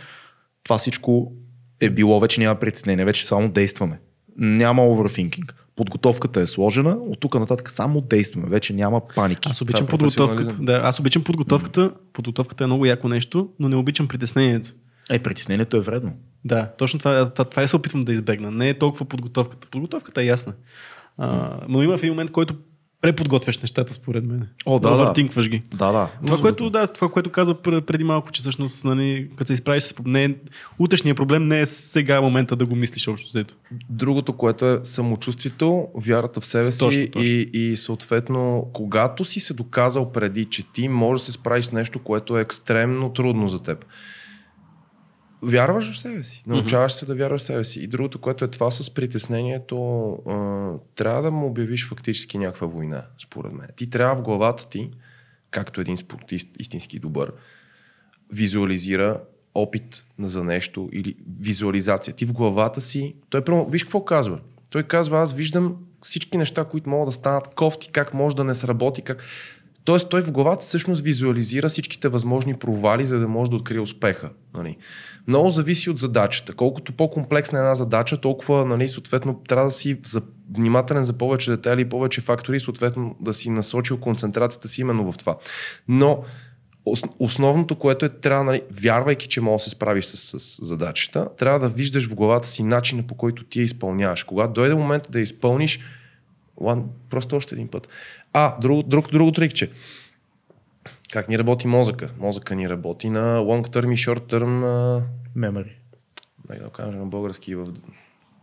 това 0.64 0.78
всичко 0.78 1.32
е 1.80 1.90
било, 1.90 2.20
вече 2.20 2.42
няма 2.42 2.60
притеснение, 2.60 3.06
вече 3.06 3.28
само 3.28 3.50
действаме. 3.50 4.00
Няма 4.38 4.82
overthinking. 4.82 5.52
Подготовката 5.76 6.42
е 6.42 6.46
сложена, 6.46 6.90
от 6.90 7.20
тук 7.20 7.36
нататък 7.40 7.70
само 7.70 8.02
действаме, 8.02 8.50
вече 8.50 8.74
няма 8.74 9.08
паники. 9.08 9.50
Аз 9.52 9.62
обичам 9.62 9.84
е 9.84 9.88
подготовката. 9.88 10.56
Да, 10.60 10.82
аз 10.84 11.00
обичам 11.00 11.24
подготовката. 11.24 11.92
Подготовката 12.14 12.64
е 12.64 12.68
много 12.68 12.86
яко 12.86 13.08
нещо, 13.08 13.50
но 13.60 13.70
не 13.70 13.76
обичам 13.76 14.08
притеснението. 14.08 14.74
Е, 15.10 15.20
притеснението 15.20 15.78
е 15.78 15.80
вредно. 15.80 16.14
Да, 16.46 16.72
точно 16.78 17.00
това, 17.00 17.30
това, 17.30 17.46
това 17.46 17.64
е 17.64 17.68
се 17.68 17.76
опитвам 17.76 18.06
да 18.06 18.14
избегна. 18.14 18.52
Не 18.52 18.70
е 18.70 18.78
толкова 18.78 19.06
подготовката. 19.06 19.68
Подготовката 19.68 20.22
е 20.22 20.26
ясна. 20.26 20.54
А, 21.20 21.60
но 21.68 21.84
има 21.84 21.98
в 21.98 22.04
един 22.04 22.12
момент, 22.12 22.32
който 22.32 22.54
преподготвяш 23.02 23.58
нещата, 23.58 23.94
според 23.94 24.26
мен. 24.26 24.48
О, 24.66 24.80
да, 24.80 25.14
да. 25.14 25.48
ги. 25.48 25.62
Да, 25.76 25.92
да. 25.92 26.10
Това, 26.26 26.38
което, 26.38 26.70
да, 26.70 26.88
това, 26.88 27.10
което 27.10 27.32
каза 27.32 27.56
преди 27.56 28.04
малко, 28.04 28.32
че 28.32 28.42
всъщност, 28.42 28.86
нали, 28.86 29.30
като 29.36 29.48
се 29.48 29.54
изправиш 29.54 29.84
с 29.84 29.94
не, 30.06 30.36
утрешния 30.80 31.16
проблем 31.16 31.48
не 31.48 31.62
е 31.62 31.66
сега 31.66 32.22
момента 32.22 32.56
да 32.56 32.66
го 32.66 32.76
мислиш 32.76 33.08
общо 33.08 33.28
взето. 33.28 33.56
Другото, 33.90 34.34
което 34.34 34.66
е 34.66 34.80
самочувствието, 34.84 35.88
вярата 35.96 36.42
в 36.42 36.46
себе 36.46 36.72
си 36.72 36.80
точно, 36.80 37.06
точно. 37.06 37.22
И, 37.22 37.50
и 37.54 37.78
съответно, 37.78 38.70
когато 38.74 39.26
си 39.26 39.40
се 39.40 39.54
доказал 39.54 40.12
преди, 40.12 40.46
че 40.46 40.72
ти 40.72 40.90
можеш 40.90 41.22
да 41.22 41.26
се 41.26 41.32
справиш 41.32 41.66
с 41.66 41.72
нещо, 41.72 42.00
което 42.00 42.38
е 42.38 42.42
екстремно 42.42 43.14
трудно 43.14 43.48
за 43.48 43.64
теб 43.64 43.86
вярваш 45.42 45.92
в 45.92 46.00
себе 46.00 46.24
си. 46.24 46.44
Научаваш 46.48 46.94
се 46.94 47.06
да 47.06 47.16
вярваш 47.16 47.42
в 47.42 47.46
себе 47.46 47.64
си. 47.64 47.80
И 47.80 47.88
другото, 47.88 48.20
което 48.20 48.46
е 48.46 48.48
това 48.48 48.72
с 48.72 48.94
притеснението, 48.94 50.12
а, 50.12 50.72
трябва 50.96 51.22
да 51.22 51.32
му 51.32 51.48
обявиш 51.48 51.88
фактически 51.88 52.38
някаква 52.38 52.68
война, 52.68 53.04
според 53.24 53.54
мен. 53.54 53.68
Ти 53.76 53.90
трябва 53.90 54.16
в 54.16 54.22
главата 54.22 54.70
ти, 54.70 54.90
както 55.52 55.82
един 55.82 55.98
спортист, 55.98 56.50
истински 56.60 57.00
добър, 57.00 57.34
визуализира 58.32 59.22
опит 59.56 60.06
за 60.20 60.44
нещо 60.44 60.90
или 60.92 61.16
визуализация. 61.40 62.14
Ти 62.14 62.26
в 62.26 62.34
главата 62.34 62.82
си, 62.82 63.16
той 63.30 63.44
прямо, 63.44 63.70
виж 63.70 63.84
какво 63.84 64.06
казва. 64.06 64.40
Той 64.70 64.84
казва, 64.84 65.20
аз 65.20 65.34
виждам 65.34 65.78
всички 66.02 66.38
неща, 66.38 66.66
които 66.66 66.90
могат 66.90 67.08
да 67.08 67.12
станат 67.12 67.48
кофти, 67.56 67.92
как 67.92 68.14
може 68.14 68.36
да 68.36 68.44
не 68.44 68.54
сработи, 68.54 69.02
как 69.02 69.24
Тоест 69.90 70.10
той 70.10 70.22
в 70.22 70.32
главата 70.32 70.62
всъщност 70.62 71.02
визуализира 71.02 71.70
всичките 71.70 72.10
възможни 72.10 72.54
провали, 72.54 73.06
за 73.06 73.20
да 73.20 73.28
може 73.28 73.50
да 73.50 73.56
открие 73.56 73.80
успеха. 73.80 74.30
Нали. 74.54 74.78
Много 75.28 75.50
зависи 75.50 75.90
от 75.90 76.00
задачата. 76.00 76.54
Колкото 76.54 76.94
по-комплексна 76.94 77.60
е 77.60 77.62
една 77.62 77.76
задача, 77.76 78.18
толкова 78.18 78.66
нали, 78.66 78.90
съответно 78.90 79.42
трябва 79.48 79.66
да 79.66 79.72
си 79.72 80.00
за, 80.06 80.22
внимателен 80.54 81.04
за 81.04 81.14
повече 81.14 81.52
детайли 81.52 81.82
и 81.82 81.90
повече 81.90 82.22
фактори, 82.22 82.60
съответно 82.60 83.16
да 83.20 83.34
си 83.34 83.50
насочил 83.50 84.00
концентрацията 84.00 84.68
си 84.68 84.82
именно 84.82 85.12
в 85.12 85.18
това. 85.18 85.38
Но 85.88 86.24
основното, 87.20 87.76
което 87.76 88.06
е, 88.06 88.10
трябва, 88.10 88.44
нали, 88.44 88.62
вярвайки, 88.82 89.28
че 89.28 89.42
можеш 89.42 89.66
да 89.66 89.70
се 89.70 89.76
справиш 89.76 90.06
с, 90.06 90.40
с 90.40 90.66
задачата, 90.66 91.28
трябва 91.38 91.60
да 91.60 91.70
виждаш 91.70 92.08
в 92.08 92.16
главата 92.16 92.48
си 92.48 92.64
начина 92.64 93.04
по 93.04 93.16
който 93.16 93.44
ти 93.44 93.60
я 93.60 93.64
изпълняваш. 93.64 94.24
Когато 94.24 94.54
дойде 94.54 94.76
момент 94.76 95.08
да 95.10 95.20
я 95.20 95.24
изпълниш, 95.24 95.80
one, 96.60 96.84
просто 97.10 97.36
още 97.36 97.56
един 97.56 97.68
път. 97.68 97.90
А, 98.34 98.60
друг, 98.60 98.88
друг, 98.88 99.12
друго 99.12 99.32
трикче. 99.32 99.72
Как 101.12 101.28
ни 101.28 101.40
работи 101.40 101.68
мозъка? 101.68 102.10
Мозъка 102.20 102.56
ни 102.56 102.70
работи 102.70 103.10
на 103.10 103.40
long 103.40 103.68
term 103.68 103.94
и 103.94 103.98
short 103.98 104.34
term 104.34 104.62
memory. 105.38 105.72
Да 106.50 106.64
го 106.64 106.70
кажа 106.70 106.98
на 106.98 107.06
български 107.06 107.56
в 107.56 107.68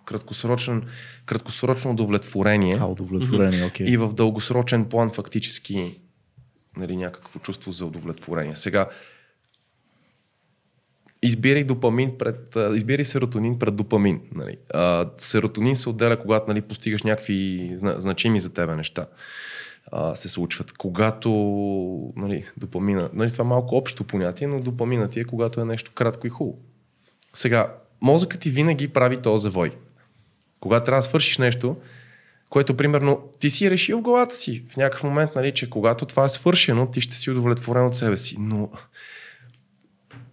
краткосрочен, 0.05 0.83
краткосрочно 1.27 1.91
удовлетворение. 1.91 2.77
А, 2.81 2.87
удовлетворение, 2.87 3.65
окей. 3.65 3.87
Okay. 3.87 3.91
И 3.91 3.97
в 3.97 4.13
дългосрочен 4.13 4.85
план 4.85 5.11
фактически 5.11 6.01
нали, 6.77 6.97
някакво 6.97 7.41
чувство 7.41 7.73
за 7.73 7.87
удовлетворение. 7.87 8.57
Сега, 8.57 8.87
избирай 11.27 11.65
допамин 11.65 12.19
пред, 12.19 12.57
избирай 12.75 13.05
серотонин 13.05 13.59
пред 13.59 13.77
допамин. 13.77 14.21
Нали. 14.35 14.57
А, 14.75 15.11
серотонин 15.19 15.77
се 15.77 15.89
отделя, 15.89 16.21
когато 16.21 16.49
нали, 16.49 16.63
постигаш 16.63 17.03
някакви 17.03 17.71
значими 17.75 18.41
за 18.41 18.53
тебе 18.53 18.77
неща 18.77 19.07
а, 19.93 20.15
се 20.15 20.29
случват. 20.29 20.73
Когато 20.73 21.31
нали, 22.17 22.45
допамина, 22.57 23.11
нали, 23.13 23.33
това 23.33 23.45
е 23.45 23.49
малко 23.49 23.77
общо 23.77 24.05
понятие, 24.05 24.47
но 24.47 24.61
допамина 24.61 25.09
ти 25.09 25.21
е 25.21 25.25
когато 25.25 25.61
е 25.61 25.65
нещо 25.65 25.93
кратко 25.95 26.27
и 26.27 26.31
хубаво. 26.31 26.59
Сега, 27.33 27.75
мозъкът 28.01 28.41
ти 28.41 28.51
винаги 28.51 28.89
прави 28.89 29.23
този 29.23 29.43
завой. 29.43 29.71
Когато 30.61 30.85
трябва 30.85 30.99
да 30.99 31.03
свършиш 31.03 31.39
нещо, 31.39 31.77
което, 32.49 32.77
примерно, 32.77 33.29
ти 33.39 33.51
си 33.51 33.71
решил 33.71 33.99
в 33.99 34.03
главата 34.03 34.35
си 34.35 34.65
в 34.71 34.77
някакъв 34.77 35.05
момент, 35.05 35.31
нали, 35.35 35.55
че 35.55 35.71
когато 35.71 36.07
това 36.07 36.25
е 36.25 36.29
свършено, 36.29 36.91
ти 36.91 37.01
ще 37.01 37.17
си 37.17 37.31
удовлетворен 37.31 37.87
от 37.87 37.97
себе 37.97 38.17
си. 38.17 38.37
Но 38.39 38.71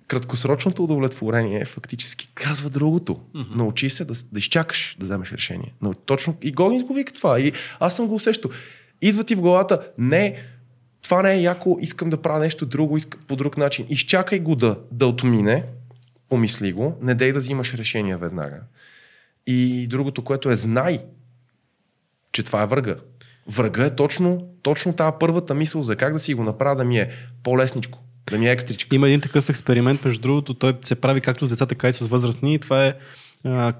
краткосрочното 0.07 0.83
удовлетворение 0.83 1.65
фактически 1.65 2.27
казва 2.33 2.69
другото. 2.69 3.13
Mm-hmm. 3.13 3.55
Научи 3.55 3.89
се 3.89 4.05
да, 4.05 4.13
да 4.31 4.39
изчакаш 4.39 4.95
да 4.99 5.05
вземеш 5.05 5.31
решение. 5.31 5.73
Но 5.81 5.93
точно 5.93 6.35
и 6.41 6.51
Гогинс 6.51 6.83
го 6.83 6.93
вика 6.93 7.13
това. 7.13 7.39
И 7.39 7.53
аз 7.79 7.95
съм 7.95 8.07
го 8.07 8.15
усещал. 8.15 8.51
Идва 9.01 9.23
ти 9.23 9.35
в 9.35 9.41
главата, 9.41 9.87
не, 9.97 10.35
това 11.01 11.21
не 11.21 11.33
е 11.33 11.41
яко, 11.41 11.77
искам 11.81 12.09
да 12.09 12.21
правя 12.21 12.39
нещо 12.39 12.65
друго, 12.65 12.97
искам 12.97 13.19
по 13.27 13.35
друг 13.35 13.57
начин. 13.57 13.85
Изчакай 13.89 14.39
го 14.39 14.55
да, 14.55 14.79
да 14.91 15.07
отмине, 15.07 15.65
помисли 16.29 16.73
го, 16.73 16.97
не 17.01 17.15
дей 17.15 17.33
да 17.33 17.39
взимаш 17.39 17.73
решения 17.73 18.17
веднага. 18.17 18.59
И 19.47 19.87
другото, 19.87 20.23
което 20.23 20.49
е 20.49 20.55
знай, 20.55 21.01
че 22.31 22.43
това 22.43 22.63
е 22.63 22.67
врага. 22.67 22.95
Врага 23.47 23.85
е 23.85 23.95
точно, 23.95 24.47
точно 24.61 24.93
тази 24.93 25.15
първата 25.19 25.53
мисъл 25.53 25.81
за 25.81 25.95
как 25.95 26.13
да 26.13 26.19
си 26.19 26.33
го 26.33 26.43
направя 26.43 26.75
да 26.75 26.83
ми 26.83 26.99
е 26.99 27.11
по-лесничко, 27.43 27.99
да 28.31 28.37
ми 28.37 28.47
е 28.47 28.51
екстричка. 28.51 28.95
Има 28.95 29.07
един 29.07 29.21
такъв 29.21 29.49
експеримент, 29.49 30.05
между 30.05 30.21
другото, 30.21 30.53
той 30.53 30.73
се 30.81 31.01
прави 31.01 31.21
както 31.21 31.45
с 31.45 31.49
децата, 31.49 31.69
така 31.69 31.89
и 31.89 31.93
с 31.93 32.07
възрастни. 32.07 32.53
И 32.53 32.59
това 32.59 32.85
е, 32.85 32.93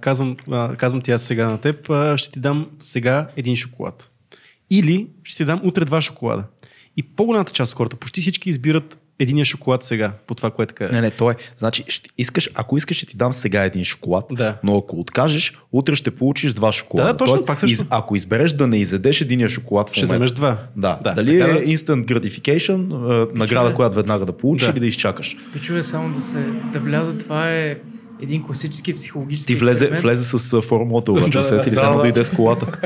казвам, 0.02 0.38
казвам 0.78 1.02
ти 1.02 1.12
аз 1.12 1.24
сега 1.24 1.50
на 1.50 1.58
теб, 1.58 1.90
ще 2.16 2.32
ти 2.32 2.40
дам 2.40 2.70
сега 2.80 3.30
един 3.36 3.56
шоколад. 3.56 4.10
Или 4.70 5.08
ще 5.24 5.38
ти 5.38 5.46
дам 5.46 5.62
утре 5.64 5.86
два 5.86 6.02
шоколада. 6.02 6.44
И 6.98 7.04
по-голямата 7.04 7.54
част 7.54 7.72
от 7.72 7.78
хората, 7.78 7.96
почти 7.96 8.22
всички 8.22 8.50
избират 8.50 8.98
единия 9.24 9.46
шоколад 9.46 9.84
сега, 9.84 10.12
по 10.28 10.36
това, 10.36 10.52
което 10.52 10.76
каза. 10.76 10.92
Не, 10.94 11.02
не, 11.02 11.12
то 11.12 11.32
е. 11.32 11.36
Значи, 11.58 11.84
ще 11.88 12.10
искаш, 12.18 12.50
ако 12.56 12.78
искаш, 12.78 12.98
ще 12.98 13.06
ти 13.06 13.18
дам 13.18 13.34
сега 13.34 13.64
един 13.64 13.86
шоколад, 13.86 14.26
да. 14.32 14.58
но 14.64 14.78
ако 14.78 15.00
откажеш, 15.00 15.54
утре 15.72 15.96
ще 15.96 16.12
получиш 16.12 16.54
два 16.54 16.72
шоколада. 16.72 17.14
Да, 17.14 17.18
точно, 17.18 17.36
Тоест, 17.36 17.46
пак 17.46 17.64
из, 17.64 17.86
ако 17.90 18.16
избереш 18.16 18.54
да 18.54 18.68
не 18.68 18.78
изедеш 18.78 19.22
единия 19.22 19.50
шоколад 19.50 19.90
в 19.90 19.94
Ще 19.94 20.06
вземеш 20.06 20.32
два. 20.32 20.58
Да. 20.76 21.00
да. 21.04 21.14
Дали 21.14 21.40
така, 21.40 21.52
е 21.52 21.66
instant 21.66 22.06
gratification, 22.06 23.36
награда, 23.36 23.74
която 23.74 23.96
веднага 23.96 24.26
да 24.26 24.38
получиш 24.38 24.66
да. 24.66 24.72
или 24.72 24.80
да 24.80 24.88
изчакаш. 24.88 25.38
Пичове 25.54 25.84
само 25.84 26.14
да 26.14 26.22
се 26.22 26.46
да 26.74 26.80
вляза, 26.80 27.18
това 27.18 27.52
е 27.52 27.76
един 28.24 28.44
класически 28.44 28.94
психологически 28.94 29.54
Ти 29.54 29.60
влезе, 29.60 29.88
влезе 29.90 30.40
с 30.40 30.62
формулата, 30.62 31.12
обаче 31.12 31.38
да, 31.38 31.44
сети 31.44 31.72
ли 31.72 31.76
да, 31.76 31.82
само 31.82 32.00
дойде 32.00 32.24
с 32.24 32.32
колата? 32.32 32.80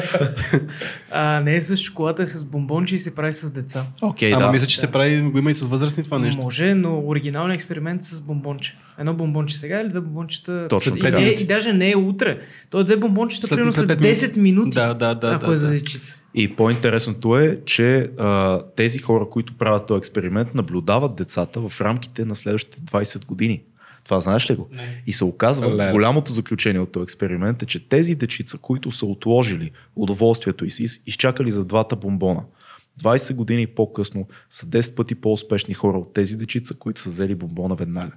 а, 1.11 1.39
не 1.39 1.55
е 1.55 1.61
с 1.61 1.77
шоколата, 1.77 2.21
е 2.21 2.25
с 2.25 2.45
бомбонче 2.45 2.95
и 2.95 2.99
се 2.99 3.15
прави 3.15 3.33
с 3.33 3.51
деца. 3.51 3.85
Okay, 4.01 4.33
Ама 4.33 4.45
да. 4.45 4.51
мисля, 4.51 4.67
че 4.67 4.75
да. 4.75 4.79
се 4.79 4.91
прави, 4.91 5.21
го 5.21 5.37
има 5.37 5.51
и 5.51 5.53
с 5.53 5.67
възрастни 5.67 6.03
това 6.03 6.19
нещо. 6.19 6.41
Може, 6.41 6.73
но 6.73 7.03
оригинален 7.05 7.51
експеримент 7.51 8.03
с 8.03 8.21
бомбонче. 8.21 8.77
Едно 8.99 9.13
бомбонче 9.13 9.57
сега 9.57 9.81
или 9.81 9.89
две 9.89 9.99
бомбончета. 9.99 10.67
Точно 10.69 10.97
и, 10.97 11.11
не, 11.11 11.21
и 11.21 11.45
даже 11.45 11.73
не 11.73 11.91
е 11.91 11.95
утре. 11.95 12.39
То 12.69 12.79
е 12.79 12.83
две 12.83 12.97
бомбончета, 12.97 13.47
примерно 13.47 13.73
след 13.73 13.89
10 13.89 14.37
минути. 14.37 14.75
Да, 14.75 14.93
да, 14.93 15.15
да. 15.15 15.31
Ако 15.31 15.45
да, 15.45 15.53
е 15.53 15.55
за 15.55 15.69
дечица. 15.69 16.17
И 16.33 16.55
по-интересното 16.55 17.37
е, 17.37 17.59
че 17.65 18.09
а, 18.17 18.61
тези 18.75 18.99
хора, 18.99 19.25
които 19.29 19.57
правят 19.57 19.87
този 19.87 19.97
експеримент, 19.97 20.55
наблюдават 20.55 21.15
децата 21.15 21.69
в 21.69 21.81
рамките 21.81 22.25
на 22.25 22.35
следващите 22.35 22.81
20 22.81 23.25
години. 23.25 23.61
Това 24.07 24.21
знаеш 24.21 24.51
ли 24.51 24.55
го? 24.55 24.67
Не. 24.71 25.03
И 25.07 25.13
се 25.13 25.25
оказва, 25.25 25.75
Леле. 25.75 25.91
голямото 25.91 26.31
заключение 26.31 26.81
от 26.81 26.91
този 26.91 27.03
експеримент 27.03 27.61
е, 27.61 27.65
че 27.65 27.89
тези 27.89 28.15
дечица, 28.15 28.57
които 28.57 28.91
са 28.91 29.05
отложили 29.05 29.71
удоволствието 29.95 30.65
и 30.65 30.71
си 30.71 31.01
изчакали 31.05 31.51
за 31.51 31.65
двата 31.65 31.95
бомбона, 31.95 32.43
20 33.01 33.35
години 33.35 33.67
по-късно 33.67 34.27
са 34.49 34.65
10 34.65 34.95
пъти 34.95 35.15
по-успешни 35.15 35.73
хора 35.73 35.97
от 35.97 36.13
тези 36.13 36.37
дечица, 36.37 36.73
които 36.73 37.01
са 37.01 37.09
взели 37.09 37.35
бомбона 37.35 37.75
веднага. 37.75 38.11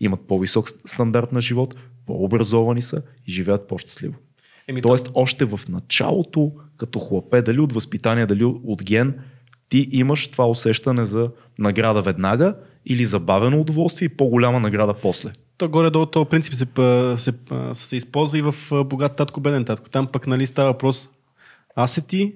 Имат 0.00 0.20
по-висок 0.20 0.68
стандарт 0.84 1.32
на 1.32 1.40
живот, 1.40 1.76
по-образовани 2.06 2.82
са 2.82 3.02
и 3.26 3.32
живеят 3.32 3.68
по-щастливо. 3.68 4.14
Еми, 4.68 4.82
Тоест, 4.82 5.10
още 5.14 5.44
в 5.44 5.60
началото, 5.68 6.52
като 6.76 6.98
хлапе, 6.98 7.42
дали 7.42 7.60
от 7.60 7.72
възпитание, 7.72 8.26
дали 8.26 8.44
от 8.44 8.84
ген, 8.84 9.14
ти 9.68 9.88
имаш 9.90 10.28
това 10.28 10.48
усещане 10.48 11.04
за 11.04 11.30
награда 11.58 12.02
веднага 12.02 12.54
или 12.88 13.04
забавено 13.04 13.60
удоволствие 13.60 14.06
и 14.06 14.16
по-голяма 14.16 14.60
награда 14.60 14.94
после. 15.02 15.30
То 15.56 15.68
горе-долу 15.68 16.06
този 16.06 16.28
принцип 16.28 16.54
се, 16.54 16.66
се, 17.16 17.32
се, 17.74 17.86
се 17.86 17.96
използва 17.96 18.38
и 18.38 18.42
в 18.42 18.54
богат 18.84 19.16
татко, 19.16 19.40
беден 19.40 19.64
татко. 19.64 19.90
Там 19.90 20.06
пък 20.06 20.26
нали, 20.26 20.46
става 20.46 20.72
въпрос 20.72 21.08
аз 21.76 21.98
е 21.98 22.00
ти 22.00 22.34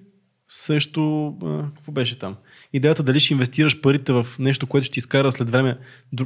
срещу... 0.49 1.27
а, 1.27 1.65
Какво 1.74 1.93
беше 1.93 2.19
там? 2.19 2.37
Идеята 2.73 3.03
дали 3.03 3.20
ще 3.20 3.35
инвестираш 3.35 3.81
парите 3.81 4.12
в 4.12 4.27
нещо, 4.39 4.66
което 4.66 4.85
ще 4.85 4.93
ти 4.93 4.99
изкара 4.99 5.33
след 5.33 5.51
време 5.51 5.79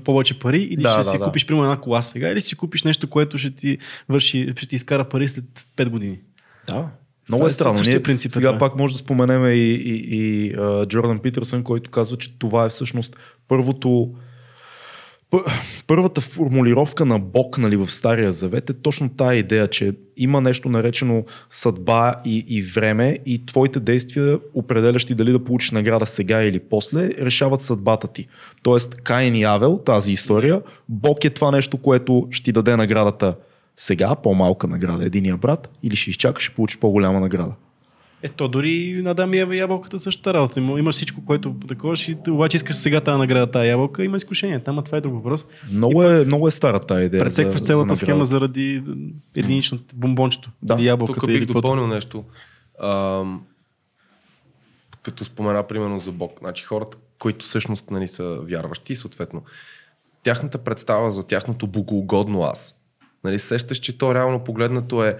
повече 0.04 0.38
пари, 0.38 0.62
или 0.62 0.82
Да, 0.82 0.90
ще 0.90 0.98
да, 0.98 1.04
си 1.04 1.18
да. 1.18 1.24
купиш 1.24 1.46
примерно 1.46 1.64
една 1.64 1.80
кола 1.80 2.02
сега, 2.02 2.28
или 2.28 2.40
ще 2.40 2.48
си 2.48 2.56
купиш 2.56 2.82
нещо, 2.82 3.10
което 3.10 3.38
ще 3.38 3.50
ти, 3.54 3.78
върши, 4.08 4.52
ще 4.56 4.66
ти 4.66 4.76
изкара 4.76 5.08
пари 5.08 5.28
след 5.28 5.44
5 5.76 5.88
години. 5.88 6.20
Да. 6.66 6.88
Много 7.28 7.40
Това 7.40 7.46
е 7.46 7.50
е 7.50 7.52
странно. 7.52 7.80
Ние 7.86 8.02
принцип 8.02 8.32
сега 8.32 8.48
това. 8.48 8.58
пак 8.58 8.78
може 8.78 8.94
да 8.94 8.98
споменем 8.98 9.46
и, 9.46 9.50
и, 9.50 10.04
и 10.10 10.54
а, 10.58 10.86
Джордан 10.86 11.18
Питърсън, 11.18 11.62
който 11.62 11.90
казва, 11.90 12.16
че 12.16 12.38
това 12.38 12.64
е 12.64 12.68
всъщност 12.68 13.16
първото 13.48 14.10
пър- 15.30 15.44
Първата 15.86 16.20
формулировка 16.20 17.06
на 17.06 17.18
Бог 17.18 17.58
нали, 17.58 17.76
в 17.76 17.90
Стария 17.90 18.32
Завет 18.32 18.70
е 18.70 18.74
точно 18.74 19.08
тая 19.08 19.38
идея, 19.38 19.68
че 19.68 19.92
има 20.16 20.40
нещо 20.40 20.68
наречено 20.68 21.24
съдба 21.50 22.14
и, 22.24 22.44
и 22.48 22.62
време 22.62 23.18
и 23.26 23.46
твоите 23.46 23.80
действия, 23.80 24.38
определящи 24.54 25.14
дали 25.14 25.32
да 25.32 25.44
получиш 25.44 25.70
награда 25.70 26.06
сега 26.06 26.42
или 26.42 26.58
после, 26.58 27.08
решават 27.08 27.60
съдбата 27.60 28.08
ти. 28.08 28.26
Тоест 28.62 28.94
Каин 28.94 29.36
и 29.36 29.44
Авел, 29.44 29.78
тази 29.78 30.12
история, 30.12 30.62
Бог 30.88 31.24
е 31.24 31.30
това 31.30 31.50
нещо, 31.50 31.76
което 31.76 32.28
ще 32.30 32.44
ти 32.44 32.52
даде 32.52 32.76
наградата 32.76 33.34
сега, 33.76 34.14
по-малка 34.14 34.66
награда, 34.66 35.04
единия 35.04 35.36
брат, 35.36 35.78
или 35.82 35.96
ще 35.96 36.10
изчакаш 36.10 36.46
и 36.46 36.54
получиш 36.54 36.78
по-голяма 36.78 37.20
награда. 37.20 37.52
Ето, 38.22 38.48
дори 38.48 39.00
на 39.02 39.10
Адам 39.10 39.34
и 39.34 39.38
Ева 39.38 39.56
ябълката 39.56 40.00
същата 40.00 40.34
работа. 40.34 40.60
Има- 40.60 40.78
Имаш 40.78 40.94
всичко, 40.94 41.24
което 41.24 41.54
такова, 41.68 41.96
и 42.08 42.30
обаче 42.30 42.56
искаш 42.56 42.76
сега 42.76 43.00
тази 43.00 43.18
награда, 43.18 43.50
тази 43.50 43.68
ябълка, 43.68 44.04
има 44.04 44.16
изкушение. 44.16 44.60
Там, 44.60 44.78
а 44.78 44.82
това 44.82 44.98
е 44.98 45.00
друг 45.00 45.14
въпрос. 45.14 45.46
Много 45.72 46.02
е, 46.02 46.24
много 46.24 46.48
е 46.48 46.50
стара 46.50 46.80
тази 46.80 47.04
идея. 47.04 47.24
Пресекваш 47.24 47.60
цялата 47.60 47.94
за 47.94 48.00
схема 48.00 48.26
заради 48.26 48.82
единичното 49.36 49.96
бомбончето. 49.96 50.50
Да. 50.62 50.74
или 50.74 50.86
ябълката. 50.86 51.20
Тук 51.20 51.28
или 51.30 51.38
бих 51.38 51.46
каквото. 51.48 51.62
допълнил 51.68 51.86
нещо. 51.86 52.24
Ам, 52.82 53.42
като 55.02 55.24
спомена 55.24 55.62
примерно 55.62 56.00
за 56.00 56.12
Бог. 56.12 56.32
Значи 56.38 56.64
хората, 56.64 56.98
които 57.18 57.44
всъщност 57.44 57.90
нали, 57.90 58.08
са 58.08 58.38
вярващи, 58.42 58.96
съответно, 58.96 59.42
тяхната 60.22 60.58
представа 60.58 61.10
за 61.10 61.26
тяхното 61.26 61.66
богоугодно 61.66 62.42
аз. 62.42 62.80
Нали, 63.26 63.38
сещаш, 63.38 63.78
че 63.78 63.98
то 63.98 64.14
реално 64.14 64.44
погледнато 64.44 65.04
е 65.04 65.18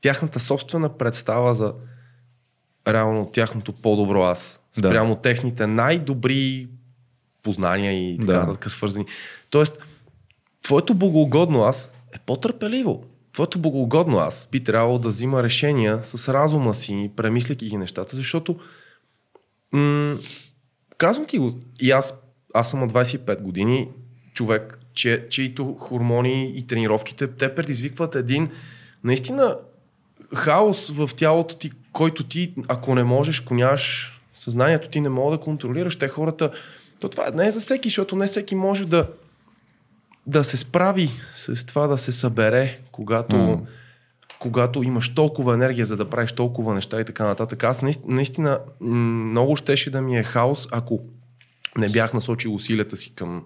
тяхната 0.00 0.40
собствена 0.40 0.98
представа 0.98 1.54
за 1.54 1.74
реално 2.88 3.26
тяхното 3.32 3.72
по-добро 3.72 4.22
аз. 4.22 4.60
Да. 4.78 4.88
Спрямо 4.88 5.16
техните 5.16 5.66
най-добри 5.66 6.68
познания 7.42 7.92
и 8.12 8.18
така 8.18 8.32
Да. 8.32 8.38
нататък 8.38 8.70
свързани. 8.70 9.06
Тоест, 9.50 9.78
твоето 10.62 10.94
богоугодно 10.94 11.62
аз 11.62 11.96
е 12.12 12.18
по-търпеливо. 12.26 13.04
Твоето 13.32 13.58
богоугодно 13.58 14.18
аз 14.18 14.48
би 14.52 14.64
трябвало 14.64 14.98
да 14.98 15.08
взима 15.08 15.42
решения 15.42 16.00
с 16.02 16.32
разума 16.34 16.74
си, 16.74 17.10
премисляйки 17.16 17.68
ги 17.68 17.76
нещата, 17.76 18.16
защото 18.16 18.60
м- 19.72 20.16
казвам 20.98 21.26
ти 21.26 21.38
го, 21.38 21.50
и 21.80 21.90
аз, 21.90 22.20
аз 22.54 22.70
съм 22.70 22.80
на 22.80 22.88
25 22.88 23.40
години, 23.40 23.88
човек, 24.34 24.78
че, 24.94 25.26
чието 25.30 25.76
хормони 25.80 26.52
и 26.56 26.66
тренировките, 26.66 27.26
те 27.26 27.54
предизвикват 27.54 28.14
един 28.14 28.50
наистина 29.04 29.56
хаос 30.34 30.90
в 30.90 31.10
тялото 31.16 31.56
ти, 31.56 31.70
който 31.92 32.24
ти, 32.24 32.54
ако 32.68 32.94
не 32.94 33.04
можеш, 33.04 33.40
ако 33.40 33.54
нямаш 33.54 34.14
съзнанието 34.34 34.88
ти 34.88 35.00
не 35.00 35.08
мога 35.08 35.36
да 35.36 35.42
контролираш. 35.42 35.96
Те 35.96 36.08
хората, 36.08 36.50
то 37.00 37.08
това 37.08 37.30
не 37.30 37.46
е 37.46 37.50
за 37.50 37.60
всеки, 37.60 37.88
защото 37.88 38.16
не 38.16 38.26
всеки 38.26 38.54
може 38.54 38.84
да, 38.84 39.08
да 40.26 40.44
се 40.44 40.56
справи 40.56 41.10
с 41.34 41.66
това 41.66 41.86
да 41.86 41.98
се 41.98 42.12
събере, 42.12 42.80
когато, 42.92 43.36
mm. 43.36 43.66
когато 44.38 44.82
имаш 44.82 45.14
толкова 45.14 45.54
енергия, 45.54 45.86
за 45.86 45.96
да 45.96 46.10
правиш 46.10 46.32
толкова 46.32 46.74
неща 46.74 47.00
и 47.00 47.04
така 47.04 47.24
нататък. 47.24 47.64
Аз 47.64 47.82
наистина, 47.82 48.14
наистина 48.14 48.58
много 48.80 49.56
щеше 49.56 49.90
да 49.90 50.00
ми 50.00 50.18
е 50.18 50.22
хаос, 50.22 50.68
ако 50.70 51.00
не 51.78 51.88
бях 51.88 52.14
насочил 52.14 52.54
усилията 52.54 52.96
си 52.96 53.14
към 53.14 53.44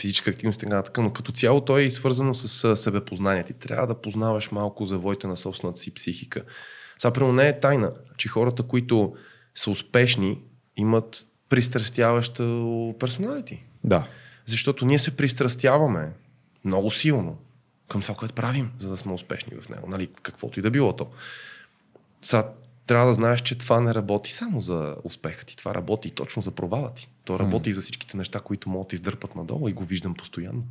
физическа 0.00 0.30
активност 0.30 0.56
и 0.56 0.60
така 0.60 0.76
нататък, 0.76 0.98
но 0.98 1.12
като 1.12 1.32
цяло 1.32 1.60
той 1.60 1.84
е 1.84 1.90
свързано 1.90 2.34
с 2.34 2.76
себепознание. 2.76 3.44
Ти 3.44 3.52
трябва 3.52 3.86
да 3.86 4.00
познаваш 4.00 4.50
малко 4.50 4.84
завоите 4.84 5.26
на 5.26 5.36
собствената 5.36 5.80
си 5.80 5.94
психика. 5.94 6.44
Сега, 6.98 7.12
примерно, 7.12 7.34
не 7.34 7.48
е 7.48 7.60
тайна, 7.60 7.92
че 8.16 8.28
хората, 8.28 8.62
които 8.62 9.14
са 9.54 9.70
успешни, 9.70 10.42
имат 10.76 11.26
пристрастяваща 11.48 12.44
персоналити. 12.98 13.64
Да. 13.84 14.06
Защото 14.46 14.86
ние 14.86 14.98
се 14.98 15.16
пристрастяваме 15.16 16.12
много 16.64 16.90
силно 16.90 17.38
към 17.88 18.02
това, 18.02 18.14
което 18.14 18.34
правим, 18.34 18.70
за 18.78 18.90
да 18.90 18.96
сме 18.96 19.12
успешни 19.12 19.56
в 19.60 19.68
него. 19.68 19.86
Нали, 19.88 20.10
каквото 20.22 20.58
и 20.58 20.62
да 20.62 20.70
било 20.70 20.96
то. 20.96 21.06
Сега, 22.22 22.52
трябва 22.90 23.06
да 23.06 23.12
знаеш, 23.12 23.40
че 23.40 23.58
това 23.58 23.80
не 23.80 23.94
работи 23.94 24.32
само 24.32 24.60
за 24.60 24.96
успеха 25.04 25.44
ти, 25.44 25.56
това 25.56 25.74
работи 25.74 26.08
и 26.08 26.10
точно 26.10 26.42
за 26.42 26.50
провала 26.50 26.90
ти. 26.94 27.08
То 27.24 27.38
работи 27.38 27.68
mm. 27.68 27.70
и 27.70 27.72
за 27.72 27.80
всичките 27.80 28.16
неща, 28.16 28.40
които 28.40 28.68
могат 28.68 28.88
да 28.88 28.94
издърпат 28.94 29.36
надолу 29.36 29.68
и 29.68 29.72
го 29.72 29.84
виждам 29.84 30.14
постоянно 30.14 30.62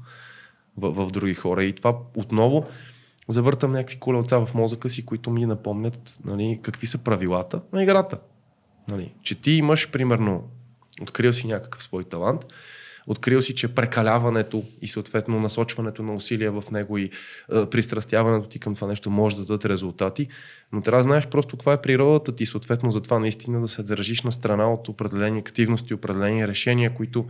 в, 0.78 0.91
в 0.91 1.12
други 1.12 1.34
хора. 1.34 1.64
И 1.64 1.74
това 1.74 1.98
отново 2.16 2.68
завъртам 3.28 3.72
някакви 3.72 4.00
колелца 4.00 4.46
в 4.46 4.54
мозъка 4.54 4.90
си, 4.90 5.06
които 5.06 5.32
ми 5.32 5.46
напомнят 5.46 6.20
нали, 6.26 6.60
какви 6.62 6.88
са 6.88 6.98
правилата 6.98 7.62
на 7.74 7.84
играта. 7.84 8.20
Нали, 8.88 9.14
че 9.22 9.36
ти 9.36 9.52
имаш, 9.52 9.91
примерно, 9.91 10.44
открил 11.02 11.34
си 11.34 11.48
някакъв 11.48 11.84
свой 11.84 12.04
талант, 12.04 12.46
открил 13.10 13.41
си, 13.41 13.56
че 13.56 13.68
прекаляването 13.68 14.64
и 14.81 14.88
съответно 14.88 15.40
насочването 15.40 16.03
на 16.03 16.14
усилия 16.14 16.52
в 16.52 16.64
него 16.72 16.98
и 16.98 17.03
е, 17.03 17.10
пристрастяването 17.69 18.49
ти 18.49 18.60
към 18.60 18.76
това 18.76 18.88
нещо 18.88 19.10
може 19.10 19.36
да 19.36 19.45
дадат 19.45 19.65
резултати, 19.65 20.27
но 20.72 20.81
трябва 20.81 20.99
да 20.99 21.03
знаеш 21.03 21.27
просто 21.27 21.57
каква 21.57 21.73
е 21.73 21.81
природата 21.81 22.36
ти, 22.36 22.45
съответно 22.45 22.91
за 22.91 23.02
това 23.02 23.19
наистина 23.19 23.61
да 23.61 23.68
се 23.68 23.84
държиш 23.84 24.22
на 24.22 24.31
страна 24.31 24.73
от 24.73 24.90
определени 24.90 25.40
активности, 25.40 25.94
определени 25.94 26.48
решения, 26.48 26.95
които 26.95 27.26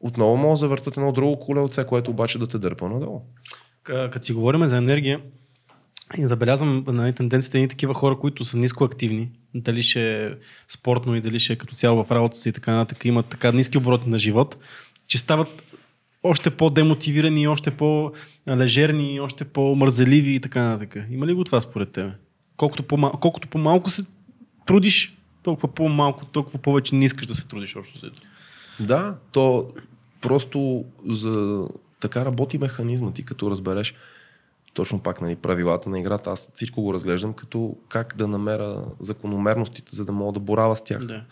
отново 0.00 0.36
могат 0.36 0.52
да 0.52 0.56
завъртат 0.56 0.96
едно 0.96 1.12
друго 1.12 1.40
колелце, 1.40 1.86
което 1.86 2.10
обаче 2.10 2.38
да 2.38 2.46
те 2.46 2.58
дърпа 2.58 2.88
надолу. 2.88 3.22
Като 3.82 4.26
си 4.26 4.32
говорим 4.32 4.68
за 4.68 4.76
енергия, 4.76 5.20
и 6.18 6.26
забелязвам 6.26 6.84
на 6.86 6.92
нали, 6.92 7.12
тенденцията 7.12 7.58
ни 7.58 7.68
такива 7.68 7.94
хора, 7.94 8.18
които 8.18 8.44
са 8.44 8.58
ниско 8.58 8.84
активни, 8.84 9.30
дали 9.54 9.82
ще 9.82 10.26
е 10.26 10.30
спортно 10.68 11.16
и 11.16 11.20
дали 11.20 11.40
ще 11.40 11.52
е 11.52 11.56
като 11.56 11.74
цяло 11.74 12.04
в 12.04 12.10
работата 12.10 12.40
си 12.40 12.48
и 12.48 12.52
така 12.52 12.72
нататък, 12.72 13.04
имат 13.04 13.26
така 13.26 13.52
ниски 13.52 13.78
обороти 13.78 14.08
на 14.08 14.18
живот, 14.18 14.58
че 15.06 15.18
стават 15.18 15.62
още 16.22 16.50
по-демотивирани, 16.50 17.48
още 17.48 17.70
по-лежерни, 17.70 19.20
още 19.20 19.44
по-мързеливи 19.44 20.34
и 20.34 20.40
така 20.40 20.62
нататък. 20.62 21.06
Има 21.10 21.26
ли 21.26 21.34
го 21.34 21.44
това 21.44 21.60
според 21.60 21.90
тебе? 21.90 22.12
Колкото, 22.56 22.82
по 22.82 23.10
колкото 23.20 23.48
по-малко 23.48 23.90
се 23.90 24.04
трудиш, 24.66 25.16
толкова 25.42 25.68
по-малко, 25.68 26.24
толкова 26.26 26.58
повече 26.58 26.94
не 26.94 27.04
искаш 27.04 27.26
да 27.26 27.34
се 27.34 27.48
трудиш 27.48 27.76
общо 27.76 27.98
след. 27.98 28.12
Да, 28.80 29.16
то 29.32 29.72
просто 30.20 30.84
за 31.08 31.64
така 32.00 32.24
работи 32.24 32.58
механизма 32.58 33.12
ти, 33.12 33.24
като 33.24 33.50
разбереш 33.50 33.94
точно 34.74 34.98
пак 34.98 35.20
нали, 35.20 35.36
правилата 35.36 35.90
на 35.90 35.98
играта. 35.98 36.30
Аз 36.30 36.50
всичко 36.54 36.82
го 36.82 36.94
разглеждам 36.94 37.32
като 37.32 37.76
как 37.88 38.16
да 38.16 38.28
намеря 38.28 38.84
закономерностите, 39.00 39.96
за 39.96 40.04
да 40.04 40.12
мога 40.12 40.32
да 40.32 40.40
борава 40.40 40.76
с 40.76 40.84
тях. 40.84 41.04
Да. 41.04 41.24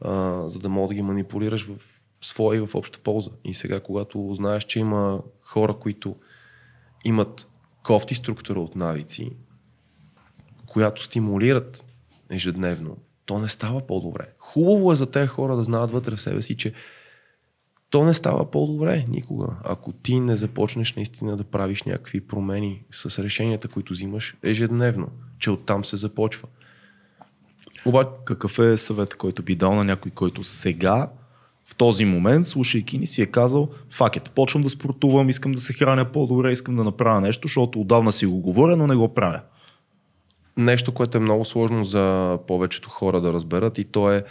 А, 0.00 0.42
за 0.48 0.58
да 0.58 0.68
мога 0.68 0.88
да 0.88 0.94
ги 0.94 1.02
манипулираш 1.02 1.66
в 1.66 1.93
своя 2.26 2.56
и 2.56 2.66
в 2.66 2.74
обща 2.74 2.98
полза. 2.98 3.30
И 3.44 3.54
сега, 3.54 3.80
когато 3.80 4.34
знаеш, 4.34 4.64
че 4.64 4.78
има 4.78 5.22
хора, 5.42 5.74
които 5.74 6.16
имат 7.04 7.48
кофти 7.82 8.14
структура 8.14 8.60
от 8.60 8.76
навици, 8.76 9.30
която 10.66 11.02
стимулират 11.02 11.84
ежедневно, 12.30 12.96
то 13.26 13.38
не 13.38 13.48
става 13.48 13.86
по-добре. 13.86 14.28
Хубаво 14.38 14.92
е 14.92 14.96
за 14.96 15.10
тези 15.10 15.26
хора 15.26 15.56
да 15.56 15.62
знаят 15.62 15.90
вътре 15.90 16.16
в 16.16 16.20
себе 16.20 16.42
си, 16.42 16.56
че 16.56 16.72
то 17.90 18.04
не 18.04 18.14
става 18.14 18.50
по-добре 18.50 19.04
никога. 19.08 19.56
Ако 19.64 19.92
ти 19.92 20.20
не 20.20 20.36
започнеш 20.36 20.94
наистина 20.94 21.36
да 21.36 21.44
правиш 21.44 21.82
някакви 21.82 22.26
промени 22.26 22.84
с 22.92 23.22
решенията, 23.22 23.68
които 23.68 23.92
взимаш 23.92 24.36
ежедневно, 24.42 25.08
че 25.38 25.50
оттам 25.50 25.84
се 25.84 25.96
започва. 25.96 26.48
Обаче, 27.86 28.10
какъв 28.24 28.58
е 28.58 28.76
съвет, 28.76 29.14
който 29.14 29.42
би 29.42 29.56
дал 29.56 29.74
на 29.74 29.84
някой, 29.84 30.10
който 30.10 30.42
сега, 30.42 31.10
в 31.64 31.76
този 31.76 32.04
момент, 32.04 32.46
слушайки 32.46 32.98
ни, 32.98 33.06
си 33.06 33.22
е 33.22 33.26
казал, 33.26 33.68
факет, 33.90 34.30
почвам 34.30 34.62
да 34.62 34.70
спортувам, 34.70 35.28
искам 35.28 35.52
да 35.52 35.60
се 35.60 35.72
храня 35.72 36.04
по-добре, 36.04 36.52
искам 36.52 36.76
да 36.76 36.84
направя 36.84 37.20
нещо, 37.20 37.48
защото 37.48 37.80
отдавна 37.80 38.12
си 38.12 38.26
го 38.26 38.40
говоря, 38.40 38.76
но 38.76 38.86
не 38.86 38.96
го 38.96 39.14
правя. 39.14 39.40
Нещо, 40.56 40.92
което 40.92 41.18
е 41.18 41.20
много 41.20 41.44
сложно 41.44 41.84
за 41.84 42.38
повечето 42.46 42.90
хора 42.90 43.20
да 43.20 43.32
разберат 43.32 43.78
и 43.78 43.84
то 43.84 44.12
е 44.12 44.24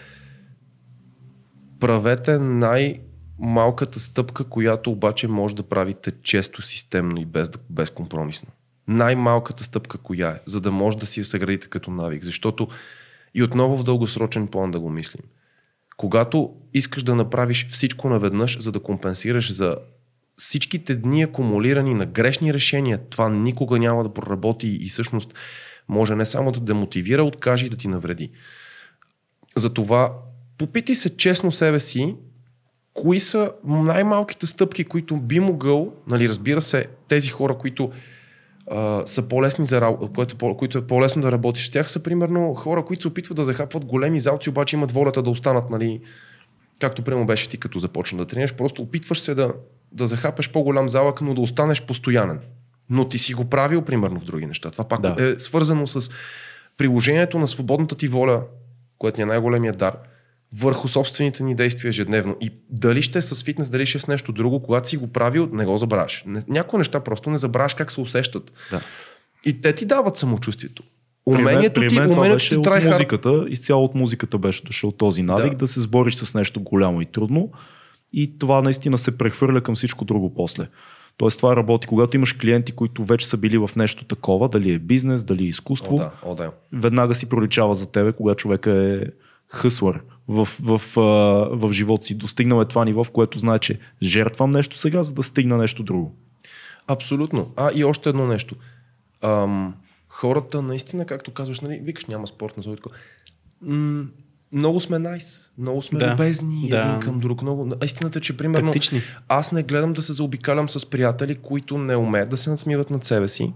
правете 1.79 2.39
най- 2.39 2.99
малката 3.39 3.99
стъпка, 3.99 4.43
която 4.43 4.91
обаче 4.91 5.27
може 5.27 5.55
да 5.55 5.63
правите 5.63 6.11
често 6.23 6.61
системно 6.61 7.21
и 7.21 7.25
без, 7.25 7.49
безкомпромисно. 7.69 8.47
Най-малката 8.87 9.63
стъпка 9.63 9.97
коя 9.97 10.29
е, 10.29 10.39
за 10.45 10.61
да 10.61 10.71
може 10.71 10.97
да 10.97 11.05
си 11.05 11.19
я 11.19 11.25
съградите 11.25 11.67
като 11.67 11.91
навик. 11.91 12.23
Защото 12.23 12.67
и 13.35 13.43
отново 13.43 13.77
в 13.77 13.83
дългосрочен 13.83 14.47
план 14.47 14.71
да 14.71 14.79
го 14.79 14.89
мислим. 14.89 15.23
Когато 15.97 16.53
искаш 16.73 17.03
да 17.03 17.15
направиш 17.15 17.67
всичко 17.67 18.09
наведнъж, 18.09 18.59
за 18.59 18.71
да 18.71 18.79
компенсираш 18.79 19.53
за 19.53 19.77
всичките 20.37 20.95
дни 20.95 21.23
акумулирани 21.23 21.93
на 21.93 22.05
грешни 22.05 22.53
решения, 22.53 22.99
това 23.09 23.29
никога 23.29 23.79
няма 23.79 24.03
да 24.03 24.13
проработи 24.13 24.77
и 24.81 24.89
всъщност 24.89 25.33
може 25.89 26.15
не 26.15 26.25
само 26.25 26.51
да 26.51 26.59
демотивира, 26.59 27.23
откаже 27.23 27.65
и 27.65 27.69
да 27.69 27.77
ти 27.77 27.87
навреди. 27.87 28.31
Затова 29.55 30.13
попити 30.57 30.95
се 30.95 31.17
честно 31.17 31.51
себе 31.51 31.79
си 31.79 32.15
кои 32.93 33.19
са 33.19 33.51
най-малките 33.65 34.47
стъпки, 34.47 34.83
които 34.83 35.17
би 35.17 35.39
могъл, 35.39 35.93
нали, 36.07 36.29
разбира 36.29 36.61
се, 36.61 36.87
тези 37.07 37.29
хора, 37.29 37.57
които 37.57 37.91
са 39.05 39.27
по-лесни 39.29 39.65
за 39.65 39.81
работа, 39.81 40.13
които, 40.13 40.57
които 40.57 40.77
е 40.77 40.87
по-лесно 40.87 41.21
да 41.21 41.31
работиш 41.31 41.67
с 41.67 41.71
тях, 41.71 41.91
са 41.91 42.03
примерно 42.03 42.53
хора, 42.53 42.85
които 42.85 43.01
се 43.01 43.07
опитват 43.07 43.35
да 43.35 43.43
захапват 43.43 43.85
големи 43.85 44.19
залци, 44.19 44.49
обаче 44.49 44.75
имат 44.75 44.91
волята 44.91 45.23
да 45.23 45.29
останат, 45.29 45.69
нали, 45.69 46.01
както 46.79 47.01
прямо 47.01 47.25
беше 47.25 47.49
ти 47.49 47.57
като 47.57 47.79
започна 47.79 48.17
да 48.17 48.25
тренираш, 48.25 48.53
просто 48.53 48.81
опитваш 48.81 49.19
се 49.19 49.35
да, 49.35 49.53
да 49.91 50.07
захапеш 50.07 50.49
по-голям 50.51 50.89
залък, 50.89 51.21
но 51.21 51.33
да 51.33 51.41
останеш 51.41 51.81
постоянен. 51.81 52.39
Но 52.89 53.09
ти 53.09 53.17
си 53.17 53.33
го 53.33 53.45
правил, 53.45 53.81
примерно, 53.81 54.19
в 54.19 54.23
други 54.23 54.45
неща. 54.45 54.71
Това 54.71 54.83
пак 54.83 55.01
да. 55.01 55.15
е 55.19 55.39
свързано 55.39 55.87
с 55.87 56.11
приложението 56.77 57.39
на 57.39 57.47
свободната 57.47 57.95
ти 57.95 58.07
воля, 58.07 58.43
което 58.97 59.19
ни 59.19 59.23
е 59.23 59.25
най-големият 59.25 59.77
дар– 59.77 59.97
върху 60.57 60.87
собствените 60.87 61.43
ни 61.43 61.55
действия 61.55 61.89
ежедневно. 61.89 62.37
И 62.41 62.51
дали 62.69 63.01
ще 63.01 63.19
е 63.19 63.21
с 63.21 63.43
фитнес, 63.43 63.69
дали 63.69 63.85
ще 63.85 63.97
е 63.97 64.01
с 64.01 64.07
нещо 64.07 64.31
друго, 64.31 64.63
когато 64.63 64.89
си 64.89 64.97
го 64.97 65.07
правил, 65.07 65.49
не 65.51 65.65
го 65.65 65.77
забравяш. 65.77 66.25
Някои 66.47 66.77
неща 66.77 66.99
просто 66.99 67.29
не 67.29 67.37
забравяш 67.37 67.73
как 67.73 67.91
се 67.91 68.01
усещат. 68.01 68.53
Да. 68.71 68.81
И 69.45 69.61
те 69.61 69.73
ти 69.73 69.85
дават 69.85 70.17
самочувствието. 70.17 70.83
Умението 71.25 71.73
при 71.73 71.95
мен, 71.95 72.09
ти, 72.09 72.15
умението 72.15 72.35
беше 72.35 72.49
ти 72.49 72.55
от 72.57 72.83
музиката, 72.85 73.45
изцяло 73.47 73.85
от 73.85 73.95
музиката 73.95 74.37
беше 74.37 74.63
дошъл 74.63 74.91
този 74.91 75.23
навик 75.23 75.51
да. 75.51 75.57
да 75.57 75.67
се 75.67 75.81
сбориш 75.81 76.15
с 76.15 76.33
нещо 76.33 76.61
голямо 76.61 77.01
и 77.01 77.05
трудно. 77.05 77.51
И 78.13 78.39
това 78.39 78.61
наистина 78.61 78.97
се 78.97 79.17
прехвърля 79.17 79.61
към 79.61 79.75
всичко 79.75 80.05
друго 80.05 80.33
после. 80.33 80.67
Тоест 81.17 81.37
това 81.37 81.55
работи, 81.55 81.87
когато 81.87 82.17
имаш 82.17 82.33
клиенти, 82.33 82.71
които 82.71 83.05
вече 83.05 83.27
са 83.27 83.37
били 83.37 83.57
в 83.57 83.69
нещо 83.75 84.05
такова, 84.05 84.49
дали 84.49 84.73
е 84.73 84.79
бизнес, 84.79 85.23
дали 85.23 85.43
е 85.43 85.47
изкуство, 85.47 85.95
о, 85.95 85.97
да, 85.97 86.11
о, 86.23 86.35
да. 86.35 86.51
веднага 86.73 87.15
си 87.15 87.29
проличава 87.29 87.75
за 87.75 87.91
тебе, 87.91 88.11
когато 88.11 88.41
човека 88.41 88.71
е 88.71 89.05
хъслър 89.53 90.01
в, 90.27 90.45
в, 90.45 90.77
в, 90.77 90.95
в 91.51 91.71
живота 91.71 92.05
си. 92.05 92.15
Достигнал 92.15 92.61
е 92.61 92.65
това 92.65 92.85
ниво, 92.85 93.03
в 93.03 93.11
което 93.11 93.39
знае, 93.39 93.59
че 93.59 93.79
жертвам 94.01 94.51
нещо 94.51 94.77
сега, 94.77 95.03
за 95.03 95.13
да 95.13 95.23
стигна 95.23 95.57
нещо 95.57 95.83
друго. 95.83 96.15
Абсолютно. 96.87 97.51
А 97.55 97.71
и 97.75 97.83
още 97.83 98.09
едно 98.09 98.27
нещо. 98.27 98.55
Ам, 99.21 99.75
хората 100.09 100.61
наистина, 100.61 101.05
както 101.05 101.31
казваш, 101.31 101.59
нали, 101.59 101.79
викаш 101.83 102.05
няма 102.05 102.27
спорт 102.27 102.57
на 102.57 102.63
Зоитко. 102.63 102.89
М- 103.61 104.05
много 104.51 104.79
сме 104.79 104.99
найс, 104.99 105.51
много 105.57 105.81
сме 105.81 105.99
да, 105.99 106.13
любезни 106.13 106.67
да. 106.69 106.79
един 106.79 106.99
към 106.99 107.19
друг. 107.19 107.41
Много... 107.41 107.75
Истината 107.83 108.19
е, 108.19 108.21
че 108.21 108.37
примерно 108.37 108.65
Тактични. 108.71 109.01
аз 109.27 109.51
не 109.51 109.63
гледам 109.63 109.93
да 109.93 110.01
се 110.01 110.13
заобикалям 110.13 110.69
с 110.69 110.89
приятели, 110.89 111.35
които 111.35 111.77
не 111.77 111.95
умеят 111.95 112.29
да 112.29 112.37
се 112.37 112.49
надсмиват 112.49 112.89
над 112.89 113.03
себе 113.03 113.27
си. 113.27 113.53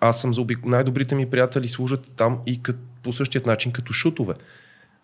Аз 0.00 0.20
съм 0.20 0.34
заобик... 0.34 0.64
най-добрите 0.64 1.14
ми 1.14 1.30
приятели 1.30 1.68
служат 1.68 2.10
там 2.16 2.38
и 2.46 2.62
кът... 2.62 2.76
по 3.02 3.12
същия 3.12 3.42
начин 3.46 3.72
като 3.72 3.92
шутове 3.92 4.34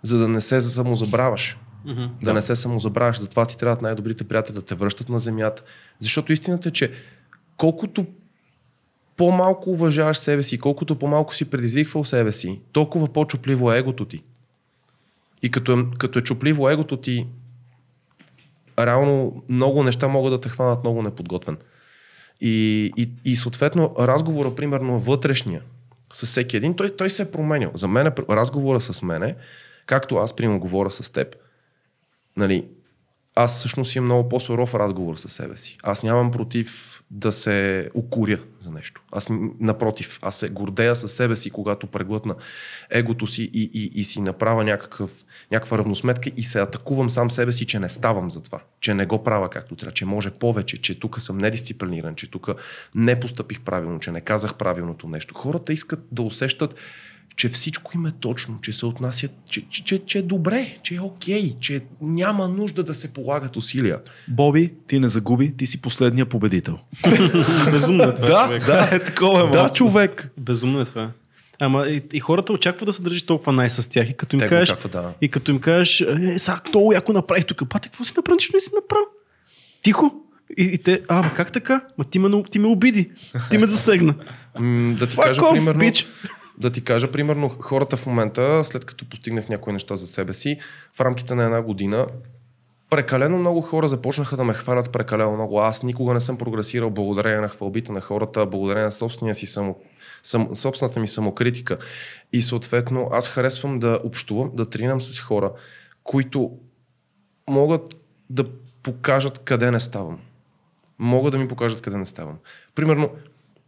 за 0.02 0.18
да 0.18 0.28
не 0.28 0.40
се 0.40 0.60
самозабраваш. 0.60 1.58
Мгм. 1.84 2.04
Да, 2.22 2.34
не 2.34 2.42
се 2.42 2.56
самозабравяш. 2.56 3.18
Затова 3.18 3.46
ти 3.46 3.58
трябват 3.58 3.82
най-добрите 3.82 4.24
приятели 4.24 4.54
да 4.54 4.62
те 4.62 4.74
връщат 4.74 5.08
на 5.08 5.18
земята. 5.18 5.62
Защото 6.00 6.32
истината 6.32 6.68
е, 6.68 6.72
че 6.72 6.92
колкото 7.56 8.06
по-малко 9.16 9.70
уважаваш 9.70 10.18
себе 10.18 10.42
си, 10.42 10.58
колкото 10.58 10.98
по-малко 10.98 11.34
си 11.34 11.50
предизвиквал 11.50 12.04
себе 12.04 12.32
си, 12.32 12.60
толкова 12.72 13.12
по-чупливо 13.12 13.72
е 13.72 13.78
егото 13.78 14.04
ти. 14.04 14.22
И 15.42 15.50
като 15.50 15.78
е, 15.78 15.84
като 15.98 16.18
е 16.18 16.22
чупливо 16.22 16.68
егото 16.68 16.96
ти, 16.96 17.26
реално 18.78 19.42
много 19.48 19.82
неща 19.82 20.08
могат 20.08 20.32
да 20.32 20.40
те 20.40 20.48
хванат 20.48 20.82
много 20.82 21.02
неподготвен. 21.02 21.56
И, 22.40 22.90
и, 22.96 23.10
и 23.24 23.36
съответно 23.36 23.94
разговора, 23.98 24.54
примерно 24.54 25.00
вътрешния, 25.00 25.62
с 26.12 26.26
всеки 26.26 26.56
един, 26.56 26.76
той, 26.76 26.96
той 26.96 27.10
се 27.10 27.22
е 27.22 27.30
променял. 27.30 27.70
За 27.74 27.88
мен 27.88 28.12
разговора 28.30 28.80
с 28.80 29.02
мене, 29.02 29.36
както 29.86 30.16
аз, 30.16 30.36
примерно, 30.36 30.60
говоря 30.60 30.90
с 30.90 31.12
теб, 31.12 31.36
нали, 32.36 32.68
аз 33.34 33.59
всъщност 33.59 33.94
имам 33.94 34.04
много 34.04 34.28
по-суров 34.28 34.74
разговор 34.74 35.16
със 35.16 35.32
себе 35.32 35.56
си. 35.56 35.78
Аз 35.82 36.02
нямам 36.02 36.30
против 36.30 37.02
да 37.10 37.32
се 37.32 37.88
укоря 37.94 38.40
за 38.60 38.70
нещо. 38.70 39.02
Аз 39.12 39.28
напротив, 39.60 40.18
аз 40.22 40.36
се 40.36 40.48
гордея 40.48 40.96
със 40.96 41.12
себе 41.12 41.36
си, 41.36 41.50
когато 41.50 41.86
преглътна 41.86 42.34
егото 42.90 43.26
си 43.26 43.50
и, 43.54 43.70
и, 43.74 44.00
и 44.00 44.04
си 44.04 44.20
направя 44.20 44.64
някакъв, 44.64 45.24
някаква 45.50 45.78
равносметка 45.78 46.30
и 46.36 46.42
се 46.42 46.60
атакувам 46.60 47.10
сам 47.10 47.30
себе 47.30 47.52
си, 47.52 47.66
че 47.66 47.78
не 47.78 47.88
ставам 47.88 48.30
за 48.30 48.42
това, 48.42 48.60
че 48.80 48.94
не 48.94 49.06
го 49.06 49.24
правя 49.24 49.50
както 49.50 49.76
трябва, 49.76 49.92
че 49.92 50.04
може 50.04 50.30
повече, 50.30 50.80
че 50.80 51.00
тук 51.00 51.20
съм 51.20 51.38
недисциплиниран, 51.38 52.14
че 52.14 52.30
тук 52.30 52.48
не 52.94 53.20
постъпих 53.20 53.60
правилно, 53.60 54.00
че 54.00 54.10
не 54.10 54.20
казах 54.20 54.54
правилното 54.54 55.09
нещо. 55.09 55.34
Хората 55.34 55.72
искат 55.72 56.00
да 56.12 56.22
усещат, 56.22 56.74
че 57.36 57.49
всичко 57.49 57.93
им 57.94 58.07
е 58.07 58.11
точно, 58.11 58.59
че 58.62 58.73
се 58.73 58.86
отнасят, 58.86 59.31
че, 59.51 59.69
че, 59.69 59.85
че, 59.85 59.99
че 59.99 60.19
е 60.19 60.23
добре, 60.23 60.77
че 60.82 60.94
е 60.94 61.01
окей, 61.01 61.55
че 61.61 61.81
няма 62.01 62.49
нужда 62.49 62.82
да 62.82 62.94
се 62.94 63.12
полагат 63.12 63.57
усилия. 63.57 64.01
Боби, 64.28 64.73
ти 64.86 64.99
не 65.01 65.09
загуби, 65.09 65.57
ти 65.57 65.66
си 65.66 65.81
последния 65.82 66.27
победител. 66.27 66.78
Безумно 67.70 68.05
е 68.05 68.15
това. 68.15 68.28
Да, 68.28 68.47
човек. 68.47 68.66
да, 68.66 68.89
е 68.93 69.05
такова, 69.05 69.49
е, 69.49 69.51
Да, 69.51 69.69
човек. 69.69 70.31
Безумно 70.39 70.81
е 70.81 70.85
това. 70.85 71.11
Ама 71.61 71.86
и, 71.86 72.03
и 72.12 72.20
хората 72.20 72.53
очакват 72.53 72.86
да 72.86 72.93
се 72.93 73.03
държиш 73.03 73.23
толкова 73.23 73.53
най 73.53 73.70
с 73.70 73.90
тях. 73.90 74.11
И 74.11 74.15
като 74.15 74.36
им 74.36 74.40
Те 74.40 74.49
кажеш, 74.49 74.69
очакват, 74.69 74.93
да. 74.93 75.12
и 75.20 75.28
като 75.28 75.51
им 75.51 75.59
кажеш, 75.59 76.01
е, 76.01 76.39
сега 76.39 76.61
много 76.69 76.93
яко 76.93 77.12
направих 77.12 77.44
тук. 77.44 77.69
Пате, 77.69 77.89
какво 77.89 78.05
си 78.05 78.12
направил? 78.16 78.36
Нищо 78.36 78.57
не 78.57 78.61
си 78.61 78.70
направил. 78.74 79.07
Тихо. 79.82 80.15
И, 80.59 80.62
и 80.65 80.78
те, 80.78 81.03
а, 81.09 81.23
ма 81.23 81.31
как 81.36 81.53
така? 81.53 81.81
Ма 81.99 82.05
ти 82.05 82.19
ме, 82.19 82.43
ти 82.51 82.59
ме 82.59 82.66
обиди. 82.66 83.11
Ти 83.51 83.59
ме 83.59 83.66
засегна. 83.66 84.15
М, 84.59 84.94
да 84.99 85.07
ти 85.07 85.16
Fuck 85.16 85.23
кажа, 85.24 85.40
off, 85.40 85.53
примерно, 85.53 85.81
bitch. 85.81 86.07
Да 86.62 86.70
ти 86.70 86.84
кажа, 86.84 87.12
примерно, 87.12 87.48
хората 87.48 87.97
в 87.97 88.06
момента, 88.06 88.64
след 88.64 88.84
като 88.84 89.09
постигнах 89.09 89.48
някои 89.48 89.72
неща 89.72 89.97
за 89.97 90.06
себе 90.06 90.32
си, 90.32 90.59
в 90.94 91.01
рамките 91.01 91.34
на 91.34 91.44
една 91.44 91.62
година, 91.62 92.06
прекалено 92.90 93.39
много 93.39 93.60
хора 93.60 93.89
започнаха 93.89 94.36
да 94.36 94.44
ме 94.44 94.55
хванат 94.55 94.93
прекалено 94.93 95.32
много. 95.32 95.60
Аз 95.60 95.82
никога 95.82 96.14
не 96.14 96.20
съм 96.20 96.39
прогресирал 96.39 96.90
благодарение 96.90 97.40
на 97.40 97.48
хвалбите 97.48 97.93
на 97.93 98.01
хората, 98.01 98.47
благодарение 98.47 98.84
на 98.84 98.93
собствения 98.93 99.34
си 99.34 99.47
само, 99.47 99.76
сам, 100.22 100.56
собствената 100.56 101.01
ми 101.01 101.09
самокритика. 101.09 101.78
И 102.32 102.43
съответно, 102.43 103.09
аз 103.12 103.28
харесвам 103.28 103.78
да 103.78 104.01
общувам, 104.05 104.51
да 104.55 104.70
тренирам 104.70 105.01
с 105.01 105.20
хора, 105.20 105.52
които 106.05 106.51
могат 107.51 107.97
да 108.30 108.44
покажат 108.82 109.39
къде 109.39 109.70
не 109.70 109.80
ставам. 109.80 110.18
Могат 110.98 111.32
да 111.32 111.39
ми 111.39 111.48
покажат 111.48 111.80
къде 111.80 111.97
не 111.97 112.06
ставам. 112.06 112.39
Примерно, 112.74 113.10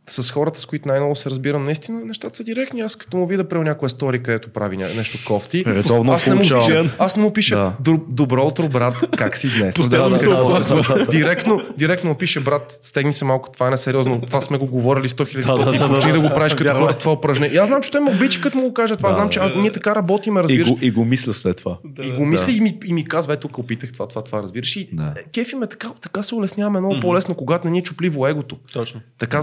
с 0.06 0.30
хората, 0.30 0.60
с 0.60 0.66
които 0.66 0.88
най-много 0.88 1.16
се 1.16 1.30
разбирам, 1.30 1.64
наистина 1.64 2.04
нещата 2.04 2.36
са 2.36 2.44
директни. 2.44 2.80
Аз 2.80 2.96
като 2.96 3.16
му 3.16 3.26
видя 3.26 3.44
прел 3.44 3.62
някоя 3.62 3.90
стори, 3.90 4.22
където 4.22 4.48
прави 4.48 4.76
нещо 4.76 5.18
кофти, 5.26 5.64
Редовно 5.66 6.12
аз 6.12 6.26
не 6.26 6.34
му 6.34 6.40
пиша, 6.40 6.90
аз 6.98 7.16
не 7.16 7.22
му 7.22 7.32
пиша 7.32 7.56
Да. 7.56 7.72
«Доб- 7.82 8.04
добро 8.08 8.42
утро, 8.42 8.68
брат, 8.68 8.94
как 9.16 9.36
си 9.36 9.50
днес? 9.58 9.74
Постоянно 9.74 10.10
Да, 10.10 10.18
се 10.18 10.28
да, 10.28 10.82
да, 10.96 11.06
директно, 11.06 11.60
директно 11.78 12.10
му 12.10 12.16
пише, 12.16 12.40
брат, 12.40 12.78
стегни 12.82 13.12
се 13.12 13.24
малко, 13.24 13.50
това 13.50 13.66
е 13.66 13.70
несериозно, 13.70 14.20
това 14.20 14.40
сме 14.40 14.58
го 14.58 14.66
говорили 14.66 15.08
100 15.08 15.28
хиляди 15.28 15.46
Да, 15.46 15.52
да, 15.52 15.64
пъти, 15.64 15.78
да, 15.78 15.88
да, 15.88 16.00
да, 16.00 16.12
да. 16.12 16.20
го 16.20 16.28
правиш 16.28 16.54
като 16.54 16.70
е. 16.70 16.74
хората 16.74 16.98
това 16.98 17.12
упражнение. 17.12 17.54
И 17.54 17.58
аз 17.58 17.68
знам, 17.68 17.82
че 17.82 17.90
той 17.90 18.00
ме 18.00 18.10
обича, 18.10 18.40
като 18.40 18.58
му 18.58 18.62
го 18.62 18.74
каже 18.74 18.96
това, 18.96 19.08
Да, 19.08 19.14
знам, 19.14 19.28
че 19.28 19.38
аз, 19.40 19.52
ние 19.54 19.72
така 19.72 19.94
работиме, 19.94 20.40
И 20.40 20.42
разбираш. 20.42 20.68
го, 20.68 20.78
и 20.82 20.90
го 20.90 21.04
мисля 21.04 21.32
след 21.32 21.56
това. 21.56 21.78
И 22.02 22.10
го 22.12 22.26
мисля 22.26 22.52
и, 22.52 22.60
ми, 22.60 22.78
и 22.86 22.92
ми 22.92 23.04
казва, 23.04 23.32
ето 23.32 23.48
тук 23.48 23.58
опитах 23.58 23.92
това, 23.92 24.08
това, 24.08 24.22
това, 24.22 24.42
разбираш. 24.42 24.76
И 24.76 24.88
Да. 24.92 25.02
да. 25.04 25.14
кефи 25.24 25.56
ме 25.56 25.66
така, 25.66 25.88
така 26.00 26.22
се 26.22 26.34
улесняваме 26.34 26.80
много 26.80 27.00
по-лесно, 27.00 27.34
когато 27.34 27.64
не 27.64 27.70
ни 27.70 27.78
е 27.78 27.82
чупливо 27.82 28.26
егото. 28.26 28.56
Точно. 28.72 29.00
Така 29.18 29.42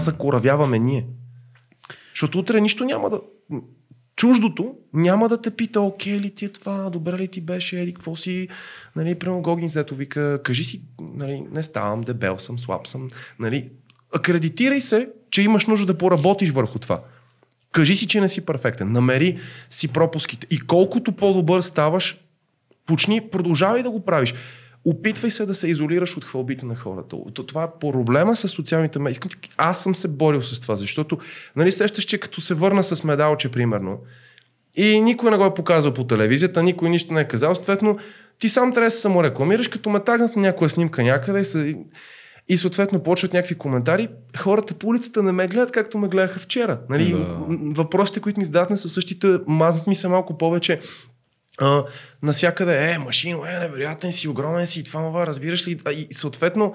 закоравяваме 0.52 0.78
ние. 0.78 1.06
Защото 2.12 2.38
утре 2.38 2.60
нищо 2.60 2.84
няма 2.84 3.10
да... 3.10 3.20
Чуждото 4.16 4.74
няма 4.92 5.28
да 5.28 5.40
те 5.42 5.50
пита, 5.50 5.80
окей 5.80 6.20
ли 6.20 6.30
ти 6.30 6.44
е 6.44 6.48
това, 6.48 6.90
добре 6.90 7.18
ли 7.18 7.28
ти 7.28 7.40
беше, 7.40 7.80
еди, 7.80 7.94
какво 7.94 8.16
си, 8.16 8.48
нали, 8.96 9.14
прямо 9.14 9.42
Гогинс, 9.42 9.72
дето 9.72 9.94
вика, 9.94 10.40
кажи 10.44 10.64
си, 10.64 10.82
нали, 11.00 11.44
не 11.50 11.62
ставам, 11.62 12.00
дебел 12.00 12.38
съм, 12.38 12.58
слаб 12.58 12.86
съм, 12.86 13.08
нали, 13.38 13.68
акредитирай 14.14 14.80
се, 14.80 15.08
че 15.30 15.42
имаш 15.42 15.66
нужда 15.66 15.86
да 15.86 15.98
поработиш 15.98 16.50
върху 16.50 16.78
това. 16.78 17.02
Кажи 17.72 17.96
си, 17.96 18.06
че 18.06 18.20
не 18.20 18.28
си 18.28 18.46
перфектен, 18.46 18.92
намери 18.92 19.38
си 19.70 19.88
пропуските 19.88 20.46
и 20.50 20.60
колкото 20.60 21.12
по-добър 21.12 21.60
ставаш, 21.60 22.20
почни, 22.86 23.20
продължавай 23.20 23.82
да 23.82 23.90
го 23.90 24.04
правиш. 24.04 24.34
Опитвай 24.84 25.30
се 25.30 25.46
да 25.46 25.54
се 25.54 25.68
изолираш 25.68 26.16
от 26.16 26.24
хвалбите 26.24 26.66
на 26.66 26.76
хората. 26.76 27.16
То- 27.34 27.46
Това 27.46 27.62
е 27.64 27.78
проблема 27.80 28.36
с 28.36 28.48
социалните 28.48 28.98
медии. 28.98 29.20
Аз 29.56 29.82
съм 29.82 29.94
се 29.94 30.08
борил 30.08 30.42
с 30.42 30.60
това, 30.60 30.76
защото 30.76 31.18
нали 31.56 31.72
сещаш, 31.72 32.04
че 32.04 32.18
като 32.18 32.40
се 32.40 32.54
върна 32.54 32.84
с 32.84 33.04
медалче, 33.04 33.48
примерно, 33.50 33.98
и 34.74 35.00
никой 35.00 35.30
не 35.30 35.36
го 35.36 35.44
е 35.44 35.54
показал 35.54 35.94
по 35.94 36.04
телевизията, 36.04 36.62
никой 36.62 36.90
нищо 36.90 37.14
не 37.14 37.20
е 37.20 37.28
казал, 37.28 37.54
съответно, 37.54 37.98
ти 38.38 38.48
сам 38.48 38.72
трябва 38.72 38.86
да 38.86 38.90
се 38.90 39.00
саморекламираш, 39.00 39.68
като 39.68 39.90
ме 39.90 40.00
тагнат 40.00 40.36
на 40.36 40.42
някоя 40.42 40.70
снимка 40.70 41.02
някъде 41.02 41.42
и, 41.56 41.76
и 42.48 42.56
съответно 42.56 43.02
почват 43.02 43.32
някакви 43.32 43.54
коментари. 43.54 44.08
Хората 44.38 44.74
по 44.74 44.86
улицата 44.86 45.22
не 45.22 45.32
ме 45.32 45.48
гледат 45.48 45.70
както 45.72 45.98
ме 45.98 46.08
гледаха 46.08 46.40
вчера. 46.40 46.80
Нали? 46.90 47.10
Да. 47.12 47.46
Въпросите, 47.48 48.20
които 48.20 48.40
ми 48.40 48.44
зададат, 48.44 48.70
не 48.70 48.76
са 48.76 48.88
същите, 48.88 49.38
мазнат 49.46 49.86
ми 49.86 49.94
се 49.94 50.08
малко 50.08 50.38
повече 50.38 50.80
а, 51.58 51.84
насякъде, 52.22 52.90
е, 52.92 52.98
машино, 52.98 53.46
е, 53.46 53.58
невероятен 53.58 54.12
си, 54.12 54.28
огромен 54.28 54.66
си, 54.66 54.84
това 54.84 55.00
това, 55.00 55.26
разбираш 55.26 55.68
ли? 55.68 55.78
И 55.90 56.14
съответно, 56.14 56.74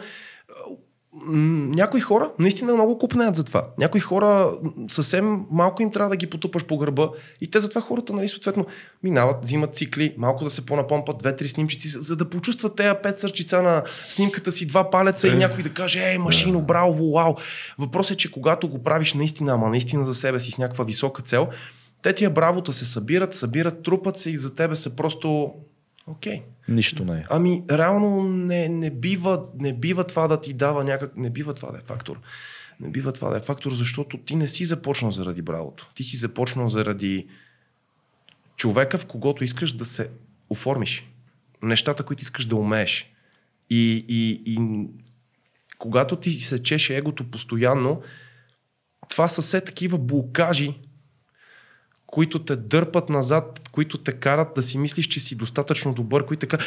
някои 1.26 2.02
хора 2.02 2.32
наистина 2.40 2.74
много 2.74 2.98
купнеят 2.98 3.36
за 3.36 3.44
това. 3.44 3.68
Някои 3.78 4.02
хора 4.02 4.52
съвсем 4.88 5.45
малко 5.52 5.82
им 5.82 5.91
трябва 5.91 6.10
да 6.10 6.16
ги 6.16 6.28
потупаш 6.28 6.66
по 6.66 6.78
гърба 6.78 7.10
и 7.41 7.52
те 7.52 7.60
затова 7.60 7.82
хората, 7.82 8.14
нали, 8.14 8.28
съответно, 8.28 8.66
минават, 9.04 9.38
взимат 9.41 9.76
цикли, 9.76 10.16
малко 10.18 10.44
да 10.44 10.49
се 10.49 10.66
понапомпат, 10.66 11.18
две-три 11.18 11.48
снимчици, 11.48 11.88
за, 11.88 12.16
да 12.16 12.30
почувстват 12.30 12.76
тези 12.76 12.95
пет 13.04 13.20
сърчица 13.20 13.62
на 13.62 13.84
снимката 14.06 14.52
си, 14.52 14.68
два 14.68 14.90
палеца 14.90 15.28
и 15.28 15.36
някой 15.36 15.64
да 15.64 15.70
каже, 15.70 15.99
ей, 15.99 16.18
машино, 16.18 16.62
браво, 16.62 17.14
вау. 17.14 17.36
Въпросът 17.80 18.14
е, 18.14 18.18
че 18.18 18.32
когато 18.32 18.68
го 18.70 18.84
правиш 18.84 19.14
наистина, 19.14 19.54
ама 19.54 19.70
наистина 19.70 20.06
за 20.06 20.16
себе 20.16 20.40
си 20.40 20.52
с 20.52 20.58
някаква 20.58 20.86
висока 20.86 21.22
цел, 21.22 21.48
те 22.08 22.14
тия 22.14 22.30
бравота 22.30 22.74
се 22.74 22.86
събират, 22.86 23.34
събират, 23.34 23.84
трупат 23.84 24.18
се 24.18 24.32
и 24.32 24.38
за 24.38 24.56
тебе 24.56 24.76
са 24.76 24.96
просто 24.96 25.54
окей. 26.08 26.42
Нищо 26.68 27.06
не 27.06 27.20
е. 27.20 27.26
Ами, 27.30 27.64
реално 27.72 28.24
не, 28.24 28.70
не, 28.70 28.92
бива, 28.92 29.46
не 29.60 29.74
бива 29.74 30.04
това 30.04 30.28
да 30.28 30.42
ти 30.42 30.54
дава 30.54 30.84
някак... 30.84 31.18
Не 31.18 31.30
бива 31.30 31.54
това 31.54 31.72
да 31.72 31.78
е 31.78 31.82
фактор. 31.86 32.20
Не 32.80 32.90
бива 32.90 33.12
това 33.12 33.30
да 33.30 33.38
е 33.38 33.42
фактор, 33.42 33.72
защото 33.72 34.18
ти 34.18 34.36
не 34.36 34.48
си 34.48 34.66
започнал 34.66 35.12
заради 35.12 35.42
бравото. 35.42 35.92
Ти 35.96 36.04
си 36.04 36.18
започнал 36.18 36.70
заради 36.70 37.28
човека, 38.58 38.98
в 38.98 39.06
когото 39.06 39.44
искаш 39.44 39.72
да 39.72 39.86
се 39.86 40.10
оформиш. 40.50 41.10
Нещата, 41.62 42.04
които 42.04 42.22
искаш 42.22 42.46
да 42.46 42.56
умееш. 42.56 43.12
И, 43.70 44.06
и, 44.08 44.42
и 44.46 44.88
когато 45.78 46.16
ти 46.16 46.32
се 46.32 46.64
чеше 46.64 46.98
егото 46.98 47.32
постоянно, 47.32 48.02
това 49.10 49.28
са 49.28 49.42
все 49.42 49.62
такива 49.62 49.98
блокажи, 49.98 50.74
които 52.08 52.46
те 52.46 52.56
дърпат 52.56 53.10
назад, 53.10 53.70
които 53.72 53.98
те 53.98 54.12
карат 54.12 54.48
да 54.56 54.62
си 54.62 54.78
мислиш, 54.78 55.08
че 55.08 55.20
си 55.20 55.36
достатъчно 55.36 55.94
добър, 55.94 56.26
които 56.26 56.48
така, 56.48 56.66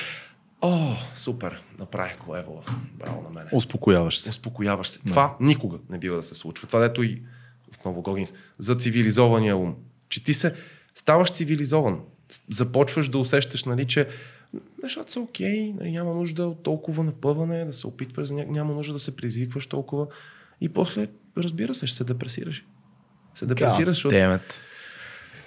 о, 0.61 0.95
супер, 1.15 1.63
направих 1.79 2.19
го, 2.19 2.37
ево, 2.37 2.63
браво 2.95 3.23
на 3.23 3.31
мене. 3.31 3.51
Успокояваш 3.53 4.19
се. 4.19 4.31
Успокояваш 4.31 4.89
се. 4.89 4.99
Това 4.99 5.37
никога 5.41 5.79
не 5.91 5.99
бива 5.99 6.17
да 6.17 6.23
се 6.23 6.35
случва. 6.35 6.67
Това 6.67 6.81
дето 6.81 7.03
и 7.03 7.23
отново 7.69 8.03
Гогинс, 8.03 8.35
за 8.59 8.75
цивилизования 8.75 9.57
ум. 9.57 9.75
Че 10.09 10.25
ти 10.25 10.35
се 10.35 10.55
ставаш 10.95 11.33
цивилизован. 11.33 12.01
Започваш 12.51 13.09
да 13.09 13.19
усещаш, 13.19 13.65
нали, 13.65 13.87
че 13.87 14.09
нещата 14.83 15.13
са 15.13 15.21
окей, 15.21 15.73
нали, 15.73 15.91
няма 15.91 16.15
нужда 16.15 16.47
от 16.47 16.63
толкова 16.63 17.05
напъване, 17.05 17.65
да 17.65 17.73
се 17.73 17.87
опитваш, 17.87 18.31
няма 18.31 18.75
нужда 18.75 18.93
да 18.93 18.99
се 18.99 19.17
предизвикваш 19.17 19.67
толкова. 19.67 20.07
И 20.61 20.69
после, 20.69 21.09
разбира 21.37 21.75
се, 21.75 21.87
ще 21.87 21.97
се 21.97 22.05
депресираш. 22.05 22.65
Се 23.35 23.47
депресираш, 23.47 23.95
защото... 23.95 24.15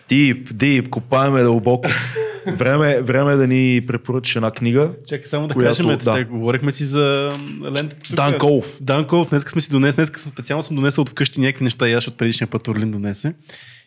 Дип, 0.09 0.57
дип, 0.57 0.89
копаеме 0.89 1.41
дълбоко. 1.41 1.89
време, 2.57 3.01
време 3.01 3.33
е 3.33 3.35
да 3.35 3.47
ни 3.47 3.81
препоръчаш 3.87 4.35
една 4.35 4.51
книга. 4.51 4.91
Чакай 5.07 5.25
само 5.25 5.47
да 5.47 5.53
Която- 5.53 5.87
кажем, 5.87 5.97
да. 6.03 6.23
говорихме 6.25 6.71
си 6.71 6.83
за 6.85 7.33
лентата. 7.63 7.95
тук. 8.07 8.15
Дан 8.15 8.37
Колов. 8.37 8.77
Дан 8.81 9.07
Колов, 9.07 9.29
днес 9.29 9.43
сме 9.43 9.61
си 9.61 9.69
донесли, 9.71 9.95
днес 9.95 10.11
съм 10.21 10.31
специално 10.31 10.63
съм 10.63 10.75
донесъл 10.75 11.01
от 11.01 11.09
вкъщи 11.09 11.41
някакви 11.41 11.63
неща, 11.63 11.89
и 11.89 11.93
аз 11.93 12.07
от 12.07 12.17
предишния 12.17 12.47
път 12.47 12.67
Орлин 12.67 12.91
донесе. 12.91 13.33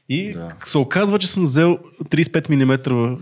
И 0.09 0.33
да. 0.33 0.53
се 0.65 0.79
оказва, 0.79 1.19
че 1.19 1.27
съм 1.27 1.43
взел 1.43 1.79
35 2.05 2.49
мм 2.51 3.17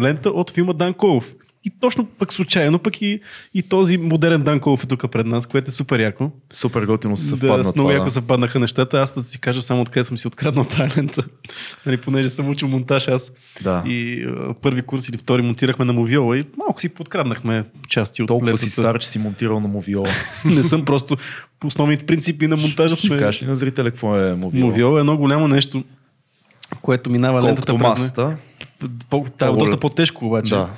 лента 0.00 0.30
от 0.30 0.50
филма 0.50 0.72
Дан 0.72 0.94
Колов. 0.94 1.32
И 1.64 1.70
точно 1.80 2.06
пък 2.06 2.32
случайно, 2.32 2.78
пък 2.78 3.02
и, 3.02 3.20
и 3.54 3.62
този 3.62 3.96
модерен 3.96 4.42
Данков 4.42 4.84
е 4.84 4.86
тук 4.86 5.10
пред 5.12 5.26
нас, 5.26 5.46
което 5.46 5.68
е 5.68 5.72
супер 5.72 6.00
яко. 6.00 6.30
Супер 6.52 6.82
готино 6.82 7.16
се 7.16 7.22
Да, 7.24 7.28
съвпадна 7.30 7.64
с 7.64 7.74
много 7.74 7.88
това. 7.88 7.92
яко 7.92 8.04
Да. 8.04 8.10
съвпаднаха 8.10 8.58
нещата. 8.58 8.98
Аз 8.98 9.14
да 9.14 9.22
си 9.22 9.40
кажа 9.40 9.62
само 9.62 9.82
откъде 9.82 10.04
съм 10.04 10.18
си 10.18 10.26
откраднал 10.26 10.64
тази 10.64 10.98
лента. 10.98 11.22
нали, 11.86 11.96
понеже 11.96 12.28
съм 12.28 12.48
учил 12.48 12.68
монтаж 12.68 13.08
аз. 13.08 13.32
Да. 13.62 13.82
И 13.86 14.24
а, 14.24 14.54
първи 14.54 14.82
курс 14.82 15.08
или 15.08 15.16
втори 15.18 15.42
монтирахме 15.42 15.84
на 15.84 15.92
мовиола 15.92 16.38
и 16.38 16.44
малко 16.58 16.80
си 16.80 16.88
подкраднахме 16.88 17.64
части 17.88 18.22
от 18.22 18.28
Толкова 18.28 18.56
си 18.56 18.70
стар, 18.70 18.98
че 18.98 19.08
си 19.08 19.18
монтирал 19.18 19.60
на 19.60 19.68
мовиола. 19.68 20.08
Не 20.44 20.62
съм 20.62 20.84
просто 20.84 21.16
по 21.60 21.66
основните 21.66 22.06
принципи 22.06 22.46
на 22.46 22.56
монтажа 22.56 22.96
Ще 22.96 23.06
сме. 23.06 23.18
кажеш 23.18 23.42
ли 23.42 23.46
на 23.46 23.54
зрителя 23.54 23.90
какво 23.90 24.16
е 24.16 24.34
мовиола? 24.34 24.66
Мовиола 24.66 24.98
е 24.98 25.00
едно 25.00 25.16
голямо 25.16 25.48
нещо, 25.48 25.84
което 26.82 27.10
минава 27.10 27.42
лентата 27.42 27.72
Колкото 27.72 27.88
масата. 27.88 28.36
По, 29.10 29.24
та, 29.38 29.46
По-голям. 29.46 29.58
доста 29.66 29.80
по-тежко 29.80 30.26
обаче. 30.26 30.54
Да. 30.54 30.70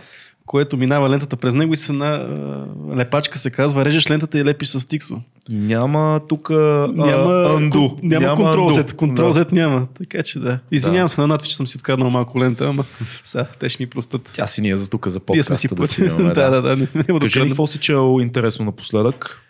Което 0.46 0.76
минава 0.76 1.10
лентата 1.10 1.36
през 1.36 1.54
него 1.54 1.74
и 1.74 1.76
с 1.76 1.88
една 1.88 2.06
а, 2.06 2.66
лепачка 2.96 3.38
се 3.38 3.50
казва, 3.50 3.84
режеш 3.84 4.10
лентата 4.10 4.38
и 4.38 4.44
лепиш 4.44 4.68
с 4.68 4.88
тиксо. 4.88 5.20
И 5.50 5.54
няма 5.54 6.20
тук 6.28 6.50
Няма, 6.50 7.50
анду. 7.50 7.78
кон- 7.78 7.98
няма, 8.02 8.36
контрол. 8.36 8.70
Z. 8.70 8.92
Контрол 8.92 9.32
Да. 9.32 9.46
Няма. 9.52 9.86
Така 9.98 10.22
че 10.22 10.38
да. 10.38 10.58
Извинявам 10.70 11.08
се 11.08 11.20
на 11.20 11.26
надви, 11.26 11.48
че 11.48 11.56
съм 11.56 11.66
си 11.66 11.76
откраднал 11.76 12.10
малко 12.10 12.40
лента, 12.40 12.66
ама 12.66 12.84
сега 13.24 13.46
те 13.58 13.68
ще 13.68 13.82
ми 13.82 13.90
простат. 13.90 14.30
Тя 14.34 14.46
си 14.46 14.60
ние 14.60 14.76
за 14.76 14.90
тук 14.90 15.08
за 15.08 15.20
Ние 15.30 15.44
сме 15.44 15.56
си 15.56 15.68
подкаста 15.68 16.02
да 16.02 16.08
си 16.08 16.14
имаме. 16.14 16.34
да, 16.34 16.50
да, 16.50 16.62
да, 16.62 16.76
не 16.76 16.86
сме 16.86 17.02
да 17.02 17.06
Кажи 17.06 17.16
откраднем. 17.16 17.48
какво 17.48 17.66
си 17.66 17.78
чел 17.78 18.18
интересно 18.20 18.64
напоследък 18.64 19.40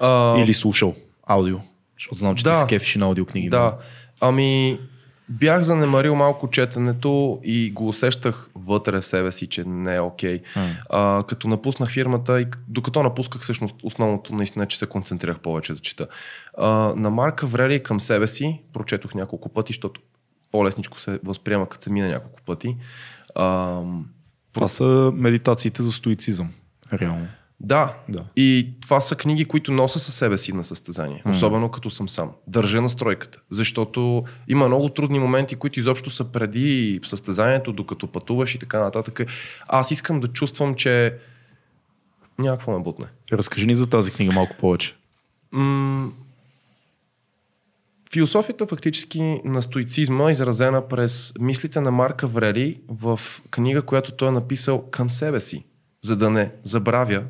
А, 0.00 0.38
или 0.38 0.54
слушал 0.54 0.94
аудио. 1.26 1.56
Защото 1.98 2.14
знам, 2.14 2.34
че 2.34 2.44
Да. 2.44 2.52
ти 2.52 2.58
се 2.58 2.66
кефиш 2.66 2.96
на 2.96 3.06
аудиокниги. 3.06 3.48
Да. 3.48 3.76
Ами, 4.20 4.78
бях 5.28 5.62
занемарил 5.62 6.14
малко 6.14 6.50
четенето 6.50 7.40
и 7.44 7.70
го 7.70 7.88
усещах 7.88 8.50
вътре 8.54 9.00
в 9.00 9.06
себе 9.06 9.32
си, 9.32 9.46
че 9.46 9.64
не 9.64 9.94
е 9.94 10.00
окей. 10.00 10.40
М. 10.56 10.68
А, 10.90 11.22
като 11.28 11.48
напуснах 11.48 11.90
фирмата 11.90 12.40
и 12.40 12.46
докато 12.68 13.02
напусках 13.02 13.42
всъщност 13.42 13.74
основното 13.82 14.34
наистина, 14.34 14.66
че 14.66 14.78
се 14.78 14.86
концентрирах 14.86 15.38
повече 15.38 15.72
да 15.72 15.78
чета. 15.78 16.06
А, 16.58 16.68
на 16.96 17.10
Марка 17.10 17.46
Врели 17.46 17.82
към 17.82 18.00
себе 18.00 18.26
си, 18.26 18.62
прочетох 18.72 19.14
няколко 19.14 19.48
пъти, 19.48 19.72
защото 19.72 20.00
по-лесничко 20.52 20.98
се 20.98 21.20
възприема, 21.24 21.68
като 21.68 21.82
се 21.84 21.90
мине 21.90 22.08
няколко 22.08 22.40
пъти. 22.46 22.76
А, 23.34 23.80
Това 24.52 24.68
са 24.68 25.12
медитациите 25.14 25.82
за 25.82 25.92
стоицизъм. 25.92 26.50
Реално. 26.92 27.26
Да, 27.60 27.96
Да. 28.08 28.24
и 28.36 28.68
това 28.80 29.00
са 29.00 29.16
книги, 29.16 29.44
които 29.44 29.72
нося 29.72 29.98
със 29.98 30.14
себе 30.14 30.38
си 30.38 30.52
на 30.52 30.64
състезание, 30.64 31.22
М. 31.24 31.30
особено 31.30 31.70
като 31.70 31.90
съм 31.90 32.08
сам. 32.08 32.30
Държа 32.46 32.82
настройката, 32.82 33.38
защото 33.50 34.24
има 34.48 34.66
много 34.66 34.88
трудни 34.88 35.18
моменти, 35.18 35.56
които 35.56 35.80
изобщо 35.80 36.10
са 36.10 36.24
преди 36.24 37.00
състезанието, 37.04 37.72
докато 37.72 38.06
пътуваш 38.06 38.54
и 38.54 38.58
така 38.58 38.78
нататък. 38.80 39.20
Аз 39.68 39.90
искам 39.90 40.20
да 40.20 40.28
чувствам, 40.28 40.74
че 40.74 41.14
някакво 42.38 42.72
ме 42.72 42.78
бутне. 42.78 43.06
Разкажи 43.32 43.66
ни 43.66 43.74
за 43.74 43.90
тази 43.90 44.12
книга 44.12 44.32
малко 44.32 44.56
повече. 44.56 44.94
М- 45.52 46.10
Философията 48.12 48.66
фактически 48.66 49.40
на 49.44 49.62
стоицизма 49.62 50.28
е 50.28 50.32
изразена 50.32 50.88
през 50.88 51.32
мислите 51.40 51.80
на 51.80 51.90
Марка 51.90 52.26
Врели 52.26 52.80
в 52.88 53.20
книга, 53.50 53.82
която 53.82 54.12
той 54.12 54.28
е 54.28 54.32
написал 54.32 54.82
към 54.90 55.10
себе 55.10 55.40
си, 55.40 55.64
за 56.02 56.16
да 56.16 56.30
не 56.30 56.50
забравя 56.62 57.24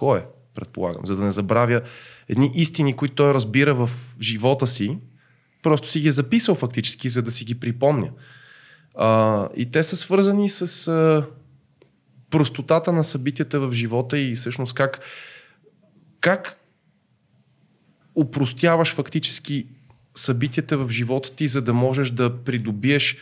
кой 0.00 0.18
е, 0.18 0.22
предполагам, 0.54 1.06
за 1.06 1.16
да 1.16 1.24
не 1.24 1.30
забравя 1.30 1.82
едни 2.28 2.50
истини, 2.54 2.96
които 2.96 3.14
той 3.14 3.34
разбира 3.34 3.74
в 3.74 3.90
живота 4.20 4.66
си, 4.66 4.98
просто 5.62 5.88
си 5.88 6.00
ги 6.00 6.08
е 6.08 6.12
записал 6.12 6.54
фактически, 6.54 7.08
за 7.08 7.22
да 7.22 7.30
си 7.30 7.44
ги 7.44 7.60
припомня. 7.60 8.10
А, 8.94 9.48
и 9.56 9.70
те 9.70 9.82
са 9.82 9.96
свързани 9.96 10.48
с 10.48 10.88
а, 10.88 11.26
простотата 12.30 12.92
на 12.92 13.04
събитията 13.04 13.60
в 13.60 13.72
живота 13.72 14.18
и 14.18 14.34
всъщност 14.34 14.74
как, 14.74 15.00
как 16.20 16.60
упростяваш 18.14 18.94
фактически 18.94 19.66
събитията 20.14 20.78
в 20.78 20.90
живота 20.90 21.34
ти, 21.34 21.48
за 21.48 21.62
да 21.62 21.72
можеш 21.72 22.10
да 22.10 22.44
придобиеш 22.44 23.16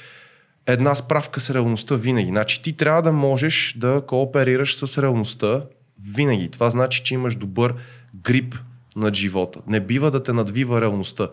една 0.67 0.95
справка 0.95 1.41
с 1.41 1.51
реалността 1.51 1.95
винаги. 1.97 2.27
Значи 2.27 2.63
ти 2.63 2.73
трябва 2.73 3.03
да 3.03 3.13
можеш 3.13 3.75
да 3.79 4.03
кооперираш 4.07 4.77
с 4.77 5.03
реалността 5.03 5.63
винаги. 6.03 6.49
Това 6.49 6.71
значи, 6.71 7.03
че 7.05 7.15
имаш 7.15 7.35
добър 7.35 7.75
грип 8.23 8.55
над 8.97 9.15
живота. 9.15 9.61
Не 9.67 9.81
бива 9.81 10.11
да 10.11 10.23
те 10.23 10.33
надвива 10.33 10.81
реалността. 10.81 11.29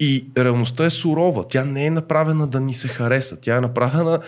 И 0.00 0.26
реалността 0.38 0.84
е 0.84 0.90
сурова. 0.90 1.48
Тя 1.48 1.64
не 1.64 1.86
е 1.86 1.90
направена 1.90 2.46
да 2.46 2.60
ни 2.60 2.74
се 2.74 2.88
хареса. 2.88 3.40
Тя 3.40 3.56
е 3.56 3.60
направена 3.60 4.20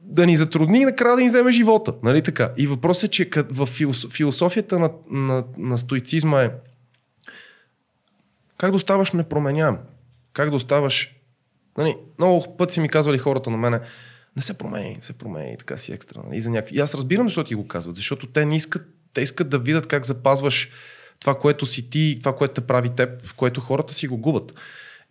да 0.00 0.26
ни 0.26 0.36
затрудни 0.36 0.80
и 0.80 0.84
накрая 0.84 1.16
да 1.16 1.22
ни 1.22 1.28
вземе 1.28 1.50
живота. 1.50 1.94
Нали 2.02 2.22
така? 2.22 2.52
И 2.56 2.66
въпросът 2.66 3.04
е, 3.04 3.08
че 3.08 3.30
в 3.50 3.66
философията 4.10 4.78
на, 4.78 4.90
на, 5.10 5.44
на 5.58 5.78
стоицизма 5.78 6.42
е 6.42 6.50
как 8.62 8.70
да 8.70 8.76
оставаш 8.76 9.12
непроменяем? 9.12 9.78
Как 10.32 10.50
да 10.50 10.56
оставаш... 10.56 11.14
Нали, 11.78 11.96
много 12.18 12.56
пъти 12.56 12.74
си 12.74 12.80
ми 12.80 12.88
казвали 12.88 13.18
хората 13.18 13.50
на 13.50 13.56
мене, 13.56 13.80
не 14.36 14.42
се 14.42 14.54
променя, 14.54 14.96
се 15.00 15.12
променя 15.12 15.50
и 15.50 15.56
така 15.56 15.76
си 15.76 15.92
екстра. 15.92 16.22
Нали, 16.26 16.36
и, 16.36 16.40
за 16.40 16.50
някакви... 16.50 16.76
и 16.76 16.80
аз 16.80 16.94
разбирам 16.94 17.26
защо 17.26 17.44
ти 17.44 17.54
го 17.54 17.68
казват, 17.68 17.96
защото 17.96 18.26
те 18.26 18.46
не 18.46 18.56
искат, 18.56 18.82
те 19.14 19.20
искат 19.20 19.48
да 19.48 19.58
видят 19.58 19.86
как 19.86 20.06
запазваш 20.06 20.70
това, 21.20 21.38
което 21.38 21.66
си 21.66 21.90
ти, 21.90 22.16
това, 22.20 22.36
което 22.36 22.54
те 22.54 22.60
прави 22.60 22.88
теб, 22.88 23.34
което 23.34 23.60
хората 23.60 23.94
си 23.94 24.08
го 24.08 24.16
губят. 24.16 24.54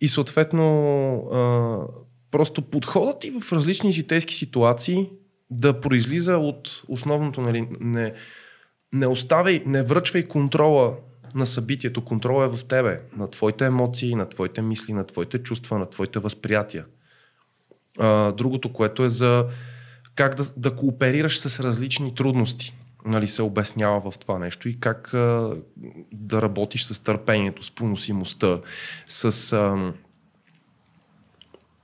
И 0.00 0.08
съответно, 0.08 0.66
просто 2.30 2.62
подходът 2.62 3.20
ти 3.20 3.32
в 3.40 3.52
различни 3.52 3.92
житейски 3.92 4.34
ситуации 4.34 5.10
да 5.50 5.80
произлиза 5.80 6.36
от 6.36 6.82
основното, 6.88 7.40
нали, 7.40 7.68
не, 7.80 8.14
не 8.92 9.06
оставяй, 9.06 9.62
не 9.66 9.82
връчвай 9.82 10.28
контрола 10.28 10.96
на 11.34 11.46
събитието. 11.46 12.04
Контрола 12.04 12.44
е 12.44 12.48
в 12.48 12.64
тебе, 12.64 13.00
на 13.16 13.30
твоите 13.30 13.66
емоции, 13.66 14.14
на 14.14 14.28
твоите 14.28 14.62
мисли, 14.62 14.92
на 14.92 15.06
твоите 15.06 15.38
чувства, 15.38 15.78
на 15.78 15.90
твоите 15.90 16.18
възприятия. 16.18 16.84
А, 17.98 18.32
другото, 18.32 18.72
което 18.72 19.04
е 19.04 19.08
за 19.08 19.46
как 20.14 20.34
да, 20.34 20.44
да 20.56 20.76
кооперираш 20.76 21.38
с 21.38 21.60
различни 21.60 22.14
трудности, 22.14 22.76
нали, 23.04 23.28
се 23.28 23.42
обяснява 23.42 24.10
в 24.10 24.18
това 24.18 24.38
нещо 24.38 24.68
и 24.68 24.80
как 24.80 25.14
а, 25.14 25.56
да 26.12 26.42
работиш 26.42 26.84
с 26.84 26.98
търпението, 27.04 27.62
с 27.62 27.70
поносимостта, 27.70 28.58
с... 29.06 29.52
А, 29.52 29.92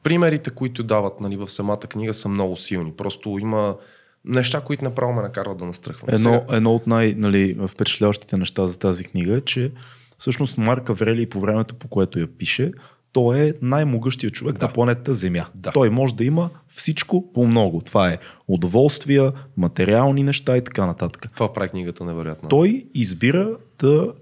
примерите, 0.02 0.51
които 0.51 0.82
дават 0.82 1.20
нали, 1.20 1.36
в 1.36 1.48
самата 1.48 1.78
книга 1.80 2.14
са 2.14 2.28
много 2.28 2.56
силни. 2.56 2.93
Просто 2.93 3.39
има 3.40 3.76
неща, 4.24 4.60
които 4.60 4.85
направо 4.85 5.12
ме 5.12 5.22
накарват 5.22 5.59
да 5.59 5.64
настръхвам. 5.64 6.14
Едно, 6.14 6.44
едно 6.51 6.74
от 6.74 6.86
най-впечатляващите 6.86 8.36
неща 8.36 8.66
за 8.66 8.78
тази 8.78 9.05
книга 9.05 9.36
е, 9.36 9.40
че 9.40 9.72
всъщност 10.18 10.59
Марк 10.59 10.90
Аврели 10.90 11.30
по 11.30 11.40
времето, 11.40 11.74
по 11.74 11.89
което 11.89 12.18
я 12.18 12.26
пише, 12.26 12.72
той 13.12 13.40
е 13.40 13.52
най-могъщия 13.62 14.30
човек 14.30 14.59
Да. 14.59 14.66
на 14.66 14.72
планета 14.72 15.14
Земя. 15.14 15.47
Да. 15.55 15.72
Той 15.72 15.90
може 15.90 16.14
да 16.14 16.24
има 16.24 16.51
всичко 16.68 17.32
по 17.32 17.47
много. 17.47 17.80
Това 17.80 18.10
е 18.10 18.18
удоволствия, 18.48 19.32
материални 19.56 20.22
неща 20.22 20.56
и 20.56 20.64
така 20.64 20.86
нататък. 20.86 21.26
Това 21.35 21.52
прави 21.52 21.68
книгата 21.68 22.05
невероятно. 22.05 22.48
Той 22.48 22.86
избира 22.94 23.56
да 23.78 24.12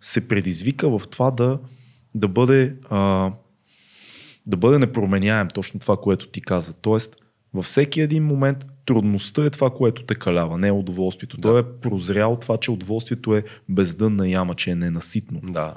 се 0.00 0.28
предизвика 0.28 0.98
в 0.98 1.08
това 1.10 1.30
да, 1.30 1.58
да 2.14 2.28
бъде 2.28 2.76
а, 2.90 3.32
да 4.46 4.56
бъде 4.56 4.78
непроменяем 4.78 5.48
точно 5.48 5.80
това, 5.80 5.96
което 5.96 6.28
ти 6.28 6.40
каза. 6.40 6.74
Тоест, 6.74 7.16
във 7.54 7.64
всеки 7.64 8.00
един 8.00 8.24
момент 8.24 8.58
трудността 8.86 9.44
е 9.44 9.50
това, 9.50 9.70
което 9.70 10.02
те 10.02 10.14
калява, 10.14 10.58
не 10.58 10.68
е 10.68 10.72
удоволствието. 10.72 11.36
Да. 11.36 11.48
Той 11.48 11.60
е 11.60 11.64
прозрял 11.80 12.36
това, 12.36 12.56
че 12.56 12.70
удоволствието 12.70 13.36
е 13.36 13.44
бездънна 13.68 14.28
яма, 14.28 14.54
че 14.54 14.70
е 14.70 14.74
ненаситно. 14.74 15.40
Да. 15.42 15.74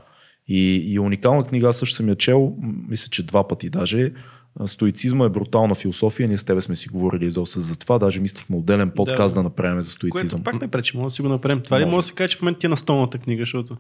И, 0.48 0.94
и 0.94 0.99
уникална 0.99 1.44
книга, 1.44 1.70
аз 1.70 1.78
също 1.78 1.95
съм 1.95 2.10
я 2.10 2.15
чел, 2.15 2.56
мисля, 2.90 3.10
че 3.10 3.24
два 3.24 3.48
пъти 3.48 3.70
даже. 3.70 4.11
А, 4.60 4.68
Стоицизма 4.68 5.26
е 5.26 5.30
брутална 5.30 5.76
философия, 5.76 6.28
ние 6.28 6.38
с 6.38 6.44
тебе 6.44 6.61
сме 6.61 6.76
си 6.76 6.90
говорили 6.90 7.32
доста 7.32 7.60
за 7.60 7.80
това, 7.80 7.99
даже 7.99 8.20
мислихме 8.20 8.57
отделен 8.57 8.91
подкаст 8.91 9.36
да, 9.36 9.40
да 9.40 9.44
направим 9.44 9.82
за 9.82 9.91
стоицизъм. 9.91 10.44
Което 10.44 10.52
пак 10.52 10.61
не 10.61 10.68
пречи, 10.68 10.98
може 10.98 11.06
да 11.06 11.11
си 11.11 11.22
го 11.22 11.30
направим. 11.30 11.61
Това 11.61 11.80
ли 11.80 11.86
Може. 11.86 11.95
може 11.95 12.06
да 12.06 12.07
се 12.07 12.14
каже, 12.14 12.30
че 12.30 12.38
в 12.38 12.41
момента 12.41 12.60
ти 12.60 12.65
е 12.65 12.70
на 12.70 12.78
столната 12.78 13.18
книга, 13.18 13.41
защото 13.41 13.78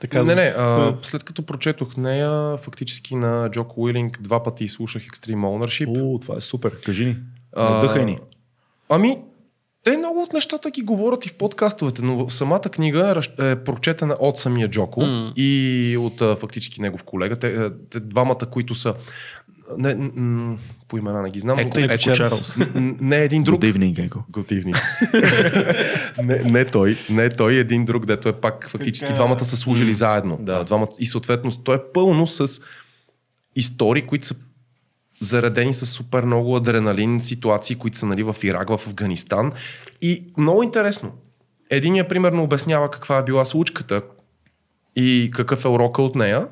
така 0.00 0.22
не, 0.22 0.34
не, 0.34 0.42
а, 0.42 0.96
след 1.02 1.24
като 1.24 1.42
прочетох 1.42 1.96
нея, 1.96 2.56
фактически 2.56 3.16
на 3.16 3.50
Джоко 3.50 3.82
Уилинг 3.82 4.22
два 4.22 4.42
пъти 4.42 4.68
слушах 4.68 5.06
Extreme 5.06 5.36
Ownership. 5.36 6.14
О, 6.14 6.18
това 6.18 6.36
е 6.36 6.40
супер, 6.40 6.80
кажи 6.80 7.04
ни. 7.06 7.16
А, 7.56 7.74
Надъхай 7.74 8.04
ни. 8.04 8.18
Ами, 8.88 9.18
те 9.82 9.98
много 9.98 10.22
от 10.22 10.32
нещата 10.32 10.70
ги 10.70 10.82
говорят 10.82 11.26
и 11.26 11.28
в 11.28 11.34
подкастовете, 11.34 12.02
но 12.02 12.30
самата 12.30 12.60
книга 12.60 13.22
е 13.38 13.50
е 13.50 13.56
прочетена 13.56 14.16
от 14.20 14.38
самия 14.38 14.70
Джоко 14.70 15.00
М. 15.00 15.32
и 15.36 15.96
от 16.00 16.18
фактически 16.40 16.80
негов 16.80 17.02
колега. 17.02 17.36
Те, 17.36 17.56
те 17.90 18.00
двамата, 18.00 18.36
които 18.50 18.74
са 18.74 18.94
не, 19.78 19.94
м- 19.94 20.56
по 20.88 20.98
имена 20.98 21.22
не 21.22 21.30
ги 21.30 21.38
знам, 21.38 21.58
Еко, 21.58 21.80
но 21.80 21.84
Еко 21.84 21.98
Чарлз. 21.98 22.58
н- 22.58 22.66
не 23.00 23.18
е 23.18 23.24
един 23.24 23.42
друг. 23.42 23.60
Good 23.60 23.72
evening, 23.72 24.04
Еко. 24.06 24.24
Good 24.30 24.52
evening. 24.54 24.76
не, 26.22 26.50
не 26.50 26.64
той, 26.64 26.96
не 27.10 27.30
той, 27.30 27.54
един 27.54 27.84
друг, 27.84 28.06
дето 28.06 28.28
е 28.28 28.32
пак 28.32 28.68
фактически 28.68 29.06
Така, 29.06 29.14
двамата 29.14 29.44
са 29.44 29.56
служили 29.56 29.94
заедно. 29.94 30.38
да. 30.40 30.64
Двамата, 30.64 30.88
и 30.98 31.06
съответно 31.06 31.50
той 31.52 31.76
е 31.76 31.80
пълно 31.94 32.26
с 32.26 32.60
истории, 33.56 34.02
които 34.02 34.26
са 34.26 34.34
заредени 35.22 35.74
с 35.74 35.86
супер 35.86 36.24
много 36.24 36.56
адреналин 36.56 37.20
ситуации, 37.20 37.76
които 37.76 37.98
са 37.98 38.06
нали, 38.06 38.22
в 38.22 38.36
Ирак, 38.42 38.68
в 38.68 38.86
Афганистан. 38.86 39.52
И 40.02 40.24
много 40.36 40.62
интересно. 40.62 41.12
Единият 41.70 42.08
примерно 42.08 42.42
обяснява 42.42 42.90
каква 42.90 43.18
е 43.18 43.24
била 43.24 43.44
случката 43.44 44.02
и 44.96 45.30
какъв 45.34 45.64
е 45.64 45.68
урока 45.68 46.02
от 46.02 46.14
нея, 46.14 46.48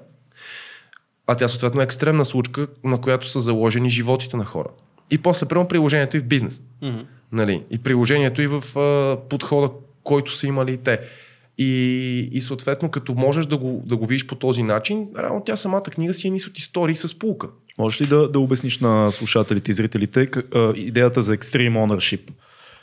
а 1.27 1.35
тя 1.35 1.49
съответно 1.49 1.81
е 1.81 1.85
екстремна 1.85 2.25
случка, 2.25 2.67
на 2.85 3.01
която 3.01 3.29
са 3.29 3.41
заложени 3.41 3.91
животите 3.91 4.37
на 4.37 4.45
хора. 4.45 4.69
И 5.11 5.19
после, 5.19 5.47
примерно, 5.47 5.69
приложението 5.69 6.17
и 6.17 6.21
в 6.21 6.25
бизнес. 6.25 6.63
Мгм. 6.83 7.01
Нали? 7.33 7.65
И 7.71 7.79
приложението 7.79 8.43
и 8.43 8.47
в 8.47 8.79
а, 8.79 9.17
подхода, 9.29 9.71
който 10.05 10.33
са 10.33 10.47
имали 10.47 10.73
и 10.73 10.77
те. 10.77 11.01
И, 11.63 12.29
и 12.33 12.41
съответно, 12.41 12.91
като 12.91 13.15
можеш 13.15 13.47
да 13.47 13.57
го, 13.57 13.83
да 13.87 13.97
го 13.97 14.07
видиш 14.07 14.27
по 14.27 14.35
този 14.35 14.63
начин, 14.63 15.09
реално 15.19 15.43
тя 15.45 15.57
самата 15.57 15.83
книга 15.83 16.15
си 16.15 16.27
е 16.27 16.31
низ 16.31 16.47
от 16.47 16.59
истории 16.59 16.97
с 16.97 17.19
пулка. 17.19 17.49
Можеш 17.79 18.01
ли 18.01 18.07
да, 18.07 18.29
да 18.29 18.41
обясниш 18.41 18.79
на 18.79 19.11
слушателите 19.11 19.71
и 19.71 19.75
зрителите 19.75 20.27
как, 20.27 20.55
а, 20.55 20.73
идеята 20.77 21.23
за 21.23 21.37
extreme 21.37 21.73
ownership? 21.73 22.31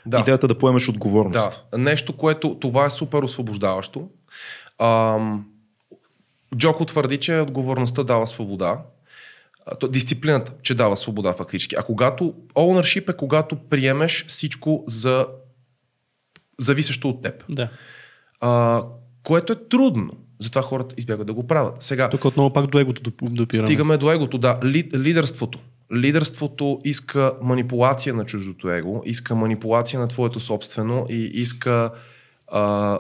Да. 0.06 0.20
Идеята 0.20 0.48
да 0.48 0.58
поемеш 0.58 0.90
отговорност. 0.90 1.68
Да, 1.72 1.78
нещо, 1.78 2.18
което 2.18 2.58
това 2.60 2.86
е 2.86 2.90
супер 2.90 3.24
освобождаващо. 3.24 4.10
Ам, 4.80 5.46
Джоко 6.58 6.86
твърди, 6.86 7.18
че 7.18 7.40
отговорността 7.40 8.04
дава 8.04 8.28
свобода. 8.28 8.82
Дисциплината, 9.90 10.54
че 10.62 10.76
дава 10.76 10.98
свобода 10.98 11.34
фактически. 11.34 11.76
А 11.76 11.84
когато 11.84 12.34
ownership 12.56 13.14
е 13.14 13.18
когато 13.18 13.56
приемеш 13.56 14.26
всичко 14.28 14.84
за 14.88 15.28
зависещо 16.60 17.10
от 17.10 17.22
теб. 17.22 17.44
Да. 17.50 17.70
А, 18.40 18.84
което 19.24 19.54
е 19.54 19.56
трудно. 19.56 20.12
Затова 20.40 20.62
хората 20.62 20.96
избягват 20.98 21.28
да 21.28 21.34
го 21.34 21.48
правят. 21.48 21.84
Сега, 21.84 22.10
Тук 22.10 22.26
отново 22.26 22.54
пак 22.54 22.68
до 22.68 22.80
егото 22.80 23.02
доп- 23.02 23.30
допираме. 23.30 23.68
Стигаме 23.68 23.98
до 23.98 24.12
егото, 24.12 24.38
да. 24.38 24.60
Ли, 24.64 24.90
лидерството. 24.96 25.60
Лидерството 25.96 26.80
иска 26.84 27.34
манипулация 27.42 28.14
на 28.16 28.26
чуждото 28.26 28.70
его, 28.70 29.02
иска 29.06 29.36
манипулация 29.36 30.00
на 30.00 30.08
твоето 30.08 30.40
собствено 30.40 31.06
и 31.10 31.24
иска 31.24 31.92
а, 32.48 33.00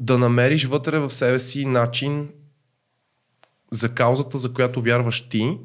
да 0.00 0.18
намериш 0.18 0.64
вътре 0.64 0.98
в 0.98 1.10
себе 1.10 1.38
си 1.38 1.64
начин 1.64 2.28
за 3.70 3.88
каузата, 3.88 4.38
за 4.38 4.52
която 4.52 4.82
вярваш 4.82 5.28
ти, 5.28 5.58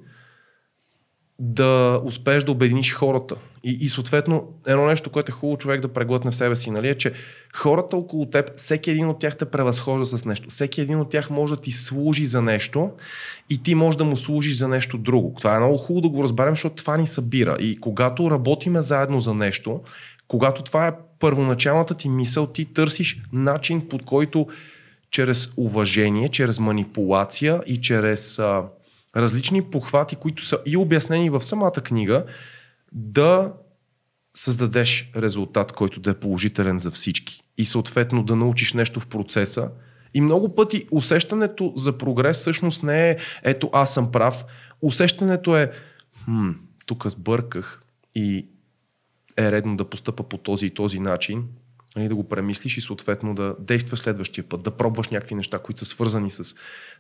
да 1.39 2.01
успееш 2.03 2.43
да 2.43 2.51
обединиш 2.51 2.93
хората. 2.93 3.35
И, 3.64 3.77
и 3.81 3.89
съответно, 3.89 4.43
едно 4.68 4.85
нещо, 4.85 5.10
което 5.10 5.31
е 5.31 5.34
хубаво 5.34 5.57
човек 5.57 5.81
да 5.81 5.88
преглътне 5.88 6.31
в 6.31 6.35
себе 6.35 6.55
си, 6.55 6.72
нали, 6.72 6.89
е, 6.89 6.97
че 6.97 7.14
хората 7.55 7.97
около 7.97 8.26
теб, 8.26 8.57
всеки 8.57 8.91
един 8.91 9.07
от 9.07 9.19
тях 9.19 9.38
те 9.38 9.45
превъзхожда 9.45 10.05
с 10.05 10.26
нещо. 10.26 10.49
Всеки 10.49 10.81
един 10.81 10.99
от 10.99 11.10
тях 11.10 11.30
може 11.30 11.55
да 11.55 11.61
ти 11.61 11.72
служи 11.72 12.26
за 12.26 12.41
нещо 12.41 12.91
и 13.49 13.64
ти 13.64 13.76
може 13.76 13.97
да 13.97 14.03
му 14.03 14.18
служиш 14.18 14.57
за 14.57 14.68
нещо 14.68 14.97
друго. 14.97 15.35
Това 15.38 15.55
е 15.55 15.60
много 15.60 15.77
хубаво 15.77 16.01
да 16.01 16.10
го 16.10 16.23
разберем, 16.23 16.51
защото 16.53 16.76
това 16.76 16.97
ни 16.97 17.07
събира. 17.07 17.57
И 17.60 17.80
когато 17.80 18.31
работиме 18.31 18.81
заедно 18.81 19.19
за 19.19 19.34
нещо, 19.34 19.81
когато 20.27 20.64
това 20.64 20.88
е 20.88 20.93
първоначалната 21.19 21.93
ти 21.93 22.10
мисъл, 22.10 22.47
ти 22.47 22.65
търсиш 22.65 23.22
начин, 23.34 23.88
под 23.89 24.05
който 24.05 24.47
чрез 25.11 25.49
уважение, 25.57 26.30
чрез 26.30 26.60
манипулация 26.60 27.61
и 27.65 27.81
чрез 27.81 28.39
а, 28.39 28.64
различни 29.15 29.61
похвати, 29.61 30.15
които 30.15 30.45
са 30.45 30.60
и 30.65 30.77
обяснени 30.77 31.30
в 31.30 31.41
самата 31.41 31.72
книга, 31.72 32.26
да 32.91 33.53
създадеш 34.35 35.11
резултат, 35.15 35.72
който 35.72 35.99
да 35.99 36.10
е 36.10 36.19
положителен 36.19 36.80
за 36.80 36.91
всички. 36.91 37.44
И 37.57 37.65
съответно 37.65 38.23
да 38.23 38.35
научиш 38.35 38.73
нещо 38.73 38.99
в 38.99 39.07
процеса. 39.07 39.69
И 40.14 40.22
много 40.22 40.56
пъти 40.56 40.88
усещането 40.91 41.73
за 41.76 41.98
прогрес 41.98 42.40
всъщност 42.40 42.84
не 42.84 43.10
е 43.10 43.18
ето 43.44 43.69
аз 43.73 43.94
съм 43.94 44.11
прав. 44.11 44.45
Усещането 44.81 45.57
е 45.57 45.72
хм, 46.26 46.49
тук 46.85 47.07
сбърках 47.07 47.81
и 48.15 48.48
е 49.38 49.52
редно 49.52 49.77
да 49.77 49.90
постъпа 49.90 50.23
по 50.23 50.38
този 50.38 50.65
и 50.65 50.73
този 50.73 50.99
начин, 50.99 51.48
нали, 51.95 52.07
да 52.07 52.15
го 52.15 52.24
премислиш 52.24 52.78
и 52.78 52.82
съответно 52.82 53.36
да 53.36 53.56
действаш 53.60 53.99
следващия 53.99 54.44
път, 54.44 54.61
да 54.61 54.72
пробваш 54.72 55.07
някакви 55.07 55.36
неща, 55.36 55.60
които 55.60 55.80
са 55.80 55.86
свързани 55.86 56.32
с, 56.32 56.56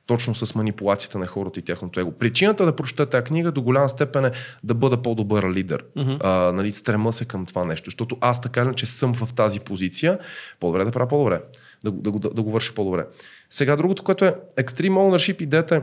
точно 0.05 0.35
с 0.35 0.55
манипулацията 0.55 1.19
на 1.19 1.27
хората 1.27 1.59
и 1.59 1.63
тяхното 1.63 1.99
его. 1.99 2.11
Причината 2.11 2.65
да 2.65 2.75
прочета 2.75 3.05
тази 3.05 3.23
книга 3.23 3.51
до 3.51 3.61
голяма 3.61 3.89
степен 3.89 4.25
е 4.25 4.31
да 4.63 4.73
бъда 4.73 5.01
по-добър 5.01 5.51
лидер. 5.53 5.83
Мгм. 5.95 6.15
А, 6.23 6.51
нали, 6.51 6.71
стрема 6.71 7.13
се 7.13 7.25
към 7.25 7.45
това 7.45 7.65
нещо, 7.65 7.85
защото 7.85 8.17
аз 8.21 8.41
така 8.41 8.59
или 8.59 8.67
иначе 8.67 8.85
съм 8.85 9.13
в 9.13 9.33
тази 9.33 9.59
позиция, 9.59 10.19
по-добре 10.59 10.85
да 10.85 10.91
правя 10.91 11.07
по-добре, 11.07 11.41
да, 11.83 11.91
да, 11.91 12.11
да, 12.11 12.29
да 12.29 12.41
го 12.41 12.51
върша 12.51 12.73
по-добре. 12.73 13.05
Сега 13.49 13.75
другото, 13.75 14.03
което 14.03 14.25
е 14.25 14.35
Extreme 14.57 14.89
Ownership, 14.89 15.41
идеята 15.41 15.75
е, 15.75 15.81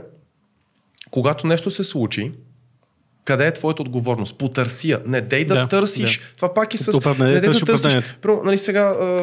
когато 1.10 1.46
нещо 1.46 1.70
се 1.70 1.84
случи, 1.84 2.32
къде 3.24 3.46
е 3.46 3.52
твоята 3.52 3.82
отговорност? 3.82 4.38
Потърси 4.38 4.90
я. 4.90 5.00
Не 5.06 5.20
дей 5.20 5.44
да, 5.44 5.54
Да, 5.54 5.68
търсиш. 5.68 6.18
да. 6.18 6.24
Това 6.36 6.54
пак 6.54 6.74
е 6.74 6.78
с... 6.78 6.96
Оправдание, 6.96 7.34
не 7.34 7.40
дей 7.40 7.50
да 7.50 7.60
търси 7.60 7.82
търсиш. 7.82 8.16
Примерно, 8.22 8.42
нали, 8.44 8.58
сега 8.58 8.80
а, 8.80 9.18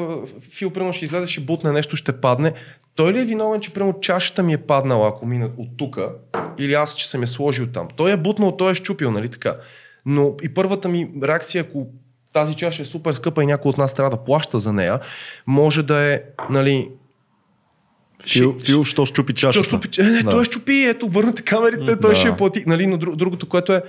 Фил 0.52 0.70
примерно 0.70 0.94
ще 0.94 1.06
излезе, 1.06 1.32
ще 1.32 1.42
бутне 1.42 1.72
нещо, 1.72 1.96
ще 1.96 2.12
падне. 2.12 2.54
Той 2.96 3.14
ли 3.14 3.20
е 3.20 3.26
виновен, 3.26 3.62
че 3.62 3.74
примерно 3.74 4.00
чашата 4.00 4.44
ми 4.44 4.54
е 4.54 4.58
паднала, 4.58 5.08
ако 5.08 5.26
мина 5.26 5.50
от 5.58 5.68
тук, 5.78 6.00
или 6.58 6.74
аз, 6.74 6.96
че 6.96 7.10
съм 7.10 7.22
я 7.22 7.28
сложил 7.28 7.68
там? 7.68 7.88
Той 7.96 8.12
е 8.12 8.18
бутнал, 8.18 8.58
той 8.58 8.72
е 8.72 8.76
щупил, 8.76 9.12
нали 9.12 9.30
така? 9.30 9.56
Но 10.06 10.36
и 10.44 10.54
първата 10.54 10.90
ми 10.90 11.10
реакция, 11.24 11.62
ако 11.62 11.88
тази 12.34 12.54
чаша 12.54 12.82
е 12.82 12.86
супер 12.86 13.14
скъпа 13.14 13.44
и 13.44 13.46
някой 13.46 13.70
от 13.70 13.78
нас 13.78 13.94
трябва 13.94 14.18
да 14.18 14.24
плаща 14.24 14.60
за 14.60 14.74
нея, 14.74 15.00
може 15.48 15.84
да 15.84 16.14
е, 16.14 16.22
нали, 16.50 16.90
Фил, 18.26 18.56
Ще- 18.60 18.66
Фил, 18.66 18.84
що 18.84 19.06
щупи 19.06 19.34
чашата? 19.34 19.64
щупи, 19.64 19.88
е, 20.00 20.04
не, 20.04 20.24
Да. 20.24 20.30
той 20.30 20.46
щупи, 20.46 20.74
ето, 20.84 21.08
върнете 21.08 21.42
камерите, 21.42 22.00
той 22.00 22.10
Да. 22.12 22.16
ще 22.16 22.28
я 22.28 22.38
плати. 22.38 22.64
Нали, 22.68 22.88
но 22.88 22.98
друг, 22.98 23.16
другото, 23.16 23.46
което 23.50 23.74
е, 23.74 23.84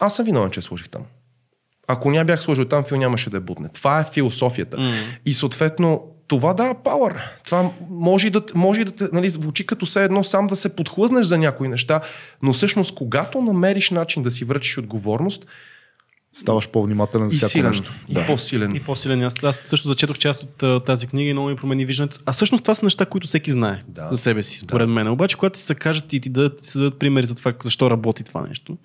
аз 0.00 0.16
съм 0.16 0.24
виновен, 0.24 0.50
че 0.50 0.58
я 0.58 0.62
сложих 0.62 0.88
там. 0.88 1.02
Ако 1.86 2.10
няма 2.10 2.24
бях 2.24 2.42
сложил 2.42 2.64
там, 2.64 2.84
Фил 2.84 2.96
нямаше 2.96 3.30
да 3.30 3.36
я 3.36 3.40
бутне. 3.40 3.68
Това 3.68 4.00
е 4.00 4.04
философията. 4.12 4.78
М. 4.78 4.92
И 5.26 5.34
съответно, 5.34 6.02
това 6.28 6.54
дава 6.54 6.82
пауър. 6.82 7.14
Това 7.44 7.70
може 7.90 8.26
и 8.26 8.30
да, 8.30 8.42
може 8.54 8.80
и 8.80 8.84
да 8.84 8.90
те, 8.90 9.04
нали, 9.12 9.28
звучи 9.30 9.66
като 9.66 9.86
все 9.86 10.04
едно 10.04 10.24
сам 10.24 10.46
да 10.46 10.56
се 10.56 10.76
подхлъзнеш 10.76 11.26
за 11.26 11.38
някои 11.38 11.68
неща, 11.68 12.00
но 12.42 12.52
всъщност, 12.52 12.94
когато 12.94 13.42
намериш 13.42 13.90
начин 13.90 14.22
да 14.22 14.30
си 14.30 14.44
връчиш 14.44 14.78
отговорност, 14.78 15.46
Ставаш 16.40 16.68
по-внимателен 16.68 17.28
за 17.28 17.34
и 17.34 17.36
всяко 17.36 17.50
силен, 17.50 17.66
нещо. 17.66 17.92
и 18.08 18.14
по-силен. 18.26 18.74
И 18.76 18.80
по-силен. 18.80 19.22
Аз, 19.22 19.44
аз 19.44 19.60
също 19.64 19.88
зачетох 19.88 20.18
част 20.18 20.42
от 20.42 20.62
а, 20.62 20.80
тази 20.80 21.06
книга 21.06 21.30
и 21.30 21.32
много 21.32 21.48
ми 21.48 21.56
промени 21.56 21.84
виждането. 21.84 22.18
А 22.26 22.32
всъщност 22.32 22.64
това 22.64 22.74
са 22.74 22.84
неща, 22.86 23.06
които 23.06 23.26
всеки 23.26 23.50
знае 23.50 23.78
Да. 23.88 24.08
за 24.10 24.16
себе 24.16 24.42
си, 24.42 24.58
според 24.58 24.88
мен. 24.88 25.08
Обаче, 25.08 25.36
когато 25.36 25.52
ти 25.54 25.60
се 25.60 25.74
кажат 25.74 26.12
и 26.12 26.20
ти 26.20 26.28
дадат, 26.28 26.62
ти 26.62 26.68
се 26.68 26.78
дадат 26.78 26.98
примери 26.98 27.26
за 27.26 27.34
това 27.34 27.52
защо 27.62 27.90
работи 27.90 28.24
това 28.24 28.46
нещо, 28.48 28.76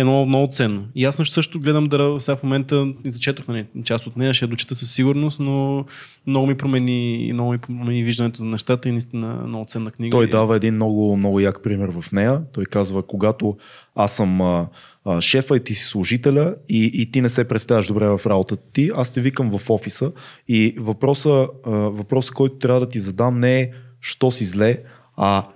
е 0.00 0.04
много, 0.04 0.26
много 0.26 0.48
ценно. 0.52 0.84
И 0.94 1.04
аз 1.04 1.16
също- 1.24 1.60
гледам 1.60 1.88
да 1.88 2.16
сега 2.20 2.36
в 2.36 2.42
момента 2.42 2.86
зачетох 3.06 3.48
нали, 3.48 3.66
част 3.84 4.06
от 4.06 4.16
нея, 4.16 4.34
ще 4.34 4.44
я 4.44 4.48
дочета 4.48 4.74
със 4.74 4.92
сигурност, 4.92 5.40
но 5.40 5.84
много 6.26 6.46
ми 6.46 6.56
промени, 6.56 7.30
много 7.32 7.52
ми 7.52 7.58
промени 7.58 8.02
виждането 8.02 8.38
за 8.38 8.44
нещата 8.44 8.88
и 8.88 8.92
наистина 8.92 9.44
много 9.46 9.64
ценна 9.64 9.90
книга. 9.90 10.16
Той 10.16 10.26
дава 10.26 10.56
един 10.56 10.74
много, 10.74 11.16
много 11.16 11.40
як 11.40 11.62
пример 11.62 11.88
в 12.00 12.12
нея. 12.12 12.42
Той 12.52 12.64
казва, 12.64 13.02
когато 13.02 13.56
аз 13.94 14.16
съм 14.16 14.40
а, 14.40 14.68
а, 15.04 15.20
шефа 15.20 15.56
и 15.56 15.64
ти 15.64 15.74
си 15.74 15.84
служителя 15.84 16.54
и, 16.68 16.90
и 16.94 17.12
ти 17.12 17.20
не 17.20 17.28
се 17.28 17.48
представяш 17.48 17.86
добре 17.86 18.08
в 18.08 18.20
работата 18.26 18.62
ти, 18.72 18.90
аз 18.96 19.10
те 19.10 19.20
викам 19.20 19.58
в 19.58 19.70
офиса 19.70 20.12
и 20.48 20.74
въпроса, 20.78 21.48
а, 21.66 21.70
въпроса, 21.70 22.32
който 22.34 22.58
трябва 22.58 22.80
да 22.80 22.88
ти 22.88 22.98
задам 22.98 23.40
не 23.40 23.60
е 23.60 23.70
що 24.00 24.30
си 24.30 24.44
зле, 24.44 24.78
а 25.16 25.46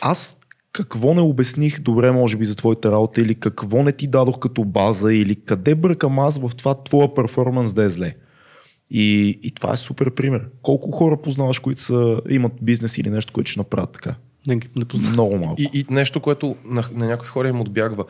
аз 0.00 0.38
какво 0.74 1.14
не 1.14 1.20
обясних 1.20 1.80
добре, 1.80 2.12
може 2.12 2.36
би, 2.36 2.44
за 2.44 2.56
твоята 2.56 2.92
работа 2.92 3.20
или 3.20 3.34
какво 3.34 3.82
не 3.82 3.92
ти 3.92 4.06
дадох 4.06 4.38
като 4.38 4.64
база 4.64 5.14
или 5.14 5.36
къде 5.36 5.74
бъркам 5.74 6.18
аз 6.18 6.38
в 6.38 6.50
това 6.56 6.82
твоя 6.82 7.14
перформанс 7.14 7.72
да 7.72 7.84
е 7.84 7.88
зле. 7.88 8.14
И, 8.90 9.38
и 9.42 9.50
това 9.50 9.72
е 9.72 9.76
супер 9.76 10.10
пример. 10.10 10.48
Колко 10.62 10.90
хора 10.90 11.22
познаваш, 11.22 11.58
които 11.58 11.82
са, 11.82 12.20
имат 12.30 12.52
бизнес 12.62 12.98
или 12.98 13.10
нещо, 13.10 13.32
което 13.32 13.50
ще 13.50 13.60
направят 13.60 13.92
така? 13.92 14.14
Не, 14.46 14.60
не 14.76 14.84
познавам. 14.84 15.12
Много 15.12 15.36
малко. 15.38 15.62
И, 15.62 15.70
и 15.72 15.86
нещо, 15.90 16.20
което 16.20 16.56
на, 16.64 16.84
на 16.92 17.06
някои 17.06 17.28
хора 17.28 17.48
им 17.48 17.60
отбягва. 17.60 18.04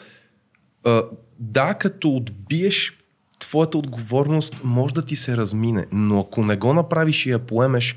А, 0.84 1.02
да, 1.38 1.74
като 1.74 2.10
отбиеш 2.10 2.98
твоята 3.38 3.78
отговорност, 3.78 4.60
може 4.64 4.94
да 4.94 5.02
ти 5.02 5.16
се 5.16 5.36
размине, 5.36 5.86
но 5.92 6.20
ако 6.20 6.42
не 6.42 6.56
го 6.56 6.74
направиш 6.74 7.26
и 7.26 7.30
я 7.30 7.38
поемеш, 7.38 7.96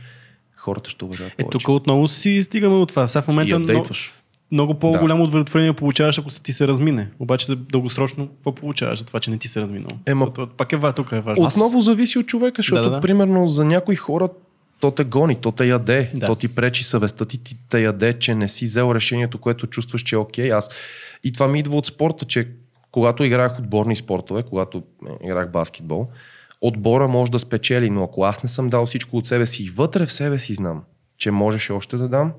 хората 0.55 0.89
ще 0.89 1.05
уважават 1.05 1.33
Е, 1.33 1.35
повече. 1.43 1.57
тук 1.57 1.69
отново 1.69 2.07
си 2.07 2.43
стигаме 2.43 2.75
от 2.75 2.89
това. 2.89 3.07
Сега 3.07 3.21
в 3.21 3.27
и 3.27 3.31
момента 3.31 3.51
я 3.51 3.59
много, 3.59 3.73
дейтваш. 3.73 4.13
Много 4.51 4.73
по-голямо 4.73 5.23
удовлетворение 5.23 5.73
получаваш, 5.73 6.19
ако 6.19 6.29
се 6.29 6.43
ти 6.43 6.53
се 6.53 6.67
размине. 6.67 7.09
Обаче 7.19 7.45
за 7.45 7.55
дългосрочно, 7.55 8.27
какво 8.27 8.55
получаваш 8.55 8.99
за 8.99 9.05
това, 9.05 9.19
че 9.19 9.31
не 9.31 9.37
ти 9.37 9.47
се 9.47 9.61
разминал? 9.61 9.91
Ема- 10.05 10.25
То- 10.25 10.31
то- 10.31 10.47
пак 10.57 10.73
е 10.73 10.79
тук 10.95 11.11
е 11.11 11.19
важно. 11.19 11.45
Отново 11.45 11.81
зависи 11.81 12.19
от 12.19 12.27
човека, 12.27 12.59
защото 12.59 12.83
Да, 12.83 12.89
да, 12.89 12.95
да. 12.95 13.01
примерно 13.01 13.47
за 13.47 13.65
някои 13.65 13.95
хора 13.95 14.29
то 14.79 14.91
те 14.91 15.03
гони, 15.03 15.35
то 15.35 15.51
те 15.51 15.65
яде, 15.65 16.11
Да. 16.15 16.25
то 16.25 16.35
ти 16.35 16.47
пречи 16.47 16.83
съвестта 16.83 17.25
ти, 17.25 17.43
ти 17.43 17.57
те 17.69 17.81
яде, 17.81 18.19
че 18.19 18.35
не 18.35 18.47
си 18.47 18.65
взел 18.65 18.91
решението, 18.95 19.37
което 19.37 19.67
чувстваш, 19.67 20.01
че 20.01 20.15
е 20.15 20.19
окей. 20.19 20.51
Аз... 20.53 20.69
И 21.23 21.33
това 21.33 21.47
ми 21.47 21.59
идва 21.59 21.77
от 21.77 21.85
спорта, 21.85 22.25
че 22.25 22.47
когато 22.91 23.23
играх 23.23 23.59
отборни 23.59 23.95
спортове, 23.95 24.43
когато 24.43 24.77
е, 24.77 25.25
играх 25.25 25.51
баскетбол, 25.51 26.07
отбора 26.61 27.07
може 27.07 27.31
да 27.31 27.39
спечели, 27.39 27.89
но 27.89 28.03
ако 28.03 28.23
аз 28.23 28.43
не 28.43 28.49
съм 28.49 28.69
дал 28.69 28.85
всичко 28.85 29.17
от 29.17 29.27
себе 29.27 29.45
си 29.45 29.63
и 29.63 29.69
вътре 29.69 30.05
в 30.05 30.13
себе 30.13 30.39
си 30.39 30.53
знам, 30.53 30.83
че 31.17 31.31
можеше 31.31 31.73
още 31.73 31.97
да 31.97 32.07
дам, 32.07 32.31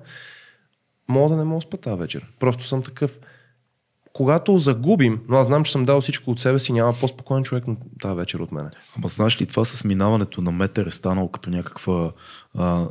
мога 1.09 1.28
да 1.28 1.36
не 1.36 1.44
мога 1.44 1.62
спа 1.62 1.76
тази 1.76 2.01
вечер. 2.01 2.26
Просто 2.39 2.66
съм 2.66 2.82
такъв. 2.82 3.18
когато 4.12 4.59
загубим, 4.59 5.20
но 5.28 5.36
аз 5.36 5.47
знам, 5.47 5.64
че 5.64 5.72
съм 5.72 5.85
дал 5.85 6.01
всичко 6.01 6.30
от 6.30 6.40
себе 6.40 6.59
си, 6.59 6.72
няма 6.72 6.94
по-спокоен 7.01 7.44
човек 7.44 7.66
на 7.66 7.76
тази 8.02 8.16
вечер 8.16 8.39
от 8.39 8.52
мене. 8.52 8.70
Ама 8.97 9.09
знаеш 9.09 9.40
ли, 9.40 9.47
това 9.47 9.64
с 9.64 9.85
минаването 9.85 10.40
на 10.40 10.52
метър 10.52 10.86
е 10.86 10.90
станало 10.90 11.28
като 11.28 11.51
някаква 11.51 12.12
а, 12.55 12.86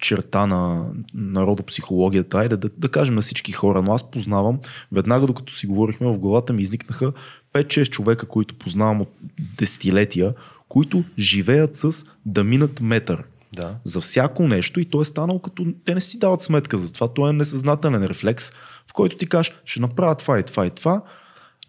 черта 0.00 0.46
на 0.46 0.86
народопсихологията. 1.14 2.38
Айде 2.38 2.56
да, 2.56 2.70
да 2.78 2.88
кажем 2.88 3.14
на 3.14 3.20
всички 3.20 3.52
хора, 3.52 3.82
но 3.82 3.92
аз 3.92 4.10
познавам, 4.10 4.58
веднага 4.92 5.26
докато 5.26 5.54
си 5.54 5.66
говорихме 5.66 6.06
в 6.06 6.18
главата 6.18 6.52
ми 6.52 6.62
изникнаха 6.62 7.12
5-6 7.54 7.90
човека, 7.90 8.26
които 8.26 8.54
познавам 8.54 9.00
от 9.00 9.10
десетилетия, 9.58 10.34
които 10.68 11.04
живеят 11.18 11.76
с 11.76 12.06
да 12.26 12.44
минат 12.44 12.80
метър. 12.80 13.24
Да. 13.52 13.74
за 13.84 14.00
всяко 14.00 14.48
нещо 14.48 14.80
и 14.80 14.84
то 14.84 15.00
е 15.00 15.04
станало 15.04 15.38
като 15.38 15.66
те 15.84 15.94
не 15.94 16.00
си 16.00 16.18
дават 16.18 16.40
сметка 16.40 16.76
за 16.76 16.92
това. 16.92 17.08
То 17.08 17.28
е 17.28 17.32
несъзнателен 17.32 18.04
рефлекс, 18.04 18.50
в 18.90 18.92
който 18.92 19.16
ти 19.16 19.26
кажеш, 19.26 19.54
ще 19.64 19.80
направя 19.80 20.14
това 20.14 20.38
и 20.38 20.42
това 20.42 20.66
и 20.66 20.70
това, 20.70 21.02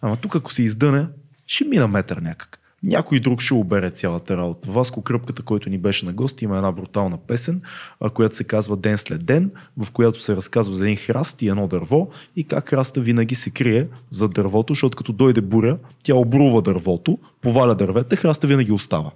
ама 0.02 0.16
тук 0.16 0.36
ако 0.36 0.54
се 0.54 0.64
издъне, 0.64 1.08
ще 1.48 1.66
мина 1.66 1.88
метър 1.88 2.18
някак. 2.18 2.60
Някой 2.84 3.20
друг 3.20 3.42
ще 3.42 3.54
обере 3.54 3.90
цялата 3.90 4.38
работа. 4.38 4.72
Васко 4.72 5.02
Кръпката, 5.02 5.42
който 5.42 5.70
ни 5.70 5.78
беше 5.78 6.06
на 6.06 6.14
гости, 6.14 6.46
има 6.46 6.56
една 6.56 6.72
брутална 6.72 7.18
песен, 7.18 7.62
която 8.14 8.36
се 8.36 8.44
казва 8.44 8.78
Ден 8.78 8.98
след 8.98 9.26
ден, 9.26 9.52
в 9.78 9.92
която 9.92 10.22
се 10.22 10.36
разказва 10.36 10.76
за 10.76 10.86
един 10.86 10.98
храст 10.98 11.42
и 11.42 11.48
едно 11.48 11.68
дърво 11.68 12.10
и 12.36 12.44
как 12.44 12.70
храста 12.70 13.02
винаги 13.02 13.36
се 13.36 13.50
крие 13.50 13.88
за 14.10 14.30
дървото, 14.30 14.74
защото 14.74 14.98
като 14.98 15.14
дойде 15.14 15.42
буря, 15.42 15.78
тя 16.04 16.16
обрува 16.16 16.62
дървото, 16.62 17.18
поваля 17.42 17.76
дървета, 17.76 18.16
храста 18.16 18.48
винаги 18.48 18.72
остава. 18.72 19.12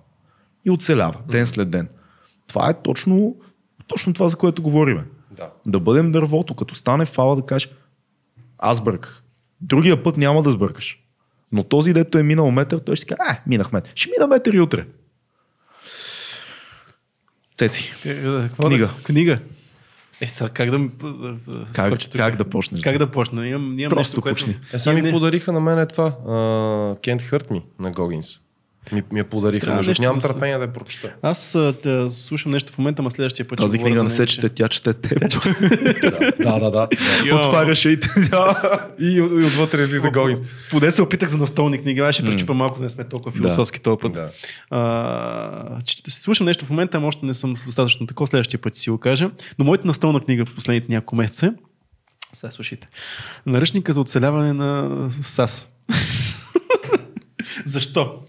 И 0.66 0.72
оцелява, 0.72 1.20
ден 1.32 1.48
след 1.48 1.70
ден. 1.70 1.88
Това 2.48 2.70
е 2.70 2.82
точно, 2.82 3.36
точно 3.88 4.14
това, 4.14 4.28
за 4.28 4.38
което 4.38 4.62
говориме. 4.62 5.04
Да. 5.32 5.52
Да 5.66 5.80
бъдем 5.80 6.12
дървото, 6.12 6.56
като 6.56 6.76
стане 6.76 7.06
фала 7.06 7.36
да 7.36 7.42
кажеш 7.42 7.70
аз 8.58 8.82
бърках. 8.82 9.24
Другия 9.62 10.04
път 10.04 10.18
няма 10.18 10.44
да 10.44 10.52
сбъркаш. 10.52 11.00
Но 11.52 11.64
този, 11.64 11.94
дето 11.94 12.18
е 12.18 12.24
минал 12.24 12.52
метър, 12.52 12.80
той 12.80 12.96
ще 12.96 13.02
си 13.02 13.08
каже, 13.08 13.20
а, 13.30 13.40
минах 13.48 13.72
метър. 13.72 13.92
Ще 13.96 14.10
мина 14.10 14.28
метър 14.28 14.54
и 14.54 14.60
утре. 14.60 14.86
Цеци, 17.58 17.94
Е, 18.06 18.10
е, 18.10 18.24
какво 18.24 18.64
Книга. 18.68 18.88
Да? 18.88 19.04
Книга. 19.04 19.40
Е, 20.22 20.28
сега 20.28 20.50
как 20.50 20.72
да... 20.72 20.90
как, 21.74 21.88
скоча 21.88 22.10
как 22.10 22.36
да 22.36 22.50
почнеш? 22.50 22.82
Как 22.82 22.98
да 22.98 23.12
почна? 23.12 23.48
Имам, 23.48 23.80
имам 23.80 23.90
Просто 23.90 24.12
нещо, 24.12 24.22
което... 24.22 24.36
почни. 24.36 24.60
Е, 24.74 24.80
сега 24.80 24.96
ми 24.96 25.02
не- 25.02 25.12
подариха 25.12 25.52
на 25.52 25.60
мен 25.60 25.80
е 25.80 25.86
това. 25.88 26.12
Uh, 26.12 27.00
Can't 27.00 27.22
Hurt 27.32 27.50
Me 27.50 27.64
на 27.80 27.92
Gogins. 27.92 28.42
Ми, 28.92 29.04
ми 29.12 29.20
я 29.20 29.30
подариха. 29.30 29.74
Между 29.74 29.90
нещо 29.90 30.02
нямам 30.02 30.20
да 30.20 30.28
търпение 30.28 30.58
да 30.58 30.64
я 30.64 30.74
прочета. 30.74 31.14
Аз 31.22 31.56
а, 31.56 32.08
слушам 32.12 32.52
нещо 32.52 32.74
в 32.74 32.78
момента, 32.78 33.02
ма 33.02 33.12
следващия 33.12 33.46
път. 33.46 33.60
Тази 33.60 33.80
книга 33.80 34.04
не 34.04 34.10
се 34.10 34.26
че- 34.26 34.36
чете, 34.36 34.50
тя 34.50 34.68
чете 34.68 34.94
теб. 34.94 35.20
да, 36.40 36.60
да, 36.60 36.72
да. 36.72 36.88
Отваряш 37.34 37.86
и 37.86 37.90
и, 39.00 39.14
и 39.16 39.22
отвътре 39.22 39.82
излиза 39.82 40.08
Gogins. 40.08 40.44
Поде 40.72 40.92
се 40.92 41.02
опитах 41.02 41.30
за 41.30 41.38
настолни 41.38 41.78
книги, 41.78 42.00
аз 42.00 42.16
ще 42.16 42.26
пречупа 42.26 42.54
малко, 42.54 42.78
да 42.78 42.84
не 42.84 42.90
сме 42.90 43.04
толкова 43.04 43.32
философски 43.32 43.82
този 43.82 43.98
път. 44.02 44.20
Слушам 46.08 46.46
нещо 46.46 46.66
в 46.66 46.70
момента, 46.70 46.98
ама 46.98 47.08
още 47.08 47.26
не 47.26 47.34
съм 47.34 47.54
достатъчно 47.66 48.08
такова, 48.08 48.28
следващия 48.28 48.62
път 48.62 48.76
си 48.76 48.90
го 48.90 48.98
кажа. 48.98 49.32
Но 49.60 49.66
моята 49.66 49.88
настолна 49.88 50.20
книга 50.20 50.46
в 50.46 50.56
последните 50.56 50.92
няколко 50.92 51.16
месеца 51.16 51.46
е- 51.46 51.52
сега 52.34 52.52
слушайте. 52.52 52.88
Наръчника 53.46 53.94
за 53.94 54.02
оцеляване 54.02 54.54
на 54.54 54.90
САС. 55.22 55.70
Защо? 57.66 58.20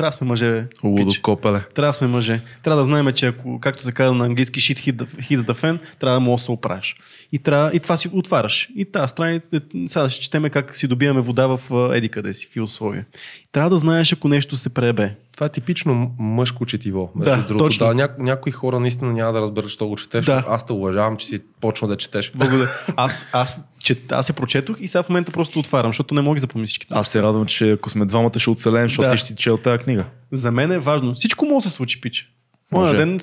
Трябва 0.00 0.10
да 0.10 0.16
сме 0.16 0.26
мъже, 0.26 0.50
бе. 0.50 0.64
Лудо 0.84 1.12
копеле. 1.22 1.60
Трябва 1.74 1.88
да 1.90 1.94
сме 1.94 2.06
мъже. 2.06 2.40
Трябва 2.62 2.80
да 2.80 2.84
знаем, 2.84 3.12
че 3.12 3.26
ако, 3.26 3.60
както 3.60 3.82
се 3.82 3.92
казва 3.92 4.14
на 4.14 4.24
английски, 4.24 4.60
shit 4.60 4.78
hits 4.78 5.36
the 5.36 5.54
fan, 5.62 5.78
трябва 5.98 6.16
да 6.16 6.20
му 6.20 6.36
да 6.36 6.38
се 6.38 6.50
оправиш. 6.50 6.96
И, 7.32 7.38
трябва, 7.38 7.70
и 7.74 7.80
това 7.80 7.96
си 7.96 8.10
отваряш. 8.12 8.68
И 8.76 8.84
тази 8.84 9.10
страница, 9.10 9.48
сега 9.86 10.10
ще 10.10 10.20
четеме 10.22 10.50
как 10.50 10.76
си 10.76 10.86
добиваме 10.86 11.20
вода 11.20 11.46
в 11.46 11.60
а, 11.72 11.96
еди 11.96 12.08
къде 12.08 12.34
си, 12.34 12.48
в 12.56 12.62
условия. 12.62 13.06
И 13.40 13.46
трябва 13.52 13.70
да 13.70 13.78
знаеш, 13.78 14.12
ако 14.12 14.28
нещо 14.28 14.56
се 14.56 14.68
пребе. 14.68 15.14
Това 15.32 15.46
е 15.46 15.50
типично 15.50 16.14
мъжко 16.18 16.66
четиво. 16.66 17.12
Между 17.14 17.30
Да, 17.30 17.36
другото. 17.36 17.64
точно. 17.64 17.86
Да, 17.86 17.94
ня- 17.94 18.18
някои 18.18 18.52
хора 18.52 18.80
наистина 18.80 19.12
няма 19.12 19.32
да 19.32 19.40
разберат, 19.40 19.70
що 19.70 19.86
го 19.88 19.96
четеш. 19.96 20.26
Да. 20.26 20.44
Аз 20.48 20.66
те 20.66 20.72
уважавам, 20.72 21.16
че 21.16 21.26
си 21.26 21.38
почна 21.60 21.88
да 21.88 21.96
четеш. 21.96 22.32
Благодаря. 22.34 22.68
Аз, 22.96 23.26
аз, 23.32 23.60
че, 23.78 23.96
аз 24.10 24.26
се 24.26 24.32
прочетох 24.32 24.76
и 24.80 24.88
сега 24.88 25.02
в 25.02 25.08
момента 25.08 25.32
просто 25.32 25.58
отварям, 25.58 25.88
защото 25.88 26.14
не 26.14 26.20
мога 26.20 26.34
да 26.34 26.40
запомня 26.40 26.66
всичките. 26.66 26.94
Аз 26.96 27.08
се 27.08 27.22
радвам, 27.22 27.46
че 27.46 27.72
ако 27.72 27.90
сме 27.90 28.04
двамата 28.04 28.38
ще 28.38 28.50
оцелеем, 28.50 28.88
защото 28.88 29.02
Да. 29.02 29.12
ти 29.12 29.18
ще 29.18 29.26
си 29.26 29.36
чел 29.36 29.56
тази 29.56 29.84
книга. 29.84 30.04
За 30.30 30.52
мен 30.52 30.72
е 30.72 30.78
важно. 30.78 31.14
Всичко 31.14 31.44
може 31.44 31.64
да 31.64 31.70
се 31.70 31.76
случи, 31.76 32.00
пиче. 32.00 32.26
Моя 32.72 32.96
ден, 32.96 33.20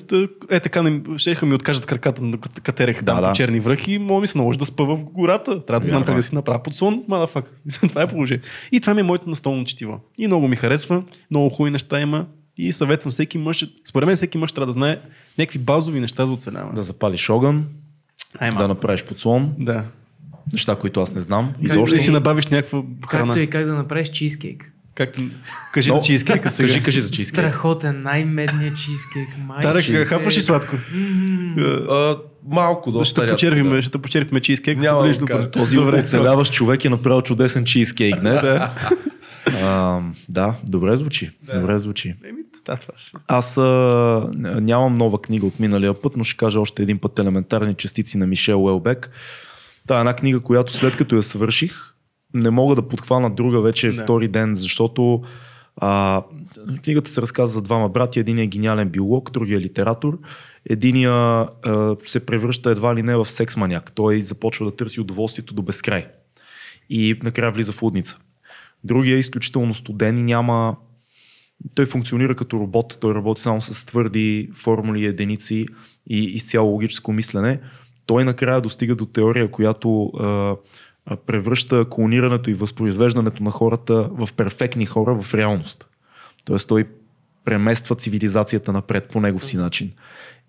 е 0.50 0.60
така, 0.60 0.82
не, 0.82 1.02
щеха 1.18 1.46
ми 1.46 1.54
откажат 1.56 1.86
краката, 1.86 2.22
докато 2.22 2.62
катерех 2.62 3.04
Да, 3.04 3.14
там 3.14 3.22
да. 3.22 3.34
черни 3.34 3.60
връхи 3.60 3.98
мога 4.00 4.22
ми 4.22 4.28
се 4.28 4.38
наложи 4.38 4.60
да 4.60 4.66
спа 4.66 4.84
в 4.84 4.98
гората. 5.04 5.66
Трябва 5.66 5.80
да 5.80 5.88
знам 5.88 6.04
как 6.04 6.14
е. 6.14 6.18
да 6.18 6.24
си 6.24 6.36
направя 6.36 6.64
подслон, 6.64 7.04
мадафак. 7.08 7.52
това 7.90 8.02
е 8.02 8.08
положение. 8.08 8.42
И 8.72 8.80
това 8.80 8.94
ми 8.94 9.00
е 9.00 9.04
моето 9.04 9.30
настолно 9.30 9.66
четиво. 9.66 10.00
И 10.18 10.28
много 10.28 10.48
ми 10.48 10.56
харесва, 10.56 11.04
много 11.32 11.50
хубави 11.50 11.72
неща 11.72 12.00
има. 12.00 12.26
И 12.58 12.74
съветвам 12.74 13.12
всеки 13.12 13.38
мъж, 13.38 13.66
според 13.90 14.08
мен 14.08 14.16
всеки 14.16 14.38
мъж 14.38 14.52
трябва 14.52 14.66
да 14.66 14.74
знае 14.74 15.00
някакви 15.38 15.60
базови 15.60 16.00
неща 16.00 16.26
за 16.26 16.32
оцеляване. 16.32 16.74
Да 16.74 16.82
запалиш 16.82 17.30
огън, 17.30 17.66
Ай, 18.40 18.52
да 18.52 18.68
направиш 18.68 19.04
подслон, 19.04 19.54
да. 19.60 19.86
неща, 20.54 20.76
които 20.76 21.02
аз 21.02 21.16
не 21.16 21.22
знам. 21.22 21.54
И 21.62 21.66
Изобщо. 21.66 21.96
да 21.96 22.02
си 22.02 22.12
набавиш 22.12 22.48
някаква 22.48 22.84
храна. 23.08 23.26
Както 23.26 23.40
и 23.40 23.50
как 23.50 23.66
да 23.66 23.76
направиш 23.76 24.10
чизкейк. 24.10 24.72
Както... 24.98 25.22
Кажи 25.74 25.90
Но- 25.90 26.00
за 26.00 26.06
чизкейка 26.06 26.50
сега. 26.50 26.68
Кажи, 26.68 26.84
кажи 26.84 27.02
за 27.02 27.10
чизкейк. 27.10 27.46
Страхотен, 27.46 28.02
най-медният 28.02 28.78
чизкейк. 28.78 29.30
Тарек, 29.62 29.84
чизкейк. 29.84 30.08
хапваш 30.08 30.38
ли 30.38 30.42
сладко? 30.42 30.76
А, 31.90 32.16
малко, 32.48 32.92
доста 32.92 33.12
ще 33.12 33.22
рядко, 33.22 33.34
почерпим, 33.34 33.70
да. 33.70 33.82
ще 33.82 33.98
почерпим 33.98 34.40
чизкейк. 34.40 34.78
Няма 34.78 35.04
да 35.04 35.14
до- 35.14 35.26
кажа. 35.26 35.52
Този 35.52 35.76
Добре, 35.76 36.00
оцеляващ 36.00 36.54
човек 36.54 36.86
е 36.86 36.90
направил 36.90 37.22
чудесен 37.22 37.66
чизкейк 37.66 38.20
днес. 38.20 38.42
Да. 38.42 38.74
А, 39.64 40.00
да, 40.30 40.56
добре 40.64 40.96
звучи. 40.96 41.32
Добре 41.56 41.78
звучи. 41.78 42.16
Да, 42.66 42.76
това 42.76 42.94
ще. 42.98 43.18
Аз 43.28 43.58
а, 43.58 44.30
нямам 44.62 44.98
нова 44.98 45.22
книга 45.22 45.46
от 45.46 45.60
миналия 45.60 46.02
път, 46.02 46.18
но 46.18 46.24
ще 46.24 46.38
кажа 46.38 46.60
още 46.60 46.84
един 46.84 47.00
път 47.00 47.20
елементарни 47.20 47.74
частици 47.74 48.18
на 48.18 48.28
Мишел 48.28 48.64
Уелбек. 48.64 49.10
Та 49.88 49.96
е 49.96 50.00
една 50.00 50.14
книга, 50.14 50.40
която 50.40 50.74
след 50.74 50.96
като 50.96 51.16
я 51.16 51.24
свърших, 51.24 51.94
не 52.34 52.50
мога 52.50 52.76
да 52.76 52.88
подхвана 52.88 53.30
друга 53.30 53.62
вече 53.62 53.92
Да. 53.92 54.04
втори 54.04 54.28
ден, 54.28 54.56
защото 54.56 55.24
а, 55.78 56.24
книгата 56.84 57.12
се 57.12 57.22
разказва 57.22 57.54
за 57.54 57.62
двама 57.62 57.90
брати. 57.90 58.20
Един 58.20 58.38
е 58.38 58.48
гениален 58.48 58.90
биолог, 58.90 59.32
другия 59.32 59.58
е 59.58 59.62
литератор. 59.62 60.20
Единия 60.70 61.12
а, 61.12 61.96
се 62.06 62.26
превръща 62.26 62.70
едва 62.70 62.96
ли 62.96 63.04
не 63.04 63.16
в 63.16 63.26
секс 63.26 63.58
маняк. 63.58 63.92
Той 63.96 64.22
започва 64.22 64.66
да 64.66 64.76
търси 64.76 65.02
удоволствието 65.02 65.54
до 65.54 65.62
безкрай. 65.62 66.06
И 66.90 67.16
накрая 67.24 67.52
влиза 67.52 67.72
в 67.72 67.82
лудница. 67.82 68.18
Другия 68.84 69.16
е 69.16 69.20
изключително 69.20 69.74
студен 69.74 70.18
и 70.18 70.24
няма 70.24 70.76
той 71.76 71.86
функционира 71.86 72.36
като 72.36 72.60
робот, 72.60 72.98
той 73.02 73.14
работи 73.14 73.42
само 73.42 73.62
с 73.62 73.86
твърди 73.86 74.50
формули, 74.54 75.06
единици 75.06 75.66
и 76.10 76.24
изцяло 76.24 76.72
логическо 76.72 77.14
мислене. 77.14 77.60
Той 78.06 78.24
накрая 78.24 78.62
достига 78.62 78.96
до 78.96 79.06
теория, 79.06 79.52
която 79.52 80.06
а, 80.06 80.56
превръща 81.16 81.86
клонирането 81.90 82.50
и 82.50 82.54
възпроизвеждането 82.54 83.44
на 83.44 83.52
хората 83.52 84.10
в 84.12 84.30
перфектни 84.38 84.86
хора 84.86 85.22
в 85.22 85.34
реалност. 85.34 85.88
Тоест 86.46 86.68
той 86.68 86.88
премества 87.46 87.96
цивилизацията 87.96 88.72
напред 88.72 89.10
по 89.10 89.22
негов 89.22 89.46
си 89.46 89.58
начин. 89.58 89.92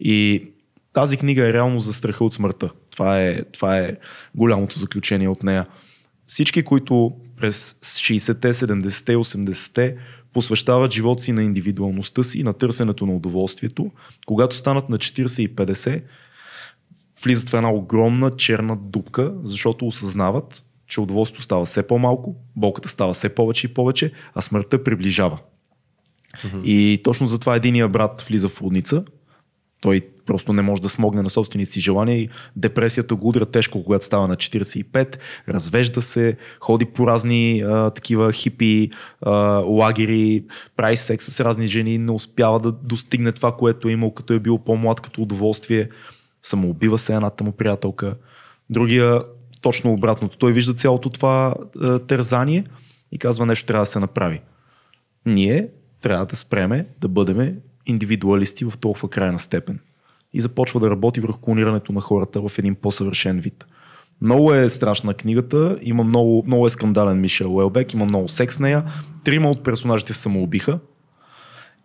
И 0.00 0.44
тази 0.92 1.16
книга 1.16 1.48
е 1.48 1.52
реално 1.52 1.78
за 1.78 1.92
страха 1.92 2.24
от 2.24 2.34
смъртта. 2.34 2.70
Това 2.90 3.22
е, 3.22 3.42
това 3.42 3.78
е 3.78 3.96
голямото 4.34 4.78
заключение 4.78 5.28
от 5.28 5.42
нея. 5.42 5.66
Всички, 6.26 6.62
които 6.62 7.12
през 7.36 7.76
60-те, 7.82 8.52
70-те, 8.52 9.16
80-те 9.16 9.96
посвещават 10.32 10.92
живота 10.92 11.22
си 11.22 11.32
на 11.32 11.42
индивидуалността 11.42 12.22
си 12.22 12.42
на 12.42 12.52
търсенето 12.52 13.06
на 13.06 13.12
удоволствието, 13.12 13.90
когато 14.26 14.56
станат 14.56 14.88
на 14.88 14.98
40 14.98 15.42
и 15.42 15.54
50, 15.54 16.02
влизат 17.24 17.48
в 17.48 17.54
една 17.54 17.72
огромна 17.72 18.30
черна 18.30 18.76
дупка, 18.76 19.34
защото 19.42 19.86
осъзнават, 19.86 20.64
че 20.86 21.00
удоволствието 21.00 21.42
става 21.42 21.64
все 21.64 21.86
по-малко, 21.86 22.36
болката 22.56 22.88
става 22.88 23.14
все 23.14 23.28
повече 23.28 23.66
и 23.66 23.74
повече, 23.74 24.12
а 24.34 24.40
смъртта 24.40 24.84
приближава. 24.84 25.38
И 26.64 27.00
точно 27.04 27.28
затова 27.28 27.56
единия 27.56 27.88
брат 27.88 28.22
влиза 28.22 28.48
в 28.48 28.62
родница, 28.62 29.04
той 29.80 30.00
просто 30.26 30.52
не 30.52 30.62
може 30.62 30.82
да 30.82 30.88
смогне 30.88 31.22
на 31.22 31.30
собствените 31.30 31.72
си 31.72 31.80
желания 31.80 32.18
и 32.18 32.28
депресията 32.56 33.14
го 33.14 33.28
удря 33.28 33.46
тежко, 33.46 33.84
когато 33.84 34.04
става 34.04 34.28
на 34.28 34.36
45, 34.36 35.16
развежда 35.48 36.02
се, 36.02 36.36
ходи 36.60 36.84
по 36.84 37.06
разни 37.06 37.60
а, 37.60 37.90
такива 37.90 38.32
хипи 38.32 38.90
а, 39.22 39.32
лагери, 39.58 40.44
прави 40.76 40.96
секс 40.96 41.24
с 41.24 41.40
разни 41.40 41.66
жени, 41.66 41.98
не 41.98 42.12
успява 42.12 42.60
да 42.60 42.72
достигне 42.72 43.32
това, 43.32 43.56
което 43.56 43.88
е 43.88 43.92
имал, 43.92 44.10
като 44.10 44.32
е 44.32 44.40
бил 44.40 44.58
по-млад, 44.58 45.00
като 45.00 45.22
удоволствие. 45.22 45.88
Самоубива 46.42 46.98
се 46.98 47.14
едната 47.14 47.44
му 47.44 47.52
приятелка. 47.52 48.14
Другия 48.70 49.22
точно 49.60 49.92
обратното. 49.92 50.38
Той 50.38 50.52
вижда 50.52 50.74
цялото 50.74 51.10
това 51.10 51.54
а, 51.80 51.98
тързание 51.98 52.64
и 53.12 53.18
казва 53.18 53.46
нещо 53.46 53.66
трябва 53.66 53.82
да 53.82 53.90
се 53.90 54.00
направи. 54.00 54.40
Ние 55.26 55.68
трябва 56.00 56.26
да 56.26 56.36
спреме 56.36 56.86
да 57.00 57.08
бъдем 57.08 57.56
индивидуалисти 57.86 58.64
в 58.64 58.72
толкова 58.80 59.10
крайна 59.10 59.38
степен. 59.38 59.80
И 60.32 60.40
започва 60.40 60.80
да 60.80 60.90
работи 60.90 61.20
върху 61.20 61.40
клонирането 61.40 61.92
на 61.92 62.00
хората 62.00 62.48
в 62.48 62.58
един 62.58 62.74
по-съвършен 62.74 63.40
вид. 63.40 63.64
Много 64.20 64.54
е 64.54 64.68
страшна 64.68 65.14
книгата, 65.14 65.78
има 65.82 66.04
много, 66.04 66.44
много 66.46 66.66
е 66.66 66.70
скандален 66.70 67.20
Мишел 67.20 67.56
Уелбек, 67.56 67.92
има 67.92 68.04
много 68.04 68.28
секс 68.28 68.56
в 68.56 68.60
нея. 68.60 68.84
Трима 69.24 69.50
от 69.50 69.64
персонажите 69.64 70.12
самоубиха. 70.12 70.78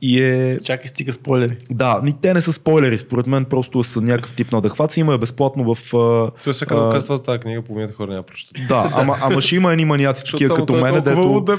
И 0.06 0.24
е... 0.24 0.60
Чакай, 0.64 0.88
стига 0.88 1.14
спойлери. 1.14 1.58
Да, 1.72 2.02
ни 2.04 2.14
те 2.22 2.34
не 2.34 2.42
са 2.42 2.54
спойлери, 2.54 2.98
според 2.98 3.28
мен 3.28 3.46
просто 3.46 3.84
са 3.84 4.02
някакъв 4.02 4.34
тип 4.34 4.52
на 4.52 4.58
адеквация. 4.58 5.02
Има 5.02 5.14
е 5.14 5.18
безплатно 5.18 5.76
в... 5.76 5.94
а, 5.94 6.32
Той 6.44 6.54
сега 6.54 6.70
като 6.70 6.90
а, 6.90 6.92
казва 6.92 7.18
за 7.18 7.24
тази 7.24 7.40
книга, 7.40 7.62
половината 7.62 7.94
хора 7.94 8.12
няма 8.12 8.24
прочитат. 8.24 8.68
Да, 8.68 8.92
ама, 8.96 9.18
ама 9.22 9.42
ще 9.42 9.56
има 9.56 9.72
едни 9.72 9.86
маняци 9.86 10.32
такива 10.32 10.56
като 10.56 10.76
мен, 10.76 11.04
дето... 11.04 11.42
Да, 11.42 11.54
е. 11.54 11.58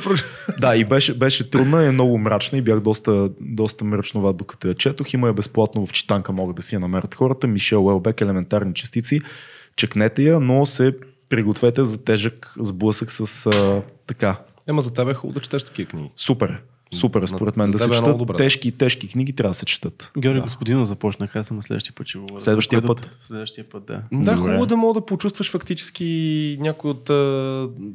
Да, 0.61 0.77
и 0.77 0.85
беше, 0.85 1.15
беше 1.15 1.51
трудна, 1.51 1.85
е 1.85 1.91
много 1.91 2.19
мрачна 2.19 2.59
и 2.59 2.63
бях 2.63 2.81
доста, 2.81 3.29
доста 3.41 3.85
мрачнова, 3.85 4.33
докато 4.33 4.69
я 4.69 4.75
четох. 4.75 5.15
Има 5.15 5.27
я 5.27 5.33
безплатно 5.33 5.87
в 5.87 5.93
читанка, 5.93 6.33
могат 6.33 6.57
да 6.57 6.63
си 6.63 6.75
я 6.75 6.81
намерят 6.81 7.15
хората. 7.15 7.47
Мишел 7.47 7.87
Уелбек, 7.87 8.21
елементарни 8.21 8.75
частици. 8.75 9.21
Чекнете 9.77 10.23
я, 10.23 10.41
но 10.41 10.67
се 10.67 10.97
пригответе 11.29 11.85
за 11.85 12.05
тежък 12.05 12.55
сблъсък 12.61 13.11
с 13.11 13.47
а, 13.47 13.83
така. 14.07 14.37
Ема 14.69 14.83
за 14.83 14.95
теб 14.95 15.09
е 15.09 15.15
хубаво 15.15 15.35
да 15.35 15.41
четеш 15.41 15.63
такива 15.63 15.91
книги. 15.91 16.11
Супер 16.17 16.49
е. 16.49 16.74
Супер 16.95 17.23
е, 17.23 17.27
според 17.27 17.57
мен. 17.57 17.67
За 17.67 17.73
Да 17.73 17.79
се 17.79 17.85
е 17.85 17.89
четат 17.91 18.19
добре. 18.19 18.37
тежки, 18.37 18.73
тежки 18.73 19.09
книги, 19.09 19.33
трябва 19.33 19.51
да 19.51 19.55
се 19.55 19.67
четат. 19.67 20.11
Георги 20.19 20.39
Да. 20.39 20.45
Господинов 20.45 20.89
започнах, 20.89 21.37
аз 21.37 21.47
съм 21.47 21.57
на 21.57 21.63
следващия 21.63 21.95
път 21.95 22.07
ще 22.07 22.19
говоря. 22.19 22.41
Следващия 22.41 22.81
да- 22.81 22.87
път? 22.87 23.11
Следващия 23.21 23.69
път, 23.69 23.85
да. 23.85 24.03
Да, 24.13 24.19
Добре. 24.19 24.37
хубаво 24.37 24.67
да 24.67 24.77
мога 24.77 25.01
да 25.01 25.07
почувстваш 25.07 25.51
фактически 25.51 26.05
някой 26.61 26.91
от... 26.91 27.05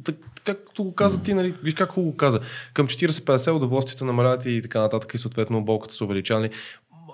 так- 0.04 0.16
Както 0.44 0.84
го 0.84 0.94
каза 0.94 1.22
ти, 1.22 1.34
нали, 1.34 1.54
виж 1.62 1.74
как 1.74 1.90
хубаво 1.90 2.10
го 2.10 2.16
каза. 2.16 2.40
Към 2.74 2.86
40-50 2.88 3.50
удоволствията 3.50 4.04
намаляват 4.04 4.44
и 4.46 4.60
така 4.62 4.80
нататък 4.80 5.14
и 5.14 5.18
съответно 5.18 5.64
болката 5.64 5.94
се 5.94 6.04
увеличавали. 6.04 6.50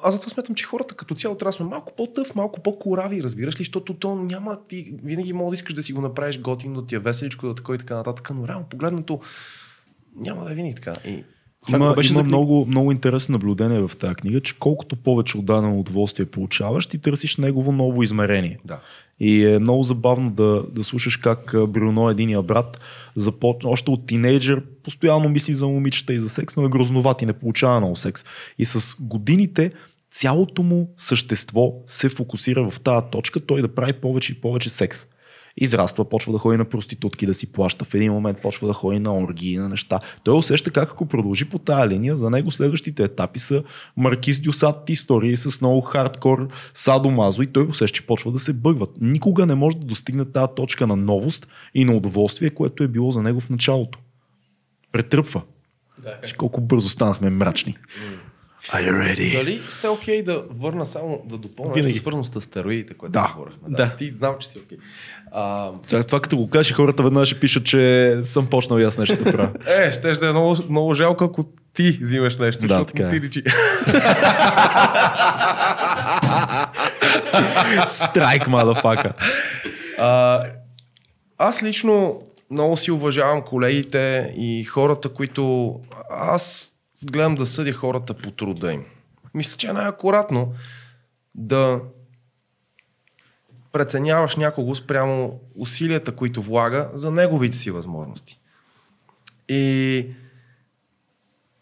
Аз 0.03 0.15
затова 0.15 0.31
смятам, 0.31 0.55
че 0.55 0.65
хората 0.65 0.95
като 0.95 1.15
цяло 1.15 1.37
трябва 1.37 1.49
да 1.49 1.57
сме 1.57 1.67
малко 1.67 1.93
по-тъв, 1.97 2.35
малко 2.35 2.61
по-корави, 2.61 3.23
разбираш 3.23 3.55
ли, 3.55 3.59
защото 3.59 3.95
то 3.95 4.15
няма, 4.15 4.59
ти 4.69 4.95
винаги 5.05 5.33
мога 5.33 5.51
да 5.51 5.55
искаш 5.55 5.75
да 5.75 5.83
си 5.83 5.93
го 5.93 6.01
направиш 6.01 6.41
готино, 6.41 6.81
да 6.81 6.87
ти 6.87 6.95
е 6.95 6.99
веселичко, 6.99 7.47
да 7.47 7.55
тако 7.55 7.75
и 7.75 7.79
така 7.79 7.95
нататък, 7.95 8.31
но 8.35 8.49
реално 8.49 8.65
погледнато 8.65 9.21
няма 10.17 10.45
да 10.45 10.53
е 10.53 10.55
винаги 10.55 10.75
така. 10.75 10.95
И 11.05 11.25
Има, 11.69 11.95
беше 11.95 12.13
има 12.13 12.21
за 12.21 12.25
много, 12.25 12.67
много 12.67 12.93
интересно 12.93 13.33
наблюдение 13.33 13.81
в 13.81 13.91
тази 13.99 14.15
книга, 14.15 14.41
че 14.41 14.59
колкото 14.59 14.97
повече 14.97 15.39
отдадено 15.39 15.79
удоволствие 15.79 16.27
получаваш, 16.27 16.87
ти 16.87 16.99
търсиш 16.99 17.37
негово 17.37 17.73
ново 17.73 18.03
измерение. 18.03 18.59
да. 18.65 18.81
И 19.21 19.47
е 19.47 19.59
много 19.59 19.83
забавно 19.83 20.31
да, 20.31 20.65
да 20.73 20.85
слушаш 20.85 21.17
как 21.17 21.55
Брюно, 21.69 22.11
единия 22.11 22.43
брат, 22.43 22.81
започна 23.17 23.71
още 23.71 23.91
от 23.91 24.07
тинейджър, 24.07 24.63
постоянно 24.83 25.29
мисли 25.29 25.55
за 25.55 25.67
момичета 25.67 26.13
и 26.13 26.19
за 26.19 26.29
секс, 26.29 26.57
но 26.57 26.65
е 26.65 26.69
грозноват 26.69 27.23
и 27.23 27.27
не 27.27 27.33
получава 27.33 27.81
много 27.81 27.97
секс. 27.97 28.25
И 28.59 28.65
с 28.65 28.97
годините 29.01 29.73
цялото 30.13 30.63
му 30.63 30.93
същество 30.97 31.73
се 31.87 32.09
фокусира 32.09 32.71
в 32.71 32.81
тази 32.81 33.07
точка, 33.13 33.41
той 33.41 33.63
да 33.63 33.75
прави 33.75 33.93
повече 33.93 34.33
и 34.33 34.41
повече 34.41 34.71
секс. 34.71 35.07
Израства, 35.57 36.09
почва 36.09 36.33
да 36.33 36.39
ходи 36.39 36.57
на 36.57 36.65
проститутки, 36.65 37.27
да 37.27 37.35
си 37.35 37.53
плаща. 37.53 37.85
В 37.85 37.95
един 37.95 38.13
момент 38.13 38.39
почва 38.43 38.67
да 38.67 38.73
ходи 38.73 38.99
на 38.99 39.19
оргии, 39.19 39.57
на 39.57 39.69
неща. 39.69 39.99
Той 40.25 40.39
усеща 40.39 40.71
как 40.71 40.91
ако 40.91 41.07
продължи 41.07 41.45
по 41.45 41.59
тая 41.59 41.89
линия, 41.89 42.17
за 42.17 42.31
него 42.31 42.51
следващите 42.51 43.05
етапи 43.05 43.39
са 43.39 43.63
Маркиз 43.97 44.41
Дюсат 44.41 44.91
истории 44.91 45.37
с 45.37 45.61
много 45.61 45.81
хардкор 45.81 46.49
садомазо 46.75 47.43
и 47.43 47.47
той 47.47 47.65
усеща, 47.65 47.95
че 47.95 48.07
почва 48.07 48.33
да 48.33 48.39
се 48.39 48.53
бъгват. 48.53 48.91
Никога 49.01 49.47
не 49.47 49.55
може 49.55 49.77
да 49.77 49.87
достигне 49.87 50.25
тази 50.25 50.53
точка 50.57 50.87
на 50.87 50.97
новост 50.97 51.49
и 51.75 51.85
на 51.85 51.97
удоволствие, 51.97 52.51
което 52.51 52.85
е 52.85 52.89
било 52.89 53.11
за 53.11 53.23
него 53.23 53.41
в 53.41 53.51
началото. 53.51 53.99
Претръпва. 54.93 55.43
Виж 56.23 56.33
колко 56.33 56.61
бързо 56.61 56.89
станахме 56.89 57.31
мрачни. 57.31 57.77
Are 58.69 58.83
you 58.83 58.93
ready? 58.95 59.33
Дали 59.35 59.61
сте 59.67 59.89
окей 59.89 60.23
да 60.23 60.45
върна 60.51 60.87
само 60.87 61.23
да 61.25 61.39
допълня 61.39 61.73
Винаги. 61.73 61.99
свързано 61.99 62.25
с 62.25 62.37
астероидите, 62.37 62.95
което 62.95 63.13
Да. 63.13 63.33
говорихме. 63.37 63.59
Да. 63.69 63.97
Ти 63.97 64.09
знам, 64.09 64.35
че 64.41 64.49
си 64.49 64.59
окей. 64.59 64.79
А, 65.33 65.71
Сега, 65.87 66.03
това 66.03 66.21
като 66.21 66.37
го 66.37 66.51
кажеш, 66.51 66.73
хората 66.73 67.03
веднага 67.03 67.27
ще 67.27 67.41
пишат, 67.41 67.65
че 67.65 68.19
съм 68.23 68.47
почнал 68.47 68.79
и 68.79 68.85
аз 68.85 68.99
нещо 68.99 69.25
да 69.25 69.33
правя. 69.33 69.51
Е, 69.79 69.93
ще 69.93 70.13
да 70.13 70.29
е 70.29 70.33
много, 70.33 70.57
много 70.69 70.95
жалко, 70.95 71.25
ако 71.25 71.45
ти 71.75 71.99
взимаш 72.03 72.37
нещо, 72.37 72.61
Да, 72.61 72.69
защото 72.69 72.93
така 72.93 73.07
е. 73.07 73.11
ти 73.11 73.21
личи. 73.21 73.43
Страйк, 77.89 78.49
мадафака. 78.49 79.13
А, 79.99 80.43
аз 81.39 81.63
лично 81.63 82.21
много 82.51 82.77
си 82.77 82.91
уважавам 82.91 83.43
колегите 83.43 84.35
и 84.37 84.65
хората, 84.65 85.09
които... 85.09 85.75
Аз 86.11 86.73
гледам 87.05 87.35
да 87.35 87.47
съдя 87.47 87.73
хората 87.73 88.15
по 88.15 88.31
труда 88.31 88.73
им. 88.73 88.85
Мисля, 89.35 89.57
че 89.57 89.69
е 89.69 89.73
най-акуратно 89.73 90.55
да 91.35 91.81
преценяваш 93.73 94.37
някого 94.37 94.75
спрямо 94.75 95.41
усилията, 95.55 96.17
които 96.17 96.43
влага 96.43 96.91
за 96.95 97.11
неговите 97.11 97.57
си 97.57 97.71
възможности. 97.71 98.41
И 99.49 100.07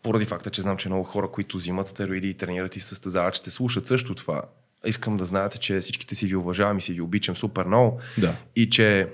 поради 0.02 0.24
факта, 0.24 0.50
че 0.50 0.62
знам, 0.62 0.76
че 0.76 0.88
много 0.88 1.04
хора, 1.04 1.28
които 1.28 1.56
взимат 1.56 1.88
стероиди 1.88 2.28
и 2.28 2.34
тренират 2.34 2.76
и 2.76 2.80
състезават, 2.80 3.34
ще 3.34 3.50
слушат 3.50 3.86
също 3.86 4.14
това. 4.14 4.42
Искам 4.86 5.16
да 5.16 5.26
знаете, 5.26 5.58
че 5.58 5.80
всичките 5.80 6.14
си 6.14 6.26
ви 6.26 6.36
уважавам 6.36 6.78
и 6.78 6.82
си 6.82 6.92
ви 6.92 7.00
обичам 7.00 7.36
супер 7.36 7.64
много. 7.64 8.00
Да. 8.18 8.36
И 8.56 8.70
че 8.70 9.08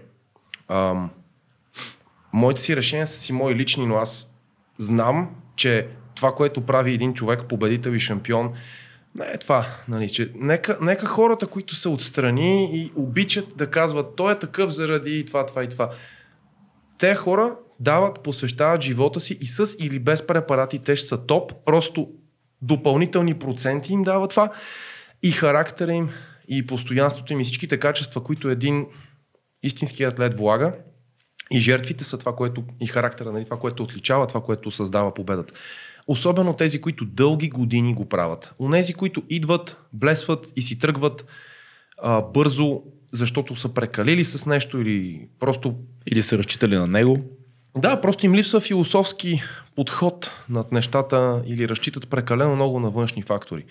ам, 0.68 1.10
моите 2.32 2.60
си 2.60 2.76
решения 2.76 3.06
са 3.06 3.18
си 3.18 3.32
мои 3.32 3.54
лични, 3.54 3.86
но 3.86 3.96
аз 3.96 4.34
знам, 4.78 5.36
че 5.56 5.88
това, 6.20 6.34
което 6.34 6.60
прави 6.60 6.94
един 6.94 7.14
човек, 7.14 7.44
победител 7.48 7.90
и 7.90 8.00
шампион, 8.00 8.52
не 9.14 9.26
е 9.26 9.38
това. 9.38 9.66
Нали, 9.88 10.10
че 10.10 10.32
нека, 10.34 10.78
нека 10.80 11.06
хората, 11.06 11.46
които 11.46 11.74
са 11.74 11.90
отстрани 11.90 12.70
и 12.72 12.92
обичат 12.96 13.56
да 13.56 13.70
казват, 13.70 14.16
той 14.16 14.32
е 14.32 14.38
такъв 14.38 14.70
заради 14.70 15.24
това, 15.26 15.46
това 15.46 15.64
и 15.64 15.68
това. 15.68 15.90
Те 16.98 17.14
хора 17.14 17.56
дават, 17.80 18.22
посвещават 18.22 18.82
живота 18.82 19.20
си 19.20 19.38
и 19.40 19.46
с 19.46 19.76
или 19.78 19.98
без 19.98 20.26
препарати 20.26 20.78
те 20.78 20.96
ще 20.96 21.08
са 21.08 21.26
топ, 21.26 21.52
просто 21.64 22.08
допълнителни 22.62 23.34
проценти 23.34 23.92
им 23.92 24.02
дава 24.02 24.28
това 24.28 24.52
и 25.22 25.30
характера 25.30 25.92
им, 25.92 26.08
и 26.48 26.66
постоянството 26.66 27.32
им, 27.32 27.40
и 27.40 27.44
всичките 27.44 27.78
качества, 27.78 28.24
които 28.24 28.48
един 28.48 28.86
истински 29.62 30.04
атлет 30.04 30.38
влага, 30.38 30.72
и 31.50 31.60
жертвите 31.60 32.04
са 32.04 32.18
това, 32.18 32.36
което 32.36 32.64
и 32.80 32.86
характера, 32.86 33.32
нали, 33.32 33.44
това, 33.44 33.58
което 33.58 33.82
отличава, 33.82 34.26
това, 34.26 34.40
което 34.40 34.70
създава 34.70 35.14
победата. 35.14 35.54
Особено 36.10 36.52
тези, 36.52 36.80
които 36.80 37.04
дълги 37.04 37.48
години 37.48 37.94
го 37.94 38.04
правят. 38.04 38.54
Онези, 38.58 38.94
които 38.94 39.22
идват, 39.30 39.76
блесват 39.92 40.52
и 40.56 40.62
си 40.62 40.78
тръгват 40.78 41.24
а, 42.02 42.20
бързо, 42.20 42.82
защото 43.12 43.56
са 43.56 43.74
прекалили 43.74 44.24
с 44.24 44.46
нещо 44.46 44.80
или 44.80 45.28
просто 45.40 45.74
Или 46.06 46.22
са 46.22 46.38
разчитали 46.38 46.76
на 46.76 46.86
него. 46.86 47.16
да, 47.78 48.00
просто 48.00 48.26
им 48.26 48.34
липсва 48.34 48.60
философски 48.60 49.42
подход 49.76 50.30
над 50.48 50.72
нещата 50.72 51.42
или 51.46 51.68
разчитат 51.68 52.10
прекалено 52.10 52.54
много 52.54 52.80
на 52.80 52.90
външни 52.90 53.22
фактори. 53.22 53.64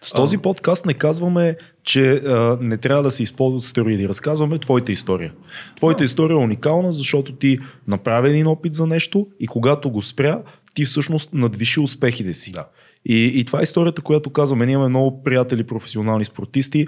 С 0.00 0.12
този 0.12 0.38
подкаст 0.38 0.86
не 0.86 0.94
казваме, 0.94 1.56
че 1.82 2.12
а, 2.12 2.58
не 2.60 2.76
трябва 2.76 3.02
да 3.02 3.10
се 3.10 3.22
използват 3.22 3.62
стероиди. 3.62 4.08
Разказваме 4.08 4.58
твоята 4.58 4.92
история. 4.92 5.32
Твоята 5.76 6.04
история 6.04 6.34
е 6.34 6.44
уникална, 6.44 6.92
защото 6.92 7.32
ти 7.32 7.58
направи 7.86 8.30
един 8.30 8.46
опит 8.46 8.74
за 8.74 8.86
нещо 8.86 9.26
и 9.40 9.46
когато 9.46 9.90
го 9.90 10.02
спря, 10.02 10.42
ти 10.74 10.84
всъщност 10.84 11.32
надвиши 11.32 11.80
успехите 11.80 12.32
си. 12.32 12.52
Да. 12.52 12.66
И, 13.04 13.40
и 13.40 13.44
това 13.44 13.60
е 13.60 13.62
историята, 13.62 14.02
която 14.02 14.30
казваме. 14.30 14.66
Ние 14.66 14.72
имаме 14.72 14.88
много 14.88 15.22
приятели 15.22 15.64
професионални 15.64 16.24
спортисти. 16.24 16.86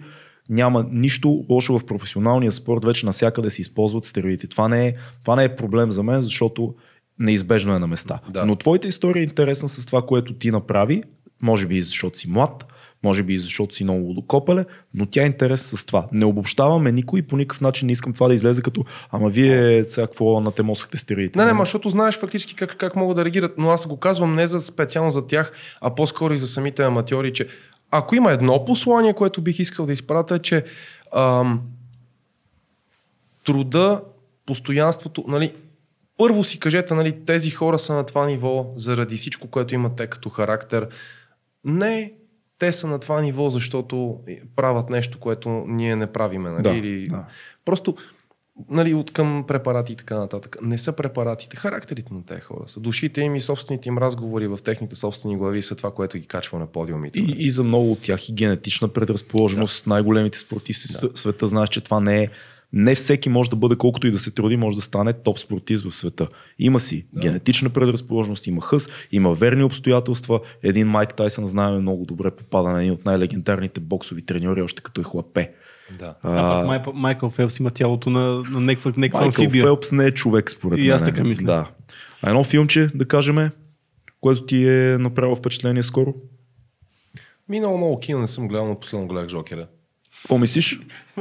Няма 0.49 0.87
нищо 0.91 1.45
лошо 1.51 1.79
в 1.79 1.87
професионалния 1.87 2.53
спорт, 2.53 2.85
вече 2.85 3.07
навсякъде 3.07 3.51
се 3.51 3.61
използват 3.61 4.05
стероиди. 4.05 4.49
Това 4.49 4.69
не 4.69 4.87
е, 4.87 4.95
това 5.23 5.37
не 5.37 5.45
е 5.45 5.57
проблем 5.57 5.91
за 5.91 6.03
мен, 6.03 6.21
защото 6.21 6.75
неизбежно 7.19 7.75
е 7.75 7.79
на 7.79 7.87
места. 7.87 8.21
Да. 8.31 8.47
Но 8.47 8.57
твоята 8.57 8.89
история 8.89 9.21
е 9.21 9.25
интересна 9.25 9.69
с 9.69 9.87
това, 9.87 10.03
което 10.03 10.35
ти 10.35 10.51
направи, 10.51 11.03
може 11.43 11.67
би 11.67 11.83
защото 11.83 12.19
си 12.19 12.31
млад, 12.31 12.74
може 13.05 13.23
би 13.23 13.39
защото 13.39 13.75
си 13.75 13.85
много 13.85 14.07
лудокопеле, 14.07 14.65
но 14.95 15.07
тя 15.07 15.23
е 15.23 15.27
интересна 15.27 15.79
с 15.79 15.85
това. 15.85 16.09
Не 16.13 16.25
обобщаваме 16.25 16.93
никой 16.93 17.23
по 17.23 17.37
никакъв 17.37 17.61
начин 17.61 17.87
не 17.87 17.93
искам 17.93 18.13
това 18.13 18.29
да 18.29 18.35
излезе 18.35 18.63
като 18.63 18.85
ама 19.11 19.29
вие 19.29 19.85
сега 19.85 20.07
какво 20.07 20.41
натемосахте 20.41 20.97
стероидите. 20.97 21.39
Не, 21.39 21.45
не, 21.45 21.53
ма, 21.53 21.65
защото 21.65 21.91
знаеш 21.91 22.19
фактически 22.19 22.55
как, 22.55 22.77
как 22.77 22.97
могат 22.97 23.17
да 23.17 23.25
реагират, 23.25 23.55
но 23.59 23.71
аз 23.71 23.87
го 23.87 23.97
казвам 23.97 24.35
не 24.35 24.47
за 24.47 24.61
специално 24.61 25.11
за 25.11 25.27
тях, 25.27 25.53
а 25.81 25.95
по-скоро 25.95 26.35
и 26.35 26.39
за 26.39 26.47
самите 26.47 26.83
аматьори, 26.83 27.33
че 27.33 27.49
ако 27.91 28.15
има 28.15 28.33
едно 28.33 28.65
послание, 28.65 29.15
което 29.15 29.43
бих 29.43 29.59
искал 29.59 29.87
да 29.87 29.93
изпратя, 29.93 30.35
е, 30.35 30.39
че 30.39 30.65
ам, 31.17 31.61
труда, 33.45 34.01
постоянството, 34.47 35.25
нали, 35.29 35.55
първо 36.19 36.45
си 36.45 36.61
кажете, 36.61 36.95
нали, 36.95 37.25
тези 37.25 37.51
хора 37.51 37.79
са 37.79 37.95
на 37.95 38.07
това 38.07 38.27
ниво 38.27 38.73
заради 38.77 39.17
всичко, 39.17 39.49
което 39.49 39.75
имат 39.75 39.97
те 39.97 40.07
като 40.07 40.29
характер. 40.29 40.89
Не, 41.65 42.13
те 42.59 42.73
са 42.73 42.87
на 42.87 42.99
това 42.99 43.21
ниво, 43.21 43.51
защото 43.51 44.19
правят 44.57 44.91
нещо, 44.91 45.21
което 45.21 45.49
ние 45.67 45.97
не 45.97 46.13
правиме. 46.13 46.51
Нали? 46.51 46.63
Да, 46.63 46.71
Или... 46.71 47.05
да. 47.05 47.25
Просто 47.65 47.97
нали, 48.71 48.95
от 48.95 49.13
към 49.13 49.45
препарати 49.49 49.93
и 49.93 49.97
така 49.97 50.19
нататък. 50.19 50.57
Не 50.63 50.79
са 50.79 50.93
препаратите, 50.93 51.57
характерите 51.57 52.15
на 52.15 52.25
тези 52.27 52.41
хора 52.41 52.65
са. 52.67 52.81
Душите 52.81 53.21
им 53.21 53.37
и 53.37 53.41
собствените 53.41 53.89
им 53.89 53.99
разговори 53.99 54.47
в 54.47 54.59
техните 54.65 54.97
собствени 54.97 55.37
глави 55.37 55.63
са 55.63 55.77
това, 55.77 55.91
което 55.91 56.19
ги 56.19 56.27
качва 56.27 56.59
на 56.59 56.67
подиумите. 56.67 57.19
И, 57.19 57.35
и 57.39 57.51
за 57.51 57.65
много 57.65 57.93
от 57.93 58.03
тях 58.03 58.29
и 58.29 58.33
генетична 58.33 58.89
предразположеност. 58.89 59.85
Да. 59.85 59.91
Най-големите 59.91 60.39
спортисти 60.39 61.09
в 61.15 61.19
света 61.19 61.47
знаеш, 61.47 61.69
че 61.69 61.81
това 61.81 62.01
не 62.01 62.23
е 62.23 62.29
Не 62.77 62.95
всеки 62.95 63.29
може 63.29 63.51
да 63.51 63.57
бъде, 63.57 63.77
колкото 63.77 64.07
и 64.07 64.11
да 64.11 64.19
се 64.19 64.31
труди, 64.31 64.57
може 64.57 64.77
да 64.77 64.83
стане 64.83 65.13
топ 65.13 65.39
спортист 65.39 65.85
в 65.85 65.95
света. 65.95 66.29
Има 66.59 66.81
си 66.81 67.07
да. 67.13 67.21
генетична 67.21 67.71
предразположеност, 67.71 68.47
има 68.47 68.63
хъс, 68.63 68.89
има 69.13 69.35
верни 69.35 69.63
обстоятелства. 69.63 70.41
Един 70.63 70.89
Майк 70.89 71.15
Тайсън 71.15 71.47
знаем 71.47 71.81
много 71.81 72.05
добре 72.05 72.31
попада 72.31 72.69
на 72.69 72.81
един 72.81 72.93
от 72.93 73.05
най-легендарните 73.05 73.81
боксови 73.81 74.23
треньори, 74.23 74.63
още 74.63 74.83
като 74.83 75.01
е 75.01 75.05
хлапе. 75.05 75.53
Да. 75.99 76.15
А, 76.23 76.63
а 76.63 76.67
Май, 76.67 76.83
Майкъл 76.95 77.31
Фелпс 77.31 77.59
има 77.59 77.71
тялото 77.71 78.11
на, 78.11 78.43
на 78.51 78.61
някаква, 78.61 78.93
някаква 78.97 79.21
Майкъл 79.21 79.45
амфибия. 79.45 79.65
Фелпс 79.65 79.93
не 79.93 80.07
е 80.07 80.11
човек, 80.11 80.51
според 80.51 80.79
мен. 80.79 80.87
И 80.87 80.91
аз 80.91 81.05
така 81.05 81.25
мисля. 81.25 81.45
Да. 81.45 81.65
А 82.23 82.31
едно 82.31 82.45
филмче, 82.45 82.91
да 82.95 83.09
кажем, 83.09 83.51
което 84.21 84.47
ти 84.47 84.69
е 84.69 84.99
направило 84.99 85.37
впечатление 85.37 85.83
скоро? 85.83 86.15
Минало 87.49 87.77
много 87.77 87.99
кино 87.99 88.21
не 88.21 88.27
съм 88.27 88.49
гледал, 88.49 88.69
но 88.69 88.81
последно 88.81 89.09
гледах 89.09 89.29
Жокера. 89.29 89.67
Какво 90.25 90.39
мислиш? 90.39 90.81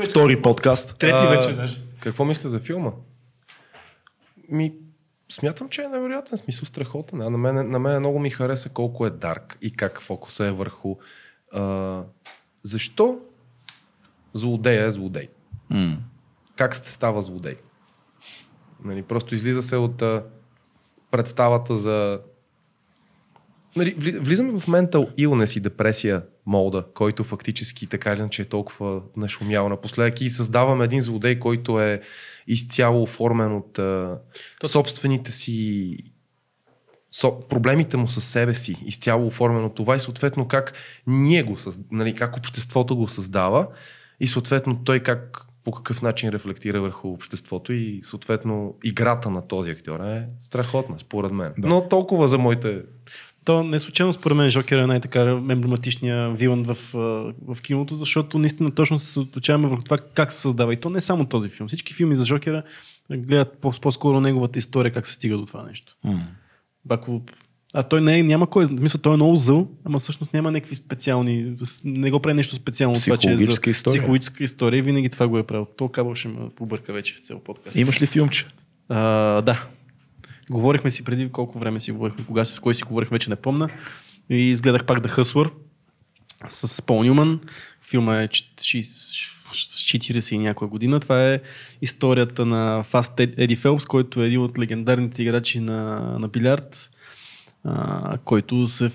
Втори 0.10 0.42
подкаст. 0.42 0.98
Трети 0.98 1.28
вече 1.28 1.56
даже. 1.56 1.82
Какво 2.00 2.26
мисля 2.26 2.50
за 2.50 2.60
филма? 2.60 2.92
Ми, 4.50 4.74
смятам, 5.32 5.70
че 5.70 5.82
е 5.84 5.88
невероятен 5.88 6.38
смисъл 6.38 6.66
страхотен. 6.66 7.22
А 7.22 7.30
на 7.30 7.38
мен, 7.38 7.72
на 7.72 7.80
мен 7.80 8.00
много 8.00 8.20
ми 8.20 8.30
хареса 8.30 8.70
колко 8.70 9.06
е 9.06 9.10
дарк 9.10 9.58
и 9.62 9.72
как 9.72 10.02
фокуса 10.02 10.46
е 10.46 10.52
върху 10.52 10.96
а, 11.54 12.02
защо 12.64 13.20
злодея 14.34 14.86
е 14.86 14.92
злодей. 14.92 15.28
М. 15.70 15.98
Как 16.56 16.76
се 16.76 16.92
става 16.92 17.22
злодей? 17.22 17.56
Нали, 18.84 19.02
просто 19.04 19.36
излиза 19.36 19.62
се 19.62 19.78
от 19.78 20.02
а, 20.02 20.24
представата 21.12 21.78
за... 21.78 22.20
Нали, 23.76 23.96
вли- 23.96 24.20
влизаме 24.20 24.60
в 24.60 24.68
ментал 24.68 25.08
illness 25.18 25.58
и 25.58 25.60
депресия 25.60 26.24
молда, 26.46 26.86
който 26.94 27.24
фактически 27.24 27.88
така 27.88 28.14
или 28.14 28.20
иначе 28.20 28.42
е 28.42 28.46
толкова 28.46 29.02
нашумял 29.18 29.70
напоследък 29.70 30.22
и 30.22 30.30
създаваме 30.30 30.86
един 30.86 31.02
злодей, 31.02 31.40
който 31.40 31.82
е 31.82 32.02
изцяло 32.48 33.04
оформен 33.04 33.56
от 33.56 33.80
а, 33.80 34.18
собствените 34.66 35.32
си 35.32 35.98
со, 37.12 37.40
проблемите 37.50 37.98
му 37.98 38.08
със 38.08 38.26
себе 38.26 38.54
си, 38.54 38.76
изцяло 38.86 39.28
оформено 39.28 39.70
това 39.70 39.96
и 39.96 40.00
съответно 40.00 40.48
как 40.48 40.74
ние 41.08 41.44
го, 41.44 41.58
нали, 41.92 42.16
как 42.16 42.38
обществото 42.38 42.96
го 42.96 43.08
създава 43.08 43.68
и 44.20 44.28
съответно 44.28 44.84
той 44.84 45.00
как 45.00 45.46
по 45.64 45.72
какъв 45.72 46.02
начин 46.02 46.30
рефлектира 46.30 46.82
върху 46.82 47.10
обществото 47.10 47.74
и 47.74 48.00
съответно 48.04 48.76
играта 48.84 49.30
на 49.30 49.48
този 49.48 49.72
актьор 49.72 50.00
е 50.00 50.28
страхотна, 50.40 51.00
според 51.00 51.32
мен. 51.32 51.54
Да. 51.58 51.68
Но 51.68 51.88
толкова 51.88 52.28
за 52.28 52.38
моите... 52.38 52.82
То 53.46 53.64
не 53.64 53.80
случайно 53.80 54.14
според 54.14 54.38
мен 54.38 54.50
Жокер 54.50 54.78
е 54.78 54.88
най-така 54.88 55.22
емблематичния 55.22 56.32
вилан 56.32 56.64
в, 56.64 56.78
в 57.48 57.62
киното, 57.62 57.96
защото 57.96 58.40
наистина 58.40 58.72
точно 58.72 59.00
се 59.00 59.06
съсредоточаваме 59.06 59.68
върху 59.68 59.84
това 59.84 59.98
как 59.98 60.32
се 60.32 60.40
създава. 60.42 60.74
И 60.74 60.80
то 60.80 60.90
не 60.90 60.98
е 60.98 61.02
само 61.02 61.26
този 61.26 61.50
филм. 61.50 61.68
Всички 61.68 61.94
филми 61.94 62.16
за 62.16 62.26
Жокера 62.26 62.64
гледат 63.12 63.58
по- 63.62 63.72
по-скоро 63.82 64.22
неговата 64.22 64.60
история, 64.60 64.94
как 64.94 65.08
се 65.08 65.14
стига 65.14 65.38
до 65.38 65.46
това 65.46 65.64
нещо. 65.64 65.96
М. 66.04 66.28
Ако... 66.90 67.22
А 67.74 67.84
той 67.84 68.02
не 68.02 68.20
е, 68.20 68.24
няма 68.24 68.50
кой. 68.50 68.66
Мисля, 68.72 69.00
той 69.00 69.14
е 69.14 69.16
много 69.16 69.36
зъл, 69.36 69.68
ама 69.86 70.00
всъщност 70.00 70.34
няма 70.34 70.52
някакви 70.52 70.76
специални. 70.76 71.56
Не 71.84 72.12
го 72.12 72.20
прави 72.20 72.34
нещо 72.34 72.56
специално. 72.56 72.96
това, 72.96 73.18
че 73.18 73.32
е 73.32 73.38
за 73.38 73.52
история. 73.70 73.74
Психологическа 73.74 74.44
история. 74.44 74.78
и 74.78 74.82
Винаги 74.82 75.10
това 75.10 75.28
го 75.28 75.38
е 75.38 75.44
правил. 75.44 75.68
То 75.78 75.90
кабел 75.90 76.16
ще 76.16 76.28
ме 76.28 76.36
побърка 76.56 76.94
вече 76.94 77.16
в 77.16 77.20
цел 77.20 77.40
подкаст. 77.40 77.76
Имаш 77.76 78.02
ли 78.02 78.06
филмче? 78.06 78.46
А, 78.90 79.42
да. 79.42 79.66
Говорихме 80.50 80.92
си 80.92 81.04
преди 81.04 81.30
колко 81.30 81.60
време 81.60 81.80
си 81.80 81.92
говорихме, 81.92 82.26
кога 82.26 82.46
си, 82.46 82.54
с 82.54 82.60
кой 82.60 82.76
си 82.76 82.84
говорихме, 82.84 83.16
вече 83.16 83.30
не 83.30 83.36
помна. 83.36 83.70
И 84.30 84.36
изгледах 84.36 84.86
пак 84.86 85.00
The 85.00 85.18
Hustler 85.18 85.52
с 86.50 86.82
Пол 86.82 87.04
Нюман. 87.04 87.40
Филма 87.82 88.22
е 88.22 88.28
ч- 88.28 88.54
ши- 88.62 88.84
с 89.54 89.84
40 89.84 90.36
и 90.36 90.38
някоя 90.38 90.70
година. 90.70 91.00
Това 91.00 91.34
е 91.34 91.42
историята 91.82 92.46
на 92.46 92.84
Фаст 92.84 93.20
Еди 93.20 93.56
Фелпс, 93.56 93.86
който 93.86 94.24
е 94.24 94.28
един 94.28 94.42
от 94.42 94.60
легендарните 94.60 95.24
играчи 95.24 95.60
на, 95.60 96.00
на 96.20 96.28
билярд, 96.28 96.90
а, 97.64 98.18
който 98.18 98.68
се 98.68 98.92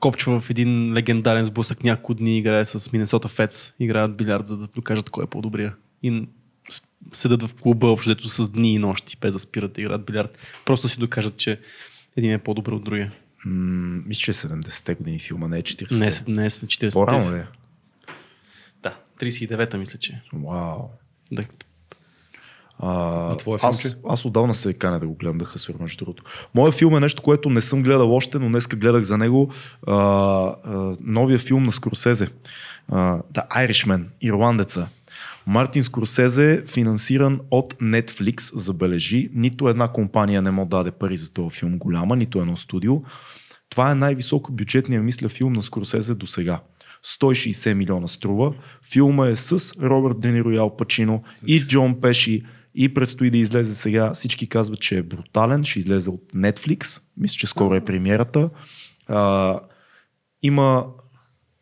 копчва 0.00 0.40
в 0.40 0.50
един 0.50 0.94
легендарен 0.94 1.44
сблъсък 1.44 1.84
няколко 1.84 2.14
дни, 2.14 2.38
играе 2.38 2.64
с 2.64 2.92
Миннесота 2.92 3.28
Фец, 3.28 3.72
играят 3.80 4.16
билярд, 4.16 4.46
за 4.46 4.56
да 4.56 4.66
докажат 4.66 5.10
кой 5.10 5.24
е 5.24 5.26
по-добрия. 5.26 5.74
И 6.02 6.28
седат 7.12 7.42
в 7.42 7.54
клуба 7.54 7.86
общо 7.86 8.10
дето 8.10 8.28
с 8.28 8.48
дни 8.48 8.74
и 8.74 8.78
нощи, 8.78 9.16
без 9.20 9.32
да 9.32 9.38
спират 9.38 9.72
да 9.72 9.80
играят 9.80 10.06
билярд. 10.06 10.38
Просто 10.64 10.88
си 10.88 10.98
докажат, 10.98 11.36
че 11.36 11.60
един 12.16 12.32
е 12.32 12.38
по-добър 12.38 12.72
от 12.72 12.84
другия. 12.84 13.12
М, 13.44 13.52
мисля, 14.06 14.20
че 14.20 14.30
е 14.30 14.34
70-те 14.34 14.94
години 14.94 15.18
филма, 15.18 15.48
не 15.48 15.58
е 15.58 15.62
40-те. 15.62 15.94
Не, 15.94 16.06
е- 16.06 16.40
не 16.40 16.46
е 16.46 16.50
с 16.50 16.66
40. 16.66 16.92
По-рано 16.92 17.32
ли? 17.32 17.36
е? 17.36 17.46
Да, 18.82 18.96
39-та 19.20 19.78
мисля, 19.78 19.98
че. 19.98 20.22
Вау. 20.34 20.78
Да. 21.32 21.44
А, 22.78 22.88
А 22.88 23.36
аз, 23.62 23.82
филмче? 23.82 23.98
аз 24.08 24.24
отдавна 24.24 24.54
се 24.54 24.74
каня 24.74 25.00
да 25.00 25.06
го 25.06 25.14
гледам 25.14 25.38
да 25.38 25.44
хъсвер, 25.44 25.74
между 25.80 25.96
другото. 25.98 26.22
Моя 26.54 26.72
филм 26.72 26.96
е 26.96 27.00
нещо, 27.00 27.22
което 27.22 27.50
не 27.50 27.60
съм 27.60 27.82
гледал 27.82 28.14
още, 28.14 28.38
но 28.38 28.48
днеска 28.48 28.76
гледах 28.76 29.02
за 29.02 29.18
него. 29.18 29.52
А, 29.86 29.94
а, 29.94 30.96
новия 31.00 31.38
филм 31.38 31.62
на 31.62 31.72
Скорсезе. 31.72 32.28
А, 32.88 33.18
The 33.22 33.48
Irishman, 33.48 34.04
Ирландеца. 34.20 34.88
Мартин 35.48 35.84
Скорсезе, 35.84 36.62
финансиран 36.66 37.40
от 37.50 37.74
Netflix, 37.74 38.56
забележи. 38.56 39.28
Нито 39.34 39.68
една 39.68 39.88
компания 39.88 40.42
не 40.42 40.50
му 40.50 40.66
даде 40.66 40.90
пари 40.90 41.16
за 41.16 41.32
този 41.32 41.56
филм 41.58 41.78
голяма, 41.78 42.16
нито 42.16 42.40
едно 42.40 42.56
студио. 42.56 42.94
Това 43.70 43.90
е 43.90 43.94
най-високо 43.94 44.52
бюджетният, 44.52 45.04
мисля, 45.04 45.28
филм 45.28 45.52
на 45.52 45.62
Скорсезе 45.62 46.14
до 46.14 46.26
сега. 46.26 46.60
160 47.04 47.74
милиона 47.74 48.06
струва. 48.06 48.54
Филма 48.92 49.28
е 49.28 49.36
с 49.36 49.74
Робърт 49.82 50.20
Дениро 50.20 50.50
и 50.50 50.56
Ал 50.56 50.76
Пачино 50.76 51.22
и 51.46 51.60
Джон 51.60 52.00
Пеши 52.00 52.42
и 52.74 52.94
предстои 52.94 53.30
да 53.30 53.38
излезе 53.38 53.74
сега. 53.74 54.12
Всички 54.14 54.48
казват, 54.48 54.80
че 54.80 54.98
е 54.98 55.02
брутален. 55.02 55.64
Ще 55.64 55.78
излезе 55.78 56.10
от 56.10 56.32
Netflix. 56.34 57.02
Мисля, 57.16 57.36
че 57.36 57.46
скоро 57.46 57.74
е 57.74 57.84
премиерата. 57.84 58.50
А, 59.06 59.60
има 60.42 60.86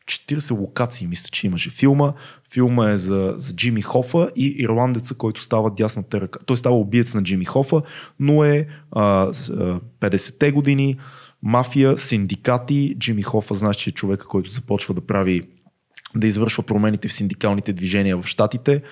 40 0.06 0.50
локации, 0.58 1.06
мисля, 1.06 1.28
че 1.32 1.46
имаше 1.46 1.70
филма. 1.70 2.12
Филма 2.52 2.90
е 2.90 2.96
за, 2.96 3.34
за 3.36 3.54
Джимми 3.54 3.82
Хофа 3.82 4.30
и 4.36 4.46
ирландеца, 4.58 5.14
който 5.14 5.42
става 5.42 5.70
дясната 5.70 6.20
ръка. 6.20 6.38
Той 6.46 6.56
става 6.56 6.76
убиец 6.76 7.14
на 7.14 7.22
Джимми 7.22 7.44
Хофа, 7.44 7.82
но 8.20 8.44
е 8.44 8.66
а, 8.92 9.32
с- 9.32 9.50
а, 9.50 9.80
50-те 10.00 10.52
години, 10.52 10.96
мафия, 11.42 11.98
синдикати. 11.98 12.96
Джимми 12.98 13.22
Хофа, 13.22 13.54
знаеш, 13.54 13.76
че 13.76 13.90
е 13.90 13.92
човека, 13.92 14.26
който 14.26 14.50
започва 14.50 14.94
да 14.94 15.00
прави 15.00 15.42
да 16.14 16.26
извършва 16.26 16.62
промените 16.62 17.08
в 17.08 17.12
синдикалните 17.12 17.72
движения 17.72 18.22
в 18.22 18.26
Штатите. 18.26 18.82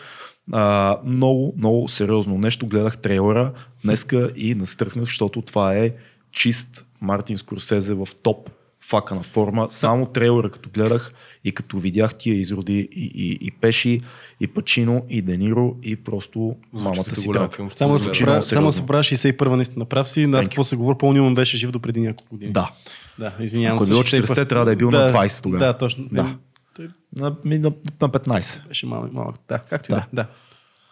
А, 0.52 0.98
много, 1.04 1.54
много 1.56 1.88
сериозно 1.88 2.38
нещо. 2.38 2.66
Гледах 2.66 2.98
трейлера 2.98 3.52
днеска 3.84 4.30
и 4.36 4.54
настръхнах, 4.54 5.04
защото 5.04 5.42
това 5.42 5.74
е 5.74 5.90
чист 6.32 6.86
Мартин 7.00 7.36
Скорсезе 7.38 7.94
в 7.94 8.08
топ 8.22 8.50
фака 8.88 9.14
на 9.14 9.22
форма. 9.22 9.66
Само 9.70 10.06
трейлера 10.06 10.50
като 10.50 10.70
гледах 10.70 11.12
и 11.44 11.52
като 11.52 11.78
видях 11.78 12.14
тия 12.14 12.34
изроди 12.34 12.88
и, 12.92 13.10
и, 13.14 13.38
и 13.40 13.50
Пеши, 13.50 14.00
и 14.40 14.46
Пачино, 14.46 15.06
и 15.08 15.22
Дениро, 15.22 15.76
и 15.82 15.96
просто 15.96 16.56
мамата 16.72 17.14
си 17.14 17.26
голям 17.26 17.50
филм, 17.50 17.70
Само, 17.70 17.98
се 17.98 18.10
да 18.10 18.30
много 18.30 18.42
само 18.42 18.66
да 18.66 18.72
се 18.72 18.86
правя 18.86 19.02
61-а 19.02 19.56
наистина 19.56 19.84
прав 19.84 20.08
си. 20.08 20.30
Аз 20.34 20.44
какво 20.46 20.64
се 20.64 20.76
говоря, 20.76 20.98
Пол 20.98 21.12
Нюман 21.12 21.34
беше 21.34 21.56
жив 21.56 21.70
до 21.70 21.80
преди 21.80 22.00
няколко 22.00 22.30
години. 22.30 22.52
Да. 22.52 22.70
Да, 23.18 23.32
извинявам 23.40 23.76
Ако 23.76 23.82
е 23.82 23.86
се. 23.86 23.92
било 23.92 24.02
61. 24.02 24.22
40-те, 24.22 24.44
трябва 24.44 24.64
да 24.66 24.72
е 24.72 24.76
бил 24.76 24.90
на 24.90 25.12
20 25.12 25.42
тогава. 25.42 25.64
Да, 25.64 25.78
точно. 25.78 26.04
Да. 26.12 26.36
Той 26.76 26.88
На, 27.16 27.36
на, 27.44 27.58
на 28.00 28.08
15. 28.08 28.68
беше 28.68 28.86
малък. 28.86 29.12
малък. 29.12 29.36
Да, 29.48 29.58
както 29.58 29.92
и 29.92 29.94
Да. 29.94 29.96
да. 29.96 30.02
е. 30.02 30.06
Да. 30.14 30.26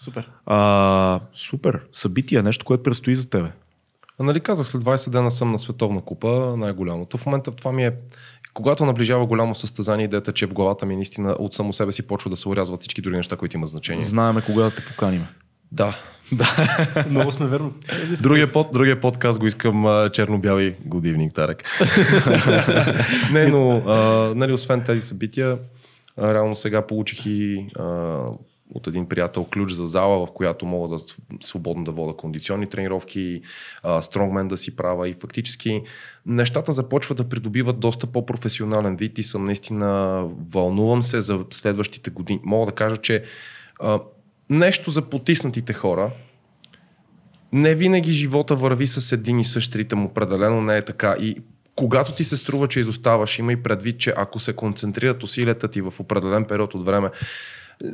Супер. 0.01 0.28
А, 0.47 1.20
супер. 1.35 1.81
Събитие, 1.93 2.43
нещо, 2.43 2.64
което 2.64 2.82
предстои 2.82 3.14
за 3.14 3.31
тебе. 3.31 3.52
А 4.22 4.24
нали 4.24 4.40
казах, 4.40 4.66
след 4.68 4.82
20 4.82 5.10
дена 5.10 5.30
съм 5.30 5.52
на 5.52 5.58
световна 5.58 6.00
купа, 6.00 6.54
най-голямото. 6.56 7.18
В 7.18 7.26
момента 7.26 7.50
това 7.50 7.72
ми 7.72 7.86
е, 7.86 7.92
когато 8.54 8.86
наближава 8.86 9.26
голямо 9.26 9.54
състезание, 9.54 10.04
идеята, 10.04 10.32
че 10.32 10.46
в 10.46 10.52
главата 10.52 10.86
ми 10.86 10.96
наистина 10.96 11.36
от 11.38 11.54
само 11.54 11.72
себе 11.72 11.92
си 11.92 12.06
почва 12.06 12.30
да 12.30 12.36
се 12.36 12.48
урязват 12.48 12.80
всички 12.80 13.00
други 13.00 13.16
неща, 13.16 13.36
които 13.36 13.56
имат 13.56 13.68
значение. 13.68 14.02
Знаеме 14.02 14.42
кога 14.42 14.62
да 14.62 14.70
те 14.70 14.84
поканим. 14.84 15.26
Да. 15.72 15.96
Много 17.10 17.32
сме 17.32 17.46
верно. 17.46 17.72
Другия, 18.20 18.52
под, 18.52 18.72
другия 18.72 19.00
подкаст 19.00 19.38
го 19.38 19.46
искам 19.46 19.84
черно-бяли 20.12 20.74
годивник, 20.84 21.34
Тарек. 21.34 21.64
Не, 23.32 23.46
но 23.46 23.76
а, 23.86 23.96
нали, 24.34 24.52
освен 24.52 24.84
тези 24.84 25.06
събития, 25.06 25.58
а, 26.16 26.34
реално 26.34 26.56
сега 26.56 26.86
получих 26.86 27.26
и 27.26 27.66
а, 27.78 28.18
от 28.74 28.86
един 28.86 29.08
приятел 29.08 29.44
ключ 29.44 29.72
за 29.72 29.86
зала, 29.86 30.26
в 30.26 30.32
която 30.32 30.66
мога 30.66 30.88
да 30.88 31.04
свободно 31.40 31.84
да 31.84 31.90
вода 31.90 32.16
кондиционни 32.16 32.68
тренировки, 32.68 33.42
стронгмен 34.00 34.48
да 34.48 34.56
си 34.56 34.76
правя 34.76 35.08
и 35.08 35.16
фактически 35.20 35.82
нещата 36.26 36.72
започват 36.72 37.18
да 37.18 37.28
придобиват 37.28 37.80
доста 37.80 38.06
по-професионален 38.06 38.96
вид 38.96 39.18
и 39.18 39.22
съм 39.22 39.44
наистина 39.44 40.22
вълнувам 40.50 41.02
се 41.02 41.20
за 41.20 41.44
следващите 41.50 42.10
години. 42.10 42.40
Мога 42.44 42.66
да 42.66 42.72
кажа, 42.72 42.96
че 42.96 43.24
а, 43.80 44.00
нещо 44.50 44.90
за 44.90 45.02
потиснатите 45.02 45.72
хора, 45.72 46.10
не 47.52 47.74
винаги 47.74 48.12
живота 48.12 48.56
върви 48.56 48.86
с 48.86 49.12
един 49.12 49.40
и 49.40 49.44
същ 49.44 49.76
ритъм, 49.76 50.04
определено 50.04 50.62
не 50.62 50.76
е 50.76 50.82
така. 50.82 51.16
И 51.20 51.36
когато 51.74 52.14
ти 52.14 52.24
се 52.24 52.36
струва, 52.36 52.68
че 52.68 52.80
изоставаш, 52.80 53.38
има 53.38 53.52
и 53.52 53.62
предвид, 53.62 53.98
че 53.98 54.14
ако 54.16 54.40
се 54.40 54.52
концентрират 54.52 55.22
усилията 55.22 55.68
ти 55.68 55.80
в 55.80 55.94
определен 55.98 56.44
период 56.44 56.74
от 56.74 56.84
време, 56.84 57.10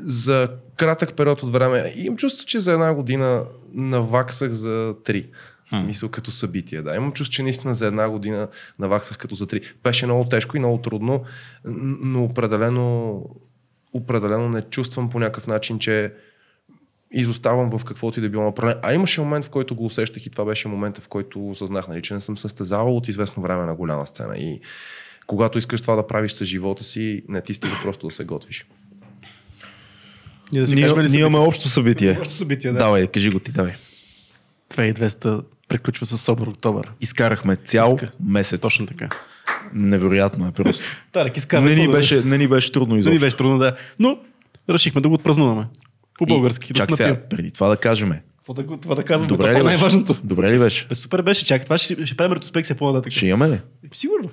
за 0.02 0.48
кратък 0.76 1.16
период 1.16 1.42
от 1.42 1.52
време. 1.52 1.92
Имам 1.96 2.16
чувство, 2.16 2.46
че 2.46 2.60
за 2.60 2.72
една 2.72 2.94
година 2.94 3.44
наваксах 3.74 4.52
за 4.52 4.94
три. 5.04 5.30
В 5.72 5.76
смисъл 5.76 6.08
като 6.08 6.30
събитие, 6.30 6.82
да. 6.82 6.96
Имам 6.96 7.12
чувство, 7.12 7.32
че 7.32 7.42
наистина 7.42 7.74
за 7.74 7.86
една 7.86 8.10
година 8.10 8.48
наваксах 8.78 9.18
като 9.18 9.34
за 9.34 9.46
три. 9.46 9.60
Беше 9.82 10.06
много 10.06 10.24
тежко 10.24 10.56
и 10.56 10.60
много 10.60 10.78
трудно, 10.78 11.22
но 11.64 12.24
определено, 12.24 13.22
определено 13.92 14.48
не 14.48 14.62
чувствам 14.62 15.10
по 15.10 15.18
някакъв 15.18 15.46
начин, 15.46 15.78
че 15.78 16.12
изоставам 17.12 17.78
в 17.78 17.84
каквото 17.84 18.18
и 18.18 18.22
да 18.22 18.28
било 18.28 18.44
направление. 18.44 18.80
А 18.84 18.94
имаше 18.94 19.20
момент, 19.20 19.44
в 19.44 19.50
който 19.50 19.74
го 19.74 19.84
усещах 19.86 20.26
и 20.26 20.30
това 20.30 20.44
беше 20.44 20.68
момента, 20.68 21.00
в 21.00 21.08
който 21.08 21.48
осъзнах, 21.48 21.88
нали, 21.88 22.02
че 22.02 22.14
не 22.14 22.20
съм 22.20 22.38
състезавал 22.38 22.96
от 22.96 23.08
известно 23.08 23.42
време 23.42 23.66
на 23.66 23.74
голяма 23.74 24.06
сцена. 24.06 24.36
И 24.36 24.60
когато 25.26 25.58
искаш 25.58 25.80
това 25.80 25.96
да 25.96 26.06
правиш 26.06 26.32
с 26.32 26.44
живота 26.44 26.84
си, 26.84 27.24
не 27.28 27.40
ти 27.40 27.54
стига 27.54 27.74
просто 27.82 28.06
да 28.06 28.12
се 28.12 28.24
готвиш. 28.24 28.66
Ние, 30.52 30.60
да 30.60 30.68
си 30.68 30.74
Ние, 30.74 30.92
ние 30.92 31.20
имаме 31.20 31.38
общо 31.38 31.68
събитие. 31.68 32.16
Общо 32.18 32.34
събитие, 32.34 32.72
да. 32.72 32.78
Давай, 32.78 33.06
кажи 33.06 33.30
го 33.30 33.38
ти, 33.38 33.52
давай. 33.52 33.72
2200 34.70 35.42
приключва 35.68 36.06
с 36.06 36.18
Собор 36.18 36.46
Октобър. 36.46 36.90
Изкарахме 37.00 37.56
цял 37.56 37.92
Иска. 37.94 38.10
месец. 38.24 38.60
Точно 38.60 38.86
така. 38.86 39.08
Невероятно 39.72 40.48
е 40.48 40.52
просто. 40.52 40.84
Тарек 41.12 41.36
изкара. 41.36 41.62
не, 41.62 41.74
ни 41.74 41.88
беше, 41.88 42.22
не 42.24 42.38
ни 42.38 42.48
беше 42.48 42.72
трудно 42.72 42.94
Не 42.94 43.00
изобщо. 43.00 43.14
ни 43.14 43.18
беше 43.20 43.36
трудно, 43.36 43.58
да. 43.58 43.76
Но 43.98 44.18
решихме 44.70 45.00
да 45.00 45.08
го 45.08 45.14
отпразнуваме. 45.14 45.66
По 46.18 46.26
български. 46.26 46.66
И, 46.66 46.72
да 46.72 46.76
чак 46.76 46.90
се 46.90 46.96
сега, 46.96 47.20
преди 47.20 47.50
това 47.50 47.68
да 47.68 47.76
кажем. 47.76 48.12
Какво 48.36 48.54
да, 48.54 48.62
го- 48.62 48.76
това 48.76 48.94
да 48.94 49.04
казваме? 49.04 49.28
Добре 49.28 49.48
това 49.48 49.60
е 49.60 49.62
най-важното. 49.62 50.16
Добре 50.24 50.52
ли 50.52 50.58
беше? 50.58 50.86
Бе, 50.86 50.94
супер 50.94 51.22
беше, 51.22 51.46
чакай, 51.46 51.64
това 51.64 51.78
ще, 51.78 52.06
ще 52.06 52.16
правим 52.16 52.32
ретроспекция 52.32 52.76
по-нататък. 52.76 53.12
Ще 53.12 53.26
имаме 53.26 53.50
ли? 53.50 53.60
Сигурно. 53.94 54.30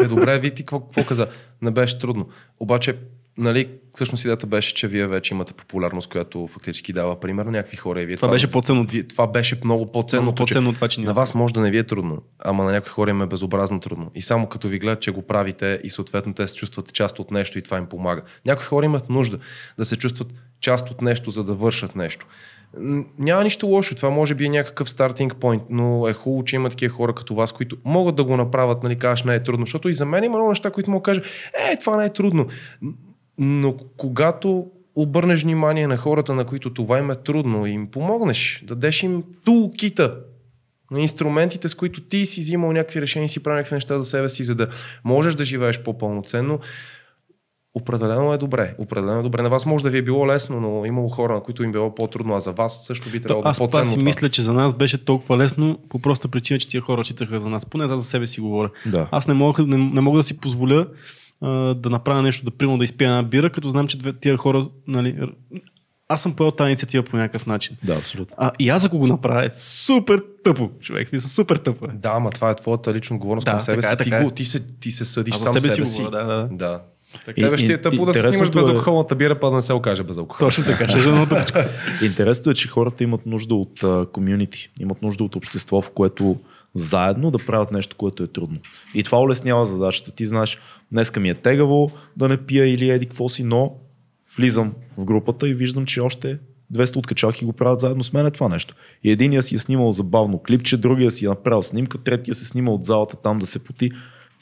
Е, 0.00 0.04
добре, 0.04 0.38
ви 0.38 0.50
ти 0.50 0.62
какво, 0.62 0.80
какво 0.80 1.04
каза? 1.04 1.26
Не 1.62 1.70
беше 1.70 1.98
трудно. 1.98 2.28
Обаче, 2.60 2.94
нали, 3.38 3.68
всъщност 3.90 4.24
идеята 4.24 4.46
беше, 4.46 4.74
че 4.74 4.88
вие 4.88 5.06
вече 5.06 5.34
имате 5.34 5.52
популярност, 5.52 6.08
която 6.08 6.46
фактически 6.46 6.92
дава 6.92 7.20
пример 7.20 7.44
на 7.44 7.50
някакви 7.50 7.76
хора. 7.76 8.02
И 8.02 8.06
вие 8.06 8.16
Това 8.16 8.28
беше 8.28 8.50
по-ценно 8.50 8.86
Това 9.08 9.26
беше 9.26 9.60
много 9.64 9.92
по-ценно. 9.92 10.22
Много 10.22 10.34
по-ценно 10.34 10.68
от 10.68 10.74
това, 10.74 10.88
че 10.88 11.00
на 11.00 11.12
вас 11.12 11.34
може 11.34 11.54
да 11.54 11.60
не 11.60 11.70
ви 11.70 11.78
е 11.78 11.84
трудно, 11.84 12.22
ама 12.38 12.64
на 12.64 12.72
някои 12.72 12.90
хора 12.90 13.10
им 13.10 13.22
е 13.22 13.26
безобразно 13.26 13.80
трудно. 13.80 14.10
И 14.14 14.22
само 14.22 14.46
като 14.46 14.68
ви 14.68 14.78
гледат, 14.78 15.00
че 15.00 15.10
го 15.10 15.22
правите 15.22 15.80
и 15.84 15.90
съответно 15.90 16.34
те 16.34 16.48
се 16.48 16.54
чувстват 16.54 16.92
част 16.92 17.18
от 17.18 17.30
нещо 17.30 17.58
и 17.58 17.62
това 17.62 17.78
им 17.78 17.86
помага. 17.86 18.22
Някои 18.46 18.64
хора 18.64 18.86
имат 18.86 19.08
нужда 19.08 19.38
да 19.78 19.84
се 19.84 19.96
чувстват 19.96 20.34
част 20.60 20.90
от 20.90 21.02
нещо, 21.02 21.30
за 21.30 21.44
да 21.44 21.54
вършат 21.54 21.96
нещо. 21.96 22.26
Няма 23.18 23.44
нищо 23.44 23.66
лошо, 23.66 23.94
това 23.94 24.10
може 24.10 24.34
би 24.34 24.44
е 24.44 24.48
някакъв 24.48 24.90
стартинг 24.90 25.34
point, 25.34 25.62
но 25.70 26.08
е 26.08 26.12
хубаво, 26.12 26.44
че 26.44 26.56
има 26.56 26.70
такива 26.70 26.94
хора 26.94 27.14
като 27.14 27.34
вас, 27.34 27.52
които 27.52 27.76
могат 27.84 28.16
да 28.16 28.24
го 28.24 28.36
направят, 28.36 28.82
нали, 28.82 28.98
кажеш 28.98 29.24
не 29.24 29.34
е 29.34 29.42
трудно, 29.42 29.66
защото 29.66 29.88
и 29.88 29.94
за 29.94 30.06
мен 30.06 30.24
има 30.24 30.36
много 30.36 30.48
неща, 30.48 30.70
които 30.70 30.90
мога 30.90 31.00
да 31.00 31.04
кажа, 31.04 31.22
е, 31.70 31.76
това 31.76 31.96
не 31.96 32.04
е 32.04 32.12
трудно. 32.12 32.46
Но 33.38 33.76
когато 33.96 34.66
обърнеш 34.94 35.42
внимание 35.42 35.86
на 35.86 35.96
хората, 35.96 36.34
на 36.34 36.44
които 36.44 36.74
това 36.74 36.98
им 36.98 37.10
е 37.10 37.14
трудно, 37.14 37.66
и 37.66 37.70
им 37.70 37.90
помогнеш, 37.90 38.64
дадеш 38.66 39.02
им 39.02 39.22
тулкита, 39.44 40.16
на 40.92 41.00
инструментите, 41.00 41.68
с 41.68 41.74
които 41.74 42.00
ти 42.00 42.26
си 42.26 42.40
взимал 42.40 42.72
някакви 42.72 43.02
решения 43.02 43.26
и 43.26 43.28
си 43.28 43.42
правил 43.42 43.56
някакви 43.56 43.74
неща 43.74 43.98
за 43.98 44.04
себе 44.04 44.28
си, 44.28 44.44
за 44.44 44.54
да 44.54 44.68
можеш 45.04 45.34
да 45.34 45.44
живееш 45.44 45.80
по-пълноценно, 45.82 46.60
определено 47.74 48.32
е 48.32 48.38
добре. 48.38 48.74
Определено 48.78 49.20
е 49.20 49.22
добре. 49.22 49.42
На 49.42 49.48
вас 49.48 49.66
може 49.66 49.84
да 49.84 49.90
ви 49.90 49.98
е 49.98 50.02
било 50.02 50.26
лесно, 50.26 50.60
но 50.60 50.86
имало 50.86 51.08
хора, 51.08 51.34
на 51.34 51.42
които 51.42 51.62
им 51.62 51.72
било 51.72 51.94
по-трудно, 51.94 52.36
а 52.36 52.40
за 52.40 52.52
вас 52.52 52.86
също 52.86 53.10
би 53.10 53.20
трябвало 53.20 53.42
да 53.42 53.48
е 53.48 53.50
аз 53.50 53.56
това 53.56 53.66
по-ценно 53.66 53.84
си 53.84 53.98
това. 53.98 54.04
мисля, 54.04 54.28
че 54.28 54.42
за 54.42 54.52
нас 54.52 54.74
беше 54.74 55.04
толкова 55.04 55.38
лесно, 55.38 55.78
по 55.88 55.98
проста 55.98 56.28
причина, 56.28 56.58
че 56.58 56.68
тия 56.68 56.80
хора 56.80 57.04
читаха 57.04 57.40
за 57.40 57.48
нас. 57.48 57.66
Поне 57.66 57.84
аз 57.84 57.90
за 57.90 58.02
себе 58.02 58.26
си 58.26 58.40
говоря. 58.40 58.70
Да. 58.86 59.08
Аз 59.10 59.26
не 59.26 59.34
мога, 59.34 59.66
не, 59.66 59.76
не 59.76 60.00
мога 60.00 60.18
да 60.18 60.24
си 60.24 60.40
позволя 60.40 60.86
да 61.76 61.90
направя 61.90 62.22
нещо, 62.22 62.44
да 62.44 62.50
примерно 62.50 62.78
да 62.78 62.84
изпия 62.84 63.08
една 63.08 63.22
бира, 63.22 63.50
като 63.50 63.68
знам, 63.68 63.86
че 63.88 63.98
тия 64.20 64.36
хора, 64.36 64.64
нали, 64.88 65.16
аз 66.08 66.22
съм 66.22 66.34
поел 66.34 66.50
тази 66.50 66.68
инициатива 66.68 67.04
по 67.04 67.16
някакъв 67.16 67.46
начин. 67.46 67.76
Да, 67.84 67.94
абсолютно. 67.96 68.36
А, 68.38 68.50
и 68.58 68.68
аз 68.68 68.84
ако 68.86 68.98
го 68.98 69.06
направя, 69.06 69.44
е 69.46 69.50
супер 69.52 70.22
тъпо, 70.44 70.70
човек. 70.80 71.08
Смисъл, 71.08 71.28
супер 71.28 71.56
тъпо 71.56 71.84
е. 71.84 71.88
Да, 71.94 72.12
ама 72.14 72.30
това 72.30 72.50
е 72.50 72.56
твоята 72.56 72.94
лична 72.94 73.16
отговорност 73.16 73.44
Да, 73.44 73.50
към 73.50 73.60
себе 73.60 73.82
така 73.82 73.88
си. 73.88 73.94
е, 73.94 73.96
ти, 73.96 74.04
така 74.10 74.16
е. 74.16 74.24
го, 74.24 74.30
ти, 74.30 74.44
се, 74.44 74.60
ти 74.60 74.90
се 74.92 75.04
съдиш 75.04 75.34
за 75.34 75.44
сам 75.44 75.52
себе 75.52 75.68
себе 75.70 75.86
си 75.86 76.02
да, 76.02 76.10
да. 76.10 76.48
да. 76.52 76.82
И- 77.36 77.42
Тебе 77.42 77.56
ще 77.56 77.66
ти 77.66 77.72
и- 77.72 77.74
е 77.74 77.80
тъпо 77.80 78.04
да 78.06 78.14
се 78.14 78.22
снимаш 78.22 78.48
е- 78.48 78.52
безалкохолната 78.52 79.16
бира, 79.16 79.40
па 79.40 79.50
да 79.50 79.56
не 79.56 79.62
се 79.62 79.72
окаже 79.72 80.02
безалкохол. 80.02 80.46
Точно 80.46 80.64
така, 80.64 80.88
ще 80.88 80.98
е. 80.98 81.66
Интересното 82.06 82.50
е, 82.50 82.54
че 82.54 82.68
хората 82.68 83.04
имат 83.04 83.26
нужда 83.26 83.54
от 83.54 83.84
комюнити, 84.12 84.70
имат 84.80 85.02
нужда 85.02 85.24
от 85.24 85.36
общество, 85.36 85.82
в 85.82 85.90
което 85.90 86.36
заедно 86.74 87.30
да 87.30 87.38
правят 87.38 87.72
нещо, 87.72 87.96
което 87.96 88.22
е 88.22 88.26
трудно. 88.26 88.58
И 88.94 89.02
това 89.02 89.20
улеснява 89.20 89.64
задачата. 89.64 90.10
Ти 90.10 90.24
знаеш, 90.24 90.58
днеска 90.92 91.20
ми 91.20 91.28
е 91.28 91.34
тегаво 91.34 91.90
да 92.16 92.28
не 92.28 92.36
пия 92.36 92.66
или 92.74 92.90
еди 92.90 93.06
какво 93.06 93.28
си, 93.28 93.44
но 93.44 93.74
влизам 94.36 94.72
в 94.96 95.04
групата 95.04 95.48
и 95.48 95.54
виждам, 95.54 95.86
че 95.86 96.00
още 96.00 96.38
200 96.72 96.96
откачалки 96.96 97.44
го 97.44 97.52
правят 97.52 97.80
заедно 97.80 98.04
с 98.04 98.12
мен 98.12 98.26
е 98.26 98.30
това 98.30 98.48
нещо. 98.48 98.74
И 99.04 99.10
единия 99.10 99.42
си 99.42 99.54
е 99.54 99.58
снимал 99.58 99.92
забавно 99.92 100.38
клипче, 100.38 100.76
другия 100.76 101.10
си 101.10 101.24
е 101.24 101.28
направил 101.28 101.62
снимка, 101.62 101.98
третия 101.98 102.34
се 102.34 102.44
снима 102.44 102.70
от 102.70 102.84
залата 102.84 103.16
там 103.16 103.38
да 103.38 103.46
се 103.46 103.58
поти. 103.58 103.90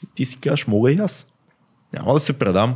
И 0.03 0.07
ти 0.15 0.25
си 0.25 0.39
кажеш, 0.39 0.67
мога 0.67 0.91
и 0.91 0.97
аз. 0.97 1.27
Няма 1.93 2.13
да 2.13 2.19
се 2.19 2.33
предам. 2.33 2.75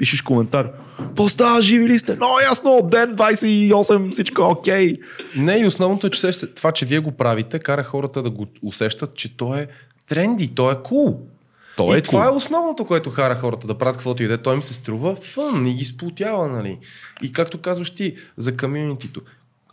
Пишеш 0.00 0.22
коментар. 0.22 0.70
Какво 0.98 1.28
става, 1.28 1.62
живи 1.62 1.88
ли 1.88 1.98
сте? 1.98 2.16
Но 2.16 2.26
ясно, 2.50 2.80
ден 2.90 3.16
28, 3.16 4.12
всичко 4.12 4.42
е 4.42 4.44
окей. 4.44 4.96
Не, 5.36 5.56
и 5.56 5.66
основното 5.66 6.06
е, 6.06 6.10
че 6.10 6.46
това, 6.46 6.72
че 6.72 6.86
вие 6.86 6.98
го 6.98 7.12
правите, 7.12 7.58
кара 7.58 7.84
хората 7.84 8.22
да 8.22 8.30
го 8.30 8.46
усещат, 8.62 9.14
че 9.14 9.36
то 9.36 9.54
е 9.54 9.68
тренди, 10.08 10.54
то 10.54 10.70
е 10.70 10.76
кул. 10.82 11.06
Cool. 11.06 11.18
То 11.76 11.94
и 11.94 11.98
е 11.98 12.00
това 12.00 12.24
cool. 12.24 12.32
е 12.32 12.36
основното, 12.36 12.84
което 12.84 13.10
хара 13.10 13.36
хората 13.36 13.66
да 13.66 13.78
правят 13.78 13.96
каквото 13.96 14.22
и 14.22 14.26
да 14.26 14.34
е. 14.34 14.38
Той 14.38 14.54
им 14.54 14.62
се 14.62 14.74
струва 14.74 15.16
фън 15.16 15.66
и 15.66 15.74
ги 15.74 15.84
сплотява, 15.84 16.48
нали? 16.48 16.78
И 17.22 17.32
както 17.32 17.60
казваш 17.60 17.90
ти, 17.90 18.16
за 18.36 18.56
комьюнитито. 18.56 19.20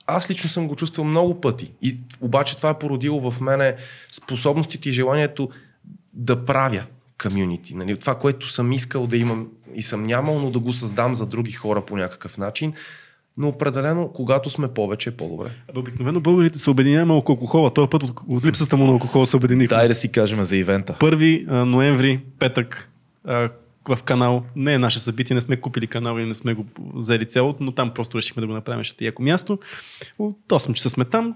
Аз 0.07 0.29
лично 0.29 0.49
съм 0.49 0.67
го 0.67 0.75
чувствал 0.75 1.05
много 1.05 1.41
пъти. 1.41 1.71
И 1.81 1.97
обаче 2.21 2.57
това 2.57 2.69
е 2.69 2.79
породило 2.79 3.31
в 3.31 3.41
мене 3.41 3.75
способностите 4.11 4.89
и 4.89 4.91
желанието 4.91 5.49
да 6.13 6.45
правя 6.45 6.83
комьюнити. 7.23 7.75
Нали? 7.75 7.97
Това, 7.97 8.15
което 8.15 8.47
съм 8.47 8.71
искал 8.71 9.07
да 9.07 9.17
имам 9.17 9.47
и 9.75 9.83
съм 9.83 10.03
нямал, 10.03 10.39
но 10.39 10.51
да 10.51 10.59
го 10.59 10.73
създам 10.73 11.15
за 11.15 11.25
други 11.25 11.51
хора 11.51 11.85
по 11.85 11.97
някакъв 11.97 12.37
начин. 12.37 12.73
Но 13.37 13.47
определено, 13.47 14.11
когато 14.13 14.49
сме 14.49 14.67
повече, 14.67 15.09
е 15.09 15.13
по-добре. 15.13 15.51
Обикновено 15.75 16.19
българите 16.19 16.59
се 16.59 16.69
обединяваме 16.69 17.13
около 17.13 17.35
алкохола. 17.35 17.73
Този 17.73 17.89
път 17.89 18.03
от, 18.03 18.19
от 18.27 18.45
липсата 18.45 18.77
му 18.77 18.85
на 18.85 18.91
алкохол 18.91 19.25
се 19.25 19.37
обединихме. 19.37 19.77
Дай 19.77 19.87
да 19.87 19.95
си 19.95 20.11
кажем 20.11 20.43
за 20.43 20.57
ивента. 20.57 20.93
1 20.93 21.45
а, 21.49 21.65
ноември, 21.65 22.19
петък, 22.39 22.89
а, 23.25 23.49
в 23.89 24.03
канал. 24.03 24.43
Не 24.55 24.73
е 24.73 24.79
наше 24.79 24.99
събитие, 24.99 25.35
не 25.35 25.41
сме 25.41 25.61
купили 25.61 25.87
канал 25.87 26.19
и 26.19 26.25
не 26.25 26.35
сме 26.35 26.53
го 26.53 26.65
взели 26.93 27.25
цялото, 27.25 27.63
но 27.63 27.71
там 27.71 27.93
просто 27.93 28.17
решихме 28.17 28.41
да 28.41 28.47
го 28.47 28.53
направим, 28.53 28.79
защото 28.79 29.03
е 29.03 29.07
яко 29.07 29.23
място. 29.23 29.59
От 30.19 30.37
8 30.49 30.73
часа 30.73 30.89
сме 30.89 31.05
там, 31.05 31.35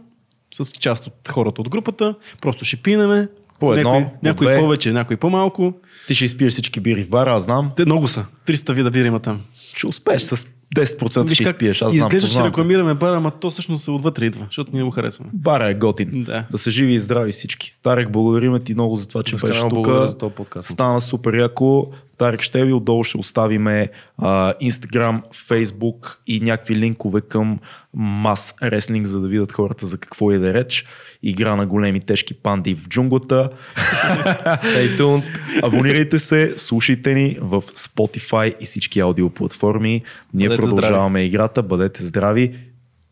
с 0.54 0.72
част 0.72 1.08
от 1.08 1.28
хората 1.30 1.62
от 1.62 1.70
групата. 1.70 2.16
Просто 2.42 2.66
ще 2.66 2.78
пинеме. 2.78 3.28
По 3.62 3.74
едно, 3.74 3.92
някой, 3.94 4.10
по 4.20 4.26
някой 4.28 4.48
две. 4.48 4.60
повече, 4.60 4.94
някой 4.94 5.18
по-малко. 5.18 5.74
Ти 6.08 6.14
ще 6.14 6.26
изпиеш 6.26 6.54
всички 6.54 6.80
бири 6.80 7.04
в 7.04 7.10
бара, 7.10 7.34
аз 7.34 7.44
знам. 7.44 7.72
Те 7.76 7.86
много 7.86 8.08
са. 8.08 8.26
300 8.48 8.74
вида 8.74 8.92
бира 8.92 9.08
има 9.08 9.20
там. 9.20 9.42
Ще 9.76 9.88
успееш 9.88 10.22
с 10.22 10.48
10% 10.76 11.24
Виж 11.28 11.34
ще 11.34 11.44
как 11.44 11.54
изпиеш. 11.54 11.82
Аз 11.82 11.94
знам, 11.94 12.08
изглежда, 12.08 12.30
че 12.30 12.44
рекламираме 12.44 12.94
бара, 12.94 13.18
ама 13.18 13.32
то 13.32 13.52
всъщност 13.52 13.84
се 13.84 13.92
отвътре 13.92 14.26
идва, 14.26 14.46
защото 14.46 14.72
ние 14.74 14.84
го 14.84 14.92
харесваме. 14.92 15.30
Бара 15.34 15.70
е 15.70 15.74
готин. 15.74 16.24
Да. 16.24 16.46
да 16.52 16.58
са 16.58 16.72
живи 16.72 16.94
и 16.94 17.00
здрави 17.00 17.32
всички. 17.32 17.78
Тарек, 17.84 18.12
благодарим 18.12 18.60
ти 18.64 18.74
много 18.74 18.96
за 18.96 19.08
това, 19.08 19.24
че 19.24 19.36
беше 19.36 19.48
Безкрайно 19.48 19.84
тук. 19.84 19.88
за 20.10 20.18
този 20.18 20.34
подкаст. 20.34 20.70
Стана 20.70 21.02
супер 21.02 21.34
яко. 21.34 21.88
Тарек 22.18 22.42
ще 22.42 22.66
ви 22.66 22.74
отдолу 22.74 23.04
ще 23.04 23.18
оставиме 23.18 23.90
а, 24.18 24.54
Instagram, 24.54 25.22
Facebook 25.50 26.16
и 26.28 26.40
някакви 26.40 26.76
линкове 26.76 27.22
към 27.22 27.60
мас 27.94 28.56
реслинг, 28.64 29.06
за 29.08 29.22
да 29.22 29.28
видят 29.28 29.52
хората 29.52 29.86
за 29.86 29.98
какво 29.98 30.32
е 30.32 30.38
да 30.38 30.54
реч. 30.54 30.86
Игра 31.24 31.56
на 31.56 31.66
големи 31.66 32.00
тежки 32.00 32.34
панди 32.34 32.76
в 32.76 32.88
джунглата. 32.88 33.50
Stay 33.78 34.98
tuned. 34.98 35.24
Абонирайте 35.64 36.20
се, 36.20 36.54
слушайте 36.58 37.14
ни 37.14 37.38
в 37.42 37.62
Spotify 37.62 38.56
и 38.60 38.66
всички 38.66 39.00
аудиоплатформи. 39.00 40.02
Ние 40.34 40.48
Бъдете 40.48 40.62
продължаваме 40.62 41.24
играта. 41.24 41.64
Бъдете 41.64 42.04
здрави. 42.04 42.56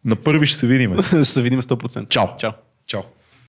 На 0.06 0.15
първи 0.15 0.48
ще 0.48 0.57
се 0.57 0.68
видим. 0.68 0.98
ще 1.07 1.26
се 1.26 1.41
видим 1.41 1.61
100%. 1.61 2.10
Чао. 2.10 2.27
Чао. 2.40 2.52
Чао. 2.88 3.02